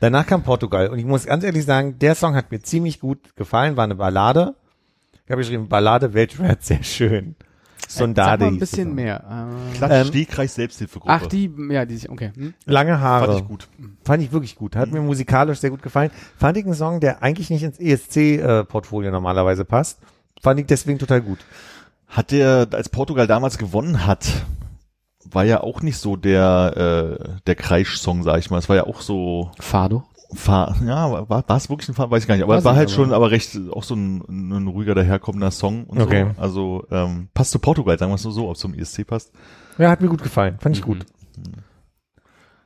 Danach 0.00 0.26
kam 0.26 0.42
Portugal 0.42 0.88
und 0.88 0.98
ich 0.98 1.04
muss 1.04 1.26
ganz 1.26 1.44
ehrlich 1.44 1.64
sagen, 1.66 1.98
der 1.98 2.14
Song 2.14 2.34
hat 2.34 2.50
mir 2.50 2.60
ziemlich 2.62 3.00
gut 3.00 3.36
gefallen, 3.36 3.76
war 3.76 3.84
eine 3.84 3.94
Ballade. 3.96 4.54
Ich 5.24 5.30
habe 5.30 5.40
geschrieben, 5.40 5.68
Ballade 5.68 6.12
Weltschmerz, 6.12 6.66
sehr 6.66 6.82
schön. 6.82 7.34
Sondade 7.88 8.30
Sag 8.44 8.50
mal 8.50 8.54
ein 8.54 8.58
bisschen 8.58 8.88
es. 8.90 8.94
mehr. 8.94 9.48
Äh, 9.74 9.76
Klatsch, 9.76 9.92
Ähm, 9.92 10.06
Stehkreis, 10.06 10.54
Selbsthilfegruppe. 10.54 11.12
ach, 11.12 11.26
die, 11.26 11.50
ja, 11.70 11.84
die, 11.84 12.08
okay. 12.08 12.32
Hm? 12.34 12.54
Lange 12.66 13.00
Haare. 13.00 13.26
Fand 13.26 13.38
ich 13.40 13.46
gut. 13.48 13.68
Fand 14.04 14.22
ich 14.22 14.32
wirklich 14.32 14.56
gut. 14.56 14.76
Hat 14.76 14.90
mir 14.90 15.00
musikalisch 15.00 15.58
sehr 15.58 15.70
gut 15.70 15.82
gefallen. 15.82 16.10
Fand 16.38 16.56
ich 16.56 16.64
einen 16.64 16.74
Song, 16.74 17.00
der 17.00 17.22
eigentlich 17.22 17.50
nicht 17.50 17.62
ins 17.62 17.78
ESC-Portfolio 17.78 19.10
normalerweise 19.10 19.64
passt. 19.64 19.98
Fand 20.42 20.60
ich 20.60 20.66
deswegen 20.66 20.98
total 20.98 21.20
gut. 21.20 21.38
Hat 22.08 22.30
der, 22.30 22.68
als 22.72 22.88
Portugal 22.88 23.26
damals 23.26 23.58
gewonnen 23.58 24.06
hat, 24.06 24.26
war 25.24 25.44
ja 25.44 25.62
auch 25.62 25.82
nicht 25.82 25.98
so 25.98 26.16
der, 26.16 27.18
äh, 27.18 27.38
der 27.46 27.54
Kreisch-Song, 27.54 28.22
sag 28.22 28.38
ich 28.38 28.50
mal. 28.50 28.58
Es 28.58 28.68
war 28.68 28.76
ja 28.76 28.84
auch 28.86 29.00
so, 29.00 29.50
Fado. 29.58 30.04
Fahr, 30.34 30.76
ja, 30.84 31.10
war, 31.28 31.28
war 31.48 31.56
es 31.56 31.68
wirklich 31.68 31.88
ein 31.88 31.94
Fahr, 31.94 32.10
weiß 32.10 32.22
ich 32.22 32.28
gar 32.28 32.34
nicht, 32.34 32.44
aber 32.44 32.62
war 32.64 32.72
ich 32.72 32.78
halt 32.78 32.88
aber. 32.88 32.94
schon, 32.94 33.12
aber 33.12 33.30
recht, 33.30 33.58
auch 33.72 33.82
so 33.82 33.94
ein, 33.94 34.22
ein 34.28 34.66
ruhiger 34.68 34.94
daherkommender 34.94 35.50
Song 35.50 35.84
und 35.84 36.00
Okay. 36.00 36.26
so. 36.36 36.40
Also, 36.42 36.86
ähm, 36.90 37.28
passt 37.34 37.50
zu 37.52 37.58
Portugal, 37.58 37.98
sagen 37.98 38.10
wir 38.10 38.16
es 38.16 38.24
nur 38.24 38.32
so, 38.32 38.48
ob 38.48 38.54
es 38.54 38.60
zum 38.60 38.74
ESC 38.74 39.06
passt. 39.06 39.32
Ja, 39.78 39.90
hat 39.90 40.00
mir 40.00 40.08
gut 40.08 40.22
gefallen. 40.22 40.58
Fand 40.60 40.76
ich 40.76 40.82
gut. 40.82 41.04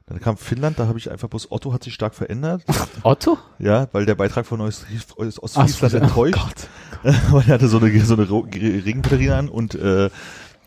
Dann 0.06 0.20
kam 0.20 0.38
Finnland, 0.38 0.78
da 0.78 0.86
habe 0.86 0.98
ich 0.98 1.10
einfach 1.10 1.28
bloß, 1.28 1.50
Otto 1.52 1.72
hat 1.74 1.84
sich 1.84 1.92
stark 1.92 2.14
verändert. 2.14 2.64
Otto? 3.02 3.36
ja, 3.58 3.88
weil 3.92 4.06
der 4.06 4.14
Beitrag 4.14 4.46
von 4.46 4.60
Ost- 4.62 4.86
Ost- 5.16 5.38
Ostfriesland 5.42 5.90
so, 5.92 5.98
enttäuscht. 5.98 6.68
weil 7.02 7.42
er 7.46 7.54
hatte 7.54 7.68
so 7.68 7.78
eine, 7.78 8.00
so 8.00 8.14
eine 8.14 8.26
Regenbatterie 8.30 9.30
an 9.30 9.48
und 9.50 9.74
äh, 9.74 10.08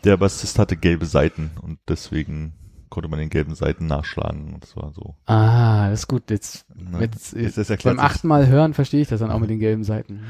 der 0.04 0.16
Bassist 0.16 0.58
hatte 0.60 0.76
gelbe 0.76 1.06
Seiten 1.06 1.50
und 1.60 1.78
deswegen 1.88 2.52
konnte 2.92 3.08
man 3.08 3.18
den 3.18 3.30
gelben 3.30 3.54
Seiten 3.54 3.86
nachschlagen 3.86 4.52
und 4.54 4.62
das 4.62 4.76
war 4.76 4.92
so. 4.92 5.16
Ah, 5.26 5.88
das 5.90 6.00
ist 6.00 6.08
gut. 6.08 6.30
Jetzt, 6.30 6.66
Ne? 6.76 7.00
jetzt, 7.00 7.32
Jetzt 7.32 7.56
das 7.56 7.70
erklärt 7.70 7.96
beim 7.96 8.04
sich. 8.06 8.14
achten 8.16 8.28
Mal 8.28 8.46
hören 8.48 8.74
verstehe 8.74 9.00
ich 9.00 9.08
das 9.08 9.20
dann 9.20 9.30
auch 9.30 9.38
mit 9.38 9.48
den 9.50 9.58
gelben 9.58 9.82
Seiten. 9.82 10.20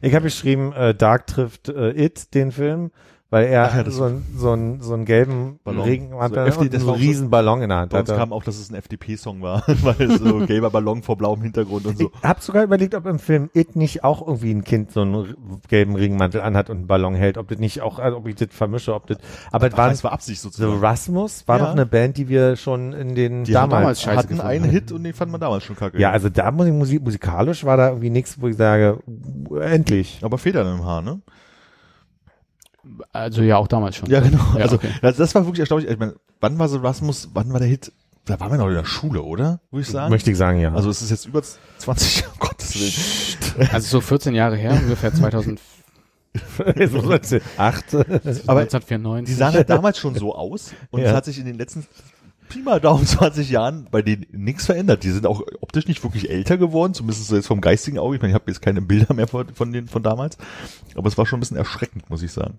Ich 0.00 0.14
habe 0.14 0.24
geschrieben, 0.24 0.72
äh, 0.72 0.94
Dark 0.94 1.26
trifft 1.26 1.68
äh, 1.68 1.90
It, 1.90 2.34
den 2.34 2.52
Film, 2.52 2.90
weil 3.30 3.46
er 3.46 3.64
Ach 3.70 3.74
ja, 3.76 3.82
das- 3.82 3.94
so, 3.96 4.04
ein, 4.04 4.24
so, 4.36 4.52
ein, 4.52 4.80
so 4.82 4.94
einen 4.94 5.04
gelben 5.04 5.58
Ballon. 5.64 5.82
Regenmantel 5.82 6.44
So 6.44 6.50
FD 6.52 6.60
und 6.60 6.74
das 6.74 6.82
so 6.82 6.92
einen 6.92 7.00
riesen 7.02 7.28
Ballon 7.30 7.60
in 7.62 7.68
der 7.70 7.78
Hand 7.78 7.92
hatte. 7.94 8.14
kam 8.14 8.32
auch, 8.32 8.44
dass 8.44 8.56
es 8.58 8.70
ein 8.70 8.74
FDP-Song 8.76 9.42
war, 9.42 9.64
weil 9.82 10.18
so 10.18 10.38
gelber 10.46 10.70
Ballon 10.70 11.02
vor 11.02 11.16
blauem 11.16 11.42
Hintergrund 11.42 11.86
und 11.86 11.98
so. 11.98 12.10
Ich 12.14 12.22
habe 12.22 12.40
sogar 12.40 12.62
überlegt, 12.62 12.94
ob 12.94 13.04
im 13.06 13.18
Film 13.18 13.50
It 13.52 13.74
nicht 13.74 14.04
auch 14.04 14.24
irgendwie 14.26 14.52
ein 14.52 14.62
Kind 14.64 14.92
so 14.92 15.00
einen 15.02 15.34
gelben 15.68 15.96
Regenmantel 15.96 16.40
anhat 16.40 16.70
und 16.70 16.76
einen 16.76 16.86
Ballon 16.86 17.14
hält, 17.14 17.36
ob 17.36 17.48
das 17.48 17.58
nicht 17.58 17.80
auch, 17.82 17.98
also 17.98 18.18
ob 18.18 18.28
ich 18.28 18.36
das 18.36 18.48
vermische, 18.52 18.94
ob 18.94 19.06
das, 19.08 19.18
aber 19.50 19.70
Ach, 19.72 19.76
war, 19.78 19.88
das 19.90 20.04
war 20.04 20.12
Absicht 20.12 20.40
The 20.40 20.48
sozusagen. 20.48 20.78
Rasmus 20.80 21.44
war 21.48 21.58
Ja. 21.58 21.64
doch 21.64 21.72
eine 21.72 21.86
Band, 21.86 22.16
die 22.18 22.28
wir 22.28 22.54
schon 22.56 22.92
in 22.92 23.14
den 23.16 23.42
Die 23.44 23.52
damals 23.52 23.80
damals, 23.80 24.02
scheiße 24.02 24.18
hatten 24.18 24.40
einen 24.40 24.64
haben. 24.64 24.70
Hit 24.70 24.92
und 24.92 25.02
den 25.02 25.14
fand 25.14 25.32
man 25.32 25.40
damals 25.40 25.64
schon 25.64 25.74
kacke. 25.76 25.98
ja, 26.00 26.10
also 26.12 26.28
da 26.28 26.50
Musik, 26.52 27.02
musikalisch 27.02 27.64
war 27.64 27.76
da 27.76 27.88
irgendwie 27.88 28.10
nichts, 28.10 28.40
wo 28.40 28.46
ich 28.48 28.56
sage, 28.56 28.98
endlich. 29.60 30.20
Aber 30.22 30.38
Federn 30.38 30.78
im 30.78 30.84
Haar, 30.84 31.02
ne? 31.02 31.20
Also 33.12 33.42
ja, 33.42 33.56
auch 33.56 33.68
damals 33.68 33.96
schon. 33.96 34.08
Ja, 34.10 34.20
genau. 34.20 34.44
Ja, 34.54 34.62
also 34.62 34.76
okay. 34.76 34.90
das, 35.02 35.16
das 35.16 35.34
war 35.34 35.44
wirklich 35.44 35.60
erstaunlich. 35.60 35.90
Ich 35.90 35.98
meine, 35.98 36.14
wann 36.40 36.58
war 36.58 36.68
so 36.68 36.78
Rasmus, 36.78 37.30
wann 37.34 37.52
war 37.52 37.58
der 37.60 37.68
Hit? 37.68 37.92
Da 38.24 38.40
waren 38.40 38.50
wir 38.50 38.58
noch 38.58 38.68
in 38.68 38.74
der 38.74 38.84
Schule, 38.84 39.22
oder? 39.22 39.60
Würde 39.70 39.82
ich 39.82 39.88
sagen. 39.88 40.10
Möchte 40.10 40.30
ich 40.30 40.36
sagen, 40.36 40.58
ja. 40.58 40.74
Also 40.74 40.90
es 40.90 41.00
ist 41.00 41.10
jetzt 41.10 41.26
über 41.26 41.42
20, 41.42 42.24
um 42.32 42.38
Gottes 42.38 42.74
Willen. 42.74 43.70
Also 43.70 43.88
so 43.88 44.00
14 44.00 44.34
Jahre 44.34 44.56
her, 44.56 44.72
ungefähr 44.72 45.14
2000, 45.14 45.60
acht. 47.56 47.94
Aber 47.94 48.60
1994. 48.60 49.26
Die 49.26 49.32
sahen 49.38 49.54
halt 49.54 49.70
damals 49.70 49.98
schon 49.98 50.14
so 50.14 50.34
aus 50.34 50.72
und 50.90 51.00
Ja. 51.00 51.10
es 51.10 51.14
hat 51.14 51.24
sich 51.24 51.38
in 51.38 51.46
den 51.46 51.56
letzten 51.56 51.86
Pi 52.48 52.62
mal 52.62 52.80
Daumen 52.80 53.06
20 53.06 53.50
Jahren 53.50 53.88
bei 53.90 54.02
denen 54.02 54.26
nichts 54.32 54.66
verändert. 54.66 55.02
Die 55.04 55.10
sind 55.10 55.26
auch 55.26 55.42
optisch 55.60 55.86
nicht 55.86 56.02
wirklich 56.02 56.30
älter 56.30 56.56
geworden, 56.58 56.94
zumindest 56.94 57.26
so 57.26 57.36
jetzt 57.36 57.46
vom 57.46 57.60
geistigen 57.60 57.98
Auge. 57.98 58.16
Ich 58.16 58.22
meine, 58.22 58.32
ich 58.32 58.34
habe 58.34 58.50
jetzt 58.50 58.62
keine 58.62 58.80
Bilder 58.80 59.14
mehr 59.14 59.26
von, 59.28 59.48
von 59.54 59.72
denen 59.72 59.88
von 59.88 60.02
damals, 60.02 60.38
aber 60.94 61.08
es 61.08 61.18
war 61.18 61.26
schon 61.26 61.38
ein 61.38 61.40
bisschen 61.40 61.56
erschreckend, 61.56 62.08
muss 62.10 62.22
ich 62.22 62.32
sagen. 62.32 62.58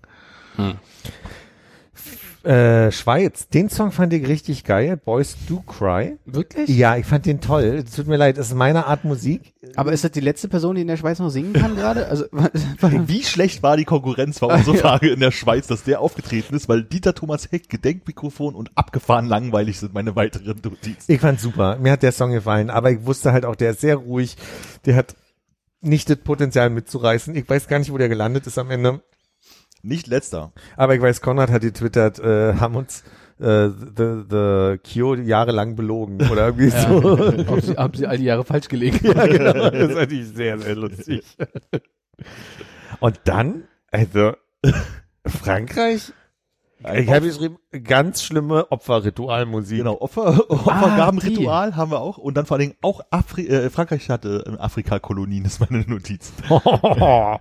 Äh, 2.47 2.93
Schweiz, 2.93 3.49
den 3.49 3.67
Song 3.67 3.91
fand 3.91 4.13
ich 4.13 4.25
richtig 4.25 4.63
geil. 4.63 4.95
Boys 4.95 5.35
Do 5.49 5.59
Cry. 5.67 6.17
Wirklich? 6.25 6.69
Ja, 6.69 6.95
ich 6.95 7.05
fand 7.05 7.25
den 7.25 7.41
toll. 7.41 7.83
Es 7.85 7.93
tut 7.93 8.07
mir 8.07 8.15
leid, 8.15 8.37
es 8.37 8.47
ist 8.47 8.53
meine 8.53 8.85
Art 8.85 9.03
Musik. 9.03 9.53
Aber 9.75 9.91
ist 9.91 10.05
das 10.05 10.11
die 10.11 10.21
letzte 10.21 10.47
Person, 10.47 10.75
die 10.75 10.81
in 10.81 10.87
der 10.87 10.95
Schweiz 10.95 11.19
noch 11.19 11.29
singen 11.29 11.51
kann 11.51 11.75
gerade? 11.75 12.07
Also, 12.07 12.23
Wie 12.31 13.23
schlecht 13.23 13.63
war 13.63 13.75
die 13.75 13.83
Konkurrenz, 13.83 14.41
war 14.41 14.55
unsere 14.55 14.77
Frage 14.77 15.09
in 15.09 15.19
der 15.19 15.31
Schweiz, 15.31 15.67
dass 15.67 15.83
der 15.83 15.99
aufgetreten 15.99 16.55
ist, 16.55 16.69
weil 16.69 16.83
Dieter 16.83 17.13
Thomas 17.13 17.51
Heck, 17.51 17.67
Gedenkmikrofon 17.67 18.55
und 18.55 18.71
abgefahren 18.75 19.25
langweilig 19.25 19.79
sind 19.79 19.93
meine 19.93 20.15
weiteren 20.15 20.61
Notizen. 20.63 21.11
Ich 21.11 21.19
fand's 21.19 21.41
super. 21.41 21.77
Mir 21.81 21.91
hat 21.91 22.01
der 22.01 22.13
Song 22.13 22.31
gefallen, 22.31 22.69
aber 22.69 22.91
ich 22.91 23.05
wusste 23.05 23.33
halt 23.33 23.43
auch, 23.43 23.57
der 23.57 23.71
ist 23.71 23.81
sehr 23.81 23.97
ruhig. 23.97 24.37
Der 24.85 24.95
hat 24.95 25.17
nicht 25.81 26.09
das 26.09 26.19
Potenzial 26.19 26.69
mitzureißen. 26.69 27.35
Ich 27.35 27.49
weiß 27.49 27.67
gar 27.67 27.79
nicht, 27.79 27.91
wo 27.91 27.97
der 27.97 28.07
gelandet 28.07 28.47
ist 28.47 28.57
am 28.57 28.71
Ende. 28.71 29.01
Nicht 29.83 30.07
letzter. 30.07 30.51
Aber 30.75 30.95
ich 30.95 31.01
weiß, 31.01 31.21
Konrad 31.21 31.49
hat 31.49 31.61
getwittert, 31.61 32.19
äh, 32.19 32.55
haben 32.55 32.75
uns 32.75 33.03
äh, 33.39 33.69
the, 33.69 34.23
the 34.29 34.77
Cure 34.79 35.19
jahrelang 35.21 35.75
belogen 35.75 36.29
oder 36.29 36.47
irgendwie 36.47 36.69
so. 36.69 37.47
haben, 37.47 37.61
sie, 37.61 37.75
haben 37.75 37.93
sie 37.93 38.07
all 38.07 38.17
die 38.17 38.25
Jahre 38.25 38.43
falsch 38.43 38.67
gelegen? 38.67 38.99
ja, 39.03 39.27
genau. 39.27 39.69
Das 39.69 39.91
fand 39.93 40.11
ich 40.11 40.27
sehr, 40.27 40.57
sehr 40.59 40.75
lustig. 40.75 41.23
Und 42.99 43.19
dann, 43.25 43.63
also, 43.91 44.33
Frankreich, 45.25 46.13
ich 46.95 47.09
habe 47.09 47.25
geschrieben, 47.25 47.57
ganz 47.83 48.21
schlimme 48.23 48.71
Opferritualmusik. 48.71 49.79
Genau, 49.79 49.99
Opfer, 49.99 50.39
Opfergabenritual 50.49 51.75
haben 51.75 51.91
wir 51.91 51.99
auch. 51.99 52.17
Und 52.17 52.35
dann 52.37 52.45
vor 52.45 52.55
allen 52.57 52.69
Dingen 52.69 52.75
auch 52.81 53.01
Afri 53.09 53.47
äh, 53.47 53.69
Frankreich 53.69 54.09
hatte 54.09 54.43
äh, 54.45 54.61
Afrika-Kolonien, 54.61 55.45
ist 55.45 55.59
meine 55.59 55.83
Notiz. 55.87 56.31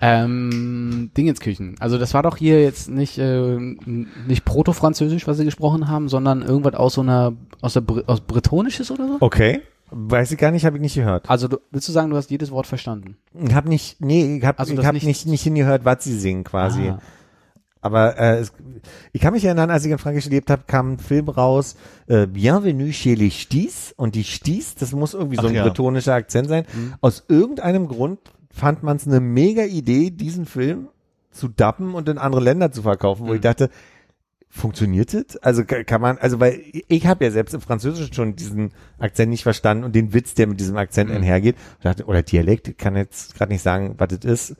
Ähm, 0.00 1.10
Dingensküchen. 1.16 1.76
Also 1.80 1.98
das 1.98 2.14
war 2.14 2.22
doch 2.22 2.36
hier 2.36 2.62
jetzt 2.62 2.88
nicht 2.88 3.18
äh, 3.18 3.56
nicht 3.58 4.44
Proto-Französisch, 4.44 5.26
was 5.26 5.36
sie 5.36 5.44
gesprochen 5.44 5.88
haben, 5.88 6.08
sondern 6.08 6.42
irgendwas 6.42 6.74
aus 6.74 6.94
so 6.94 7.02
einer 7.02 7.32
aus 7.60 7.74
der 7.74 7.80
Br 7.82 8.02
aus 8.06 8.20
Bretonisches 8.20 8.90
oder 8.90 9.06
so. 9.06 9.16
Okay. 9.20 9.60
Weiß 9.90 10.32
ich 10.32 10.38
gar 10.38 10.50
nicht, 10.50 10.64
habe 10.64 10.76
ich 10.76 10.82
nicht 10.82 10.94
gehört. 10.96 11.30
Also 11.30 11.46
du, 11.46 11.58
willst 11.70 11.86
du 11.88 11.92
sagen, 11.92 12.10
du 12.10 12.16
hast 12.16 12.30
jedes 12.30 12.50
Wort 12.50 12.66
verstanden? 12.66 13.16
Ich 13.40 13.54
habe 13.54 13.68
nicht, 13.68 14.00
nee, 14.00 14.38
ich 14.38 14.44
habe 14.44 14.58
Also 14.58 14.74
ich 14.74 14.84
hab 14.84 14.94
nicht- 14.94 15.06
nicht, 15.06 15.26
nicht 15.26 15.42
hingehört, 15.42 15.84
was 15.84 16.02
sie 16.02 16.18
singen 16.18 16.42
quasi. 16.42 16.88
Ah. 16.88 16.98
Aber 17.80 18.18
äh, 18.18 18.38
es, 18.38 18.52
ich 19.12 19.20
kann 19.20 19.32
mich 19.32 19.44
erinnern, 19.44 19.70
als 19.70 19.84
ich 19.84 19.92
in 19.92 19.98
Frankreich 19.98 20.24
gelebt 20.24 20.50
habe, 20.50 20.64
kam 20.66 20.94
ein 20.94 20.98
Film 20.98 21.28
raus, 21.28 21.76
äh, 22.08 22.26
Bienvenue 22.26 22.92
chez 22.92 23.16
les 23.16 23.34
Sties. 23.42 23.94
Und 23.96 24.14
die 24.14 24.24
Sties, 24.24 24.74
das 24.74 24.92
muss 24.92 25.14
irgendwie 25.14 25.36
so 25.36 25.42
Ach 25.42 25.48
ein 25.50 25.54
ja. 25.54 25.64
bretonischer 25.64 26.14
Akzent 26.14 26.48
sein. 26.48 26.64
Aus 27.00 27.24
irgendeinem 27.28 27.86
Grund 27.86 28.18
fand 28.50 28.82
man 28.82 28.96
es 28.96 29.06
eine 29.06 29.20
mega 29.20 29.62
Idee, 29.64 30.10
diesen 30.10 30.46
Film 30.46 30.88
zu 31.30 31.48
dappen 31.48 31.94
und 31.94 32.08
in 32.08 32.18
andere 32.18 32.40
Länder 32.40 32.72
zu 32.72 32.82
verkaufen, 32.82 33.26
wo 33.26 33.34
ich 33.34 33.42
dachte, 33.42 33.68
funktioniert 34.48 35.12
das? 35.12 35.36
Also 35.42 35.64
ka- 35.64 35.84
kann 35.84 36.00
man, 36.00 36.16
also 36.16 36.40
weil 36.40 36.62
ich 36.88 37.06
habe 37.06 37.24
ja 37.26 37.30
selbst 37.30 37.52
im 37.52 37.60
Französischen 37.60 38.14
schon 38.14 38.36
diesen 38.36 38.70
Akzent 38.98 39.28
nicht 39.30 39.42
verstanden 39.42 39.84
und 39.84 39.94
den 39.94 40.14
Witz, 40.14 40.32
der 40.32 40.46
mit 40.46 40.58
diesem 40.60 40.78
Akzent 40.78 41.10
einhergeht. 41.10 41.56
Ich 41.78 41.82
dachte, 41.82 42.06
oder 42.06 42.22
Dialekt, 42.22 42.68
ich 42.68 42.76
kann 42.78 42.96
jetzt 42.96 43.34
gerade 43.34 43.52
nicht 43.52 43.60
sagen, 43.62 43.96
was 43.98 44.08
das 44.08 44.24
ist. 44.24 44.56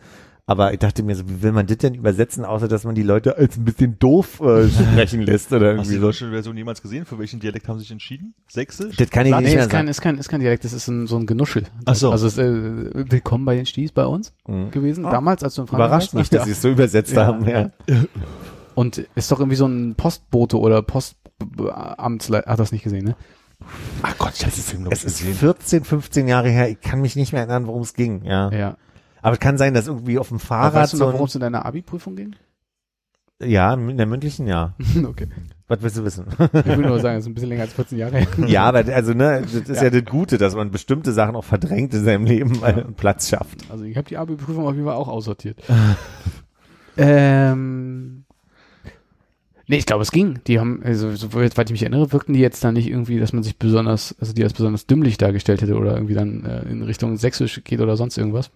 Aber 0.48 0.72
ich 0.72 0.78
dachte 0.78 1.02
mir 1.02 1.16
so, 1.16 1.28
wie 1.28 1.42
will 1.42 1.50
man 1.50 1.66
das 1.66 1.78
denn 1.78 1.94
übersetzen, 1.94 2.44
außer 2.44 2.68
dass 2.68 2.84
man 2.84 2.94
die 2.94 3.02
Leute 3.02 3.36
als 3.36 3.56
ein 3.56 3.64
bisschen 3.64 3.98
doof 3.98 4.40
äh, 4.40 4.68
sprechen 4.68 5.22
lässt 5.22 5.52
oder 5.52 5.76
Hast 5.76 5.88
du 5.88 5.90
irgendwie 5.90 5.90
die 5.94 5.94
so. 5.96 6.06
deutsche 6.06 6.30
Version 6.30 6.56
jemals 6.56 6.80
gesehen? 6.82 7.04
Für 7.04 7.18
welchen 7.18 7.40
Dialekt 7.40 7.66
haben 7.66 7.78
sie 7.78 7.82
sich 7.82 7.90
entschieden? 7.90 8.32
Sächsisch? 8.46 8.94
Das 8.96 9.10
kann 9.10 9.26
ich 9.26 9.32
Nee, 9.34 9.40
nicht 9.40 9.54
mehr 9.54 9.64
ist 9.64 9.70
kein, 9.70 9.78
sagen. 9.80 9.88
ist 9.88 10.00
kein, 10.00 10.18
ist 10.18 10.28
kein 10.28 10.38
Dialekt, 10.40 10.64
das 10.64 10.72
ist 10.72 10.86
ein, 10.86 11.08
so 11.08 11.16
ein 11.16 11.26
Genuschel. 11.26 11.64
Ach 11.84 11.96
so. 11.96 12.12
Also 12.12 12.28
es, 12.28 12.38
äh, 12.38 12.44
willkommen 13.10 13.44
bei 13.44 13.56
den 13.56 13.66
Sties 13.66 13.90
bei 13.90 14.06
uns 14.06 14.32
gewesen, 14.70 15.02
damals, 15.02 15.42
als 15.42 15.56
du 15.56 15.62
in 15.62 15.66
Frankreich 15.66 15.86
Mhm. 15.88 15.90
Überrascht 15.90 16.14
warst. 16.14 16.14
mich, 16.14 16.30
dass 16.30 16.44
sie 16.44 16.52
es 16.52 16.62
so 16.62 16.68
übersetzt 16.70 17.16
haben. 17.16 17.48
Ja. 17.48 17.70
Und 18.76 18.98
ist 19.16 19.32
doch 19.32 19.40
irgendwie 19.40 19.56
so 19.56 19.66
ein 19.66 19.96
Postbote 19.96 20.60
oder 20.60 20.80
Postamtsleiter, 20.82 22.50
hat 22.52 22.60
das 22.60 22.70
nicht 22.70 22.84
gesehen, 22.84 23.04
ne? 23.04 23.16
Ach 24.02 24.16
Gott, 24.18 24.34
ich 24.36 24.42
habe 24.44 24.54
den 24.54 24.62
Film 24.62 24.82
noch 24.84 24.92
Es 24.92 25.02
ist 25.02 25.22
14, 25.22 25.82
15 25.82 26.28
Jahre 26.28 26.50
her. 26.50 26.68
Ich 26.68 26.80
kann 26.80 27.00
mich 27.00 27.16
nicht 27.16 27.32
mehr 27.32 27.40
erinnern, 27.42 27.66
worum 27.66 27.82
es 27.82 27.94
ging. 27.94 28.22
Ja. 28.24 28.50
Ja. 28.52 28.76
Aber 29.22 29.34
es 29.34 29.40
kann 29.40 29.58
sein, 29.58 29.74
dass 29.74 29.88
irgendwie 29.88 30.18
auf 30.18 30.28
dem 30.28 30.36
Aber 30.36 30.46
Fahrrad 30.46 30.74
weißt 30.74 30.92
du 30.94 30.98
noch, 30.98 31.12
worum 31.12 31.26
es 31.26 31.34
in 31.34 31.40
deiner 31.40 31.64
Abi-Prüfung 31.64 32.16
ging? 32.16 32.36
ja, 33.42 33.74
in 33.74 33.96
der 33.96 34.06
mündlichen, 34.06 34.46
ja. 34.46 34.74
okay. 35.04 35.28
Was 35.68 35.82
willst 35.82 35.98
du 35.98 36.04
wissen? 36.04 36.26
Ich 36.38 36.66
will 36.66 36.86
nur 36.86 37.00
sagen, 37.00 37.18
es 37.18 37.24
ist 37.24 37.28
ein 37.28 37.34
bisschen 37.34 37.48
länger 37.48 37.62
als 37.62 37.72
14 37.72 37.98
Jahre 37.98 38.18
her. 38.18 38.26
ja, 38.46 38.64
aber 38.64 38.84
also 38.94 39.12
ne, 39.12 39.42
das 39.42 39.54
ist 39.68 39.82
ja. 39.82 39.90
das 39.90 40.04
Gute, 40.04 40.38
dass 40.38 40.54
man 40.54 40.70
bestimmte 40.70 41.12
Sachen 41.12 41.36
auch 41.36 41.44
verdrängt 41.44 41.92
in 41.92 42.04
seinem 42.04 42.24
Leben 42.24 42.60
weil 42.60 42.74
einen 42.74 42.94
Platz 42.94 43.28
schafft. 43.28 43.70
Also 43.70 43.84
ich 43.84 43.96
habe 43.96 44.08
die 44.08 44.16
Abi-Prüfung 44.16 44.66
auf 44.66 44.74
jeden 44.74 44.86
Fall 44.86 44.94
auch 44.94 45.08
aussortiert. 45.08 45.58
ähm, 46.96 48.24
nee, 49.66 49.76
ich 49.76 49.86
glaube, 49.86 50.02
es 50.02 50.12
ging. 50.12 50.38
Die 50.46 50.58
haben, 50.58 50.82
also 50.82 51.14
soweit 51.14 51.58
ich 51.58 51.72
mich 51.72 51.82
erinnere, 51.82 52.12
wirkten 52.12 52.32
die 52.32 52.40
jetzt 52.40 52.64
da 52.64 52.72
nicht 52.72 52.88
irgendwie, 52.88 53.18
dass 53.18 53.32
man 53.34 53.42
sich 53.42 53.58
besonders, 53.58 54.14
also 54.18 54.32
die 54.32 54.44
als 54.44 54.54
besonders 54.54 54.86
dümmlich 54.86 55.18
dargestellt 55.18 55.60
hätte 55.60 55.76
oder 55.76 55.94
irgendwie 55.94 56.14
dann 56.14 56.44
äh, 56.44 56.62
in 56.70 56.82
Richtung 56.82 57.16
Sächsisch 57.18 57.60
geht 57.64 57.80
oder 57.80 57.96
sonst 57.96 58.16
irgendwas. 58.16 58.50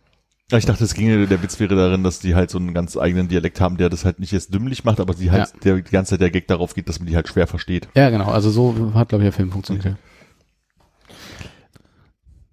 Ja, 0.51 0.59
Ich 0.59 0.67
dachte, 0.67 0.83
es 0.85 0.95
ginge, 0.95 1.27
der 1.27 1.43
Witz 1.43 1.61
wäre 1.61 1.77
darin, 1.77 2.03
dass 2.03 2.19
die 2.19 2.35
halt 2.35 2.51
so 2.51 2.59
einen 2.59 2.75
ganz 2.75 2.97
eigenen 2.97 3.29
Dialekt 3.29 3.61
haben, 3.61 3.77
der 3.77 3.89
das 3.89 4.05
halt 4.05 4.19
nicht 4.19 4.33
jetzt 4.33 4.53
dümmlich 4.53 4.85
macht, 4.85 4.99
aber 5.01 5.15
die 5.15 5.31
halt, 5.31 5.53
der, 5.65 5.77
die 5.77 5.91
ganze 5.91 6.11
Zeit 6.11 6.21
der 6.21 6.31
Gag 6.31 6.49
darauf 6.49 6.75
geht, 6.75 6.89
dass 6.89 6.99
man 6.99 7.07
die 7.07 7.15
halt 7.17 7.29
schwer 7.29 7.47
versteht. 7.47 7.89
Ja, 7.95 8.11
genau. 8.11 8.31
Also 8.31 8.51
so 8.51 8.93
hat, 8.95 9.11
glaube 9.11 9.23
ich, 9.25 9.31
der 9.31 9.33
Film 9.33 9.51
funktioniert. 9.53 9.97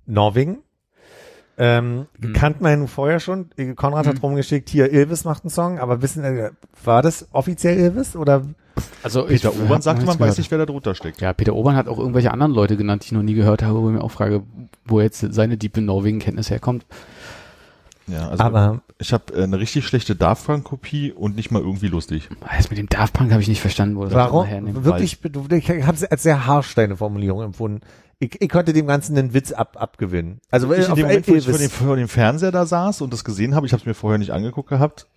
Norwegen. 0.06 0.60
Ähm, 1.60 2.06
Mhm. 2.20 2.34
Kannte 2.34 2.62
man 2.62 2.88
vorher 2.88 3.20
schon. 3.20 3.50
Konrad 3.76 4.06
hat 4.06 4.22
rumgeschickt, 4.22 4.70
hier 4.70 4.91
Ilvis 4.93 5.24
macht 5.26 5.43
einen 5.43 5.50
Song, 5.50 5.80
aber 5.80 6.04
wissen, 6.04 6.24
äh, 6.24 6.52
war 6.84 7.02
das 7.02 7.28
offiziell 7.32 7.80
Ilvis 7.80 8.16
oder? 8.16 8.43
Also 9.02 9.24
Peter 9.24 9.50
ich 9.50 9.60
Obern 9.60 9.80
noch 9.80 9.86
man 9.86 9.95
nichts 9.95 10.08
weiß 10.08 10.18
gehört. 10.18 10.38
nicht, 10.38 10.52
wer 10.52 10.58
da 10.60 10.66
drunter 10.68 10.93
steckt. 10.93 11.20
Ja, 11.20 11.34
Peter 11.34 11.56
Obern 11.56 11.76
hat 11.76 11.88
auch 11.88 11.98
irgendwelche 11.98 12.30
anderen 12.32 12.52
Leute 12.52 12.78
genannt, 12.78 13.02
die 13.04 13.06
ich 13.08 13.12
noch 13.14 13.24
nie 13.24 13.34
gehört 13.34 13.64
habe, 13.64 13.82
wo 13.82 13.89
ich 13.89 13.95
mir 13.95 14.04
auch 14.04 14.12
frage, 14.12 14.43
wo 14.86 15.02
jetzt 15.02 15.20
seine 15.34 15.58
diepe 15.58 15.82
Norwegen-Kenntnis 15.82 16.52
herkommt. 16.52 16.86
Ja, 18.08 18.30
also 18.30 18.43
aber 18.43 18.82
ich 18.99 19.14
habe 19.14 19.34
äh, 19.34 19.43
eine 19.43 19.60
richtig 19.60 19.86
schlechte 19.86 20.16
Daft 20.16 20.45
Punk 20.45 20.64
Kopie 20.64 21.12
und 21.12 21.36
nicht 21.36 21.51
mal 21.51 21.62
irgendwie 21.62 21.88
lustig. 21.88 22.30
Das 22.58 22.70
mit 22.70 22.80
dem 22.80 22.88
Daft 22.88 23.14
Punk 23.14 23.32
habe 23.32 23.41
ich 23.41 23.47
nicht 23.47 23.62
verstanden, 23.62 23.97
wo 23.97 24.05
das 24.05 24.14
warum? 24.14 24.47
Wirklich, 24.84 25.20
du, 25.22 25.45
ich 25.49 25.70
habe 25.70 25.93
es 25.93 26.03
als 26.03 26.24
sehr 26.24 26.45
harsch 26.45 26.74
deine 26.76 26.95
Formulierung 26.95 27.43
empfunden. 27.43 27.82
Ich, 28.20 28.41
ich 28.41 28.49
konnte 28.49 28.74
dem 28.74 28.88
Ganzen 28.88 29.18
einen 29.18 29.34
Witz 29.34 29.51
ab, 29.51 29.78
abgewinnen. 29.80 30.39
Also 30.49 30.72
Ich 30.74 30.86
in 30.86 30.91
auf 30.91 30.95
dem 30.95 31.05
Moment, 31.08 31.28
wo 31.28 31.36
ich 31.36 31.45
vor 31.45 31.58
dem, 31.58 31.70
vor 31.70 31.95
dem 31.95 32.08
Fernseher 32.08 32.51
da 32.51 32.66
saß 32.66 33.01
und 33.01 33.14
das 33.14 33.24
gesehen 33.24 33.53
habe, 33.53 33.68
ich 33.68 33.74
habe 33.74 33.82
es 33.82 33.86
mir 33.86 33.93
vorher 33.93 34.18
nicht 34.18 34.32
angeguckt 34.32 34.70
gehabt, 34.70 35.08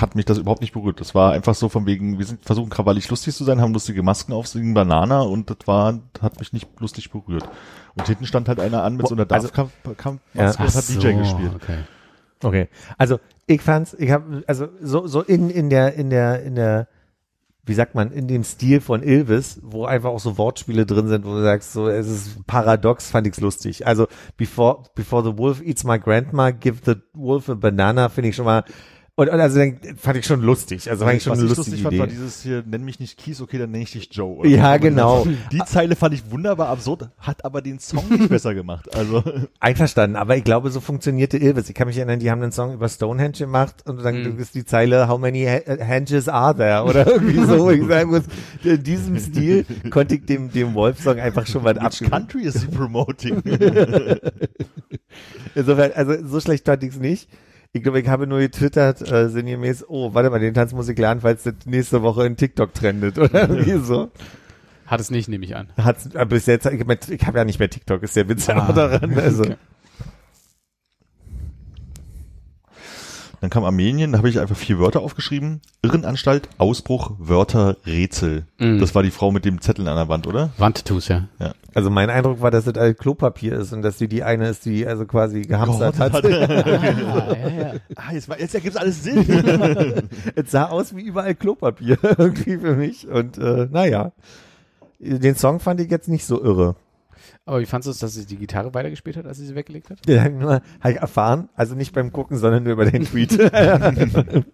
hat 0.00 0.14
mich 0.14 0.24
das 0.24 0.38
überhaupt 0.38 0.60
nicht 0.60 0.72
berührt. 0.72 1.00
Das 1.00 1.14
war 1.14 1.32
einfach 1.32 1.54
so 1.54 1.68
von 1.68 1.86
wegen, 1.86 2.18
wir 2.18 2.26
sind 2.26 2.44
versuchen 2.44 2.70
krawallig 2.70 3.08
lustig 3.10 3.34
zu 3.34 3.44
sein, 3.44 3.60
haben 3.60 3.72
lustige 3.72 4.02
Masken 4.02 4.32
auf, 4.32 4.46
singen 4.46 4.74
Banana 4.74 5.20
und 5.22 5.50
das 5.50 5.58
war, 5.66 6.00
hat 6.20 6.38
mich 6.38 6.52
nicht 6.52 6.68
lustig 6.80 7.10
berührt. 7.10 7.48
Und 7.94 8.06
hinten 8.06 8.26
stand 8.26 8.48
halt 8.48 8.60
einer 8.60 8.82
an 8.82 8.96
mit 8.96 9.06
so 9.06 9.14
einer 9.14 9.30
Also- 9.30 9.48
Punk 9.48 10.20
Ja. 10.34 10.50
Und 10.50 10.58
hat 10.58 10.88
DJ 10.88 11.12
gespielt. 11.12 11.52
Okay. 11.54 11.78
Okay. 12.42 12.68
Also 12.98 13.20
ich 13.46 13.62
fand's, 13.62 13.94
ich 13.94 14.10
habe 14.10 14.42
also 14.46 14.68
so 14.80 15.06
so 15.06 15.22
in 15.22 15.48
in 15.50 15.70
der 15.70 15.94
in 15.94 16.10
der 16.10 16.42
in 16.42 16.54
der 16.56 16.88
wie 17.66 17.72
sagt 17.74 17.94
man 17.94 18.10
in 18.12 18.28
dem 18.28 18.44
Stil 18.44 18.82
von 18.82 19.02
Ilvis, 19.02 19.60
wo 19.62 19.86
einfach 19.86 20.10
auch 20.10 20.20
so 20.20 20.36
Wortspiele 20.36 20.84
drin 20.84 21.08
sind, 21.08 21.24
wo 21.24 21.30
du 21.30 21.42
sagst, 21.42 21.72
so 21.72 21.88
es 21.88 22.06
ist 22.06 22.46
paradox, 22.46 23.10
fand 23.10 23.26
ich's 23.26 23.40
lustig. 23.40 23.86
Also 23.86 24.06
before 24.36 24.82
before 24.94 25.24
the 25.24 25.38
wolf 25.38 25.62
eats 25.62 25.84
my 25.84 25.98
grandma, 25.98 26.50
give 26.50 26.80
the 26.84 26.96
wolf 27.14 27.48
a 27.48 27.54
banana, 27.54 28.10
finde 28.10 28.28
ich 28.30 28.36
schon 28.36 28.44
mal 28.44 28.64
und, 29.16 29.28
und 29.28 29.40
also 29.40 29.58
dann 29.60 29.78
fand 29.96 30.16
ich 30.18 30.26
schon 30.26 30.42
lustig. 30.42 30.90
Also 30.90 31.04
fand 31.04 31.16
ich 31.18 31.22
schon 31.22 31.32
Was 31.32 31.38
eine 31.38 31.48
ich 31.50 31.56
lustige 31.56 31.76
lustig 31.76 31.82
fand, 31.84 31.92
Idee. 31.94 32.00
war 32.00 32.06
dieses 32.08 32.42
hier, 32.42 32.64
nenn 32.66 32.84
mich 32.84 32.98
nicht 32.98 33.16
Kies, 33.16 33.40
okay, 33.40 33.58
dann 33.58 33.70
nenne 33.70 33.84
ich 33.84 33.92
dich 33.92 34.08
Joe. 34.12 34.38
oder 34.38 34.48
Ja, 34.48 34.74
so. 34.74 34.80
genau. 34.80 35.26
Die 35.52 35.62
Zeile 35.66 35.94
fand 35.94 36.14
ich 36.14 36.30
wunderbar 36.32 36.68
absurd, 36.68 37.10
hat 37.18 37.44
aber 37.44 37.62
den 37.62 37.78
Song 37.78 38.08
nicht 38.08 38.28
besser 38.28 38.54
gemacht. 38.54 38.92
Also, 38.94 39.22
Einverstanden, 39.60 40.16
aber 40.16 40.36
ich 40.36 40.42
glaube, 40.44 40.70
so 40.70 40.80
funktionierte 40.80 41.38
Ilvis. 41.38 41.68
Ich 41.68 41.74
kann 41.76 41.86
mich 41.86 41.96
erinnern, 41.96 42.18
die 42.18 42.28
haben 42.30 42.42
einen 42.42 42.50
Song 42.52 42.74
über 42.74 42.88
Stonehenge 42.88 43.32
gemacht 43.38 43.76
und 43.86 44.04
dann 44.04 44.34
Mhm. 44.34 44.38
ist 44.40 44.54
die 44.56 44.64
Zeile 44.64 45.06
How 45.08 45.18
many 45.20 45.44
Henges 45.44 46.28
are 46.28 46.56
there? 46.56 46.82
Oder 46.84 47.06
irgendwie 47.06 47.44
so, 47.44 47.70
ich 47.70 47.86
sagen 47.86 48.10
muss, 48.10 48.22
in 48.64 48.82
diesem 48.82 49.18
Stil 49.20 49.64
konnte 49.90 50.16
ich 50.16 50.24
dem, 50.26 50.50
dem 50.50 50.74
Wolf-Song 50.74 51.20
einfach 51.20 51.46
schon 51.46 51.62
mal 51.62 51.78
abgewinnen. 51.78 52.10
country 52.10 52.42
is 52.46 52.60
he 52.62 52.66
promoting? 52.66 53.40
Insofern, 55.54 55.92
also 55.94 56.14
so 56.26 56.40
schlecht 56.40 56.64
fand 56.66 56.82
ich's 56.82 56.98
nicht. 56.98 57.28
Ich 57.76 57.82
glaube, 57.82 57.98
ich 58.00 58.06
habe 58.06 58.28
nur 58.28 58.38
getwittert, 58.38 59.02
äh, 59.10 59.28
sinngemäß, 59.28 59.84
oh, 59.88 60.14
warte 60.14 60.30
mal, 60.30 60.38
den 60.38 60.54
Tanz 60.54 60.72
muss 60.72 60.88
ich 60.88 60.96
lernen, 60.96 61.22
falls 61.22 61.42
das 61.42 61.54
nächste 61.64 62.02
Woche 62.02 62.24
in 62.24 62.36
TikTok 62.36 62.72
trendet 62.72 63.18
oder 63.18 63.48
irgendwie 63.48 63.84
so. 63.84 64.12
Hat 64.86 65.00
es 65.00 65.10
nicht, 65.10 65.28
nehme 65.28 65.44
ich 65.44 65.56
an. 65.56 65.70
Hat's, 65.76 66.06
äh, 66.14 66.24
bis 66.24 66.46
jetzt, 66.46 66.66
ich, 66.66 66.86
mein, 66.86 66.98
ich 67.08 67.26
habe 67.26 67.38
ja 67.38 67.44
nicht 67.44 67.58
mehr 67.58 67.68
TikTok, 67.68 68.00
ist 68.04 68.14
der 68.14 68.28
Witz 68.28 68.46
ja 68.46 68.58
Ah, 68.58 68.68
auch 68.68 68.74
daran. 68.76 69.18
Also. 69.18 69.42
okay. 69.42 69.56
Dann 73.40 73.50
kam 73.50 73.64
Armenien, 73.64 74.12
da 74.12 74.18
habe 74.18 74.28
ich 74.28 74.38
einfach 74.38 74.56
vier 74.56 74.78
Wörter 74.78 75.00
aufgeschrieben. 75.00 75.60
Irrenanstalt, 75.82 76.48
Ausbruch, 76.58 77.10
Wörter, 77.18 77.76
Rätsel. 77.84 78.46
Mhm. 78.60 78.78
Das 78.78 78.94
war 78.94 79.02
die 79.02 79.10
Frau 79.10 79.32
mit 79.32 79.44
dem 79.44 79.60
Zettel 79.60 79.88
an 79.88 79.96
der 79.96 80.08
Wand, 80.08 80.28
oder? 80.28 80.50
Wandtattoos, 80.58 81.08
ja. 81.08 81.26
Ja. 81.40 81.54
Also 81.74 81.90
mein 81.90 82.08
Eindruck 82.08 82.40
war, 82.40 82.50
dass 82.50 82.64
das 82.64 82.76
alt 82.76 82.98
Klopapier 82.98 83.58
ist 83.58 83.72
und 83.72 83.82
dass 83.82 83.98
sie 83.98 84.08
die 84.08 84.22
eine 84.22 84.48
ist, 84.48 84.64
die 84.64 84.86
also 84.86 85.06
quasi 85.06 85.42
gehamstert 85.42 85.98
hat. 85.98 86.14
Ah, 86.24 87.34
ja, 87.34 87.48
ja. 87.48 87.74
Ah, 87.96 88.12
jetzt, 88.12 88.28
jetzt 88.38 88.54
ergibt 88.54 88.76
alles 88.76 89.02
Sinn. 89.02 89.24
es 90.34 90.50
sah 90.50 90.66
aus 90.66 90.94
wie 90.94 91.02
überall 91.02 91.34
Klopapier 91.34 91.98
irgendwie 92.02 92.58
für 92.58 92.76
mich 92.76 93.08
und 93.08 93.38
äh, 93.38 93.66
naja. 93.70 94.12
Den 95.00 95.34
Song 95.34 95.60
fand 95.60 95.80
ich 95.80 95.90
jetzt 95.90 96.08
nicht 96.08 96.24
so 96.24 96.42
irre. 96.42 96.76
Aber 97.46 97.60
wie 97.60 97.66
fandest 97.66 97.88
du 97.88 97.90
es, 97.90 97.98
dass 97.98 98.14
sie 98.14 98.26
die 98.26 98.36
Gitarre 98.36 98.72
weitergespielt 98.72 99.16
hat, 99.16 99.26
als 99.26 99.36
sie 99.38 99.46
sie 99.46 99.54
weggelegt 99.54 99.90
hat? 99.90 99.98
Ich 100.06 100.30
nur 100.32 100.62
hab 100.80 100.90
ich 100.90 100.96
erfahren, 100.96 101.48
also 101.54 101.74
nicht 101.74 101.92
beim 101.92 102.12
Gucken, 102.12 102.38
sondern 102.38 102.62
nur 102.62 102.72
über 102.72 102.90
den 102.90 103.04
Tweet. 103.04 103.38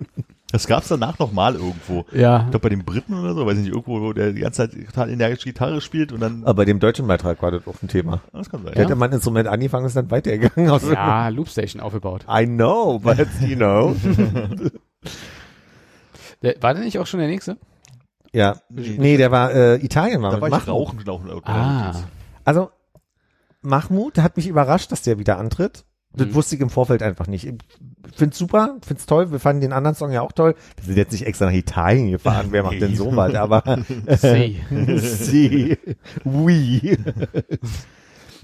Das 0.53 0.67
gab's 0.67 0.89
danach 0.89 1.17
noch 1.21 1.31
mal 1.31 1.55
irgendwo. 1.55 2.05
Ja. 2.11 2.39
Ich 2.39 2.51
glaube 2.51 2.65
bei 2.65 2.69
den 2.71 2.85
Briten 2.85 3.15
oder 3.15 3.35
so, 3.35 3.47
weiß 3.47 3.55
ich 3.59 3.61
nicht, 3.61 3.73
irgendwo, 3.73 4.01
wo 4.01 4.13
der 4.13 4.33
die 4.33 4.41
ganze 4.41 4.69
Zeit 4.69 4.85
total 4.87 5.11
energisch 5.11 5.45
Gitarre 5.45 5.81
spielt 5.81 6.11
und 6.11 6.19
dann. 6.19 6.43
Aber 6.43 6.55
bei 6.55 6.65
dem 6.65 6.81
deutschen 6.81 7.07
Beitrag 7.07 7.41
war 7.41 7.53
das 7.53 7.69
auch 7.69 7.81
ein 7.83 7.87
Thema. 7.87 8.21
Das 8.33 8.51
kann 8.51 8.65
sein. 8.65 8.73
Der 8.75 8.83
hat 8.83 8.91
ja 8.91 8.97
mal 8.97 9.07
ein 9.07 9.13
Instrument 9.13 9.47
angefangen 9.47 9.87
ist 9.87 9.95
dann 9.95 10.11
weitergegangen. 10.11 10.69
Aus 10.71 10.83
Ja, 10.91 11.29
Loopstation 11.29 11.81
aufgebaut. 11.81 12.27
I 12.29 12.47
know, 12.47 12.99
but 12.99 13.19
you 13.41 13.55
know. 13.55 13.95
Der, 16.43 16.57
war 16.61 16.75
der 16.75 16.83
nicht 16.83 16.99
auch 16.99 17.07
schon 17.07 17.21
der 17.21 17.29
nächste? 17.29 17.59
ja. 18.33 18.57
Nee, 18.71 19.19
der 19.19 19.31
war 19.31 19.53
äh, 19.53 19.77
Italien 19.77 20.23
war 20.23 20.31
Da 20.31 20.39
mit 20.41 20.51
war 20.51 20.59
ich 20.59 20.69
rauchen 20.69 21.07
auch 21.07 21.25
laut. 21.25 21.43
Ah. 21.47 21.93
Also 22.45 22.71
Mahmoud 23.63 24.19
hat 24.19 24.37
mich 24.37 24.49
überrascht, 24.49 24.91
dass 24.93 25.03
der 25.03 25.19
wieder 25.19 25.39
antritt. 25.39 25.85
Das 26.13 26.27
Mhm. 26.27 26.35
wusste 26.35 26.57
ich 26.57 26.61
im 26.61 26.71
Vorfeld 26.71 27.03
einfach 27.05 27.29
nicht. 27.29 27.47
Ich 27.47 27.55
find's 28.17 28.37
super, 28.37 28.79
find's 28.85 29.07
toll. 29.07 29.31
Wir 29.31 29.39
fanden 29.39 29.61
den 29.61 29.73
anderen 29.73 29.95
Song 29.95 30.11
ja 30.11 30.23
auch 30.23 30.33
toll. 30.33 30.57
Wir 30.79 30.85
sind 30.87 30.97
jetzt 30.97 31.13
nicht 31.13 31.25
extra 31.27 31.47
nach 31.47 31.53
Italien 31.53 32.11
gefahren. 32.11 32.49
Wer 32.51 32.65
macht 32.65 32.81
denn 32.81 32.97
so 32.97 33.15
was? 33.15 33.35
Aber 33.37 33.63
See. 34.17 34.61
Sie. 34.99 35.79
Oui. 36.25 36.97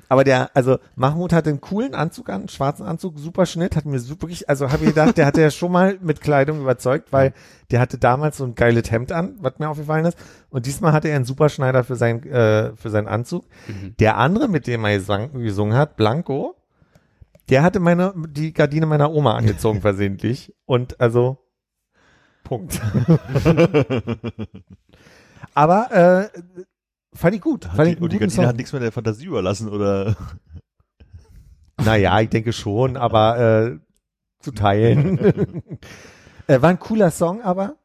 Aber 0.08 0.22
der, 0.24 0.50
also 0.54 0.78
Mahmoud 0.94 1.32
hatte 1.32 1.50
einen 1.50 1.60
coolen 1.60 1.94
Anzug 1.94 2.28
an, 2.28 2.42
einen 2.42 2.48
schwarzen 2.48 2.86
Anzug, 2.86 3.18
super 3.18 3.44
Schnitt, 3.46 3.74
hat 3.74 3.86
mir 3.86 3.98
super, 3.98 4.22
wirklich- 4.22 4.48
also 4.48 4.70
habe 4.70 4.84
ich 4.84 4.90
gedacht, 4.90 5.16
der 5.18 5.26
hatte 5.26 5.40
ja 5.40 5.50
schon 5.50 5.72
mal 5.72 5.98
mit 6.00 6.20
Kleidung 6.20 6.60
überzeugt, 6.60 7.12
weil 7.12 7.32
der 7.70 7.80
hatte 7.80 7.98
damals 7.98 8.36
so 8.36 8.44
ein 8.44 8.54
geiles 8.54 8.90
Hemd 8.90 9.10
an, 9.10 9.34
was 9.40 9.58
mir 9.58 9.68
aufgefallen 9.68 10.04
ist. 10.04 10.16
Und 10.50 10.66
diesmal 10.66 10.92
hatte 10.92 11.08
er 11.08 11.16
einen 11.16 11.24
Superschneider 11.24 11.82
für 11.82 11.96
sein, 11.96 12.22
äh, 12.24 12.76
für 12.76 12.90
seinen 12.90 13.08
Anzug. 13.08 13.44
Mhm. 13.66 13.96
Der 13.98 14.16
andere, 14.18 14.48
mit 14.48 14.66
dem 14.68 14.84
er 14.84 14.96
gesang, 14.98 15.32
gesungen 15.32 15.76
hat, 15.76 15.96
Blanco, 15.96 16.54
der 17.48 17.62
hatte 17.62 17.80
meine, 17.80 18.12
die 18.28 18.52
Gardine 18.52 18.86
meiner 18.86 19.10
Oma 19.12 19.34
angezogen 19.34 19.80
versehentlich. 19.82 20.54
Und 20.66 21.00
also, 21.00 21.38
Punkt. 22.44 22.80
Aber, 25.54 25.90
äh, 26.32 26.40
fand 27.16 27.34
ich 27.34 27.40
gut. 27.40 27.64
Fand 27.64 27.78
Hat 27.78 27.86
ich 27.88 27.96
die, 27.96 28.02
und 28.02 28.12
die 28.12 28.18
Gardine 28.18 28.30
Song. 28.36 28.46
hat 28.46 28.56
nichts 28.56 28.72
mehr 28.72 28.80
der 28.80 28.92
Fantasie 28.92 29.26
überlassen, 29.26 29.68
oder? 29.68 30.16
Naja, 31.84 32.18
ich 32.20 32.30
denke 32.30 32.52
schon, 32.52 32.96
aber 32.96 33.38
äh, 33.38 33.78
zu 34.40 34.50
teilen. 34.52 35.18
äh, 36.46 36.62
war 36.62 36.70
ein 36.70 36.78
cooler 36.78 37.10
Song, 37.10 37.42
aber. 37.42 37.76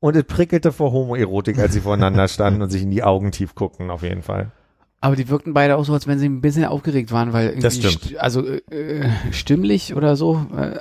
Und 0.00 0.14
es 0.16 0.24
prickelte 0.24 0.70
vor 0.70 0.92
Homoerotik, 0.92 1.58
als 1.58 1.72
sie 1.72 1.80
voreinander 1.80 2.28
standen 2.28 2.62
und 2.62 2.70
sich 2.70 2.82
in 2.82 2.90
die 2.90 3.02
Augen 3.02 3.32
tief 3.32 3.54
guckten, 3.56 3.90
auf 3.90 4.02
jeden 4.02 4.22
Fall. 4.22 4.52
Aber 5.00 5.16
die 5.16 5.28
wirkten 5.28 5.54
beide 5.54 5.76
auch 5.76 5.84
so, 5.84 5.92
als 5.94 6.06
wenn 6.06 6.18
sie 6.18 6.28
ein 6.28 6.40
bisschen 6.40 6.66
aufgeregt 6.66 7.10
waren, 7.10 7.32
weil 7.32 7.46
irgendwie 7.46 7.62
Das 7.62 7.76
stimmt. 7.76 8.00
st- 8.04 8.16
also 8.16 8.44
äh, 8.46 8.60
äh, 8.70 9.10
stimmlich 9.32 9.94
oder 9.96 10.14
so, 10.14 10.46
äh, 10.56 10.78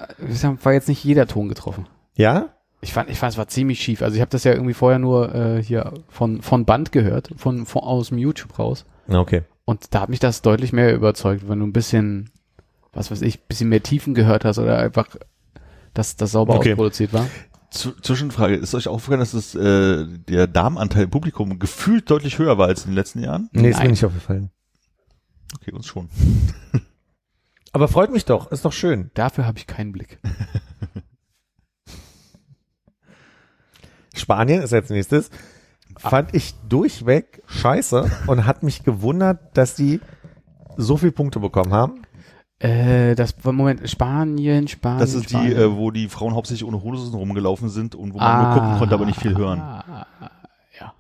war 0.64 0.74
jetzt 0.74 0.88
nicht 0.90 1.04
jeder 1.04 1.26
Ton 1.26 1.50
getroffen. 1.50 1.88
Ja? 2.16 2.50
Ich 2.82 2.94
fand, 2.94 3.10
ich 3.10 3.18
fand, 3.18 3.34
es 3.34 3.38
war 3.38 3.48
ziemlich 3.48 3.82
schief. 3.82 4.02
Also 4.02 4.16
ich 4.16 4.22
habe 4.22 4.30
das 4.30 4.44
ja 4.44 4.54
irgendwie 4.54 4.74
vorher 4.76 5.00
nur 5.00 5.34
äh, 5.34 5.64
hier 5.64 5.94
von 6.10 6.42
von 6.42 6.66
Band 6.66 6.92
gehört, 6.92 7.32
von, 7.36 7.66
von 7.66 7.82
aus 7.84 8.10
dem 8.10 8.18
YouTube 8.20 8.58
raus. 8.60 8.86
Okay. 9.08 9.44
Und 9.66 9.94
da 9.94 10.02
hat 10.02 10.10
mich 10.10 10.20
das 10.20 10.42
deutlich 10.42 10.74
mehr 10.74 10.94
überzeugt, 10.94 11.50
wenn 11.50 11.60
du 11.60 11.66
ein 11.66 11.74
bisschen, 11.74 12.30
was 12.94 13.10
weiß 13.12 13.22
ich, 13.24 13.40
ein 13.40 13.44
bisschen 13.48 13.70
mehr 13.70 13.82
Tiefen 13.84 14.14
gehört 14.14 14.46
hast 14.46 14.60
oder 14.60 14.78
einfach, 14.78 15.08
dass 15.94 16.16
das 16.16 16.32
sauber 16.32 16.56
Okay. 16.56 16.72
ausproduziert 16.74 17.14
war. 17.14 17.26
Zwischenfrage, 17.70 18.56
ist 18.56 18.74
euch 18.76 18.88
aufgefallen, 18.88 19.20
dass 19.20 19.32
das, 19.32 19.54
äh, 19.54 20.06
der 20.30 20.48
Damenanteil 20.48 21.04
im 21.04 21.10
Publikum 21.10 21.60
gefühlt 21.60 22.10
deutlich 22.10 22.40
höher 22.40 22.58
war 22.58 22.68
als 22.68 22.86
in 22.86 22.92
den 22.92 22.96
letzten 22.96 23.22
Jahren? 23.22 23.50
Nee, 23.52 23.70
ist 23.70 23.76
mir 23.78 23.84
Nein. 23.84 23.92
nicht 23.92 24.06
aufgefallen. 24.06 24.52
Okay, 25.56 25.74
uns 25.74 25.86
schon. 25.88 26.10
Aber 27.74 27.88
freut 27.90 28.12
mich 28.12 28.24
doch, 28.26 28.52
ist 28.52 28.64
doch 28.64 28.72
schön. 28.72 29.12
Dafür 29.16 29.46
habe 29.46 29.58
ich 29.58 29.68
keinen 29.68 29.92
Blick. 29.92 30.20
Spanien 34.20 34.62
ist 34.62 34.74
als 34.74 34.90
nächstes. 34.90 35.30
Fand 35.98 36.34
ich 36.36 36.54
durchweg 36.68 37.42
scheiße 37.48 38.10
und 38.28 38.46
hat 38.46 38.62
mich 38.64 38.84
gewundert, 38.84 39.40
dass 39.58 39.76
die 39.76 40.00
so 40.76 40.98
viel 40.98 41.12
Punkte 41.12 41.40
bekommen 41.40 41.74
haben. 41.74 42.02
Äh, 42.60 43.16
das 43.16 43.36
Moment, 43.44 43.88
Spanien, 43.90 44.68
Spanien. 44.68 45.00
Das 45.00 45.14
ist 45.14 45.26
die, 45.30 45.36
Spanien. 45.36 45.58
äh, 45.58 45.76
wo 45.76 45.92
die 45.92 46.08
Frauen 46.10 46.34
hauptsächlich 46.36 46.68
ohne 46.68 46.82
Hosen 46.82 47.14
rumgelaufen 47.14 47.70
sind 47.70 47.96
und 47.96 48.14
wo 48.14 48.18
man 48.20 48.28
Ah. 48.28 48.44
nur 48.44 48.54
gucken 48.62 48.78
konnte, 48.80 48.96
aber 48.96 49.06
nicht 49.06 49.20
viel 49.20 49.38
hören. 49.38 49.60
Ja. 50.80 50.94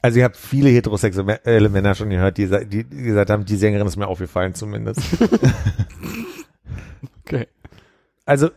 Also 0.00 0.18
ich 0.18 0.24
habe 0.24 0.34
viele 0.34 0.68
heterosexuelle 0.70 1.68
Männer 1.68 1.94
schon 1.94 2.10
gehört, 2.10 2.36
die, 2.38 2.48
die, 2.66 2.84
die 2.84 3.02
gesagt 3.02 3.30
haben, 3.30 3.44
die 3.44 3.56
Sängerin 3.56 3.86
ist 3.86 3.96
mir 3.96 4.08
aufgefallen 4.08 4.54
zumindest. 4.54 5.00
Okay. 7.24 7.46
Also 8.26 8.50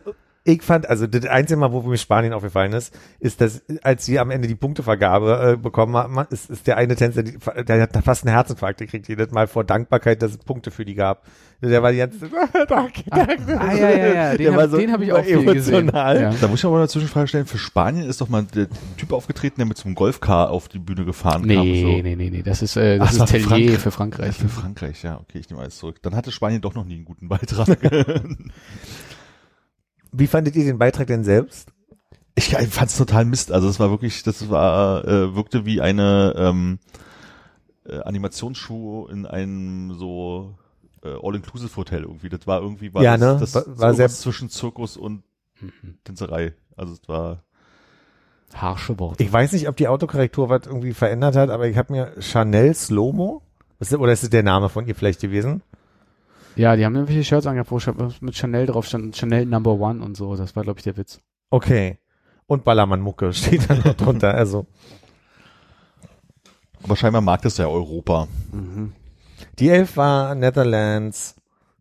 ich 0.48 0.62
fand, 0.62 0.88
also 0.88 1.06
das 1.08 1.26
einzige 1.26 1.58
Mal, 1.58 1.72
wo 1.72 1.82
mir 1.82 1.96
Spanien 1.98 2.32
aufgefallen 2.32 2.72
ist, 2.72 2.96
ist, 3.18 3.40
dass 3.40 3.62
als 3.82 4.04
sie 4.06 4.18
am 4.20 4.30
Ende 4.30 4.46
die 4.46 4.54
Punktevergabe 4.54 5.54
äh, 5.54 5.56
bekommen 5.56 5.96
haben, 5.96 6.18
ist, 6.30 6.48
ist 6.50 6.66
der 6.68 6.76
eine 6.76 6.94
Tänzer, 6.94 7.24
die, 7.24 7.36
der 7.66 7.82
hat 7.82 7.96
fast 8.04 8.24
einen 8.24 8.32
Herzinfarkt 8.34 8.78
gekriegt, 8.78 9.08
jedes 9.08 9.32
Mal 9.32 9.48
vor 9.48 9.64
Dankbarkeit, 9.64 10.22
dass 10.22 10.30
es 10.30 10.38
Punkte 10.38 10.70
für 10.70 10.84
die 10.84 10.94
gab. 10.94 11.24
Der 11.62 11.82
war 11.82 11.90
die 11.90 11.98
ganze 11.98 12.20
Zeit, 12.20 12.30
danke, 12.68 13.02
danke. 13.10 13.58
Ah, 13.60 13.74
ja, 13.74 13.90
ja, 13.90 14.06
ja, 14.14 14.30
den 14.32 14.38
Der 14.38 14.50
hab- 14.52 14.58
war 14.58 14.68
so 14.68 14.76
den 14.76 14.92
hab 14.92 15.00
ich 15.00 15.12
auch 15.12 15.24
viel 15.24 15.42
gesehen. 15.44 15.74
emotional. 15.74 16.20
Ja. 16.20 16.30
Da 16.40 16.48
muss 16.48 16.60
ich 16.60 16.64
aber 16.64 16.76
eine 16.76 16.88
Zwischenfrage 16.88 17.26
stellen. 17.28 17.46
Für 17.46 17.58
Spanien 17.58 18.08
ist 18.08 18.20
doch 18.20 18.28
mal 18.28 18.44
der 18.44 18.68
Typ 18.96 19.12
aufgetreten, 19.12 19.56
der 19.56 19.66
mit 19.66 19.78
so 19.78 19.86
einem 19.86 19.94
Golfcar 19.94 20.50
auf 20.50 20.68
die 20.68 20.78
Bühne 20.78 21.04
gefahren 21.04 21.40
kam. 21.48 21.66
Nee, 21.66 21.80
So. 21.82 21.88
nee, 21.88 22.14
nee, 22.14 22.30
nee, 22.30 22.42
das 22.42 22.62
ist, 22.62 22.76
äh, 22.76 22.98
das 22.98 23.18
Ach, 23.18 23.24
ist 23.24 23.30
Tellier 23.30 23.46
Frankreich. 23.48 23.78
für 23.80 23.90
Frankreich. 23.90 24.36
Für 24.36 24.48
Frankreich, 24.48 25.02
ja, 25.02 25.18
okay, 25.18 25.38
ich 25.38 25.48
nehme 25.48 25.62
alles 25.62 25.78
zurück. 25.78 25.96
Dann 26.02 26.14
hatte 26.14 26.30
Spanien 26.30 26.60
doch 26.60 26.74
noch 26.74 26.84
nie 26.84 26.94
einen 26.96 27.04
guten 27.04 27.28
Beitrag. 27.28 27.66
Wie 30.18 30.26
fandet 30.26 30.56
ihr 30.56 30.64
den 30.64 30.78
Beitrag 30.78 31.06
denn 31.08 31.24
selbst? 31.24 31.68
ich 32.38 32.50
fand 32.54 32.90
es 32.90 32.96
total 32.98 33.24
Mist. 33.24 33.50
Also 33.50 33.68
es 33.68 33.80
war 33.80 33.90
wirklich, 33.90 34.22
das 34.22 34.48
war, 34.50 35.04
äh, 35.06 35.34
wirkte 35.34 35.64
wie 35.64 35.80
eine 35.80 36.34
ähm, 36.36 36.78
äh, 37.88 37.98
Animationsshow 38.00 39.08
in 39.10 39.24
einem 39.26 39.94
so 39.94 40.54
äh, 41.02 41.08
All-Inclusive-Hotel 41.22 42.02
irgendwie. 42.02 42.28
Das 42.28 42.46
war 42.46 42.60
irgendwie, 42.60 42.92
war 42.92 43.02
Ja, 43.02 43.16
das, 43.16 43.20
ne? 43.34 43.40
das 43.40 43.54
War- 43.78 43.98
war 43.98 44.08
zwischen 44.08 44.50
Zirkus 44.50 44.96
und 44.96 45.22
Mhm. 45.60 45.96
Tänzerei. 46.04 46.52
Also 46.76 46.92
es 46.92 47.08
war 47.08 47.42
Harsche 48.54 48.98
Worte. 48.98 49.22
Ich 49.22 49.32
weiß 49.32 49.52
nicht, 49.52 49.68
ob 49.68 49.76
die 49.76 49.88
Autokorrektur 49.88 50.48
was 50.50 50.66
irgendwie 50.66 50.92
verändert 50.92 51.34
hat, 51.36 51.48
aber 51.50 51.66
ich 51.66 51.76
habe 51.78 51.92
mir 51.92 52.12
Chanel 52.20 52.74
Slomo, 52.74 53.40
oder 53.98 54.12
ist 54.12 54.22
es 54.22 54.30
der 54.30 54.42
Name 54.42 54.68
von 54.68 54.86
ihr 54.86 54.94
vielleicht 54.94 55.20
gewesen? 55.20 55.62
Ja, 56.56 56.74
die 56.76 56.84
haben 56.84 56.94
irgendwelche 56.94 57.24
Shirts 57.24 57.46
angehabt, 57.46 57.70
wo 57.70 57.78
mit 58.20 58.34
Chanel 58.34 58.66
drauf 58.66 58.86
stand, 58.86 59.16
Chanel 59.16 59.46
Number 59.46 59.72
One 59.72 60.02
und 60.02 60.16
so. 60.16 60.34
Das 60.36 60.56
war, 60.56 60.62
glaube 60.62 60.78
ich, 60.80 60.84
der 60.84 60.96
Witz. 60.96 61.20
Okay. 61.50 61.98
Und 62.46 62.64
Ballermann 62.64 63.00
Mucke 63.00 63.32
steht 63.34 63.68
da 63.70 63.74
noch 63.74 63.94
drunter. 63.94 64.34
Also 64.34 64.66
aber 66.86 66.94
scheinbar 66.94 67.20
mag 67.20 67.42
das 67.42 67.56
ja 67.58 67.66
Europa. 67.66 68.28
die 69.58 69.68
Elf 69.68 69.96
war 69.96 70.36
Netherlands 70.36 71.34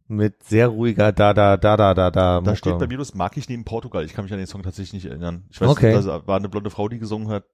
mit 0.08 0.44
sehr 0.44 0.68
ruhiger 0.68 1.12
da 1.12 1.34
da 1.34 1.58
da 1.58 1.78
da 1.78 1.94
da 1.94 2.10
da. 2.12 2.42
Da 2.42 2.56
steht 2.56 2.80
bei 2.80 2.88
mir, 2.88 2.98
das 2.98 3.14
mag 3.14 3.38
ich 3.38 3.48
neben 3.48 3.66
Portugal. 3.66 4.04
Ich 4.04 4.14
kann 4.14 4.26
mich 4.26 4.34
an 4.34 4.40
den 4.40 4.48
Song 4.48 4.64
tatsächlich 4.64 4.94
nicht 4.94 5.06
erinnern. 5.12 5.46
Ich 5.52 5.62
weiß, 5.62 5.70
Okay. 5.70 5.94
da 5.94 6.26
war 6.28 6.38
eine 6.38 6.50
blonde 6.50 6.72
Frau, 6.72 6.90
die 6.90 6.98
gesungen 6.98 7.28
hat. 7.30 7.46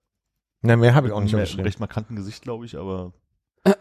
Na 0.62 0.78
mehr 0.78 0.96
habe 0.96 1.08
ich 1.08 1.14
auch 1.14 1.20
nicht 1.22 1.34
Mit 1.34 1.50
einem 1.52 1.60
recht 1.62 1.80
markanten 1.80 2.16
Gesicht, 2.16 2.42
glaube 2.42 2.66
ich, 2.66 2.78
aber 2.78 3.14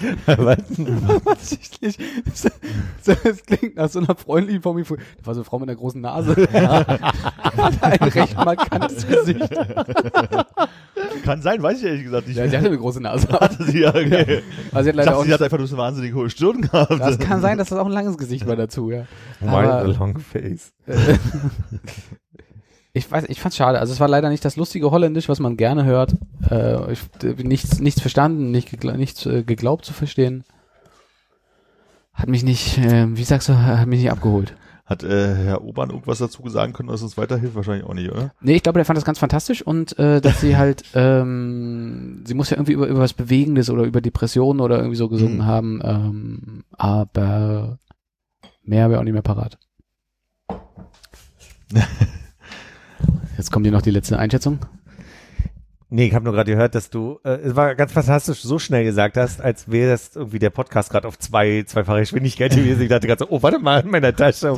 Was? 0.26 0.58
Offensichtlich. 1.24 1.98
Das, 2.24 3.22
das 3.22 3.42
klingt 3.44 3.76
nach 3.76 3.88
so 3.88 3.98
einer 3.98 4.14
freundlichen 4.14 4.62
Form. 4.62 4.78
Das 4.78 4.90
war 5.24 5.34
so 5.34 5.40
eine 5.40 5.44
Frau 5.44 5.58
mit 5.58 5.68
einer 5.68 5.78
großen 5.78 6.00
Nase. 6.00 6.34
Hat 6.52 7.82
ein 7.82 8.08
recht 8.08 8.36
markantes 8.36 9.06
Gesicht. 9.06 9.50
kann 11.24 11.42
sein, 11.42 11.62
weiß 11.62 11.78
ich 11.78 11.84
ehrlich 11.84 12.04
gesagt 12.04 12.28
nicht. 12.28 12.36
Ja, 12.36 12.46
die 12.46 12.56
hatte 12.56 12.66
eine 12.66 12.78
große 12.78 13.00
Nase. 13.00 13.28
hatte 13.28 13.64
sie 13.64 13.80
ja, 13.80 13.90
okay. 13.90 14.42
Also 14.72 14.84
sie 14.84 14.86
hat 14.86 14.86
Ich 14.86 14.86
leider 14.86 15.04
dachte, 15.04 15.16
auch 15.16 15.24
sie 15.24 15.32
hat 15.32 15.42
einfach 15.42 15.58
nur 15.58 15.66
so 15.66 15.76
eine 15.76 15.82
wahnsinnig 15.82 16.14
hohe 16.14 16.30
Stirn 16.30 16.62
gehabt. 16.62 17.00
Das 17.00 17.18
kann 17.18 17.40
sein, 17.40 17.58
dass 17.58 17.68
das 17.68 17.78
auch 17.78 17.86
ein 17.86 17.92
langes 17.92 18.16
Gesicht 18.16 18.46
war 18.46 18.56
dazu, 18.56 18.90
ja. 18.90 19.04
The 19.40 19.46
long 19.98 20.18
face? 20.18 20.72
Ich 22.98 23.10
weiß, 23.10 23.24
ich 23.28 23.40
fand's 23.40 23.56
schade. 23.56 23.78
Also 23.78 23.92
es 23.92 24.00
war 24.00 24.08
leider 24.08 24.28
nicht 24.28 24.44
das 24.44 24.56
lustige 24.56 24.90
Holländisch, 24.90 25.28
was 25.28 25.38
man 25.40 25.56
gerne 25.56 25.84
hört. 25.84 26.14
Äh, 26.50 26.92
ich, 26.92 27.00
äh, 27.22 27.42
nichts, 27.44 27.78
nichts 27.78 28.00
verstanden, 28.00 28.50
nicht 28.50 28.70
gegla 28.70 28.96
nichts 28.96 29.24
äh, 29.24 29.42
geglaubt 29.44 29.84
zu 29.84 29.92
verstehen. 29.92 30.44
Hat 32.12 32.28
mich 32.28 32.42
nicht, 32.42 32.78
äh, 32.78 33.06
wie 33.16 33.22
sagst 33.24 33.48
du, 33.48 33.56
hat 33.56 33.86
mich 33.86 34.00
nicht 34.00 34.10
abgeholt. 34.10 34.54
Hat 34.84 35.04
äh, 35.04 35.34
Herr 35.36 35.62
Obern 35.62 35.90
irgendwas 35.90 36.18
dazu 36.18 36.48
sagen 36.48 36.72
können, 36.72 36.88
dass 36.88 37.02
uns 37.02 37.16
weiterhilft? 37.16 37.54
Wahrscheinlich 37.54 37.84
auch 37.86 37.94
nicht, 37.94 38.10
oder? 38.10 38.32
Nee, 38.40 38.56
ich 38.56 38.62
glaube, 38.62 38.78
der 38.78 38.84
fand 38.86 38.96
das 38.96 39.04
ganz 39.04 39.18
fantastisch 39.18 39.62
und 39.62 39.96
äh, 39.98 40.20
dass 40.20 40.40
sie 40.40 40.56
halt, 40.56 40.82
ähm, 40.94 42.24
sie 42.26 42.34
muss 42.34 42.50
ja 42.50 42.56
irgendwie 42.56 42.72
über, 42.72 42.86
über 42.88 43.00
was 43.00 43.12
Bewegendes 43.12 43.70
oder 43.70 43.84
über 43.84 44.00
Depressionen 44.00 44.60
oder 44.60 44.78
irgendwie 44.78 44.96
so 44.96 45.08
gesungen 45.08 45.36
Mhm. 45.38 45.46
haben, 45.46 45.80
ähm, 45.84 46.64
aber 46.72 47.78
mehr 48.62 48.90
wäre 48.90 48.98
auch 49.00 49.04
nicht 49.04 49.12
mehr 49.12 49.22
parat. 49.22 49.58
Jetzt 53.38 53.52
kommt 53.52 53.64
hier 53.64 53.72
noch 53.72 53.82
die 53.82 53.92
letzte 53.92 54.18
Einschätzung. 54.18 54.58
Nee, 55.90 56.08
ich 56.08 56.14
habe 56.14 56.24
nur 56.24 56.34
gerade 56.34 56.50
gehört, 56.50 56.74
dass 56.74 56.90
du, 56.90 57.20
äh, 57.24 57.36
es 57.36 57.56
war 57.56 57.74
ganz 57.76 57.92
fantastisch, 57.92 58.42
so 58.42 58.58
schnell 58.58 58.84
gesagt 58.84 59.16
hast, 59.16 59.40
als 59.40 59.70
wäre 59.70 59.92
das 59.92 60.16
irgendwie 60.16 60.40
der 60.40 60.50
Podcast 60.50 60.90
gerade 60.90 61.08
auf 61.08 61.18
zwei, 61.18 61.62
zweifache 61.62 62.00
Geschwindigkeit 62.00 62.50
gewesen. 62.50 62.82
Ich 62.82 62.88
dachte 62.88 63.06
gerade 63.06 63.20
so, 63.20 63.30
oh, 63.30 63.42
warte 63.42 63.60
mal, 63.60 63.80
in 63.80 63.90
meiner 63.90 64.14
Tasche. 64.14 64.54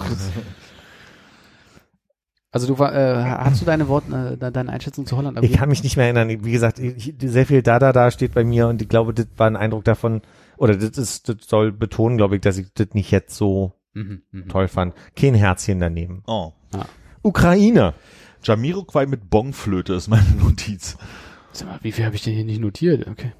Also 2.51 2.67
du 2.67 2.79
war, 2.81 2.93
äh, 2.93 3.23
hast 3.23 3.61
du 3.61 3.67
deine 3.67 3.87
Worte, 3.87 4.39
äh, 4.41 4.51
deine 4.51 4.73
Einschätzung 4.73 5.07
zu 5.07 5.17
Holland? 5.17 5.39
Ich 5.43 5.53
kann 5.53 5.69
mich 5.69 5.85
nicht 5.85 5.97
mehr 5.97 6.07
erinnern. 6.07 6.45
Wie 6.45 6.51
gesagt, 6.51 6.81
ich, 6.81 7.15
sehr 7.21 7.47
viel 7.47 7.63
da, 7.63 7.79
da, 7.79 7.93
da 7.93 8.11
steht 8.11 8.35
bei 8.35 8.43
mir 8.43 8.67
und 8.67 8.83
ich 8.83 8.89
glaube, 8.89 9.15
das 9.15 9.27
war 9.37 9.47
ein 9.47 9.57
Eindruck 9.57 9.85
davon, 9.85 10.23
oder 10.57 10.75
das 10.75 10.99
ist, 10.99 11.29
das 11.29 11.37
soll 11.47 11.71
betonen, 11.71 12.17
glaube 12.17 12.37
ich, 12.37 12.41
dass 12.41 12.59
ich 12.59 12.73
das 12.75 12.89
nicht 12.95 13.13
jetzt 13.13 13.37
so 13.37 13.75
mhm, 13.93 14.23
mhm. 14.33 14.49
toll 14.49 14.67
fand. 14.67 14.95
Kein 15.15 15.35
Herzchen 15.35 15.79
daneben. 15.79 16.25
Oh. 16.27 16.55
Ukraine. 17.23 17.95
Jamiroquai 18.43 19.07
mit 19.07 19.31
Bongflöte 19.31 19.95
ist 19.95 20.09
meine 20.09 20.31
Notiz. 20.43 20.97
Sag 21.53 21.69
mal, 21.69 21.79
wie 21.83 21.93
viel 21.93 22.05
habe 22.05 22.15
ich 22.17 22.23
denn 22.23 22.35
hier 22.35 22.45
nicht 22.45 22.61
notiert? 22.61 23.07
Okay. 23.09 23.33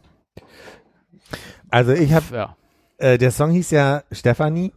Also 1.71 1.93
ich 1.93 2.13
habe 2.13 2.25
Ja. 2.35 2.57
äh, 2.99 3.19
der 3.19 3.31
Song 3.31 3.51
hieß 3.53 3.71
ja 3.71 4.03
Stefanie 4.11 4.73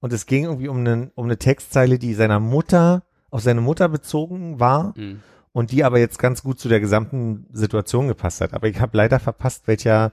und 0.00 0.12
es 0.12 0.26
ging 0.26 0.44
irgendwie 0.44 0.68
um 0.68 0.78
eine 0.78 1.10
um 1.14 1.26
eine 1.26 1.38
Textzeile, 1.38 1.98
die 1.98 2.14
seiner 2.14 2.40
Mutter 2.40 3.02
auf 3.30 3.40
seine 3.42 3.60
Mutter 3.60 3.88
bezogen 3.88 4.58
war 4.60 4.92
Mhm. 4.96 5.20
und 5.52 5.70
die 5.70 5.84
aber 5.84 5.98
jetzt 6.00 6.18
ganz 6.18 6.42
gut 6.42 6.58
zu 6.58 6.68
der 6.68 6.80
gesamten 6.80 7.46
Situation 7.52 8.08
gepasst 8.08 8.40
hat. 8.40 8.52
Aber 8.54 8.66
ich 8.68 8.80
habe 8.80 8.96
leider 8.96 9.20
verpasst, 9.20 9.68
welcher 9.68 10.12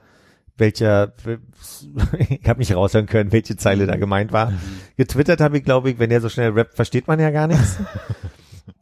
welcher 0.57 1.14
ich 2.19 2.48
habe 2.48 2.60
nicht 2.60 2.76
raushören 2.76 3.07
können, 3.07 3.31
welche 3.31 3.56
Zeile 3.57 3.88
da 3.88 3.95
gemeint 3.95 4.31
war. 4.31 4.53
Getwittert 4.98 5.41
habe 5.41 5.57
ich, 5.57 5.64
glaube 5.64 5.90
ich, 5.90 5.98
wenn 5.99 6.10
der 6.11 6.22
so 6.22 6.30
schnell 6.30 6.52
rappt, 6.52 6.76
versteht 6.76 7.07
man 7.07 7.19
ja 7.19 7.31
gar 7.31 7.48
nichts. 7.48 7.77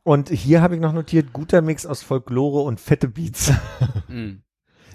Und 0.07 0.29
hier 0.29 0.61
habe 0.61 0.73
ich 0.73 0.79
noch 0.79 0.93
notiert, 0.93 1.33
guter 1.33 1.61
Mix 1.61 1.85
aus 1.85 2.01
Folklore 2.01 2.61
und 2.61 2.79
fette 2.79 3.09
Beats. 3.09 3.51
Mhm. 4.07 4.41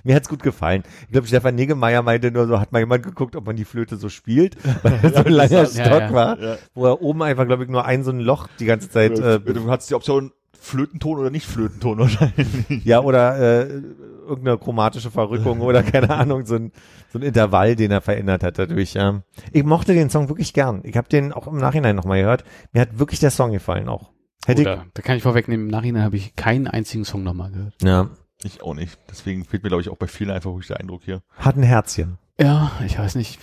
Mir 0.05 0.17
hat's 0.17 0.27
gut 0.31 0.43
gefallen. 0.43 0.85
Ich 1.03 1.13
glaube, 1.13 1.27
Stefan 1.27 1.55
Negemeyer 1.55 2.01
meinte 2.01 2.31
nur 2.31 2.47
so, 2.47 2.59
hat 2.59 2.73
mal 2.73 2.79
jemand 2.79 3.03
geguckt, 3.03 3.37
ob 3.37 3.45
man 3.45 3.57
die 3.57 3.67
Flöte 3.67 3.97
so 3.97 4.09
spielt, 4.09 4.57
weil 4.83 4.99
das 5.03 5.13
so 5.13 5.19
ein 5.19 5.33
langer 5.33 5.65
ja, 5.65 5.67
Stock 5.67 6.01
ja. 6.01 6.13
war, 6.15 6.41
Ja. 6.41 6.57
wo 6.73 6.87
er 6.87 7.03
oben 7.03 7.23
einfach, 7.23 7.47
glaube 7.47 7.65
ich, 7.65 7.69
nur 7.69 7.85
ein 7.85 8.05
so 8.05 8.11
ein 8.11 8.21
Loch 8.21 8.49
die 8.59 8.65
ganze 8.65 8.89
Zeit, 8.89 9.19
äh, 9.19 9.39
du 9.39 9.71
hast 9.71 9.91
die 9.91 9.95
Option 9.95 10.33
Flötenton 10.59 11.19
oder 11.19 11.29
nicht 11.29 11.47
Flötenton 11.47 11.99
wahrscheinlich. 11.99 12.49
ja, 12.85 13.01
oder 13.01 13.37
äh, 13.39 13.83
irgendeine 14.27 14.57
chromatische 14.57 15.11
Verrückung 15.11 15.61
oder 15.61 15.83
keine 15.83 16.09
Ahnung, 16.17 16.47
so 16.47 16.55
ein, 16.55 16.73
so 17.13 17.19
ein 17.19 17.23
Intervall, 17.23 17.77
den 17.77 17.91
er 17.91 18.01
verändert 18.01 18.43
hat 18.43 18.59
dadurch. 18.59 18.95
Ja. 18.95 19.23
Ich 19.53 19.65
mochte 19.65 19.93
den 19.93 20.09
Song 20.09 20.31
wirklich 20.31 20.55
gern. 20.55 20.81
Ich 20.85 20.97
habe 20.97 21.11
den 21.11 21.35
auch 21.35 21.47
im 21.49 21.59
Nachhinein 21.59 21.97
nochmal 21.97 22.23
gehört. 22.23 22.45
Mir 22.73 22.81
hat 22.81 22.99
wirklich 22.99 23.21
der 23.21 23.31
Song 23.31 23.53
gefallen 23.53 23.91
auch. 23.91 24.12
Hätte 24.47 24.63
Oder, 24.63 24.87
da 24.95 25.03
kann 25.03 25.17
ich 25.17 25.23
vorwegnehmen, 25.23 25.67
im 25.67 25.71
Nachhinein 25.71 26.03
habe 26.03 26.17
ich 26.17 26.35
keinen 26.37 26.67
einzigen 26.67 27.05
Song 27.05 27.23
nochmal 27.23 27.51
gehört. 27.53 27.75
ja, 27.83 28.11
Ich 28.43 28.63
auch 28.63 28.75
nicht. 28.75 28.99
Deswegen 29.11 29.45
fehlt 29.45 29.63
mir, 29.63 29.69
glaube 29.69 29.83
ich, 29.83 29.89
auch 29.89 29.97
bei 29.97 30.09
vielen 30.09 30.31
einfach 30.31 30.51
wirklich 30.51 30.67
der 30.69 30.81
Eindruck 30.81 31.03
hier. 31.05 31.23
hat 31.37 31.57
ein 31.57 31.63
Herzchen. 31.63 32.19
Ja, 32.41 32.73
ich 32.85 32.99
weiß 32.99 33.15
nicht. 33.15 33.39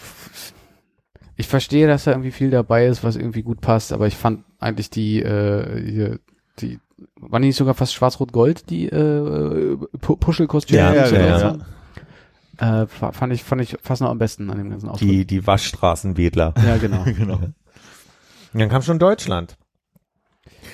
Ich 1.37 1.47
verstehe, 1.47 1.87
dass 1.87 2.03
da 2.03 2.11
irgendwie 2.11 2.31
viel 2.31 2.49
dabei 2.49 2.85
ist, 2.87 3.03
was 3.03 3.15
irgendwie 3.15 3.43
gut 3.43 3.61
passt, 3.61 3.93
aber 3.93 4.07
ich 4.07 4.17
fand 4.17 4.43
eigentlich 4.59 4.89
die, 4.89 5.21
äh, 5.21 5.89
hier, 5.89 6.19
die, 6.59 6.79
waren 7.15 7.41
die 7.43 7.47
nicht 7.47 7.55
sogar 7.55 7.75
fast 7.75 7.93
schwarz-rot-gold, 7.93 8.69
die 8.69 8.87
äh, 8.89 9.77
Pu- 10.01 10.17
Puschelkostüme? 10.17 10.79
Ja, 10.81 10.93
ja, 11.07 11.57
ja? 12.57 12.81
Äh, 12.81 12.87
fa- 12.87 13.13
fand 13.13 13.31
ich, 13.31 13.45
fand 13.45 13.61
ich 13.61 13.77
fast 13.81 14.01
noch 14.01 14.09
am 14.09 14.17
besten 14.17 14.49
an 14.49 14.57
dem 14.57 14.69
ganzen 14.69 14.89
Ausdruck. 14.89 15.07
Die, 15.07 15.23
die 15.25 15.47
Waschstraßenwedler. 15.47 16.53
ja, 16.61 16.75
genau. 16.75 17.03
genau. 17.05 17.35
Und 17.35 18.59
dann 18.59 18.67
kam 18.67 18.81
schon 18.81 18.99
Deutschland. 18.99 19.55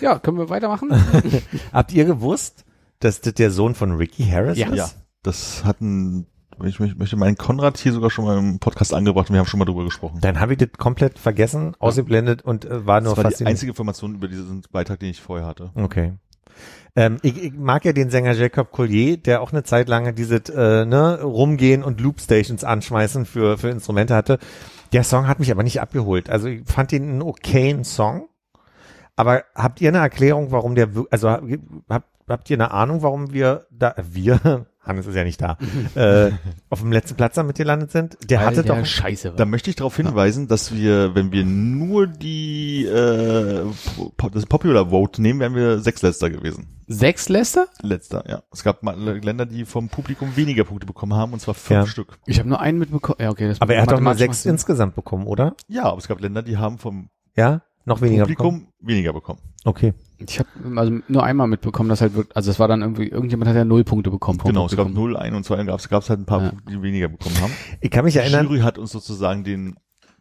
Ja, 0.01 0.19
können 0.19 0.37
wir 0.37 0.49
weitermachen? 0.49 0.89
Habt 1.73 1.93
ihr 1.93 2.05
gewusst, 2.05 2.65
dass 2.99 3.21
das 3.21 3.33
der 3.35 3.51
Sohn 3.51 3.75
von 3.75 3.93
Ricky 3.93 4.23
Harris 4.25 4.57
Ja. 4.57 4.67
ist? 4.67 4.75
Ja. 4.77 4.89
Das 5.23 5.63
hatten, 5.65 6.27
ich 6.65 6.79
möchte, 6.79 6.97
möchte 6.97 7.15
meinen 7.17 7.37
Konrad 7.37 7.77
hier 7.77 7.91
sogar 7.93 8.11
schon 8.11 8.25
mal 8.25 8.37
im 8.37 8.59
Podcast 8.59 8.93
angebracht 8.93 9.29
und 9.29 9.33
wir 9.33 9.39
haben 9.39 9.47
schon 9.47 9.57
mal 9.59 9.65
drüber 9.65 9.83
gesprochen. 9.85 10.19
Dann 10.21 10.39
habe 10.39 10.53
ich 10.53 10.59
das 10.59 10.69
komplett 10.77 11.17
vergessen, 11.17 11.75
ausgeblendet 11.79 12.43
und 12.43 12.65
äh, 12.65 12.85
war 12.85 13.01
nur 13.01 13.11
Das 13.15 13.17
war 13.17 13.23
die 13.23 13.29
fasziniert. 13.31 13.51
einzige 13.51 13.71
Information 13.71 14.15
über 14.15 14.27
diesen 14.27 14.61
Beitrag, 14.71 14.99
den 14.99 15.09
ich 15.09 15.21
vorher 15.21 15.47
hatte. 15.47 15.71
Okay. 15.75 16.13
Ähm, 16.95 17.17
ich, 17.23 17.41
ich 17.43 17.53
mag 17.53 17.83
ja 17.83 17.91
den 17.91 18.09
Sänger 18.09 18.31
Jacob 18.33 18.71
Collier, 18.71 19.17
der 19.17 19.41
auch 19.41 19.51
eine 19.51 19.63
Zeit 19.63 19.89
lang 19.89 20.15
dieses 20.15 20.47
äh, 20.49 20.85
ne, 20.85 21.21
rumgehen 21.21 21.83
und 21.83 21.99
Loopstations 21.99 22.63
anschmeißen 22.63 23.25
für, 23.25 23.57
für 23.57 23.69
Instrumente 23.69 24.15
hatte. 24.15 24.39
Der 24.93 25.03
Song 25.03 25.27
hat 25.27 25.39
mich 25.39 25.51
aber 25.51 25.63
nicht 25.63 25.81
abgeholt. 25.81 26.29
Also 26.29 26.47
ich 26.47 26.65
fand 26.65 26.93
ihn 26.93 27.03
einen 27.09 27.21
okayen 27.21 27.83
Song. 27.83 28.27
Aber 29.15 29.43
habt 29.55 29.81
ihr 29.81 29.89
eine 29.89 29.99
Erklärung, 29.99 30.51
warum 30.51 30.75
der, 30.75 30.89
also 31.09 31.29
habt, 31.29 32.07
habt 32.27 32.49
ihr 32.49 32.57
eine 32.57 32.71
Ahnung, 32.71 33.01
warum 33.01 33.31
wir 33.31 33.65
da, 33.71 33.95
wir, 33.97 34.65
Hannes 34.81 35.07
ist 35.07 35.15
ja 35.15 35.23
nicht 35.23 35.41
da, 35.41 35.57
äh, 35.95 36.31
auf 36.69 36.81
dem 36.81 36.91
letzten 36.91 37.15
Platz 37.15 37.35
damit 37.35 37.55
gelandet 37.57 37.91
sind? 37.91 38.17
Der 38.29 38.39
Weil 38.39 38.45
hatte 38.47 38.63
der 38.63 38.75
doch, 38.75 38.85
Scheiße 38.85 39.29
war. 39.29 39.35
Da 39.35 39.45
möchte 39.45 39.69
ich 39.69 39.77
darauf 39.77 39.95
hinweisen, 39.95 40.47
dass 40.47 40.73
wir, 40.75 41.15
wenn 41.15 41.31
wir 41.31 41.45
nur 41.45 42.07
die 42.07 42.85
äh, 42.85 43.65
das 44.31 44.45
Popular 44.45 44.89
Vote 44.89 45.21
nehmen, 45.21 45.39
wären 45.39 45.55
wir 45.55 45.79
Sechsletzter 45.79 46.29
gewesen. 46.29 46.67
Sechs 46.87 47.29
Leicester? 47.29 47.67
Letzter, 47.81 48.23
ja. 48.29 48.43
Es 48.51 48.63
gab 48.63 48.83
mal 48.83 48.95
Länder, 48.95 49.47
die 49.47 49.65
vom 49.65 49.89
Publikum 49.89 50.35
weniger 50.35 50.65
Punkte 50.65 50.85
bekommen 50.85 51.15
haben, 51.15 51.33
und 51.33 51.39
zwar 51.39 51.55
fünf 51.55 51.79
Ja. 51.79 51.87
Stück. 51.87 52.19
Ich 52.27 52.37
habe 52.37 52.47
nur 52.47 52.59
einen 52.59 52.77
mitbekommen. 52.77 53.17
Ja, 53.19 53.31
okay. 53.31 53.47
Das 53.47 53.61
aber 53.61 53.73
er 53.73 53.81
hat 53.81 53.87
doch 53.91 53.99
mathematisch 53.99 54.37
sechs 54.37 54.45
insgesamt 54.45 54.93
bekommen, 54.93 55.25
oder? 55.25 55.55
Ja, 55.67 55.85
aber 55.85 55.97
es 55.97 56.07
gab 56.07 56.19
Länder, 56.21 56.43
die 56.43 56.57
haben 56.57 56.77
vom 56.77 57.09
Ja? 57.35 57.61
Noch 57.85 58.01
weniger 58.01 58.25
bekommen? 58.25 58.65
Publikum 58.65 58.87
weniger 58.87 59.13
bekommen. 59.13 59.39
Okay. 59.63 59.93
Ich 60.17 60.39
habe 60.39 60.49
also 60.75 60.93
nur 61.07 61.23
einmal 61.23 61.47
mitbekommen, 61.47 61.89
dass 61.89 62.01
halt 62.01 62.15
wirklich, 62.15 62.35
also 62.35 62.49
es 62.51 62.59
war 62.59 62.67
dann 62.67 62.81
irgendwie, 62.81 63.07
irgendjemand 63.09 63.49
hat 63.49 63.55
ja 63.55 63.65
null 63.65 63.83
Punkte 63.83 64.09
bekommen. 64.11 64.39
Genau, 64.43 64.65
es 64.65 64.75
gab. 64.75 64.89
0, 64.89 65.17
1 65.17 65.35
und 65.35 65.43
2, 65.43 65.55
dann 65.57 65.67
gab 65.67 65.79
es 65.79 65.89
gab's 65.89 66.09
halt 66.09 66.19
ein 66.21 66.25
paar 66.25 66.41
Ja. 66.41 66.49
Punkte, 66.49 66.71
die 66.71 66.81
weniger 66.81 67.09
bekommen 67.09 67.39
haben. 67.41 67.51
Ich 67.81 67.91
kann 67.91 68.05
mich 68.05 68.13
Die 68.13 68.19
erinnern, 68.19 68.45
Jury 68.45 68.59
hat 68.59 68.77
uns 68.77 68.91
sozusagen 68.91 69.43
den, 69.43 69.75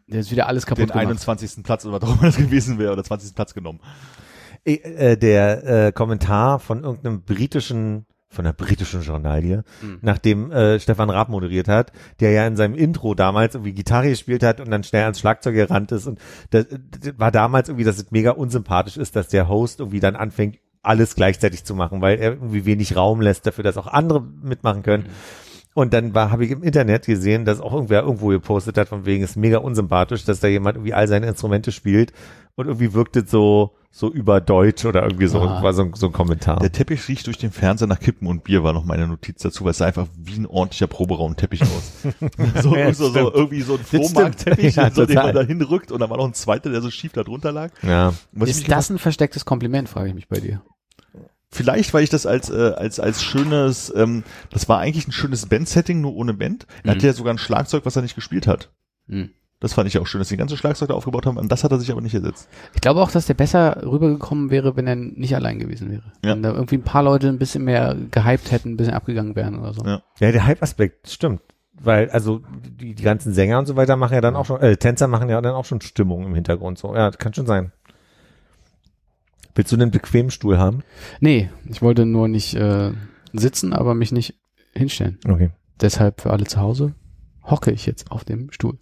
Der 0.07 0.19
ist 0.19 0.31
wieder 0.31 0.47
alles 0.47 0.65
kaputt 0.65 0.79
den 0.83 0.87
gemacht. 0.89 1.01
21. 1.07 1.63
Platz 1.63 1.85
oder 1.85 2.01
was 2.01 2.09
auch 2.09 2.13
immer 2.15 2.25
das 2.27 2.37
gewesen 2.37 2.77
wäre, 2.77 2.93
oder 2.93 3.03
20. 3.03 3.33
Platz 3.35 3.53
genommen. 3.53 3.79
äh, 4.63 5.15
der 5.17 5.87
äh, 5.87 5.91
Kommentar 5.91 6.59
von 6.59 6.83
irgendeinem 6.83 7.21
britischen, 7.23 8.05
von 8.35 8.45
einer 8.45 8.53
britischen 8.53 9.01
Journalie, 9.01 9.63
Mhm. 9.81 9.99
nachdem 10.01 10.51
äh, 10.51 10.79
Stefan 10.79 11.09
Raab 11.09 11.29
moderiert 11.29 11.67
hat, 11.67 11.91
der 12.19 12.31
ja 12.31 12.45
in 12.45 12.55
seinem 12.55 12.75
Intro 12.75 13.15
damals 13.15 13.55
irgendwie 13.55 13.73
Gitarre 13.73 14.09
gespielt 14.09 14.43
hat 14.43 14.59
und 14.61 14.69
dann 14.69 14.83
schnell 14.83 15.03
ans 15.03 15.19
Schlagzeug 15.19 15.55
gerannt 15.55 15.91
ist 15.91 16.05
und 16.05 16.19
das, 16.51 16.65
das 16.69 17.17
war 17.17 17.31
damals 17.31 17.69
irgendwie, 17.69 17.85
dass 17.85 17.97
es 17.97 18.11
mega 18.11 18.31
unsympathisch 18.31 18.97
ist, 18.97 19.15
dass 19.15 19.29
der 19.29 19.47
Host 19.47 19.79
irgendwie 19.79 19.99
dann 19.99 20.15
anfängt, 20.15 20.59
alles 20.83 21.15
gleichzeitig 21.15 21.63
zu 21.63 21.73
machen, 21.73 22.01
weil 22.01 22.19
er 22.19 22.33
irgendwie 22.33 22.65
wenig 22.65 22.95
Raum 22.95 23.19
lässt 23.19 23.47
dafür, 23.47 23.63
dass 23.63 23.75
auch 23.77 23.87
andere 23.87 24.21
mitmachen 24.21 24.83
können. 24.83 25.07
Und 25.77 25.93
dann 25.93 26.13
war, 26.15 26.31
habe 26.31 26.45
ich 26.45 26.51
im 26.51 26.63
Internet 26.63 27.05
gesehen, 27.05 27.43
dass 27.43 27.59
auch 27.59 27.73
irgendwer 27.73 28.03
irgendwo 28.03 28.29
gepostet 28.29 28.77
hat, 28.77 28.87
von 28.87 29.05
wegen 29.05 29.23
ist 29.25 29.35
mega 29.35 29.57
unsympathisch, 29.57 30.23
dass 30.23 30.39
da 30.39 30.47
jemand 30.47 30.77
irgendwie 30.77 30.93
all 30.93 31.07
seine 31.09 31.27
Instrumente 31.27 31.73
spielt 31.73 32.13
und 32.55 32.67
irgendwie 32.67 32.93
wirkt 32.93 33.17
es 33.17 33.29
so, 33.29 33.75
so 33.91 34.09
überdeutsch 34.09 34.85
oder 34.85 35.03
irgendwie 35.03 35.27
so, 35.27 35.41
Ah. 35.41 35.61
war 35.61 35.73
so, 35.73 35.81
ein- 35.83 35.93
so 35.93 36.05
ein 36.05 36.13
Kommentar. 36.13 36.59
Der 36.61 36.71
Teppich 36.71 37.05
riecht 37.09 37.27
durch 37.27 37.37
den 37.37 37.51
Fernseher 37.51 37.87
nach 37.87 37.99
Kippen 37.99 38.25
und 38.27 38.45
Bier, 38.45 38.63
war 38.63 38.71
noch 38.71 38.85
meine 38.85 39.05
Notiz 39.05 39.41
dazu, 39.41 39.65
weil 39.65 39.71
es 39.71 39.79
sah 39.79 39.85
einfach 39.87 40.07
wie 40.17 40.37
ein 40.39 40.45
ordentlicher 40.45 40.87
Proberaum-Teppich 40.87 41.61
aus. 41.63 41.91
so, 42.63 42.75
Ja, 42.77 42.93
so, 42.93 43.09
so 43.09 43.33
irgendwie 43.33 43.61
so 43.61 43.73
ein. 43.73 43.79
Flohmarkt-Teppich, 43.79 44.75
Ja, 44.77 44.89
so, 44.91 45.05
den 45.05 45.15
man 45.15 45.25
total. 45.27 45.33
da 45.33 45.41
hinrückt 45.47 45.91
und 45.91 45.99
da 45.99 46.09
war 46.09 46.15
noch 46.15 46.25
ein 46.25 46.33
zweiter, 46.33 46.69
der 46.69 46.81
so 46.81 46.89
schief 46.89 47.11
da 47.11 47.23
drunter 47.23 47.51
lag. 47.51 47.71
ja. 47.83 48.13
Was 48.31 48.49
Ist 48.49 48.71
das 48.71 48.89
ein 48.89 48.97
verstecktes 48.97 49.43
Kompliment, 49.43 49.89
frage 49.89 50.07
ich 50.07 50.15
mich 50.15 50.29
bei 50.29 50.39
dir. 50.39 50.61
Vielleicht, 51.55 51.93
weil 51.93 52.03
ich 52.03 52.09
das 52.09 52.25
als 52.25 52.49
äh, 52.49 52.73
als 52.75 52.99
als 52.99 53.23
schönes, 53.23 53.91
ähm, 53.95 54.23
das 54.51 54.67
war 54.69 54.79
eigentlich 54.79 55.07
ein 55.07 55.11
schönes 55.13 55.45
Band-Setting, 55.45 56.01
nur 56.01 56.15
ohne 56.15 56.33
Band. 56.33 56.67
Er 56.83 56.91
Mhm. 56.91 56.95
hatte 56.95 57.07
ja 57.07 57.13
sogar 57.13 57.33
ein 57.33 57.37
Schlagzeug, 57.37 57.85
was 57.85 57.95
er 57.95 58.01
nicht 58.01 58.15
gespielt 58.15 58.45
hat. 58.47 58.71
Hm. 59.07 59.29
Das 59.61 59.73
fand 59.73 59.87
ich 59.87 59.97
auch 59.97 60.05
schön, 60.05 60.19
dass 60.19 60.27
die 60.27 60.35
ganze 60.37 60.57
Schlagzeug 60.57 60.89
da 60.89 60.95
aufgebaut 60.95 61.25
haben. 61.25 61.39
An 61.39 61.47
das 61.47 61.63
hat 61.63 61.71
er 61.71 61.79
sich 61.79 61.89
aber 61.91 62.01
nicht 62.01 62.13
ersetzt. 62.13 62.49
Ich 62.73 62.81
glaube 62.81 62.99
auch, 63.01 63.09
dass 63.09 63.25
der 63.25 63.35
besser 63.35 63.81
rübergekommen 63.83 64.49
wäre, 64.51 64.75
wenn 64.75 64.85
er 64.85 64.95
nicht 64.97 65.33
allein 65.33 65.59
gewesen 65.59 65.89
wäre. 65.89 66.03
Ja. 66.25 66.33
Wenn 66.33 66.43
da 66.43 66.51
irgendwie 66.51 66.75
ein 66.75 66.83
paar 66.83 67.03
Leute 67.03 67.29
ein 67.29 67.39
bisschen 67.39 67.63
mehr 67.63 67.95
gehypt 68.11 68.51
hätten, 68.51 68.71
ein 68.73 68.77
bisschen 68.77 68.93
abgegangen 68.93 69.35
wären 69.35 69.57
oder 69.57 69.73
so. 69.73 69.83
Ja. 69.85 70.01
Ja, 70.19 70.31
der 70.33 70.45
Hype-Aspekt 70.45 71.09
stimmt. 71.09 71.41
Weil, 71.81 72.09
also, 72.09 72.41
die, 72.79 72.95
die 72.95 73.03
ganzen 73.03 73.33
Sänger 73.33 73.57
und 73.59 73.65
so 73.65 73.75
weiter 73.77 73.95
machen 73.95 74.13
ja 74.13 74.21
dann 74.21 74.35
auch 74.35 74.45
schon, 74.45 74.59
äh, 74.61 74.75
Tänzer 74.77 75.07
machen 75.07 75.29
ja 75.29 75.41
dann 75.41 75.53
auch 75.55 75.65
schon 75.65 75.81
Stimmung 75.81 76.25
im 76.25 76.35
Hintergrund 76.35 76.77
so. 76.77 76.93
Ja, 76.93 77.09
das 77.09 77.17
kann 77.17 77.33
schon 77.33 77.45
sein. 77.47 77.71
Willst 79.55 79.71
du 79.71 79.77
einen 79.77 79.91
bequemen 79.91 80.31
Stuhl 80.31 80.57
haben? 80.57 80.83
Nee, 81.21 81.49
ich 81.69 81.81
wollte 81.81 82.05
nur 82.05 82.27
nicht 82.27 82.55
äh, 82.55 82.91
sitzen, 83.31 83.73
aber 83.73 83.95
mich 83.95 84.11
nicht 84.11 84.35
hinstellen. 84.73 85.17
Okay. 85.27 85.51
Deshalb 85.79 86.21
für 86.21 86.31
alle 86.31 86.45
zu 86.45 86.59
Hause 86.59 86.93
hocke 87.43 87.71
ich 87.71 87.85
jetzt 87.85 88.11
auf 88.11 88.25
dem 88.25 88.51
Stuhl. 88.51 88.77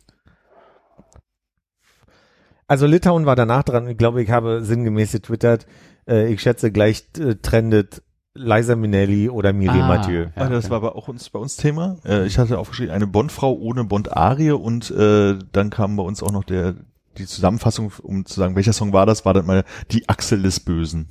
Also 2.68 2.88
Litauen 2.88 3.26
war 3.26 3.36
danach 3.36 3.64
dran. 3.64 3.88
Ich 3.88 3.98
glaube, 3.98 4.24
ich 4.24 4.32
habe 4.32 4.64
sinngemäß 4.64 5.12
getwittert. 5.12 5.68
Äh, 6.08 6.34
ich 6.34 6.42
schätze, 6.42 6.72
gleich 6.72 7.06
äh, 7.20 7.36
trendet 7.36 8.02
Liza 8.36 8.76
Minnelli 8.76 9.30
oder 9.30 9.54
Miriam 9.54 9.82
Ah, 9.82 9.88
Mathieu. 9.90 10.28
Ja, 10.36 10.50
das 10.50 10.66
okay. 10.66 10.72
war 10.72 10.78
aber 10.78 10.96
auch 10.96 11.08
uns, 11.08 11.30
bei 11.30 11.38
uns 11.38 11.56
Thema. 11.56 11.98
Äh, 12.04 12.26
ich 12.26 12.40
hatte 12.40 12.58
aufgeschrieben, 12.58 12.92
eine 12.92 13.06
Bond-Frau 13.06 13.54
ohne 13.54 13.84
Bond-Arie 13.84 14.52
und 14.52 14.90
äh, 14.90 15.38
dann 15.52 15.70
kam 15.70 15.98
bei 15.98 16.04
uns 16.04 16.24
auch 16.24 16.32
noch 16.32 16.44
der 16.44 16.76
die 17.18 17.26
Zusammenfassung, 17.26 17.92
um 18.02 18.26
zu 18.26 18.36
sagen, 18.36 18.56
welcher 18.56 18.74
Song 18.74 18.94
war 18.94 19.06
das, 19.06 19.26
war 19.26 19.34
dann 19.34 19.46
mal 19.46 19.64
die 19.92 20.08
Achsel 20.10 20.42
des 20.42 20.60
Bösen. 20.60 21.08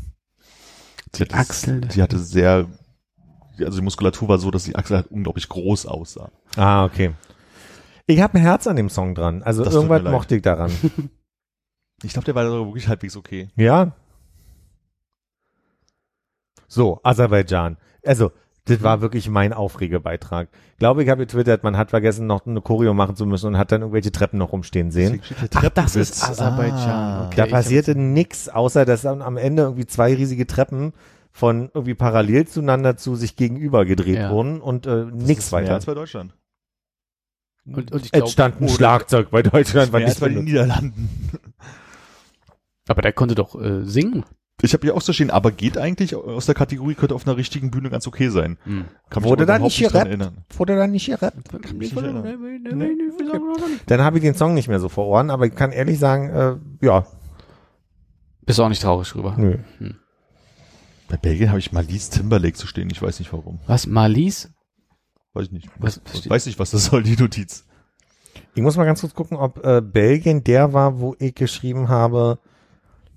Die, 1.15 1.23
hatte, 1.23 1.35
Achsel 1.35 1.81
die 1.83 2.03
hatte 2.03 2.19
sehr, 2.19 2.69
also 3.59 3.79
die 3.79 3.85
Muskulatur 3.85 4.29
war 4.29 4.39
so, 4.39 4.51
dass 4.51 4.65
die 4.65 4.77
Achsel 4.77 4.97
halt 4.97 5.07
unglaublich 5.09 5.49
groß 5.49 5.87
aussah. 5.87 6.31
Ah, 6.57 6.85
okay. 6.85 7.13
Ich 8.07 8.21
habe 8.21 8.35
ein 8.35 8.43
Herz 8.43 8.67
an 8.67 8.77
dem 8.77 8.89
Song 8.91 9.15
dran. 9.15 9.43
Also 9.43 9.65
Das 9.65 9.75
irgendwas 9.75 10.03
mochte 10.03 10.37
ich 10.37 10.43
daran. 10.43 10.73
Ich 12.05 12.13
glaube, 12.13 12.25
der 12.25 12.35
war 12.35 12.45
sogar 12.45 12.67
wirklich 12.67 12.89
halbwegs 12.89 13.17
okay. 13.17 13.49
ja. 13.55 13.93
So, 16.67 17.01
Aserbaidschan. 17.03 17.77
Also, 18.05 18.33
das 18.67 18.83
war 18.83 19.01
wirklich 19.01 19.29
mein 19.29 19.53
Aufregebeitrag. 19.53 20.49
Ich 20.73 20.79
glaube, 20.79 21.03
ich 21.03 21.09
habe 21.09 21.27
getwittert, 21.27 21.65
man 21.65 21.77
hat 21.77 21.91
vergessen, 21.91 22.27
noch 22.29 22.47
eine 22.47 22.61
Choreo 22.61 22.95
machen 22.95 23.17
zu 23.17 23.27
müssen 23.27 23.47
und 23.49 23.59
hat 23.59 23.73
dann 23.73 23.81
irgendwelche 23.81 24.13
Treppen 24.13 24.39
noch 24.39 24.53
rumstehen 24.53 24.91
sehen. 24.93 25.21
Ach, 25.55 25.69
das 25.71 25.97
ist. 25.97 26.23
Aserbaidschan. 26.23 26.89
Ah. 26.91 27.27
Okay. 27.27 27.37
Da 27.37 27.47
passierte 27.47 27.97
nix, 27.97 28.49
außer 28.49 28.85
dass 28.85 29.03
dann 29.03 29.21
am 29.23 29.37
Ende 29.37 29.63
irgendwie 29.63 29.87
zwei 29.87 30.15
riesige 30.15 30.47
Treppen 30.47 30.93
von 31.33 31.71
irgendwie 31.75 31.95
parallel 31.95 32.47
zueinander 32.47 32.97
zu 32.97 33.17
sich 33.17 33.37
gegenüber 33.37 33.85
gedreht 33.85 34.17
Ja. 34.17 34.31
wurden 34.31 34.61
und 34.61 34.87
äh, 34.87 35.07
Das 35.07 35.13
nix 35.15 35.45
ist 35.47 35.53
Mehr 35.53 35.63
weiter. 35.63 35.75
als 35.75 35.87
bei 35.87 35.95
Deutschland. 35.95 36.35
Und, 37.65 37.91
und 37.93 38.01
ich 38.01 38.07
Es 38.07 38.11
glaub, 38.13 38.29
stand 38.29 38.61
ein 38.61 38.69
Schlagzeug 38.69 39.31
bei 39.31 39.43
Deutschland. 39.43 39.95
Als 39.95 40.05
nicht 40.07 40.21
bei 40.21 40.29
den. 40.29 40.45
Niederlanden. 40.45 41.09
aber 42.89 43.03
der 43.03 43.13
konnte 43.13 43.35
doch 43.35 43.61
äh, 43.61 43.85
singen. 43.85 44.25
Ich 44.61 44.75
habe 44.75 44.83
hier 44.87 44.95
auch 44.95 45.01
so 45.03 45.13
stehen, 45.13 45.31
aber 45.31 45.51
geht 45.51 45.77
eigentlich 45.77 46.15
aus 46.15 46.47
der 46.47 46.55
Kategorie, 46.55 46.95
könnte 46.95 47.15
auf 47.17 47.27
einer 47.27 47.37
richtigen 47.37 47.71
Bühne 47.73 47.91
ganz 47.91 48.07
okay 48.07 48.29
sein. 48.29 48.59
Hm. 48.65 48.85
Kann 49.11 49.23
mich 49.23 49.31
Wurde 49.31 49.47
da 49.47 49.59
nicht 49.59 49.79
gerappt? 49.79 50.07
erinnern. 50.07 50.45
Wurde 50.57 50.77
da 50.77 50.87
nicht 50.87 51.07
gerappt? 51.07 51.49
Kann 51.51 51.79
mich 51.79 51.93
nicht 51.93 51.97
erinnern. 51.97 53.81
Dann 53.87 54.01
habe 54.03 54.19
ich 54.19 54.23
den 54.23 54.35
Song 54.35 54.55
nicht 54.55 54.69
mehr 54.69 54.79
so 54.79 54.89
vor 54.89 55.07
Ohren, 55.07 55.31
aber 55.31 55.47
ich 55.47 55.55
kann 55.55 55.73
ehrlich 55.73 55.99
sagen, 55.99 56.31
äh, 56.31 56.57
ja, 56.87 57.07
Bist 58.45 58.61
auch 58.61 58.69
nicht 58.69 58.83
traurig 58.83 59.09
drüber. 59.11 59.35
nö. 59.37 59.59
Bei 61.09 61.17
Belgien 61.17 61.49
habe 61.51 61.59
ich 61.59 61.73
Malise 61.73 62.11
Timberlake 62.11 62.55
zu 62.55 62.67
stehen, 62.67 62.89
ich 62.91 63.03
weiß 63.03 63.19
nicht 63.19 63.33
warum. 63.33 63.61
Was, 63.67 63.87
Marlies? 63.87 64.51
Weiß 65.35 65.47
ich 65.47 65.53
nicht. 65.53 65.69
Was- 65.79 66.01
Was, 66.13 66.29
weiß 66.31 66.47
nicht, 66.47 66.59
was 66.59 66.71
das 66.71 66.87
soll, 66.87 67.03
die 67.03 67.17
Notiz. 67.21 67.65
Ich 68.55 68.63
muss 68.63 68.77
mal 68.77 68.85
ganz 68.87 69.01
kurz 69.01 69.15
gucken, 69.15 69.37
ob 69.37 69.65
äh, 69.65 69.81
Belgien 69.83 70.43
der 70.45 70.73
war, 70.73 71.01
wo 71.01 71.15
ich 71.19 71.35
geschrieben 71.35 71.89
habe, 71.89 72.39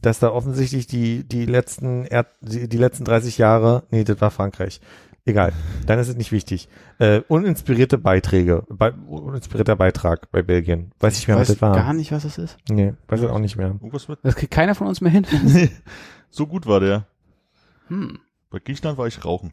dass 0.05 0.19
da 0.19 0.31
offensichtlich 0.31 0.87
die 0.87 1.23
die 1.23 1.45
letzten 1.45 2.05
Erd 2.05 2.27
die, 2.41 2.67
die 2.67 2.77
letzten 2.77 3.05
30 3.05 3.37
Jahre, 3.37 3.83
nee, 3.91 4.03
das 4.03 4.21
war 4.21 4.31
Frankreich. 4.31 4.79
Egal, 5.27 5.53
dann 5.87 5.97
ist 5.97 6.07
es 6.07 6.15
nicht 6.15 6.31
wichtig. 6.31 6.69
Äh, 6.99 7.21
uninspirierte 7.27 7.97
Beiträge, 7.97 8.63
bei, 8.69 8.91
uninspirierter 8.91 9.75
Beitrag 9.75 10.29
bei 10.31 10.43
Belgien. 10.43 10.91
Weiß 10.99 11.17
ich 11.17 11.27
mehr, 11.27 11.37
was 11.37 11.49
weiß 11.49 11.55
das 11.57 11.61
war. 11.63 11.75
gar 11.75 11.93
nicht, 11.93 12.11
was 12.11 12.23
das 12.23 12.37
ist. 12.37 12.57
Nee, 12.69 12.93
weiß 13.07 13.21
ich 13.21 13.29
auch 13.29 13.39
nicht 13.39 13.55
mehr. 13.55 13.69
Irgendwas 13.69 14.07
mit. 14.07 14.19
Das 14.21 14.35
kriegt 14.35 14.53
keiner 14.53 14.75
von 14.75 14.85
uns 14.85 15.01
mehr 15.01 15.11
hin. 15.11 15.25
so 16.29 16.45
gut 16.45 16.67
war 16.67 16.79
der. 16.79 17.07
Hm. 17.87 18.19
Bei 18.51 18.59
Griechenland 18.59 18.99
war 18.99 19.07
ich 19.07 19.25
rauchen. 19.25 19.51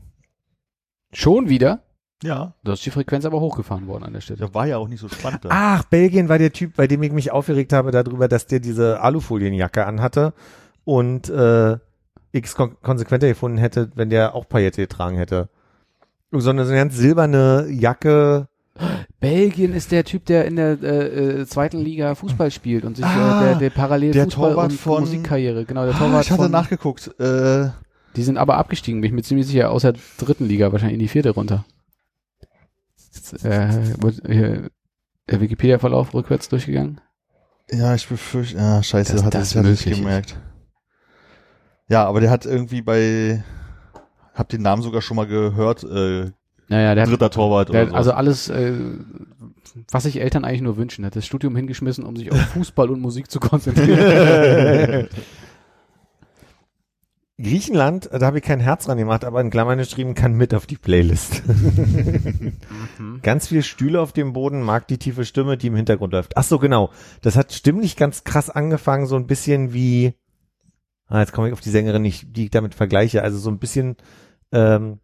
Schon 1.14 1.48
wieder? 1.48 1.82
Ja. 2.22 2.54
Da 2.64 2.72
ist 2.74 2.84
die 2.86 2.90
Frequenz 2.90 3.24
aber 3.24 3.40
hochgefahren 3.40 3.86
worden 3.86 4.04
an 4.04 4.12
der 4.12 4.20
Stelle. 4.20 4.38
Der 4.38 4.54
war 4.54 4.66
ja 4.66 4.76
auch 4.78 4.88
nicht 4.88 5.00
so 5.00 5.08
spannend 5.08 5.44
da. 5.44 5.48
Ach, 5.52 5.84
Belgien 5.84 6.28
war 6.28 6.38
der 6.38 6.52
Typ, 6.52 6.76
bei 6.76 6.86
dem 6.86 7.02
ich 7.02 7.12
mich 7.12 7.30
aufgeregt 7.32 7.72
habe 7.72 7.90
darüber, 7.90 8.28
dass 8.28 8.46
der 8.46 8.60
diese 8.60 9.00
Alufolienjacke 9.00 9.84
anhatte 9.86 10.32
und 10.84 11.28
äh, 11.28 11.78
ich 12.32 12.52
kon 12.54 12.76
konsequenter 12.82 13.28
gefunden 13.28 13.58
hätte, 13.58 13.90
wenn 13.94 14.08
der 14.10 14.34
auch 14.34 14.48
Paillette 14.48 14.80
getragen 14.82 15.16
hätte. 15.16 15.48
So 16.30 16.48
eine, 16.50 16.64
so 16.64 16.70
eine 16.70 16.80
ganz 16.80 16.96
silberne 16.96 17.66
Jacke. 17.68 18.46
Belgien 19.20 19.74
ist 19.74 19.92
der 19.92 20.04
Typ, 20.04 20.24
der 20.24 20.46
in 20.46 20.56
der 20.56 20.82
äh, 20.82 21.40
äh, 21.42 21.46
zweiten 21.46 21.78
Liga 21.78 22.14
Fußball 22.14 22.50
spielt 22.50 22.84
und 22.84 22.96
sich 22.96 23.04
Ah, 23.04 23.42
äh, 23.42 23.44
der, 23.50 23.54
der 23.56 23.70
parallel 23.70 24.12
der 24.12 24.24
Fußball 24.24 24.50
Torwart 24.52 24.70
und 24.72 24.78
von- 24.80 25.00
Musikkarriere, 25.00 25.64
genau, 25.66 25.84
der 25.84 25.94
Ah, 25.94 25.98
Torwart 25.98 26.24
ich 26.24 26.30
hatte 26.30 26.42
von, 26.44 26.50
nachgeguckt. 26.50 27.08
Äh, 27.20 27.68
die 28.16 28.22
sind 28.22 28.38
aber 28.38 28.56
abgestiegen, 28.56 29.00
bin 29.02 29.08
ich 29.10 29.14
mir 29.14 29.22
ziemlich 29.22 29.46
sicher, 29.46 29.70
aus 29.70 29.82
der 29.82 29.94
dritten 30.18 30.46
Liga, 30.46 30.72
wahrscheinlich 30.72 30.94
in 30.94 31.00
die 31.00 31.08
vierte 31.08 31.30
runter. 31.30 31.64
Jetzt, 33.30 33.44
äh, 33.44 34.02
wird 34.02 34.20
hier 34.26 34.70
der 35.30 35.40
Wikipedia-Verlauf 35.40 36.12
rückwärts 36.14 36.48
durchgegangen. 36.48 37.00
ja, 37.70 37.94
ich 37.94 38.08
befürchte, 38.08 38.56
ja, 38.58 38.82
scheiße, 38.82 39.12
Dass 39.14 39.24
hat 39.24 39.34
das 39.34 39.50
das 39.52 39.62
möglich 39.62 39.86
ist. 39.86 39.98
gemerkt. 39.98 40.36
Ja, 41.88 42.04
aber 42.06 42.20
der 42.20 42.30
hat 42.30 42.46
irgendwie 42.46 42.82
bei, 42.82 43.44
hab 44.34 44.48
den 44.48 44.62
Namen 44.62 44.82
sogar 44.82 45.02
schon 45.02 45.16
mal 45.16 45.26
gehört, 45.26 45.84
äh, 45.84 46.30
Naja, 46.68 46.94
der 46.94 47.02
hat, 47.04 47.10
dritter 47.10 47.30
Torwart 47.30 47.68
der 47.68 47.74
oder 47.74 47.80
hat 47.82 47.88
so. 47.90 47.96
also 47.96 48.12
alles, 48.12 48.48
äh, 48.48 48.72
was 49.90 50.02
sich 50.04 50.20
Eltern 50.20 50.44
eigentlich 50.44 50.62
nur 50.62 50.76
wünschen, 50.76 51.04
hat 51.04 51.14
das 51.16 51.24
Studium 51.26 51.54
hingeschmissen, 51.54 52.04
um 52.04 52.16
sich 52.16 52.32
auf 52.32 52.38
Fußball 52.54 52.90
und 52.90 53.00
Musik 53.00 53.30
zu 53.30 53.38
konzentrieren. 53.40 55.08
Griechenland, 57.42 58.08
da 58.12 58.26
habe 58.26 58.38
ich 58.38 58.44
kein 58.44 58.60
Herz 58.60 58.86
dran 58.86 58.98
gemacht, 58.98 59.24
aber 59.24 59.40
in 59.40 59.50
Klammern 59.50 59.78
geschrieben, 59.78 60.14
kann 60.14 60.34
mit 60.34 60.54
auf 60.54 60.66
die 60.66 60.76
Playlist. 60.76 61.42
Mhm. 61.46 63.20
ganz 63.22 63.48
viel 63.48 63.62
Stühle 63.62 64.00
auf 64.00 64.12
dem 64.12 64.32
Boden, 64.32 64.62
mag 64.62 64.86
die 64.88 64.98
tiefe 64.98 65.24
Stimme, 65.24 65.56
die 65.56 65.68
im 65.68 65.76
Hintergrund 65.76 66.12
läuft. 66.12 66.36
Ach 66.36 66.44
so, 66.44 66.58
genau. 66.58 66.90
Das 67.20 67.36
hat 67.36 67.52
stimmlich 67.52 67.96
ganz 67.96 68.24
krass 68.24 68.50
angefangen, 68.50 69.06
so 69.06 69.16
ein 69.16 69.26
bisschen 69.26 69.72
wie, 69.72 70.14
ah, 71.06 71.20
jetzt 71.20 71.32
komme 71.32 71.48
ich 71.48 71.52
auf 71.52 71.60
die 71.60 71.70
Sängerin 71.70 72.02
nicht, 72.02 72.36
die 72.36 72.44
ich 72.44 72.50
damit 72.50 72.74
vergleiche, 72.74 73.22
also 73.22 73.38
so 73.38 73.50
ein 73.50 73.58
bisschen, 73.58 73.96
ähm, 74.52 75.00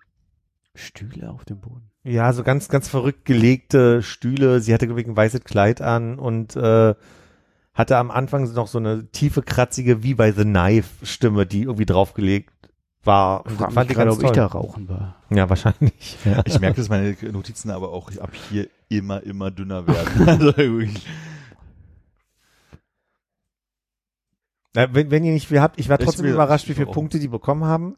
Stühle 0.75 1.31
auf 1.31 1.45
dem 1.45 1.61
Boden. 1.61 1.91
ja, 2.05 2.33
so 2.33 2.45
ganz, 2.45 2.69
ganz 2.69 2.89
verrückt 2.89 3.25
gelegte 3.25 4.03
Stühle. 4.03 4.61
Sie 4.61 4.73
hatte, 4.73 4.87
glaube 4.87 5.01
ich, 5.01 5.07
ein 5.09 5.17
weißes 5.17 5.43
Kleid 5.43 5.83
an 5.83 6.19
und 6.19 6.55
äh, 6.57 6.95
hatte 7.79 7.97
am 7.97 8.11
Anfang 8.11 8.53
noch 8.53 8.67
so 8.67 8.79
eine 8.79 9.07
tiefe, 9.13 9.41
kratzige, 9.43 10.03
wie 10.03 10.15
bei 10.15 10.33
The 10.33 10.43
Knife 10.43 11.07
Stimme, 11.07 11.47
die 11.47 11.63
irgendwie 11.63 11.87
draufgelegt 11.87 12.51
war. 13.05 13.45
Das 13.45 13.55
fand 13.55 13.77
mich 13.77 13.91
ich 13.91 13.95
gerade, 13.97 14.09
ganz 14.11 14.19
ob 14.19 14.25
ich 14.25 14.27
toll. 14.27 14.35
da 14.37 14.47
rauchen 14.47 14.89
war. 14.89 15.17
Ja, 15.31 15.49
wahrscheinlich. 15.49 16.17
Ja. 16.25 16.43
Ich 16.45 16.59
merke, 16.61 16.77
dass 16.79 16.89
meine 16.89 17.17
Notizen 17.33 17.71
aber 17.71 17.91
auch 17.93 18.11
ab 18.19 18.33
hier 18.51 18.69
immer, 18.89 19.23
immer 19.23 19.51
dünner 19.51 19.87
werden. 19.87 20.29
also 20.29 20.57
wirklich. 20.57 21.07
Äh, 24.75 24.89
wenn, 24.93 25.11
wenn 25.11 25.25
ihr 25.25 25.33
nicht 25.33 25.49
viel 25.49 25.61
habt, 25.61 25.79
ich 25.79 25.89
war 25.89 25.99
Ich 25.99 26.05
trotzdem 26.05 26.27
will- 26.27 26.35
überrascht, 26.35 26.67
wie 26.69 26.73
ich 26.73 26.79
viele. 26.79 26.91
Punkte 26.91 27.19
die 27.19 27.29
bekommen 27.29 27.65
haben, 27.65 27.97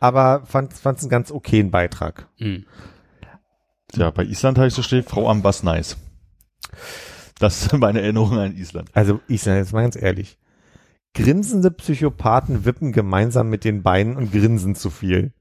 aber 0.00 0.44
fand 0.44 0.72
es 0.72 0.84
einen 0.86 1.08
ganz 1.08 1.30
okayen 1.30 1.70
Beitrag. 1.70 2.28
Mhm. 2.38 2.66
Ja, 3.94 4.10
bei 4.10 4.24
Island 4.24 4.58
habe 4.58 4.66
ich 4.68 4.74
so 4.74 4.82
stehen, 4.82 5.04
Frau 5.04 5.28
am 5.30 5.42
Bass 5.42 5.62
nice. 5.62 5.96
Das 7.38 7.66
ist 7.66 7.72
meine 7.72 8.00
Erinnerung 8.00 8.38
an 8.38 8.56
Island. 8.56 8.90
Also 8.94 9.20
ich 9.28 9.42
sage 9.42 9.58
jetzt 9.58 9.72
mal 9.72 9.82
ganz 9.82 9.96
ehrlich, 9.96 10.38
grinsende 11.14 11.70
Psychopathen 11.70 12.64
wippen 12.64 12.92
gemeinsam 12.92 13.48
mit 13.50 13.64
den 13.64 13.82
Beinen 13.82 14.16
und 14.16 14.32
grinsen 14.32 14.74
zu 14.74 14.90
viel. 14.90 15.32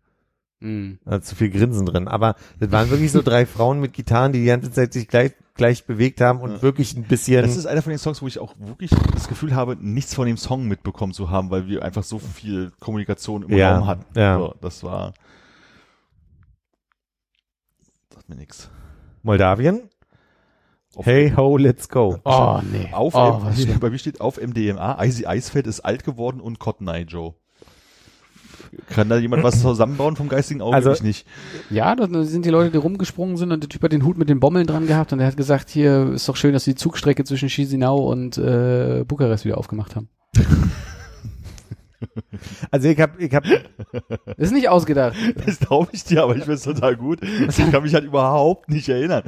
Mhm. 0.60 1.00
Also 1.06 1.20
zu 1.30 1.36
viel 1.36 1.50
Grinsen 1.50 1.86
drin. 1.86 2.08
Aber 2.08 2.36
das 2.60 2.72
waren 2.72 2.90
wirklich 2.90 3.12
so 3.12 3.22
drei 3.22 3.46
Frauen 3.46 3.80
mit 3.80 3.94
Gitarren, 3.94 4.32
die 4.32 4.40
die 4.40 4.46
ganze 4.46 4.72
Zeit 4.72 4.94
sich 4.94 5.08
gleich, 5.08 5.34
gleich 5.56 5.86
bewegt 5.86 6.22
haben 6.22 6.40
und 6.40 6.52
Ja. 6.54 6.62
wirklich 6.62 6.96
ein 6.96 7.04
bisschen. 7.04 7.42
Das 7.42 7.58
ist 7.58 7.66
einer 7.66 7.82
von 7.82 7.90
den 7.90 8.00
Songs, 8.00 8.22
wo 8.22 8.28
ich 8.28 8.40
auch 8.40 8.56
wirklich 8.60 8.92
das 9.14 9.28
Gefühl 9.28 9.54
habe, 9.56 9.76
nichts 9.80 10.14
von 10.16 10.26
dem 10.26 10.38
Song 10.38 10.68
mitbekommen 10.68 11.14
zu 11.14 11.30
haben, 11.30 11.50
weil 11.52 11.68
wir 11.68 11.84
einfach 11.84 12.04
so 12.04 12.18
viel 12.18 12.72
Kommunikation 12.80 13.44
im 13.44 13.58
Ja, 13.58 13.78
Raum 13.78 13.88
hatten. 13.88 14.06
ja. 14.20 14.38
So, 14.40 14.56
das 14.62 14.84
war. 14.84 15.14
Sagt 18.14 18.30
mir 18.30 18.36
nix. 18.36 18.70
Moldawien. 19.22 19.90
Auf- 20.96 21.06
Hey 21.06 21.34
ho, 21.36 21.58
let's 21.58 21.90
go. 21.90 22.18
Oh, 22.24 22.60
nee. 22.72 22.90
Auf, 22.92 23.16
oh, 23.16 23.42
M- 23.58 23.80
bei 23.80 23.90
mir 23.90 23.98
steht 23.98 24.22
auf 24.22 24.40
MDMA, 24.40 25.04
Icy 25.04 25.26
Eisfeld 25.26 25.68
ist 25.68 25.80
alt 25.82 26.04
geworden 26.04 26.40
und 26.40 26.60
Cotton 26.60 26.88
Eye 26.88 27.04
Joe. 27.08 27.34
Kann 28.90 29.08
da 29.10 29.18
jemand 29.18 29.44
was 29.44 29.62
zusammenbauen 29.62 30.16
vom 30.16 30.30
geistigen 30.30 30.62
Auge? 30.62 30.76
Also- 30.76 30.92
ich 30.94 31.04
nicht. 31.04 31.28
Ja, 31.70 31.96
da 31.96 32.08
sind 32.24 32.46
die 32.46 32.50
Leute, 32.50 32.72
die 32.72 32.78
rumgesprungen 32.78 33.38
sind 33.38 33.52
und 33.52 33.62
der 33.64 33.70
Typ 33.70 33.84
hat 33.84 33.92
den 33.92 34.04
Hut 34.04 34.18
mit 34.18 34.30
den 34.30 34.40
Bommeln 34.40 34.66
dran 34.68 34.88
gehabt 34.88 35.12
und 35.14 35.20
der 35.20 35.28
hat 35.28 35.38
gesagt, 35.38 35.70
hier 35.70 36.12
ist 36.14 36.28
doch 36.28 36.36
schön, 36.36 36.54
dass 36.54 36.64
sie 36.64 36.72
die 36.72 36.78
Zugstrecke 36.80 37.24
zwischen 37.24 37.50
Chisinau 37.50 37.98
und 38.10 38.38
äh, 38.38 39.04
Bukarest 39.08 39.46
wieder 39.46 39.58
aufgemacht 39.58 39.96
haben. 39.96 40.10
Also 42.70 42.90
ich 42.90 43.00
habe, 43.00 43.24
ich 43.24 43.34
habe, 43.34 43.48
Ist 44.38 44.52
nicht 44.52 44.68
ausgedacht. 44.68 45.16
Das 45.46 45.60
glaube 45.60 45.88
ich 45.94 46.04
dir, 46.04 46.24
aber 46.24 46.34
ich 46.36 46.42
finde 46.42 46.56
es 46.56 46.64
total 46.64 46.98
gut. 46.98 47.20
Ich 47.24 47.72
kann 47.72 47.82
mich 47.84 47.94
halt 47.94 48.04
überhaupt 48.04 48.70
nicht 48.70 48.90
erinnern. 48.90 49.24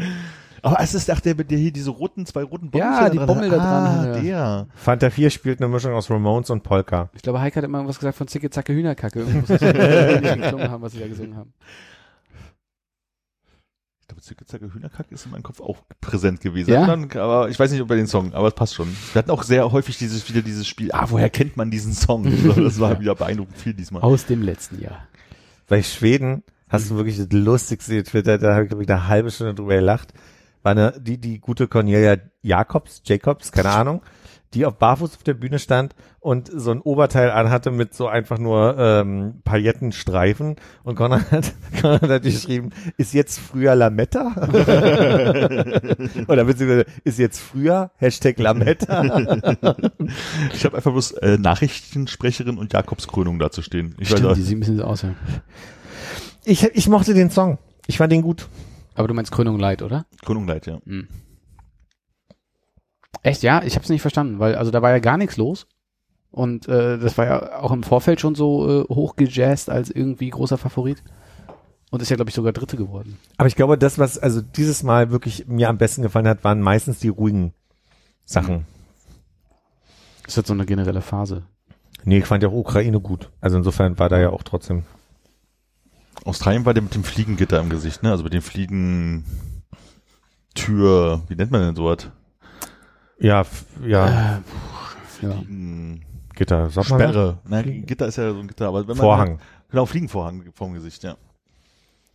Aber 0.66 0.80
es 0.82 0.94
ist, 0.96 1.10
ach, 1.12 1.20
der 1.22 1.36
mit 1.36 1.52
der 1.52 1.58
hier 1.58 1.72
diese 1.72 1.92
roten, 1.92 2.26
zwei 2.26 2.44
roten 2.44 2.72
Bommeln. 2.72 2.92
Ja, 2.92 3.10
die 3.10 3.20
Bommel 3.20 3.50
da 3.50 3.58
dran, 3.58 3.86
Ah, 3.86 4.06
ja. 4.18 4.20
der. 4.22 4.68
Fanta 4.76 5.10
4 5.10 5.30
spielt 5.30 5.62
eine 5.62 5.68
Mischung 5.72 5.94
aus 5.94 6.10
Ramones 6.10 6.50
und 6.50 6.64
Polka. 6.64 7.10
Ich 7.14 7.22
glaube, 7.22 7.40
Heike 7.40 7.58
hat 7.58 7.64
immer 7.66 7.88
was 7.88 8.00
gesagt 8.00 8.18
von 8.18 8.28
Zicke, 8.28 8.50
Zacke, 8.50 8.74
Hühnerkacke. 8.74 9.20
Irgendwas, 9.20 9.50
was 9.62 9.62
haben, 10.72 10.82
was 10.82 10.92
sie 10.94 11.00
da 11.00 11.08
gesungen 11.08 11.36
haben. 11.38 11.54
Ich 14.02 14.08
glaube, 14.08 14.22
Zickzacke 14.22 14.72
Hühnerkack 14.72 15.12
ist 15.12 15.26
in 15.26 15.32
meinem 15.32 15.42
Kopf 15.42 15.60
auch 15.62 15.78
präsent 16.00 16.40
gewesen. 16.40 16.72
Ja? 16.72 16.86
Dann, 16.86 17.12
aber 17.14 17.50
ich 17.50 17.60
weiß 17.60 17.72
nicht, 17.72 17.82
ob 17.82 17.88
bei 17.88 17.96
den 17.96 18.06
Song, 18.06 18.34
aber 18.34 18.48
es 18.50 18.54
passt 18.54 18.76
schon. 18.76 18.88
Wir 19.14 19.20
hatten 19.20 19.32
auch 19.32 19.42
sehr 19.42 19.72
häufig 19.72 19.98
dieses, 19.98 20.30
wieder 20.30 20.44
dieses 20.44 20.68
Spiel, 20.68 20.92
ah, 20.92 21.06
woher 21.10 21.30
kennt 21.32 21.58
man 21.58 21.72
diesen 21.72 21.94
Song? 21.94 22.24
Das 22.56 22.80
war 22.80 23.00
wieder 23.00 23.16
beeindruckend 23.16 23.58
viel 23.58 23.74
diesmal. 23.74 24.04
Aus 24.04 24.26
dem 24.28 24.44
letzten 24.44 24.80
Jahr. 24.80 25.08
Bei 25.68 25.82
Schweden 25.82 26.44
hast 26.70 26.92
du 26.92 26.96
wirklich 26.98 27.18
das 27.18 27.28
lustigste 27.32 28.04
Twitter, 28.04 28.38
da 28.38 28.54
habe 28.54 28.64
ich, 28.66 28.70
glaub 28.70 28.82
ich, 28.82 28.90
eine 28.90 29.08
halbe 29.08 29.32
Stunde 29.32 29.56
drüber 29.56 29.76
gelacht. 29.76 30.14
War 30.66 30.72
eine, 30.72 31.00
die, 31.00 31.20
die 31.20 31.40
gute 31.40 31.68
Cornelia 31.68 32.18
Jacobs, 32.42 33.04
Jacobs, 33.06 33.52
keine 33.52 33.70
Ahnung, 33.70 34.02
die 34.56 34.66
auf 34.66 34.80
Barfuß 34.80 35.14
auf 35.14 35.22
der 35.22 35.36
Bühne 35.36 35.60
stand 35.60 35.94
und 36.20 36.50
so 36.52 36.72
ein 36.72 36.82
Oberteil 36.82 37.30
anhatte 37.30 37.70
mit 37.70 37.94
so 37.94 38.08
einfach 38.08 38.40
nur 38.40 38.76
ähm, 38.80 39.42
Paillettenstreifen 39.44 40.56
und 40.84 40.96
Conrad 40.96 41.30
hat, 41.32 41.54
Conrad 41.80 42.10
hat 42.10 42.24
geschrieben, 42.24 42.72
ist 42.98 43.14
jetzt 43.14 43.38
früher 43.38 43.76
Lametta? 43.76 44.32
Oder 46.28 46.46
beziehungsweise 46.46 46.86
ist 47.04 47.20
jetzt 47.20 47.42
früher 47.42 47.92
Hashtag 47.98 48.40
Lametta? 48.40 49.04
Ich 50.52 50.66
habe 50.66 50.78
einfach 50.78 50.92
bloß 50.92 51.12
äh, 51.12 51.38
Nachrichtensprecherin 51.38 52.58
und 52.58 52.74
Jakobskrönung 52.74 53.38
dazu 53.38 53.62
stehen. 53.62 53.96
Ich 54.00 54.10
Stimmt, 54.10 54.24
weiß 54.24 54.38
die 54.38 54.42
sieht 54.42 54.58
ein 54.58 54.62
bisschen 54.62 54.78
so 54.78 54.84
aus, 54.86 55.04
ja. 55.04 55.14
Ich, 56.44 56.64
ich 56.64 56.88
mochte 56.88 57.14
den 57.14 57.30
Song. 57.30 57.60
Ich 57.86 58.00
fand 58.00 58.12
den 58.12 58.24
gut. 58.24 58.48
Aber 58.96 59.08
du 59.08 59.14
meinst 59.14 59.32
Krönung 59.32 59.60
Light, 59.60 59.82
oder? 59.82 60.06
Krönung 60.24 60.48
leid, 60.48 60.66
ja. 60.66 60.80
Echt, 63.22 63.44
ja? 63.44 63.62
Ich 63.64 63.76
hab's 63.76 63.90
nicht 63.90 64.02
verstanden, 64.02 64.40
weil 64.40 64.56
also 64.56 64.72
da 64.72 64.82
war 64.82 64.92
ja 64.92 65.00
gar 65.00 65.18
nichts 65.18 65.38
los. 65.38 65.68
Und 66.32 66.68
äh, 66.68 66.98
das 66.98 67.18
war 67.18 67.26
ja 67.26 67.60
auch 67.62 67.72
im 67.72 67.84
Vorfeld 67.84 68.20
schon 68.20 68.36
so 68.36 68.84
äh, 68.84 68.94
hochgejazzt 68.94 69.70
als 69.70 69.90
irgendwie 69.90 70.30
großer 70.30 70.58
Favorit. 70.58 71.02
Und 71.92 72.02
ist 72.02 72.10
ja, 72.10 72.18
glaube 72.18 72.30
ich, 72.30 72.36
sogar 72.36 72.52
Dritte 72.52 72.76
geworden. 72.76 73.18
Aber 73.38 73.48
ich 73.48 73.56
glaube, 73.56 73.78
das, 73.78 74.00
was 74.00 74.18
also 74.18 74.42
dieses 74.42 74.84
Mal 74.84 75.12
wirklich 75.12 75.48
mir 75.48 75.70
am 75.70 75.78
besten 75.78 76.02
gefallen 76.02 76.28
hat, 76.28 76.44
waren 76.44 76.60
meistens 76.60 77.00
die 77.00 77.08
ruhigen 77.08 77.54
Sachen. 78.26 78.66
Ist 80.28 80.36
jetzt 80.36 80.48
so 80.48 80.54
eine 80.54 80.66
generelle 80.66 81.02
Phase. 81.02 81.44
Nee, 82.04 82.18
ich 82.18 82.26
fand 82.26 82.44
ja 82.44 82.50
auch 82.50 82.54
Ukraine 82.54 83.00
gut. 83.00 83.30
Also 83.40 83.58
insofern 83.58 83.98
war 83.98 84.10
da 84.10 84.20
ja 84.20 84.30
auch 84.30 84.44
trotzdem. 84.44 84.84
Australien 86.26 86.66
war 86.66 86.74
der 86.74 86.84
mit 86.84 86.94
dem 86.96 87.04
Fliegengitter 87.04 87.60
im 87.60 87.70
Gesicht, 87.70 88.04
ne? 88.04 88.12
Also 88.12 88.24
mit 88.24 88.34
dem 88.34 88.42
Fliegentür, 88.42 89.24
wie 91.28 91.36
nennt 91.36 91.52
man 91.52 91.62
denn 91.62 91.76
sowas? 91.76 92.10
Ja, 93.20 93.42
f- 93.42 93.66
ja, 93.86 94.08
Äh, 94.08 94.42
ja. 95.22 95.42
Gitter, 96.36 96.70
sag 96.70 96.90
mal. 96.90 97.00
Sperre. 97.00 97.38
Na, 97.48 97.62
Gitter 97.62 98.08
ist 98.08 98.18
ja 98.18 98.34
so 98.34 98.40
ein 98.40 98.48
Gitter, 98.48 98.68
aber 98.68 98.82
wenn 98.82 98.98
man 98.98 99.06
Vorhang. 99.06 99.40
Genau, 99.70 99.86
Fliegenvorhang 99.86 100.44
vorm 100.54 100.74
Gesicht, 100.74 101.04
ja. 101.04 101.16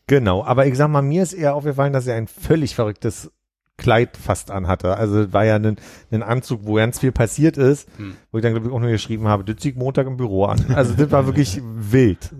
Genau, 0.06 0.44
aber 0.44 0.66
ich 0.66 0.76
sag 0.76 0.88
mal, 0.90 1.02
mir 1.02 1.22
ist 1.22 1.32
eher 1.32 1.54
aufgefallen, 1.54 1.92
dass 1.92 2.06
er 2.06 2.16
ein 2.16 2.26
völlig 2.26 2.74
verrücktes 2.74 3.30
Kleid 3.76 4.16
fast 4.18 4.50
anhatte. 4.50 4.96
Also 4.96 5.32
war 5.32 5.44
ja 5.46 5.56
ein, 5.56 5.76
ein 6.10 6.22
Anzug, 6.22 6.60
wo 6.64 6.74
ganz 6.74 6.98
viel 6.98 7.12
passiert 7.12 7.56
ist, 7.56 7.88
Hm. 7.96 8.14
wo 8.30 8.36
ich 8.38 8.42
dann 8.42 8.52
glaube 8.52 8.66
ich 8.66 8.72
auch 8.74 8.80
nur 8.80 8.90
geschrieben 8.90 9.26
habe, 9.28 9.42
das 9.44 9.56
zieht 9.62 9.76
Montag 9.76 10.06
im 10.06 10.18
Büro 10.18 10.44
an. 10.44 10.66
Also 10.74 10.92
das 10.94 11.10
war 11.12 11.24
wirklich 11.26 11.62
wild, 11.64 12.30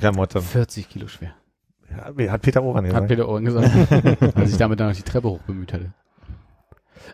Klamotte. 0.00 0.40
40 0.42 0.88
Kilo 0.88 1.08
schwer. 1.08 1.34
Ja, 1.90 2.32
Hat 2.32 2.42
Peter 2.42 2.62
Ohren 2.62 2.78
Hat 2.78 2.84
gesagt. 2.86 3.08
Peter 3.08 3.28
Ohren 3.28 3.44
gesagt, 3.44 4.36
als 4.36 4.50
ich 4.50 4.56
damit 4.56 4.80
dann 4.80 4.88
noch 4.88 4.96
die 4.96 5.02
Treppe 5.02 5.28
hoch 5.28 5.40
bemüht 5.42 5.72
hatte. 5.72 5.92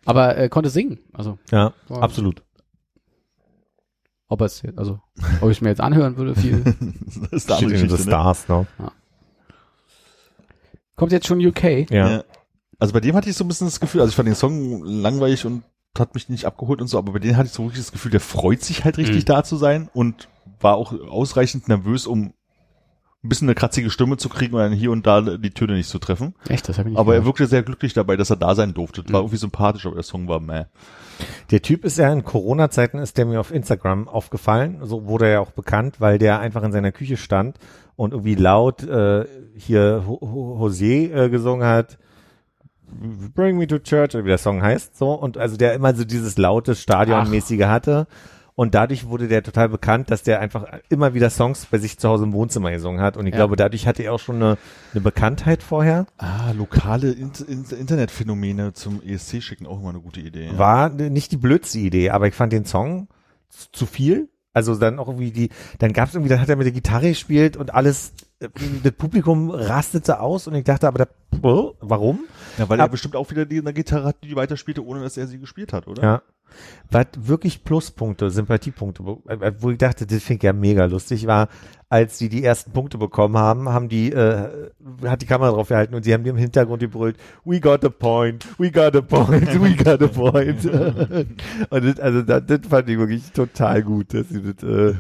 Aber 0.05 0.37
äh, 0.39 0.49
konnte 0.49 0.71
singen. 0.71 1.01
Also, 1.13 1.39
Ja, 1.51 1.73
absolut. 1.89 2.43
ob 4.29 4.41
es 4.43 4.63
jetzt, 4.63 4.79
also, 4.79 5.01
ob 5.41 5.51
ich 5.51 5.59
es 5.59 5.61
mir 5.61 5.69
jetzt 5.69 5.81
anhören 5.81 6.17
würde, 6.17 6.35
viel. 6.35 6.63
Das 7.31 7.45
ist 7.45 7.51
in 7.63 7.69
The 7.71 7.87
ne? 7.87 7.99
Stars, 7.99 8.49
ne? 8.49 8.67
Kommt 10.97 11.13
jetzt 11.13 11.27
schon 11.27 11.45
UK? 11.45 11.91
Ja. 11.91 12.11
Ja. 12.11 12.25
Also 12.79 12.93
bei 12.95 13.01
dem 13.01 13.15
hatte 13.15 13.29
ich 13.29 13.37
so 13.37 13.45
ein 13.45 13.49
bisschen 13.49 13.67
das 13.67 13.81
Gefühl, 13.81 14.01
also 14.01 14.11
ich 14.11 14.17
fand 14.17 14.29
den 14.29 14.35
Song 14.35 14.83
langweilig 14.85 15.45
und 15.45 15.65
hat 15.99 16.15
mich 16.15 16.29
nicht 16.31 16.47
abgeholt 16.47 16.81
und 16.81 16.87
so, 16.87 16.97
aber 16.99 17.13
bei 17.13 17.19
denen 17.19 17.37
hatte 17.37 17.47
ich 17.49 17.53
so 17.53 17.65
wirklich 17.65 17.81
das 17.83 17.93
Gefühl, 17.93 18.11
der 18.11 18.21
freut 18.21 18.63
sich 18.63 18.85
halt 18.85 18.97
richtig 18.97 19.25
Mhm. 19.25 19.27
da 19.27 19.43
zu 19.45 19.57
sein 19.57 19.91
und 19.93 20.29
war 20.61 20.77
auch 20.77 20.93
ausreichend 20.93 21.69
nervös, 21.69 22.07
um 22.07 22.33
ein 23.23 23.29
bisschen 23.29 23.49
eine 23.49 23.55
kratzige 23.55 23.91
Stimme 23.91 24.17
zu 24.17 24.29
kriegen 24.31 24.55
und 24.55 24.61
dann 24.61 24.73
hier 24.73 24.91
und 24.91 25.07
da 25.07 25.21
die 25.21 25.51
Töne 25.51 25.75
nicht 25.75 25.89
zu 25.91 25.99
treffen. 25.99 26.35
Echt, 26.49 26.69
das 26.69 26.79
habe 26.79 26.89
ich 26.89 26.93
nicht 26.93 26.99
Aber 26.99 27.13
er 27.13 27.21
gehört. 27.21 27.27
wirkte 27.39 27.47
sehr 27.47 27.63
glücklich 27.63 27.93
dabei, 27.93 28.17
dass 28.17 28.31
er 28.31 28.37
da 28.37 28.55
sein 28.55 28.73
durfte. 28.73 29.03
War 29.05 29.09
Mhm. 29.21 29.27
irgendwie 29.27 29.37
sympathisch, 29.37 29.85
aber 29.85 29.95
der 29.97 30.05
Song 30.05 30.27
war 30.27 30.41
meh. 30.41 30.65
Der 31.51 31.61
Typ 31.61 31.85
ist 31.85 31.99
ja 31.99 32.11
in 32.11 32.25
Corona-Zeiten 32.25 32.99
ist 32.99 33.19
der 33.19 33.27
mir 33.27 33.41
auf 33.41 33.53
Instagram 33.53 34.09
aufgefallen. 34.09 34.79
So 34.85 35.07
wurde 35.07 35.27
er 35.27 35.33
ja 35.33 35.41
auch 35.41 35.51
bekannt, 35.51 35.97
weil 36.01 36.19
der 36.19 36.41
einfach 36.41 36.63
in 36.63 36.73
seiner 36.73 36.93
Küche 36.93 37.19
stand 37.19 37.59
und 37.95 38.13
irgendwie 38.13 38.37
laut 38.37 38.83
äh, 38.85 39.27
hier 39.55 40.05
Ho- 40.07 40.21
Ho- 40.23 40.67
José 40.67 41.13
äh, 41.13 41.29
gesungen 41.29 41.67
hat. 41.67 41.99
Bring 43.35 43.57
me 43.59 43.67
to 43.67 43.79
church, 43.79 44.15
oder 44.15 44.25
wie 44.25 44.29
der 44.31 44.39
Song 44.39 44.63
heißt, 44.63 44.97
so. 44.97 45.13
Und 45.13 45.37
also 45.39 45.57
der 45.57 45.75
immer 45.75 45.95
so 45.95 46.05
dieses 46.05 46.39
laute 46.39 46.75
Stadionmäßige 46.75 47.63
hatte. 47.65 48.07
Und 48.55 48.75
dadurch 48.75 49.07
wurde 49.07 49.29
der 49.29 49.43
total 49.43 49.69
bekannt, 49.69 50.11
dass 50.11 50.23
der 50.23 50.41
einfach 50.41 50.67
immer 50.89 51.15
wieder 51.15 51.31
Songs 51.31 51.67
bei 51.67 51.79
sich 51.79 51.99
zu 51.99 52.09
Hause 52.09 52.25
im 52.25 52.33
Wohnzimmer 52.33 52.71
gesungen 52.71 53.01
hat. 53.01 53.17
Und 53.17 53.27
ich 53.27 53.33
Ja. 53.33 53.39
glaube, 53.39 53.57
dadurch 53.57 53.87
hatte 53.87 54.03
er 54.03 54.13
auch 54.13 54.21
schon 54.21 54.37
eine, 54.37 54.59
eine 54.93 55.01
Bekanntheit 55.01 55.63
vorher. 55.63 56.07
Ah, 56.19 56.51
lokale 56.53 57.13
Int 57.13 57.41
Int 57.41 57.73
Internetphänomene 57.73 58.73
zum 58.75 59.03
ESC 59.03 59.41
schicken, 59.43 59.67
auch 59.67 59.81
immer 59.81 59.91
eine 59.91 60.01
gute 60.01 60.21
Idee. 60.21 60.47
Ja. 60.47 60.59
War 60.59 60.89
nicht 60.91 61.33
die 61.33 61.37
blödste 61.39 61.79
Idee, 61.79 62.11
aber 62.11 62.27
ich 62.29 62.35
fand 62.35 62.53
den 62.53 62.65
Song 62.65 63.09
zu, 63.73 63.87
viel. 63.87 64.29
Also 64.53 64.75
dann 64.75 64.99
auch 64.99 65.07
irgendwie 65.09 65.31
die, 65.31 65.49
dann 65.79 65.93
gab's 65.93 66.15
irgendwie, 66.15 66.29
dann 66.29 66.41
hat 66.41 66.49
er 66.49 66.57
mit 66.57 66.65
der 66.67 66.73
Gitarre 66.73 67.09
gespielt 67.09 67.57
und 67.57 67.73
alles, 67.73 68.13
äh, 68.41 68.49
das 68.83 68.93
Publikum 68.93 69.51
rastete 69.51 70.19
aus 70.21 70.49
und 70.49 70.55
ich 70.57 70.65
dachte 70.65 70.89
aber, 70.89 70.99
da, 70.99 71.07
warum? 71.81 72.25
Ja, 72.59 72.69
weil 72.69 72.81
er 72.81 72.87
Ab- 72.87 72.91
bestimmt 72.91 73.15
auch 73.15 73.31
wieder 73.31 73.47
die 73.47 73.61
eine 73.61 73.73
Gitarre 73.73 74.07
hat, 74.07 74.17
die 74.25 74.35
weiterspielte, 74.35 74.85
ohne 74.85 75.03
dass 75.03 75.17
er 75.17 75.29
sie 75.29 75.39
gespielt 75.39 75.73
hat, 75.73 75.87
oder? 75.87 76.03
Ja. 76.03 76.23
Was 76.91 77.07
wirklich 77.17 77.65
Pluspunkte, 77.65 78.31
Sympathiepunkte, 78.31 79.05
wo- 79.05 79.23
äh, 79.29 79.53
ich 79.73 79.79
dachte, 79.79 80.07
das 80.07 80.23
finde 80.23 80.39
ich 80.39 80.43
ja 80.45 80.53
mega 80.53 80.85
lustig, 80.87 81.27
war, 81.27 81.49
als 81.89 82.19
die 82.19 82.29
die 82.29 82.45
ersten 82.45 82.71
Punkte 82.73 82.99
bekommen 82.99 83.37
haben, 83.37 83.69
haben 83.69 83.89
die, 83.89 84.13
äh, 84.13 84.71
hat 85.05 85.23
die 85.23 85.27
Kamera 85.27 85.51
drauf 85.51 85.69
gehalten 85.69 85.95
und 85.95 86.05
sie 86.05 86.13
haben 86.15 86.23
die 86.25 86.31
im 86.31 86.37
Hintergrund 86.37 86.81
gebrüllt, 86.81 87.17
we 87.45 87.61
got 87.61 87.85
a 87.85 87.89
point, 87.89 88.47
we 88.59 88.71
got 88.71 88.95
a 88.97 89.01
point, 89.01 89.61
we 89.61 89.75
got 89.77 90.01
a 90.03 90.07
point. 90.09 90.65
und 91.71 91.85
das, 91.85 92.01
also 92.01 92.23
das, 92.23 92.43
das 92.47 92.61
fand 92.69 92.89
ich 92.89 92.99
wirklich 92.99 93.31
total 93.33 93.83
gut, 93.83 94.15
dass 94.15 94.29
sie 94.29 94.41
das 94.43 94.63
äh, 94.63 94.95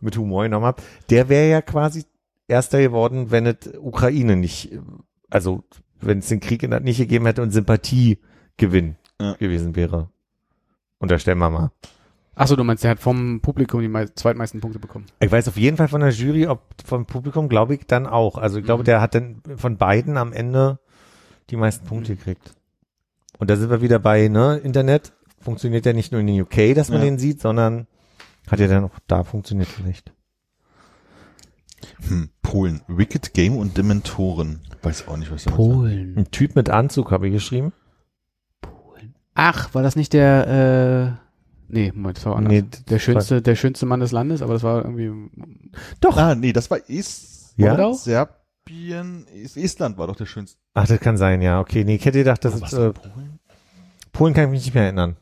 mit 0.00 0.16
Humor 0.16 0.44
genommen 0.44 0.66
haben. 0.66 0.82
Der 1.10 1.28
wäre 1.28 1.48
ja 1.50 1.62
quasi 1.62 2.04
Erster 2.48 2.80
geworden, 2.80 3.30
wenn 3.30 3.46
es 3.46 3.56
Ukraine 3.80 4.34
nicht, 4.34 4.76
also 5.30 5.62
wenn 6.00 6.18
es 6.18 6.28
den 6.28 6.40
Krieg 6.40 6.62
in 6.64 6.70
das 6.72 6.82
nicht 6.82 6.98
gegeben 6.98 7.26
hätte 7.26 7.42
und 7.42 7.50
Sympathiegewinn 7.52 8.96
Ja. 9.20 9.34
gewesen 9.34 9.76
wäre. 9.76 10.08
Unterstellen 11.00 11.38
wir 11.38 11.50
mal. 11.50 11.70
Achso, 12.36 12.54
du 12.56 12.62
meinst, 12.64 12.84
der 12.84 12.92
hat 12.92 13.00
vom 13.00 13.40
Publikum 13.40 13.80
die 13.80 13.88
mei- 13.88 14.06
zweitmeisten 14.06 14.60
Punkte 14.60 14.78
bekommen. 14.78 15.06
Ich 15.18 15.30
weiß 15.32 15.48
auf 15.48 15.56
jeden 15.56 15.76
Fall 15.76 15.88
von 15.88 16.00
der 16.00 16.10
Jury, 16.10 16.46
ob 16.46 16.62
vom 16.84 17.04
Publikum 17.04 17.48
glaube 17.48 17.74
ich 17.74 17.86
dann 17.86 18.06
auch. 18.06 18.38
Also 18.38 18.58
ich 18.60 18.64
glaube, 18.64 18.82
Mhm. 18.82 18.86
der 18.86 19.00
hat 19.00 19.14
dann 19.14 19.42
von 19.56 19.76
beiden 19.76 20.16
am 20.16 20.32
Ende 20.32 20.78
die 21.50 21.56
meisten 21.56 21.84
Punkte 21.86 22.14
gekriegt. 22.16 22.54
Und 23.38 23.50
da 23.50 23.56
sind 23.56 23.70
wir 23.70 23.82
wieder 23.82 23.98
bei, 23.98 24.28
ne, 24.28 24.56
Internet 24.62 25.12
funktioniert 25.40 25.84
ja 25.86 25.92
nicht 25.92 26.12
nur 26.12 26.20
in 26.20 26.28
den 26.28 26.40
UK, 26.40 26.72
dass 26.74 26.88
man 26.90 26.98
Ja. 27.00 27.06
den 27.06 27.18
sieht, 27.18 27.40
sondern 27.40 27.86
hat 28.50 28.60
ja 28.60 28.68
dann 28.68 28.84
auch 28.84 28.98
da 29.06 29.24
funktioniert 29.24 29.68
nicht. 29.84 30.12
Hm, 32.08 32.30
Polen. 32.42 32.82
Wicked 32.88 33.32
Game 33.34 33.56
und 33.56 33.76
Dementoren. 33.76 34.60
Weiß 34.82 35.08
auch 35.08 35.16
nicht, 35.16 35.30
was 35.30 35.44
das 35.44 35.54
Polen. 35.54 36.14
Ein 36.16 36.30
Typ 36.30 36.56
mit 36.56 36.68
Anzug 36.70 37.10
habe 37.10 37.26
ich 37.28 37.32
geschrieben. 37.34 37.72
Ach, 39.42 39.72
war 39.74 39.82
das 39.82 39.96
nicht 39.96 40.12
der, 40.12 41.18
äh, 41.18 41.72
nee, 41.72 41.92
Moment, 41.94 42.18
das 42.18 42.26
war 42.26 42.36
anders. 42.36 42.52
Nee, 42.52 42.64
der 42.90 42.98
schönste, 42.98 43.40
der 43.40 43.56
schönste 43.56 43.86
Mann 43.86 44.00
des 44.00 44.12
Landes, 44.12 44.42
aber 44.42 44.52
das 44.52 44.62
war 44.62 44.84
irgendwie, 44.84 45.30
Doch. 46.02 46.18
Ah, 46.18 46.34
nee, 46.34 46.52
das 46.52 46.70
war 46.70 46.78
Est 46.90 47.54
Ja? 47.56 47.68
Moldau? 47.68 47.94
Serbien. 47.94 49.26
Est 49.34 49.56
Estland 49.56 49.96
war 49.96 50.08
doch 50.08 50.16
der 50.16 50.26
schönste. 50.26 50.58
Ach, 50.74 50.86
das 50.86 51.00
kann 51.00 51.16
sein, 51.16 51.40
ja. 51.40 51.58
Okay, 51.58 51.84
nee, 51.84 51.94
ich 51.94 52.04
hätte 52.04 52.18
gedacht, 52.18 52.44
das 52.44 52.56
Aber 52.56 52.66
ist, 52.66 52.72
war 52.74 52.88
äh, 52.88 52.92
Polen? 52.92 53.38
Polen 54.12 54.34
kann 54.34 54.44
ich 54.44 54.50
mich 54.50 54.64
nicht 54.66 54.74
mehr 54.74 54.84
erinnern. 54.84 55.16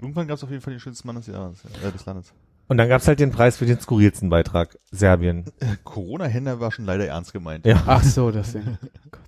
Irgendwann 0.00 0.28
gab 0.28 0.36
es 0.36 0.44
auf 0.44 0.50
jeden 0.50 0.62
Fall 0.62 0.74
den 0.74 0.80
schönsten 0.80 1.08
Mann 1.08 1.16
des 1.16 1.26
Jahres, 1.26 1.58
äh, 1.84 1.90
des 1.90 2.06
Landes. 2.06 2.32
Und 2.68 2.76
dann 2.76 2.88
gab's 2.88 3.08
halt 3.08 3.18
den 3.18 3.32
Preis 3.32 3.56
für 3.56 3.66
den 3.66 3.80
skurrilsten 3.80 4.30
Beitrag. 4.30 4.78
Serbien. 4.92 5.46
Corona-Händler 5.82 6.60
war 6.60 6.70
schon 6.70 6.84
leider 6.84 7.06
ernst 7.08 7.32
gemeint. 7.32 7.66
Ja. 7.66 7.82
ach 7.86 8.04
so, 8.04 8.30
das 8.30 8.52
Ding. 8.52 8.78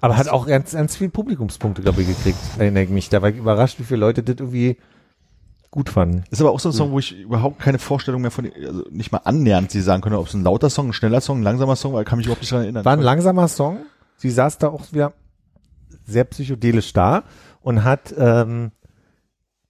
Aber 0.00 0.16
hat 0.16 0.28
auch 0.28 0.46
ganz, 0.46 0.72
ganz 0.72 0.96
viel 0.96 1.08
Publikumspunkte, 1.08 1.82
glaube 1.82 2.02
ich, 2.02 2.08
gekriegt. 2.08 2.38
Erinnere 2.58 2.84
ich 2.84 2.90
mich. 2.90 3.08
Da 3.08 3.22
war 3.22 3.30
ich 3.30 3.36
überrascht, 3.36 3.78
wie 3.78 3.84
viele 3.84 4.00
Leute 4.00 4.22
das 4.22 4.36
irgendwie 4.38 4.76
gut 5.70 5.90
fanden. 5.90 6.24
Ist 6.30 6.40
aber 6.40 6.50
auch 6.50 6.60
so 6.60 6.70
ein 6.70 6.72
Song, 6.72 6.92
wo 6.92 6.98
ich 6.98 7.18
überhaupt 7.18 7.58
keine 7.58 7.78
Vorstellung 7.78 8.22
mehr 8.22 8.30
von, 8.30 8.50
also 8.64 8.84
nicht 8.90 9.12
mal 9.12 9.20
annähernd 9.24 9.70
sie 9.70 9.82
sagen 9.82 10.02
können, 10.02 10.16
ob 10.16 10.26
es 10.26 10.34
ein 10.34 10.42
lauter 10.42 10.70
Song, 10.70 10.88
ein 10.88 10.92
schneller 10.92 11.20
Song, 11.20 11.40
ein 11.40 11.42
langsamer 11.42 11.76
Song, 11.76 11.92
weil 11.92 12.04
kann 12.04 12.18
mich 12.18 12.26
überhaupt 12.26 12.42
nicht 12.42 12.52
daran 12.52 12.64
erinnern. 12.64 12.84
War 12.84 12.94
ein 12.94 13.02
langsamer 13.02 13.48
Song. 13.48 13.78
Sie 14.16 14.30
saß 14.30 14.58
da 14.58 14.68
auch 14.68 14.92
wieder 14.92 15.12
sehr 16.06 16.24
psychedelisch 16.24 16.92
da 16.92 17.24
und 17.60 17.84
hat 17.84 18.14
ähm, 18.16 18.72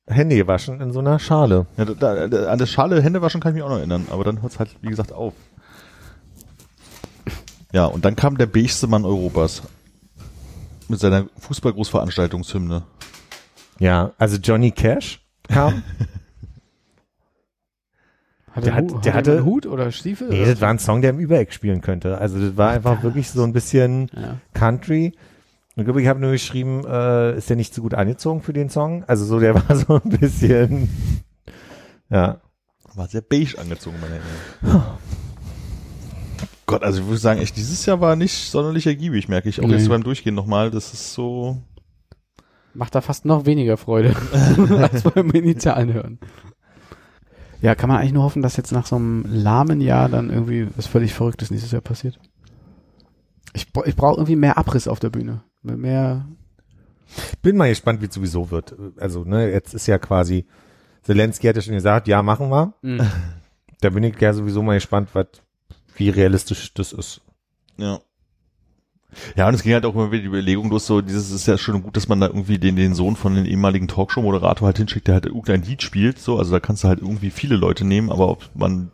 Hände 0.06 0.36
gewaschen 0.36 0.80
in 0.80 0.92
so 0.92 1.00
einer 1.00 1.18
Schale. 1.18 1.66
Ja, 1.76 1.84
da, 1.84 2.28
da, 2.28 2.46
an 2.48 2.58
das 2.58 2.70
Schale 2.70 3.02
Hände 3.02 3.20
waschen 3.20 3.40
kann 3.40 3.52
ich 3.52 3.56
mich 3.56 3.64
auch 3.64 3.70
noch 3.70 3.78
erinnern, 3.78 4.06
aber 4.10 4.24
dann 4.24 4.40
hört 4.40 4.52
es 4.52 4.58
halt, 4.58 4.70
wie 4.80 4.88
gesagt, 4.88 5.12
auf. 5.12 5.34
Ja, 7.72 7.86
und 7.86 8.04
dann 8.04 8.16
kam 8.16 8.38
der 8.38 8.46
beigste 8.46 8.86
Mann 8.86 9.04
Europas. 9.04 9.62
Mit 10.88 11.00
seiner 11.00 11.26
Fußballgroßveranstaltungshymne. 11.38 12.82
Ja, 13.78 14.12
also 14.18 14.36
Johnny 14.38 14.70
Cash 14.70 15.20
kam. 15.48 15.82
Hat 18.52 18.64
Der 18.64 18.72
er 18.72 18.76
hat- 18.78 19.04
der 19.04 19.12
hat 19.12 19.18
hatte- 19.20 19.32
einen 19.36 19.44
Hut 19.44 19.66
oder 19.66 19.92
Stiefel? 19.92 20.28
nee, 20.30 20.42
oder? 20.42 20.50
das 20.52 20.60
war 20.60 20.70
ein 20.70 20.78
Song, 20.78 21.00
der 21.02 21.10
im 21.10 21.18
Übereck 21.18 21.52
spielen 21.52 21.80
könnte. 21.80 22.18
Also 22.18 22.40
das 22.40 22.56
war 22.56 22.70
einfach 22.70 23.02
wirklich 23.02 23.30
so 23.30 23.44
ein 23.44 23.52
bisschen 23.52 24.10
ja. 24.14 24.38
Country. 24.54 25.12
Und 25.76 25.84
glaube, 25.84 26.02
ich 26.02 26.08
habe 26.08 26.18
nur 26.18 26.32
geschrieben, 26.32 26.84
äh, 26.84 27.36
ist 27.36 27.48
der 27.50 27.56
nicht 27.56 27.72
so 27.72 27.82
gut 27.82 27.94
angezogen 27.94 28.42
für 28.42 28.52
den 28.52 28.68
Song? 28.68 29.04
Also 29.06 29.24
so, 29.24 29.38
der 29.38 29.54
war 29.68 29.76
so 29.76 30.00
ein 30.02 30.10
bisschen, 30.10 30.88
ja. 32.10 32.40
War 32.94 33.06
sehr 33.06 33.20
beige 33.20 33.56
angezogen, 33.58 33.96
meine 34.00 34.14
Erinnerung. 34.16 34.92
Gott, 36.68 36.82
also 36.82 37.00
ich 37.00 37.06
würde 37.06 37.16
sagen, 37.18 37.40
echt, 37.40 37.56
dieses 37.56 37.84
Jahr 37.86 38.00
war 38.00 38.14
nicht 38.14 38.50
sonderlich 38.50 38.86
ergiebig, 38.86 39.26
merke 39.26 39.48
ich. 39.48 39.60
Auch 39.60 39.66
Nee. 39.66 39.76
jetzt 39.76 39.88
beim 39.88 40.04
Durchgehen 40.04 40.34
nochmal, 40.34 40.70
das 40.70 40.92
ist 40.92 41.14
so, 41.14 41.62
Macht 42.74 42.94
da 42.94 43.00
fast 43.00 43.24
noch 43.24 43.46
weniger 43.46 43.78
Freude, 43.78 44.14
als 44.78 45.02
beim 45.02 45.30
initialen 45.30 45.92
Hören. 45.92 46.18
Ja, 47.62 47.74
kann 47.74 47.88
man 47.88 47.98
eigentlich 47.98 48.12
nur 48.12 48.22
hoffen, 48.22 48.42
dass 48.42 48.56
jetzt 48.58 48.70
nach 48.70 48.86
so 48.86 48.96
einem 48.96 49.24
lahmen 49.26 49.80
Jahr 49.80 50.10
dann 50.10 50.30
irgendwie 50.30 50.68
was 50.76 50.86
völlig 50.86 51.14
Verrücktes 51.14 51.50
nächstes 51.50 51.72
Jahr 51.72 51.80
passiert. 51.80 52.20
Ich, 53.54 53.66
ich 53.86 53.96
brauche 53.96 54.16
irgendwie 54.16 54.36
mehr 54.36 54.58
Abriss 54.58 54.86
auf 54.86 55.00
der 55.00 55.10
Bühne. 55.10 55.42
Mehr, 55.62 56.26
Bin 57.42 57.56
mal 57.56 57.70
gespannt, 57.70 58.02
wie 58.02 58.06
es 58.06 58.14
sowieso 58.14 58.50
wird. 58.50 58.76
Also, 58.98 59.24
ne, 59.24 59.50
jetzt 59.50 59.74
ist 59.74 59.86
ja 59.86 59.98
quasi, 59.98 60.46
Zelensky 61.02 61.46
hat 61.46 61.56
ja 61.56 61.62
schon 61.62 61.74
gesagt, 61.74 62.06
ja, 62.06 62.22
machen 62.22 62.50
wir. 62.50 62.74
Mhm. 62.82 63.00
Da 63.80 63.90
bin 63.90 64.04
ich 64.04 64.20
ja 64.20 64.32
sowieso 64.34 64.62
mal 64.62 64.74
gespannt, 64.74 65.08
was, 65.14 65.26
wie 65.98 66.10
realistisch 66.10 66.72
das 66.74 66.92
ist. 66.92 67.20
ja. 67.76 68.00
Ja, 69.36 69.48
und 69.48 69.54
es 69.54 69.62
ging 69.62 69.72
halt 69.72 69.86
auch 69.86 69.94
immer 69.94 70.12
wieder 70.12 70.20
die 70.20 70.28
Überlegung 70.28 70.68
los, 70.68 70.86
so 70.86 71.00
dieses 71.00 71.30
ist 71.30 71.46
ja 71.46 71.56
schon 71.56 71.82
gut, 71.82 71.96
dass 71.96 72.08
man 72.08 72.20
da 72.20 72.26
irgendwie 72.26 72.58
den, 72.58 72.76
den 72.76 72.94
Sohn 72.94 73.16
von 73.16 73.34
den 73.34 73.46
ehemaligen 73.46 73.88
Talkshow-Moderator 73.88 74.66
halt 74.66 74.76
hinschickt, 74.76 75.06
der 75.06 75.14
halt 75.14 75.24
irgendein 75.24 75.62
Lied 75.62 75.82
spielt, 75.82 76.18
so, 76.18 76.38
also 76.38 76.50
da 76.50 76.60
kannst 76.60 76.84
du 76.84 76.88
halt 76.88 77.00
irgendwie 77.00 77.30
viele 77.30 77.56
Leute 77.56 77.86
nehmen, 77.86 78.10
aber 78.10 78.28
ob 78.28 78.50
man 78.54 78.92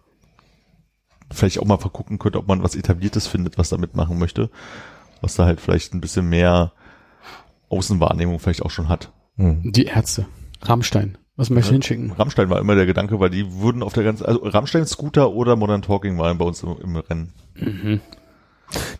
vielleicht 1.32 1.58
auch 1.58 1.64
mal 1.64 1.78
vergucken 1.78 2.20
könnte, 2.20 2.38
ob 2.38 2.46
man 2.46 2.62
was 2.62 2.76
Etabliertes 2.76 3.26
findet, 3.26 3.58
was 3.58 3.70
da 3.70 3.76
mitmachen 3.76 4.18
möchte, 4.18 4.50
was 5.20 5.34
da 5.34 5.46
halt 5.46 5.60
vielleicht 5.60 5.94
ein 5.94 6.00
bisschen 6.00 6.28
mehr 6.28 6.72
Außenwahrnehmung 7.68 8.38
vielleicht 8.38 8.62
auch 8.62 8.70
schon 8.70 8.88
hat. 8.88 9.12
Die 9.36 9.86
Ärzte. 9.86 10.26
Rammstein. 10.62 11.18
Was 11.36 11.50
möchtest 11.50 11.70
du 11.70 11.74
hinschicken? 11.74 12.12
Rammstein 12.12 12.48
war 12.48 12.60
immer 12.60 12.74
der 12.76 12.86
Gedanke, 12.86 13.18
weil 13.18 13.30
die 13.30 13.60
würden 13.60 13.82
auf 13.82 13.92
der 13.92 14.04
ganzen, 14.04 14.24
also 14.24 14.40
Rammstein, 14.42 14.86
Scooter 14.86 15.32
oder 15.32 15.56
Modern 15.56 15.82
Talking 15.82 16.16
waren 16.18 16.38
bei 16.38 16.44
uns 16.44 16.62
im, 16.62 16.76
im 16.82 16.96
Rennen. 16.96 17.32
Mhm. 17.56 18.00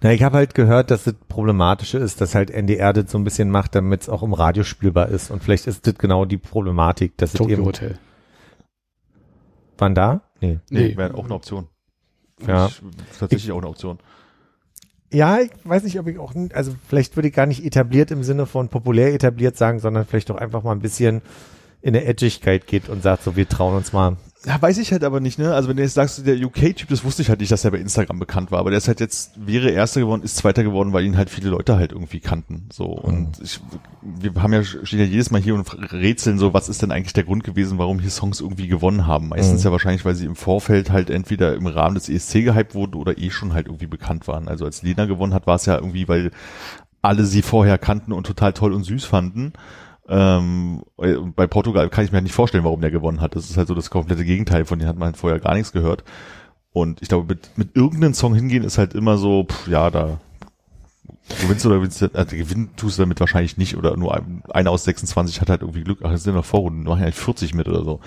Na, 0.02 0.12
ich 0.12 0.23
habe 0.23 0.36
halt 0.36 0.55
gehört, 0.55 0.90
dass 0.90 1.05
das 1.05 1.15
Problematische 1.28 1.98
ist, 1.98 2.20
dass 2.20 2.35
halt 2.35 2.51
NDR 2.51 2.93
das 2.93 3.11
so 3.11 3.19
ein 3.19 3.24
bisschen 3.24 3.51
macht, 3.51 3.74
damit 3.74 4.02
es 4.02 4.09
auch 4.09 4.23
im 4.23 4.32
Radio 4.35 4.62
spielbar 4.65 5.09
ist. 5.09 5.31
Und 5.31 5.43
vielleicht 5.43 5.66
ist 5.66 5.86
das 5.86 5.94
genau 5.94 6.24
die 6.24 6.36
Problematik, 6.36 7.16
dass 7.16 7.32
es 7.35 7.39
Tokyo 7.39 7.55
eben, 7.56 7.65
Hotel. 7.65 7.98
wann 9.78 9.94
da? 9.94 10.23
Nee. 10.40 10.59
Nee, 10.70 10.89
Nee. 10.89 10.97
wäre 10.97 11.15
auch 11.15 11.24
eine 11.24 11.35
Option. 11.35 11.69
Ja. 12.47 12.66
Ich, 12.66 12.82
tatsächlich 13.19 13.52
auch 13.52 13.59
eine 13.59 13.69
Option. 13.69 13.98
Ja, 15.12 15.39
ich 15.40 15.51
weiß 15.62 15.85
nicht, 15.85 15.98
ob 16.01 16.09
ich 16.09 16.19
auch, 16.19 16.35
also 16.52 16.74
vielleicht 16.89 17.16
würde 17.16 17.28
ich 17.28 17.35
gar 17.35 17.47
nicht 17.47 17.65
etabliert 17.65 18.11
im 18.11 18.24
Sinne 18.24 18.47
von 18.47 18.69
populär 18.69 19.15
etabliert 19.15 19.56
sagen, 19.56 19.78
sondern 19.78 20.05
vielleicht 20.05 20.28
doch 20.31 20.36
einfach 20.36 20.62
mal 20.65 20.73
ein 20.73 20.81
bisschen 20.81 21.23
in 21.85 21.93
der 21.93 22.09
Edgigkeit 22.09 22.66
geht 22.66 22.89
und 22.89 23.02
sagt 23.02 23.24
so, 23.24 23.36
wir 23.36 23.47
trauen 23.47 23.77
uns 23.77 23.93
mal. 23.93 24.16
Ja, 24.47 24.61
weiß 24.61 24.78
ich 24.78 24.90
halt 24.90 25.05
aber 25.05 25.20
nicht, 25.20 25.39
ne? 25.39 25.55
Also 25.55 25.69
wenn 25.69 25.77
du 25.77 25.82
jetzt 25.82 25.94
sagst, 25.94 26.27
der 26.27 26.36
UK-Typ, 26.36 26.89
das 26.89 27.05
wusste 27.05 27.20
ich 27.20 27.28
halt 27.28 27.40
nicht, 27.40 27.52
dass 27.52 27.65
er 27.65 27.70
bei 27.70 27.78
Instagram 27.78 28.19
bekannt 28.19 28.51
war, 28.51 28.59
aber 28.59 28.70
der 28.70 28.78
ist 28.78 28.89
halt 28.89 29.01
jetzt, 29.01 29.32
wäre 29.36 29.70
Erster 29.70 30.01
geworden, 30.01 30.23
ist 30.23 30.36
Zweiter 30.36 30.62
geworden, 30.65 30.94
weil 30.94 31.05
ihn 31.05 31.19
halt 31.19 31.28
viele 31.28 31.51
Leute 31.51 31.77
halt 31.77 31.93
irgendwie 31.93 32.20
kannten, 32.20 32.69
so. 32.73 32.86
Und 32.86 33.39
ich, 33.43 33.61
wir 34.02 34.35
haben 34.43 34.55
ja, 34.55 34.65
stehen 34.65 34.98
ja 34.98 35.05
jedes 35.05 35.31
Mal 35.31 35.43
hier 35.43 35.55
und 35.55 35.93
rätseln 35.93 36.39
so, 36.39 36.55
was 36.55 36.70
ist 36.70 36.81
denn 36.81 36.90
eigentlich 36.90 37.12
der 37.12 37.24
Grund 37.24 37.44
gewesen, 37.44 37.77
warum 37.77 37.98
hier 38.01 38.11
Songs 38.11 38.40
irgendwie 38.40 38.69
gewonnen 38.69 39.06
haben? 39.06 39.28
Meistens 39.28 39.61
Mhm. 39.61 39.66
ja 39.66 39.73
wahrscheinlich, 39.73 40.06
weil 40.06 40.15
sie 40.15 40.27
im 40.27 40.36
Vorfeld 40.36 40.90
halt 40.90 41.11
entweder 41.11 41.55
im 41.55 41.66
Rahmen 41.66 41.97
des 41.97 42.09
ESC 42.09 42.44
gehypt 42.44 42.74
wurden 42.74 42.94
oder 42.94 43.19
eh 43.19 43.31
schon 43.31 43.52
halt 43.52 43.66
irgendwie 43.66 43.86
bekannt 43.89 44.27
waren. 44.27 44.48
Also 44.48 44.65
als 44.65 44.82
Lena 44.82 45.05
gewonnen 45.05 45.35
hat, 45.35 45.47
war 45.47 45.56
es 45.56 45.66
ja 45.66 45.77
irgendwie, 45.77 46.09
weil 46.09 46.31
alle 47.02 47.24
sie 47.24 47.43
vorher 47.43 47.77
kannten 47.77 48.12
und 48.12 48.27
total 48.27 48.55
toll 48.55 48.73
und 48.73 48.85
süß 48.85 49.05
fanden. 49.05 49.52
Ähm, 50.09 50.82
bei 50.97 51.47
Portugal 51.47 51.89
kann 51.89 52.05
ich 52.05 52.12
mir 52.12 52.16
halt 52.16 52.24
nicht 52.24 52.35
vorstellen, 52.35 52.64
warum 52.64 52.81
der 52.81 52.90
gewonnen 52.90 53.20
hat. 53.20 53.36
Das 53.36 53.48
ist 53.48 53.56
halt 53.56 53.68
so 53.68 53.74
das 53.74 53.90
komplette 53.90 54.24
Gegenteil, 54.24 54.64
von 54.64 54.78
denen 54.78 54.89
hat 54.89 54.98
man 54.98 55.06
halt 55.06 55.16
vorher 55.16 55.40
gar 55.40 55.55
nichts 55.55 55.72
gehört. 55.72 56.05
Und 56.72 57.01
ich 57.02 57.09
glaube, 57.09 57.26
mit, 57.26 57.56
mit 57.56 57.76
irgendeinem 57.76 58.14
Song 58.14 58.35
hingehen 58.35 58.64
ist 58.64 58.78
halt 58.78 58.94
immer 58.94 59.16
so, 59.16 59.44
pff, 59.44 59.68
ja, 59.68 59.90
da 59.90 60.18
gewinnst 61.40 61.64
du 61.64 61.68
oder 61.68 61.78
gewinnst 61.78 62.02
du, 62.02 62.10
also 62.12 62.36
gewinnen 62.36 62.70
tust 62.76 62.98
du 62.98 63.02
damit 63.02 63.20
wahrscheinlich 63.20 63.56
nicht 63.56 63.76
oder 63.76 63.97
nur 63.97 64.14
ein, 64.14 64.43
einer 64.51 64.70
aus 64.70 64.85
26 64.85 65.40
hat 65.40 65.48
halt 65.48 65.62
irgendwie 65.62 65.85
Glück, 65.85 66.01
ach, 66.02 66.10
das 66.10 66.24
sind 66.24 66.35
noch 66.35 66.44
Vorrunden, 66.44 66.82
machen 66.82 66.98
ja 66.98 67.05
halt 67.05 67.14
40 67.14 67.55
mit 67.55 67.68
oder 67.68 67.85
so. 67.85 68.01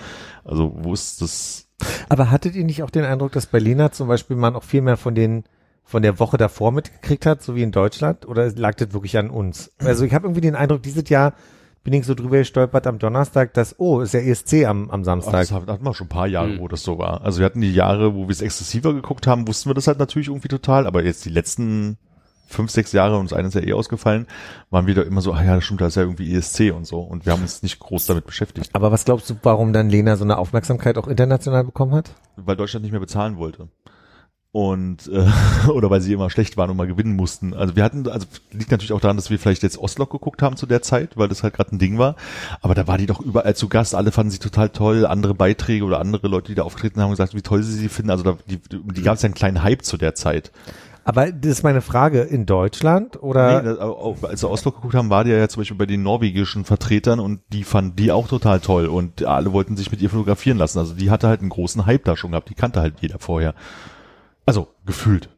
Also 0.43 0.75
wo 0.77 0.93
ist 0.93 1.21
das? 1.21 1.67
Aber 2.09 2.29
hattet 2.29 2.55
ihr 2.55 2.63
nicht 2.63 2.83
auch 2.83 2.89
den 2.89 3.05
Eindruck, 3.05 3.31
dass 3.31 3.47
bei 3.47 3.59
Lena 3.59 3.91
zum 3.91 4.07
Beispiel 4.07 4.35
man 4.35 4.55
auch 4.55 4.63
viel 4.63 4.81
mehr 4.81 4.97
von 4.97 5.15
den 5.15 5.45
von 5.83 6.01
der 6.01 6.19
Woche 6.19 6.35
davor 6.35 6.73
mitgekriegt 6.73 7.25
hat, 7.25 7.41
so 7.41 7.55
wie 7.55 7.63
in 7.63 7.71
Deutschland? 7.71 8.27
Oder 8.27 8.51
lag 8.51 8.75
das 8.75 8.91
wirklich 8.91 9.17
an 9.17 9.29
uns? 9.29 9.71
Also 9.79 10.03
ich 10.03 10.13
habe 10.13 10.27
irgendwie 10.27 10.41
den 10.41 10.55
Eindruck, 10.55 10.83
dieses 10.83 11.07
Jahr 11.07 11.33
bin 11.89 11.93
ich 12.01 12.05
so 12.05 12.15
drüber 12.15 12.39
gestolpert 12.39 12.85
am 12.85 12.99
Donnerstag, 12.99 13.53
dass, 13.53 13.79
oh, 13.79 14.01
ist 14.01 14.13
ja 14.13 14.19
ESC 14.19 14.65
am, 14.65 14.89
am 14.91 14.99
Ach, 14.99 15.05
Samstag. 15.05 15.31
das 15.39 15.51
hatten 15.53 15.85
wir 15.85 15.93
schon 15.93 16.07
ein 16.07 16.09
paar 16.09 16.27
Jahre, 16.27 16.49
Mhm. 16.49 16.59
wo 16.59 16.67
das 16.67 16.83
so 16.83 16.97
war. 16.97 17.21
Also 17.21 17.39
wir 17.39 17.45
hatten 17.45 17.61
die 17.61 17.73
Jahre, 17.73 18.13
wo 18.13 18.23
wir 18.23 18.31
es 18.31 18.41
exzessiver 18.41 18.93
geguckt 18.93 19.25
haben, 19.25 19.47
wussten 19.47 19.69
wir 19.69 19.73
das 19.73 19.87
halt 19.87 19.97
natürlich 19.97 20.27
irgendwie 20.27 20.49
total, 20.49 20.85
aber 20.85 21.05
jetzt 21.05 21.23
die 21.23 21.29
letzten 21.29 21.97
fünf, 22.49 22.71
sechs 22.71 22.91
Jahre, 22.91 23.17
und 23.17 23.31
das 23.31 23.37
eine 23.37 23.47
ist 23.47 23.53
ja 23.53 23.61
eh 23.63 23.71
ausgefallen, 23.71 24.27
waren 24.69 24.85
wir 24.85 24.95
da 24.95 25.03
immer 25.03 25.21
so, 25.21 25.31
ah 25.31 25.41
ja, 25.41 25.55
das 25.55 25.63
stimmt, 25.63 25.79
da 25.79 25.87
ist 25.87 25.95
ja 25.95 26.01
irgendwie 26.01 26.33
ESC 26.35 26.71
und 26.75 26.85
so. 26.85 26.99
Und 26.99 27.25
wir 27.25 27.31
haben 27.31 27.41
uns 27.41 27.63
nicht 27.63 27.79
groß 27.79 28.05
damit 28.05 28.25
beschäftigt, 28.25 28.69
Aber 28.73 28.91
was 28.91 29.05
glaubst 29.05 29.29
du, 29.29 29.35
warum 29.43 29.71
dann 29.71 29.89
Lena 29.89 30.17
so 30.17 30.25
eine 30.25 30.37
Aufmerksamkeit 30.37 30.97
auch 30.97 31.07
international 31.07 31.63
bekommen 31.63 31.93
hat? 31.93 32.11
weil 32.35 32.57
Deutschland 32.57 32.83
nicht 32.83 32.91
mehr 32.91 32.99
bezahlen 32.99 33.37
wollte. 33.37 33.69
Und 34.51 35.07
äh, 35.07 35.27
oder 35.69 35.89
weil 35.89 36.01
sie 36.01 36.13
immer 36.13 36.29
schlecht 36.29 36.57
waren 36.57 36.69
und 36.69 36.77
mal 36.77 36.87
gewinnen 36.87 37.15
mussten. 37.15 37.53
Also 37.53 37.75
wir 37.75 37.83
hatten, 37.83 38.07
also 38.07 38.25
liegt 38.51 38.71
natürlich 38.71 38.93
auch 38.93 39.01
daran, 39.01 39.17
dass 39.17 39.29
wir 39.29 39.37
vielleicht 39.37 39.63
jetzt 39.63 39.77
Ostlok 39.77 40.11
geguckt 40.11 40.41
haben 40.41 40.55
zu 40.55 40.65
der 40.65 40.81
Zeit, 40.81 41.17
weil 41.17 41.27
das 41.27 41.43
halt 41.43 41.53
gerade 41.53 41.75
ein 41.75 41.79
Ding 41.79 41.97
war. 41.97 42.15
Aber 42.61 42.73
da 42.73 42.87
war 42.87 42.97
die 42.97 43.05
doch 43.05 43.19
überall 43.19 43.55
zu 43.55 43.67
Gast, 43.67 43.93
alle 43.93 44.11
fanden 44.11 44.31
sie 44.31 44.39
total 44.39 44.69
toll, 44.69 45.05
andere 45.05 45.33
Beiträge 45.33 45.83
oder 45.85 45.99
andere 45.99 46.27
Leute, 46.27 46.47
die 46.47 46.55
da 46.55 46.63
auftreten 46.63 47.01
haben, 47.01 47.11
gesagt, 47.11 47.35
wie 47.35 47.41
toll 47.41 47.61
sie 47.61 47.73
sie 47.73 47.89
finden. 47.89 48.09
Also 48.09 48.23
da, 48.23 48.37
die, 48.49 48.59
die 48.71 49.01
gab 49.01 49.15
es 49.15 49.21
ja 49.21 49.27
einen 49.27 49.35
kleinen 49.35 49.63
Hype 49.63 49.83
zu 49.83 49.97
der 49.97 50.15
Zeit. 50.15 50.51
Aber 51.07 51.31
das 51.31 51.51
ist 51.51 51.63
meine 51.63 51.79
Frage, 51.79 52.19
in 52.23 52.45
Deutschland 52.45 53.23
oder? 53.23 53.61
Nee, 53.61 53.69
das, 53.69 54.23
als 54.23 54.43
wir 54.43 54.49
Oslo 54.49 54.71
geguckt 54.71 54.93
haben, 54.93 55.09
war 55.09 55.23
die 55.23 55.29
ja 55.29 55.47
zum 55.47 55.61
Beispiel 55.61 55.77
bei 55.77 55.85
den 55.85 56.03
norwegischen 56.03 56.65
Vertretern 56.65 57.21
und 57.21 57.39
die 57.53 57.63
fanden 57.63 57.95
die 57.95 58.11
auch 58.11 58.27
total 58.27 58.59
toll 58.59 58.87
und 58.87 59.23
alle 59.23 59.53
wollten 59.53 59.77
sich 59.77 59.89
mit 59.89 60.01
ihr 60.01 60.09
fotografieren 60.09 60.57
lassen. 60.57 60.79
Also 60.79 60.95
die 60.95 61.09
hatte 61.09 61.29
halt 61.29 61.39
einen 61.39 61.49
großen 61.49 61.85
Hype 61.85 62.03
da 62.03 62.17
schon 62.17 62.31
gehabt, 62.31 62.49
die 62.49 62.55
kannte 62.55 62.81
halt 62.81 62.95
jeder 62.99 63.19
vorher. 63.19 63.53
Also 64.47 64.69
gefühlt. 64.85 65.29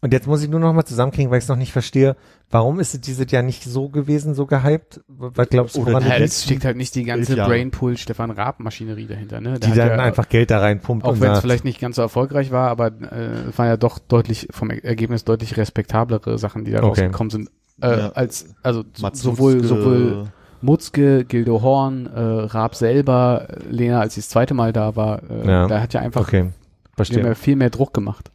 Und 0.00 0.12
jetzt 0.12 0.26
muss 0.26 0.42
ich 0.42 0.50
nur 0.50 0.60
noch 0.60 0.72
mal 0.74 0.84
zusammenkriegen, 0.84 1.30
weil 1.30 1.38
ich 1.38 1.44
es 1.44 1.48
noch 1.48 1.56
nicht 1.56 1.72
verstehe. 1.72 2.14
Warum 2.50 2.78
ist 2.78 2.92
es 2.94 3.00
dieses 3.00 3.30
Jahr 3.30 3.42
nicht 3.42 3.64
so 3.64 3.88
gewesen, 3.88 4.34
so 4.34 4.44
gehypt? 4.44 5.00
Was 5.08 5.48
glaubst 5.48 5.76
du, 5.76 5.80
Oder 5.80 5.92
woran 5.94 6.06
Ja, 6.06 6.16
liegt? 6.16 6.28
es 6.28 6.44
steckt 6.44 6.64
halt 6.66 6.76
nicht 6.76 6.94
die 6.94 7.04
ganze 7.04 7.36
Jahre. 7.36 7.48
Brainpool 7.50 7.96
Stefan 7.96 8.30
Raab 8.30 8.60
Maschinerie 8.60 9.06
dahinter, 9.06 9.40
ne? 9.40 9.58
Der 9.58 9.70
die 9.70 9.76
dann 9.76 9.88
ja, 9.88 9.94
einfach 9.96 10.28
Geld 10.28 10.50
da 10.50 10.58
reinpumpt 10.58 11.06
auch 11.06 11.20
wenn 11.20 11.32
es 11.32 11.40
vielleicht 11.40 11.64
nicht 11.64 11.80
ganz 11.80 11.96
so 11.96 12.02
erfolgreich 12.02 12.50
war, 12.52 12.68
aber 12.68 12.88
äh, 12.88 13.48
es 13.48 13.58
waren 13.58 13.66
ja 13.68 13.76
doch 13.78 13.98
deutlich 13.98 14.48
vom 14.50 14.68
Er- 14.70 14.84
Ergebnis 14.84 15.24
deutlich 15.24 15.56
respektablere 15.56 16.36
Sachen, 16.38 16.64
die 16.66 16.72
da 16.72 16.78
Okay. 16.82 16.86
rausgekommen 16.88 17.30
sind. 17.30 17.50
Äh, 17.80 17.98
Ja. 17.98 18.08
als 18.12 18.54
also 18.62 18.84
Mats 19.00 19.22
sowohl 19.22 19.54
Mutzke, 19.54 19.68
sowohl 19.68 20.24
Mutzke, 20.60 21.24
Gildo 21.24 21.62
Horn, 21.62 22.06
äh, 22.06 22.20
Raab 22.20 22.74
selber, 22.74 23.48
Lena, 23.70 24.00
als 24.00 24.14
sie 24.14 24.20
das 24.20 24.28
zweite 24.28 24.52
Mal 24.52 24.72
da 24.74 24.96
war, 24.96 25.22
äh, 25.30 25.46
Ja. 25.48 25.66
da 25.66 25.80
hat 25.80 25.94
ja 25.94 26.00
einfach 26.00 26.20
okay, 26.20 26.50
die 26.96 27.00
haben 27.02 27.06
verstehe. 27.06 27.24
ja 27.24 27.34
viel 27.34 27.56
mehr 27.56 27.70
Druck 27.70 27.92
gemacht. 27.94 28.30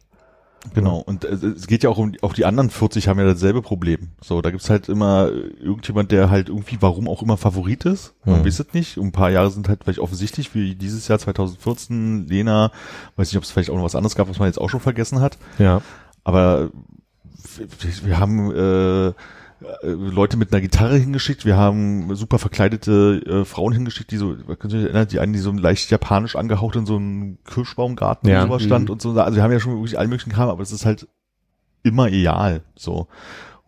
Genau, 0.74 0.98
und 0.98 1.24
äh, 1.24 1.28
es 1.28 1.66
geht 1.66 1.82
ja 1.82 1.88
auch 1.88 1.96
um, 1.96 2.12
auch 2.20 2.34
die 2.34 2.44
anderen 2.44 2.68
40 2.68 3.08
haben 3.08 3.18
ja 3.18 3.24
dasselbe 3.24 3.62
Problem. 3.62 4.10
So, 4.22 4.42
da 4.42 4.50
gibt's 4.50 4.68
halt 4.68 4.90
immer 4.90 5.30
irgendjemand, 5.58 6.12
der 6.12 6.28
halt 6.28 6.50
irgendwie, 6.50 6.76
warum 6.80 7.08
auch 7.08 7.22
immer 7.22 7.38
Favorit 7.38 7.86
ist. 7.86 8.14
Man 8.26 8.36
Hm. 8.40 8.44
weiß 8.44 8.60
es 8.60 8.74
nicht. 8.74 8.98
Um 8.98 9.06
ein 9.08 9.12
paar 9.12 9.30
Jahre 9.30 9.50
sind 9.50 9.68
halt 9.68 9.84
vielleicht 9.84 10.00
offensichtlich, 10.00 10.54
wie 10.54 10.74
dieses 10.74 11.08
Jahr 11.08 11.18
2014, 11.18 12.26
Lena, 12.28 12.72
weiß 13.16 13.28
nicht, 13.28 13.38
ob 13.38 13.44
es 13.44 13.50
vielleicht 13.50 13.70
auch 13.70 13.76
noch 13.76 13.84
was 13.84 13.94
anderes 13.94 14.16
gab, 14.16 14.28
was 14.28 14.38
man 14.38 14.48
jetzt 14.48 14.60
auch 14.60 14.68
schon 14.68 14.80
vergessen 14.80 15.20
hat. 15.20 15.38
Ja. 15.58 15.80
Aber 16.24 16.68
wir, 17.56 18.06
wir 18.06 18.20
haben 18.20 18.50
äh, 18.54 19.12
Leute 19.82 20.36
mit 20.36 20.52
einer 20.52 20.60
Gitarre 20.60 20.96
hingeschickt, 20.96 21.44
wir 21.44 21.56
haben 21.56 22.14
super 22.14 22.38
verkleidete 22.38 23.22
äh, 23.26 23.44
Frauen 23.44 23.72
hingeschickt, 23.72 24.10
die 24.10 24.16
so, 24.16 24.34
könnt 24.58 24.72
ihr 24.72 24.78
euch 24.80 24.84
erinnern, 24.86 25.08
die 25.08 25.20
einen, 25.20 25.32
die 25.34 25.38
so 25.38 25.52
leicht 25.52 25.90
japanisch 25.90 26.36
angehaucht 26.36 26.76
in 26.76 26.86
so 26.86 26.96
einem 26.96 27.38
Kirschbaumgarten 27.44 28.28
Ja. 28.30 28.42
und 28.42 28.48
sowas 28.48 28.62
stand 28.62 28.84
Mhm. 28.88 28.92
und 28.92 29.02
so. 29.02 29.10
Also 29.20 29.36
wir 29.36 29.42
haben 29.42 29.52
ja 29.52 29.60
schon 29.60 29.72
wirklich 29.74 29.98
allen 29.98 30.08
möglichen 30.08 30.32
Kram, 30.32 30.48
aber 30.48 30.62
es 30.62 30.72
ist 30.72 30.86
halt 30.86 31.06
immer 31.82 32.08
egal, 32.08 32.62
so. 32.74 33.08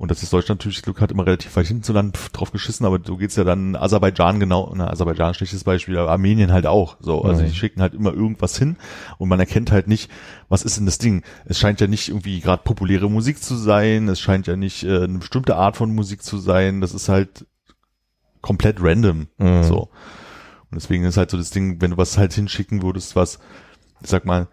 Und 0.02 0.10
dass 0.10 0.18
das 0.18 0.30
Deutschland 0.30 0.58
natürlich 0.60 0.82
Glück 0.82 1.00
hat, 1.00 1.12
immer 1.12 1.24
relativ 1.24 1.54
weit 1.54 1.68
hinten 1.68 1.84
zu 1.84 1.92
landen, 1.92 2.14
drauf 2.32 2.50
geschissen, 2.50 2.84
aber 2.84 2.98
du 2.98 3.16
geht's 3.16 3.36
ja 3.36 3.44
dann 3.44 3.76
Aserbaidschan 3.76 4.40
genau, 4.40 4.72
na, 4.74 4.90
Aserbaidschan 4.90 5.32
schlechtes 5.32 5.62
Beispiel, 5.62 5.96
aber 5.96 6.10
Armenien 6.10 6.50
halt 6.50 6.66
auch. 6.66 6.96
So, 6.98 7.22
also 7.22 7.40
Mhm. 7.40 7.46
die 7.46 7.54
schicken 7.54 7.80
halt 7.80 7.94
immer 7.94 8.12
irgendwas 8.12 8.58
hin 8.58 8.74
und 9.18 9.28
man 9.28 9.38
erkennt 9.38 9.70
halt 9.70 9.86
nicht, 9.86 10.10
was 10.48 10.64
ist 10.64 10.76
denn 10.76 10.86
das 10.86 10.98
Ding? 10.98 11.22
Es 11.44 11.60
scheint 11.60 11.80
ja 11.80 11.86
nicht 11.86 12.08
irgendwie 12.08 12.40
gerade 12.40 12.64
populäre 12.64 13.08
Musik 13.08 13.40
zu 13.44 13.54
sein, 13.54 14.08
es 14.08 14.18
scheint 14.18 14.48
ja 14.48 14.56
nicht 14.56 14.82
äh, 14.82 15.04
eine 15.04 15.20
bestimmte 15.20 15.54
Art 15.54 15.76
von 15.76 15.94
Musik 15.94 16.24
zu 16.24 16.36
sein, 16.38 16.80
das 16.80 16.94
ist 16.94 17.08
halt 17.08 17.46
komplett 18.40 18.78
random. 18.80 19.28
Mhm. 19.38 19.62
So. 19.62 19.82
Und 19.82 20.74
deswegen 20.82 21.04
ist 21.04 21.16
halt 21.16 21.30
so 21.30 21.36
das 21.36 21.50
Ding, 21.50 21.80
wenn 21.80 21.92
du 21.92 21.96
was 21.96 22.18
halt 22.18 22.32
hinschicken 22.32 22.82
würdest, 22.82 23.14
was, 23.14 23.38
ich 24.02 24.10
sag 24.10 24.24
mal, 24.24 24.48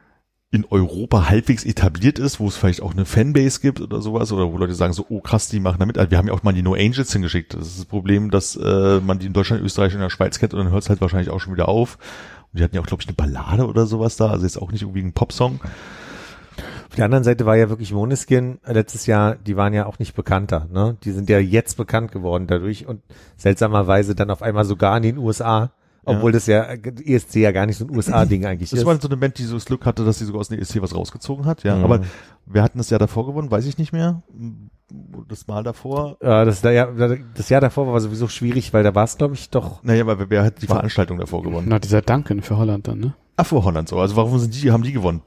in 0.51 0.65
Europa 0.65 1.29
halbwegs 1.29 1.63
etabliert 1.63 2.17
ist, 2.17 2.39
wo 2.39 2.47
es 2.47 2.57
vielleicht 2.57 2.81
auch 2.81 2.93
eine 2.93 3.05
Fanbase 3.05 3.59
gibt 3.61 3.81
oder 3.81 4.01
sowas, 4.01 4.31
oder 4.31 4.51
wo 4.51 4.57
Leute 4.57 4.73
sagen 4.73 4.93
so, 4.93 5.05
oh 5.09 5.21
krass, 5.21 5.47
die 5.47 5.59
machen 5.59 5.77
damit. 5.79 5.99
Also 5.99 6.09
wir 6.09 6.17
haben 6.17 6.27
ja 6.27 6.33
auch 6.33 6.41
mal 6.41 6.53
die 6.53 6.63
No 6.63 6.73
Angels 6.73 7.13
hingeschickt. 7.13 7.53
Das 7.53 7.67
ist 7.67 7.77
das 7.77 7.85
Problem, 7.85 8.31
dass 8.31 8.55
äh, 8.55 8.99
man 8.99 9.19
die 9.19 9.27
in 9.27 9.33
Deutschland, 9.33 9.61
Österreich 9.61 9.93
und 9.93 10.01
der 10.01 10.09
Schweiz 10.09 10.39
kennt 10.39 10.55
und 10.55 10.63
dann 10.63 10.71
hört 10.71 10.83
es 10.83 10.89
halt 10.89 11.01
wahrscheinlich 11.01 11.29
auch 11.29 11.39
schon 11.39 11.53
wieder 11.53 11.69
auf. 11.69 11.99
Und 12.51 12.59
die 12.59 12.63
hatten 12.63 12.75
ja 12.75 12.81
auch, 12.81 12.87
glaube 12.87 13.03
ich, 13.03 13.07
eine 13.07 13.15
Ballade 13.15 13.67
oder 13.67 13.85
sowas 13.85 14.15
da, 14.15 14.31
also 14.31 14.43
jetzt 14.43 14.59
auch 14.59 14.71
nicht 14.71 14.81
irgendwie 14.81 15.03
ein 15.03 15.13
Popsong. 15.13 15.59
Auf 16.89 16.95
der 16.95 17.05
anderen 17.05 17.23
Seite 17.23 17.45
war 17.45 17.55
ja 17.55 17.69
wirklich 17.69 17.93
Moneskin 17.93 18.57
letztes 18.65 19.05
Jahr, 19.05 19.35
die 19.35 19.55
waren 19.55 19.75
ja 19.75 19.85
auch 19.85 19.99
nicht 19.99 20.15
bekannter, 20.15 20.67
ne? 20.73 20.97
Die 21.03 21.11
sind 21.11 21.29
ja 21.29 21.37
jetzt 21.37 21.77
bekannt 21.77 22.11
geworden 22.11 22.47
dadurch 22.47 22.87
und 22.87 23.03
seltsamerweise 23.37 24.15
dann 24.15 24.31
auf 24.31 24.41
einmal 24.41 24.65
sogar 24.65 24.97
in 24.97 25.03
den 25.03 25.17
USA, 25.19 25.71
obwohl 26.09 26.31
das 26.31 26.47
ja 26.47 26.63
äh, 26.63 26.79
ESC 27.05 27.35
ja 27.37 27.51
gar 27.51 27.65
nicht 27.65 27.77
so 27.77 27.85
ein 27.85 27.95
USA-Ding 27.95 28.45
eigentlich 28.45 28.69
Das 28.69 28.79
ist. 28.79 28.85
war 28.85 28.99
so 28.99 29.07
eine 29.07 29.17
Band, 29.17 29.37
die 29.37 29.43
so 29.43 29.55
das 29.55 29.65
Glück 29.65 29.85
hatte, 29.85 30.05
dass 30.05 30.19
sie 30.19 30.25
sogar 30.25 30.41
aus 30.41 30.49
dem 30.49 30.59
ESC 30.59 30.81
was 30.81 30.95
rausgezogen 30.95 31.45
hat, 31.45 31.63
ja. 31.63 31.75
Mhm. 31.75 31.83
Aber 31.83 32.01
wir 32.45 32.63
hatten 32.63 32.77
das 32.77 32.89
Jahr 32.89 32.99
davor 32.99 33.25
gewonnen, 33.25 33.51
weiß 33.51 33.65
ich 33.65 33.77
nicht 33.77 33.93
mehr. 33.93 34.21
Das 35.27 35.47
Mal 35.47 35.63
davor. 35.63 36.17
Äh, 36.19 36.45
das, 36.45 36.63
ja, 36.63 36.87
das 36.87 37.49
Jahr 37.49 37.61
davor 37.61 37.91
war 37.91 37.99
sowieso 37.99 38.27
schwierig, 38.27 38.73
weil 38.73 38.83
da 38.83 38.95
war 38.95 39.03
es, 39.03 39.17
glaube 39.17 39.35
ich, 39.35 39.49
doch. 39.49 39.83
Naja, 39.83 40.01
aber 40.01 40.17
wer, 40.19 40.29
wer 40.29 40.43
hat 40.43 40.61
die 40.61 40.67
Veranstaltung 40.67 41.19
davor 41.19 41.43
gewonnen? 41.43 41.67
Na, 41.69 41.77
dieser 41.79 42.01
Duncan 42.01 42.41
für 42.41 42.57
Holland 42.57 42.87
dann, 42.87 42.99
ne? 42.99 43.13
Ach, 43.37 43.45
vor 43.45 43.63
Holland 43.63 43.87
so. 43.87 43.99
Also 43.99 44.15
warum 44.15 44.37
sind 44.39 44.61
die, 44.61 44.71
haben 44.71 44.83
die 44.83 44.91
gewonnen? 44.91 45.21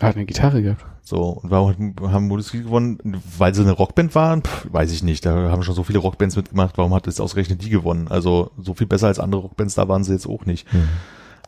Er 0.00 0.08
hat 0.08 0.16
eine 0.16 0.24
Gitarre 0.26 0.62
gehabt. 0.62 0.84
So, 1.10 1.40
und 1.42 1.50
warum 1.50 1.96
haben 2.02 2.28
Modeski 2.28 2.62
gewonnen? 2.62 3.20
Weil 3.36 3.52
sie 3.52 3.62
eine 3.62 3.72
Rockband 3.72 4.14
waren? 4.14 4.42
Pff, 4.44 4.68
weiß 4.70 4.92
ich 4.92 5.02
nicht. 5.02 5.26
Da 5.26 5.50
haben 5.50 5.64
schon 5.64 5.74
so 5.74 5.82
viele 5.82 5.98
Rockbands 5.98 6.36
mitgemacht. 6.36 6.78
Warum 6.78 6.94
hat 6.94 7.08
es 7.08 7.18
ausgerechnet 7.18 7.64
die 7.64 7.68
gewonnen? 7.68 8.06
Also 8.06 8.52
so 8.56 8.74
viel 8.74 8.86
besser 8.86 9.08
als 9.08 9.18
andere 9.18 9.40
Rockbands, 9.40 9.74
da 9.74 9.88
waren 9.88 10.04
sie 10.04 10.12
jetzt 10.12 10.28
auch 10.28 10.46
nicht. 10.46 10.68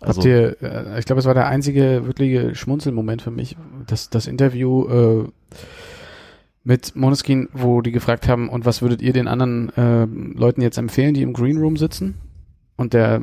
Also, 0.00 0.20
Habt 0.20 0.26
ihr, 0.26 0.60
äh, 0.62 0.98
ich 0.98 1.04
glaube, 1.04 1.20
es 1.20 1.26
war 1.26 1.34
der 1.34 1.46
einzige 1.46 2.06
wirkliche 2.06 2.56
Schmunzelmoment 2.56 3.22
für 3.22 3.30
mich, 3.30 3.56
das, 3.86 4.10
das 4.10 4.26
Interview 4.26 4.88
äh, 4.88 5.28
mit 6.64 6.96
Moneskin, 6.96 7.48
wo 7.52 7.82
die 7.82 7.92
gefragt 7.92 8.26
haben, 8.26 8.48
und 8.48 8.66
was 8.66 8.82
würdet 8.82 9.00
ihr 9.00 9.12
den 9.12 9.28
anderen 9.28 9.72
äh, 9.76 10.06
Leuten 10.36 10.60
jetzt 10.60 10.76
empfehlen, 10.76 11.14
die 11.14 11.22
im 11.22 11.34
Green 11.34 11.58
Room 11.58 11.76
sitzen? 11.76 12.16
Und 12.74 12.94
der 12.94 13.22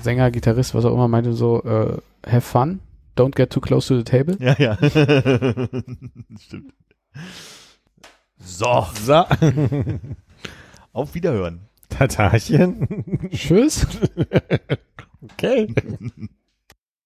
Sänger, 0.00 0.30
Gitarrist, 0.30 0.76
was 0.76 0.84
auch 0.84 0.94
immer, 0.94 1.08
meinte 1.08 1.32
so, 1.32 1.64
äh, 1.64 1.96
have 2.24 2.42
fun, 2.42 2.78
don't 3.16 3.34
get 3.34 3.50
too 3.50 3.60
close 3.60 3.88
to 3.88 3.96
the 3.96 4.04
table. 4.04 4.36
ja, 4.38 4.54
ja. 4.58 4.76
Stimmt. 6.38 6.72
So, 8.38 8.86
So, 8.94 9.24
auf 10.92 11.14
Wiederhören. 11.14 11.60
Tatarchen. 11.88 13.28
Tschüss. 13.30 13.86
Okay. 15.32 15.66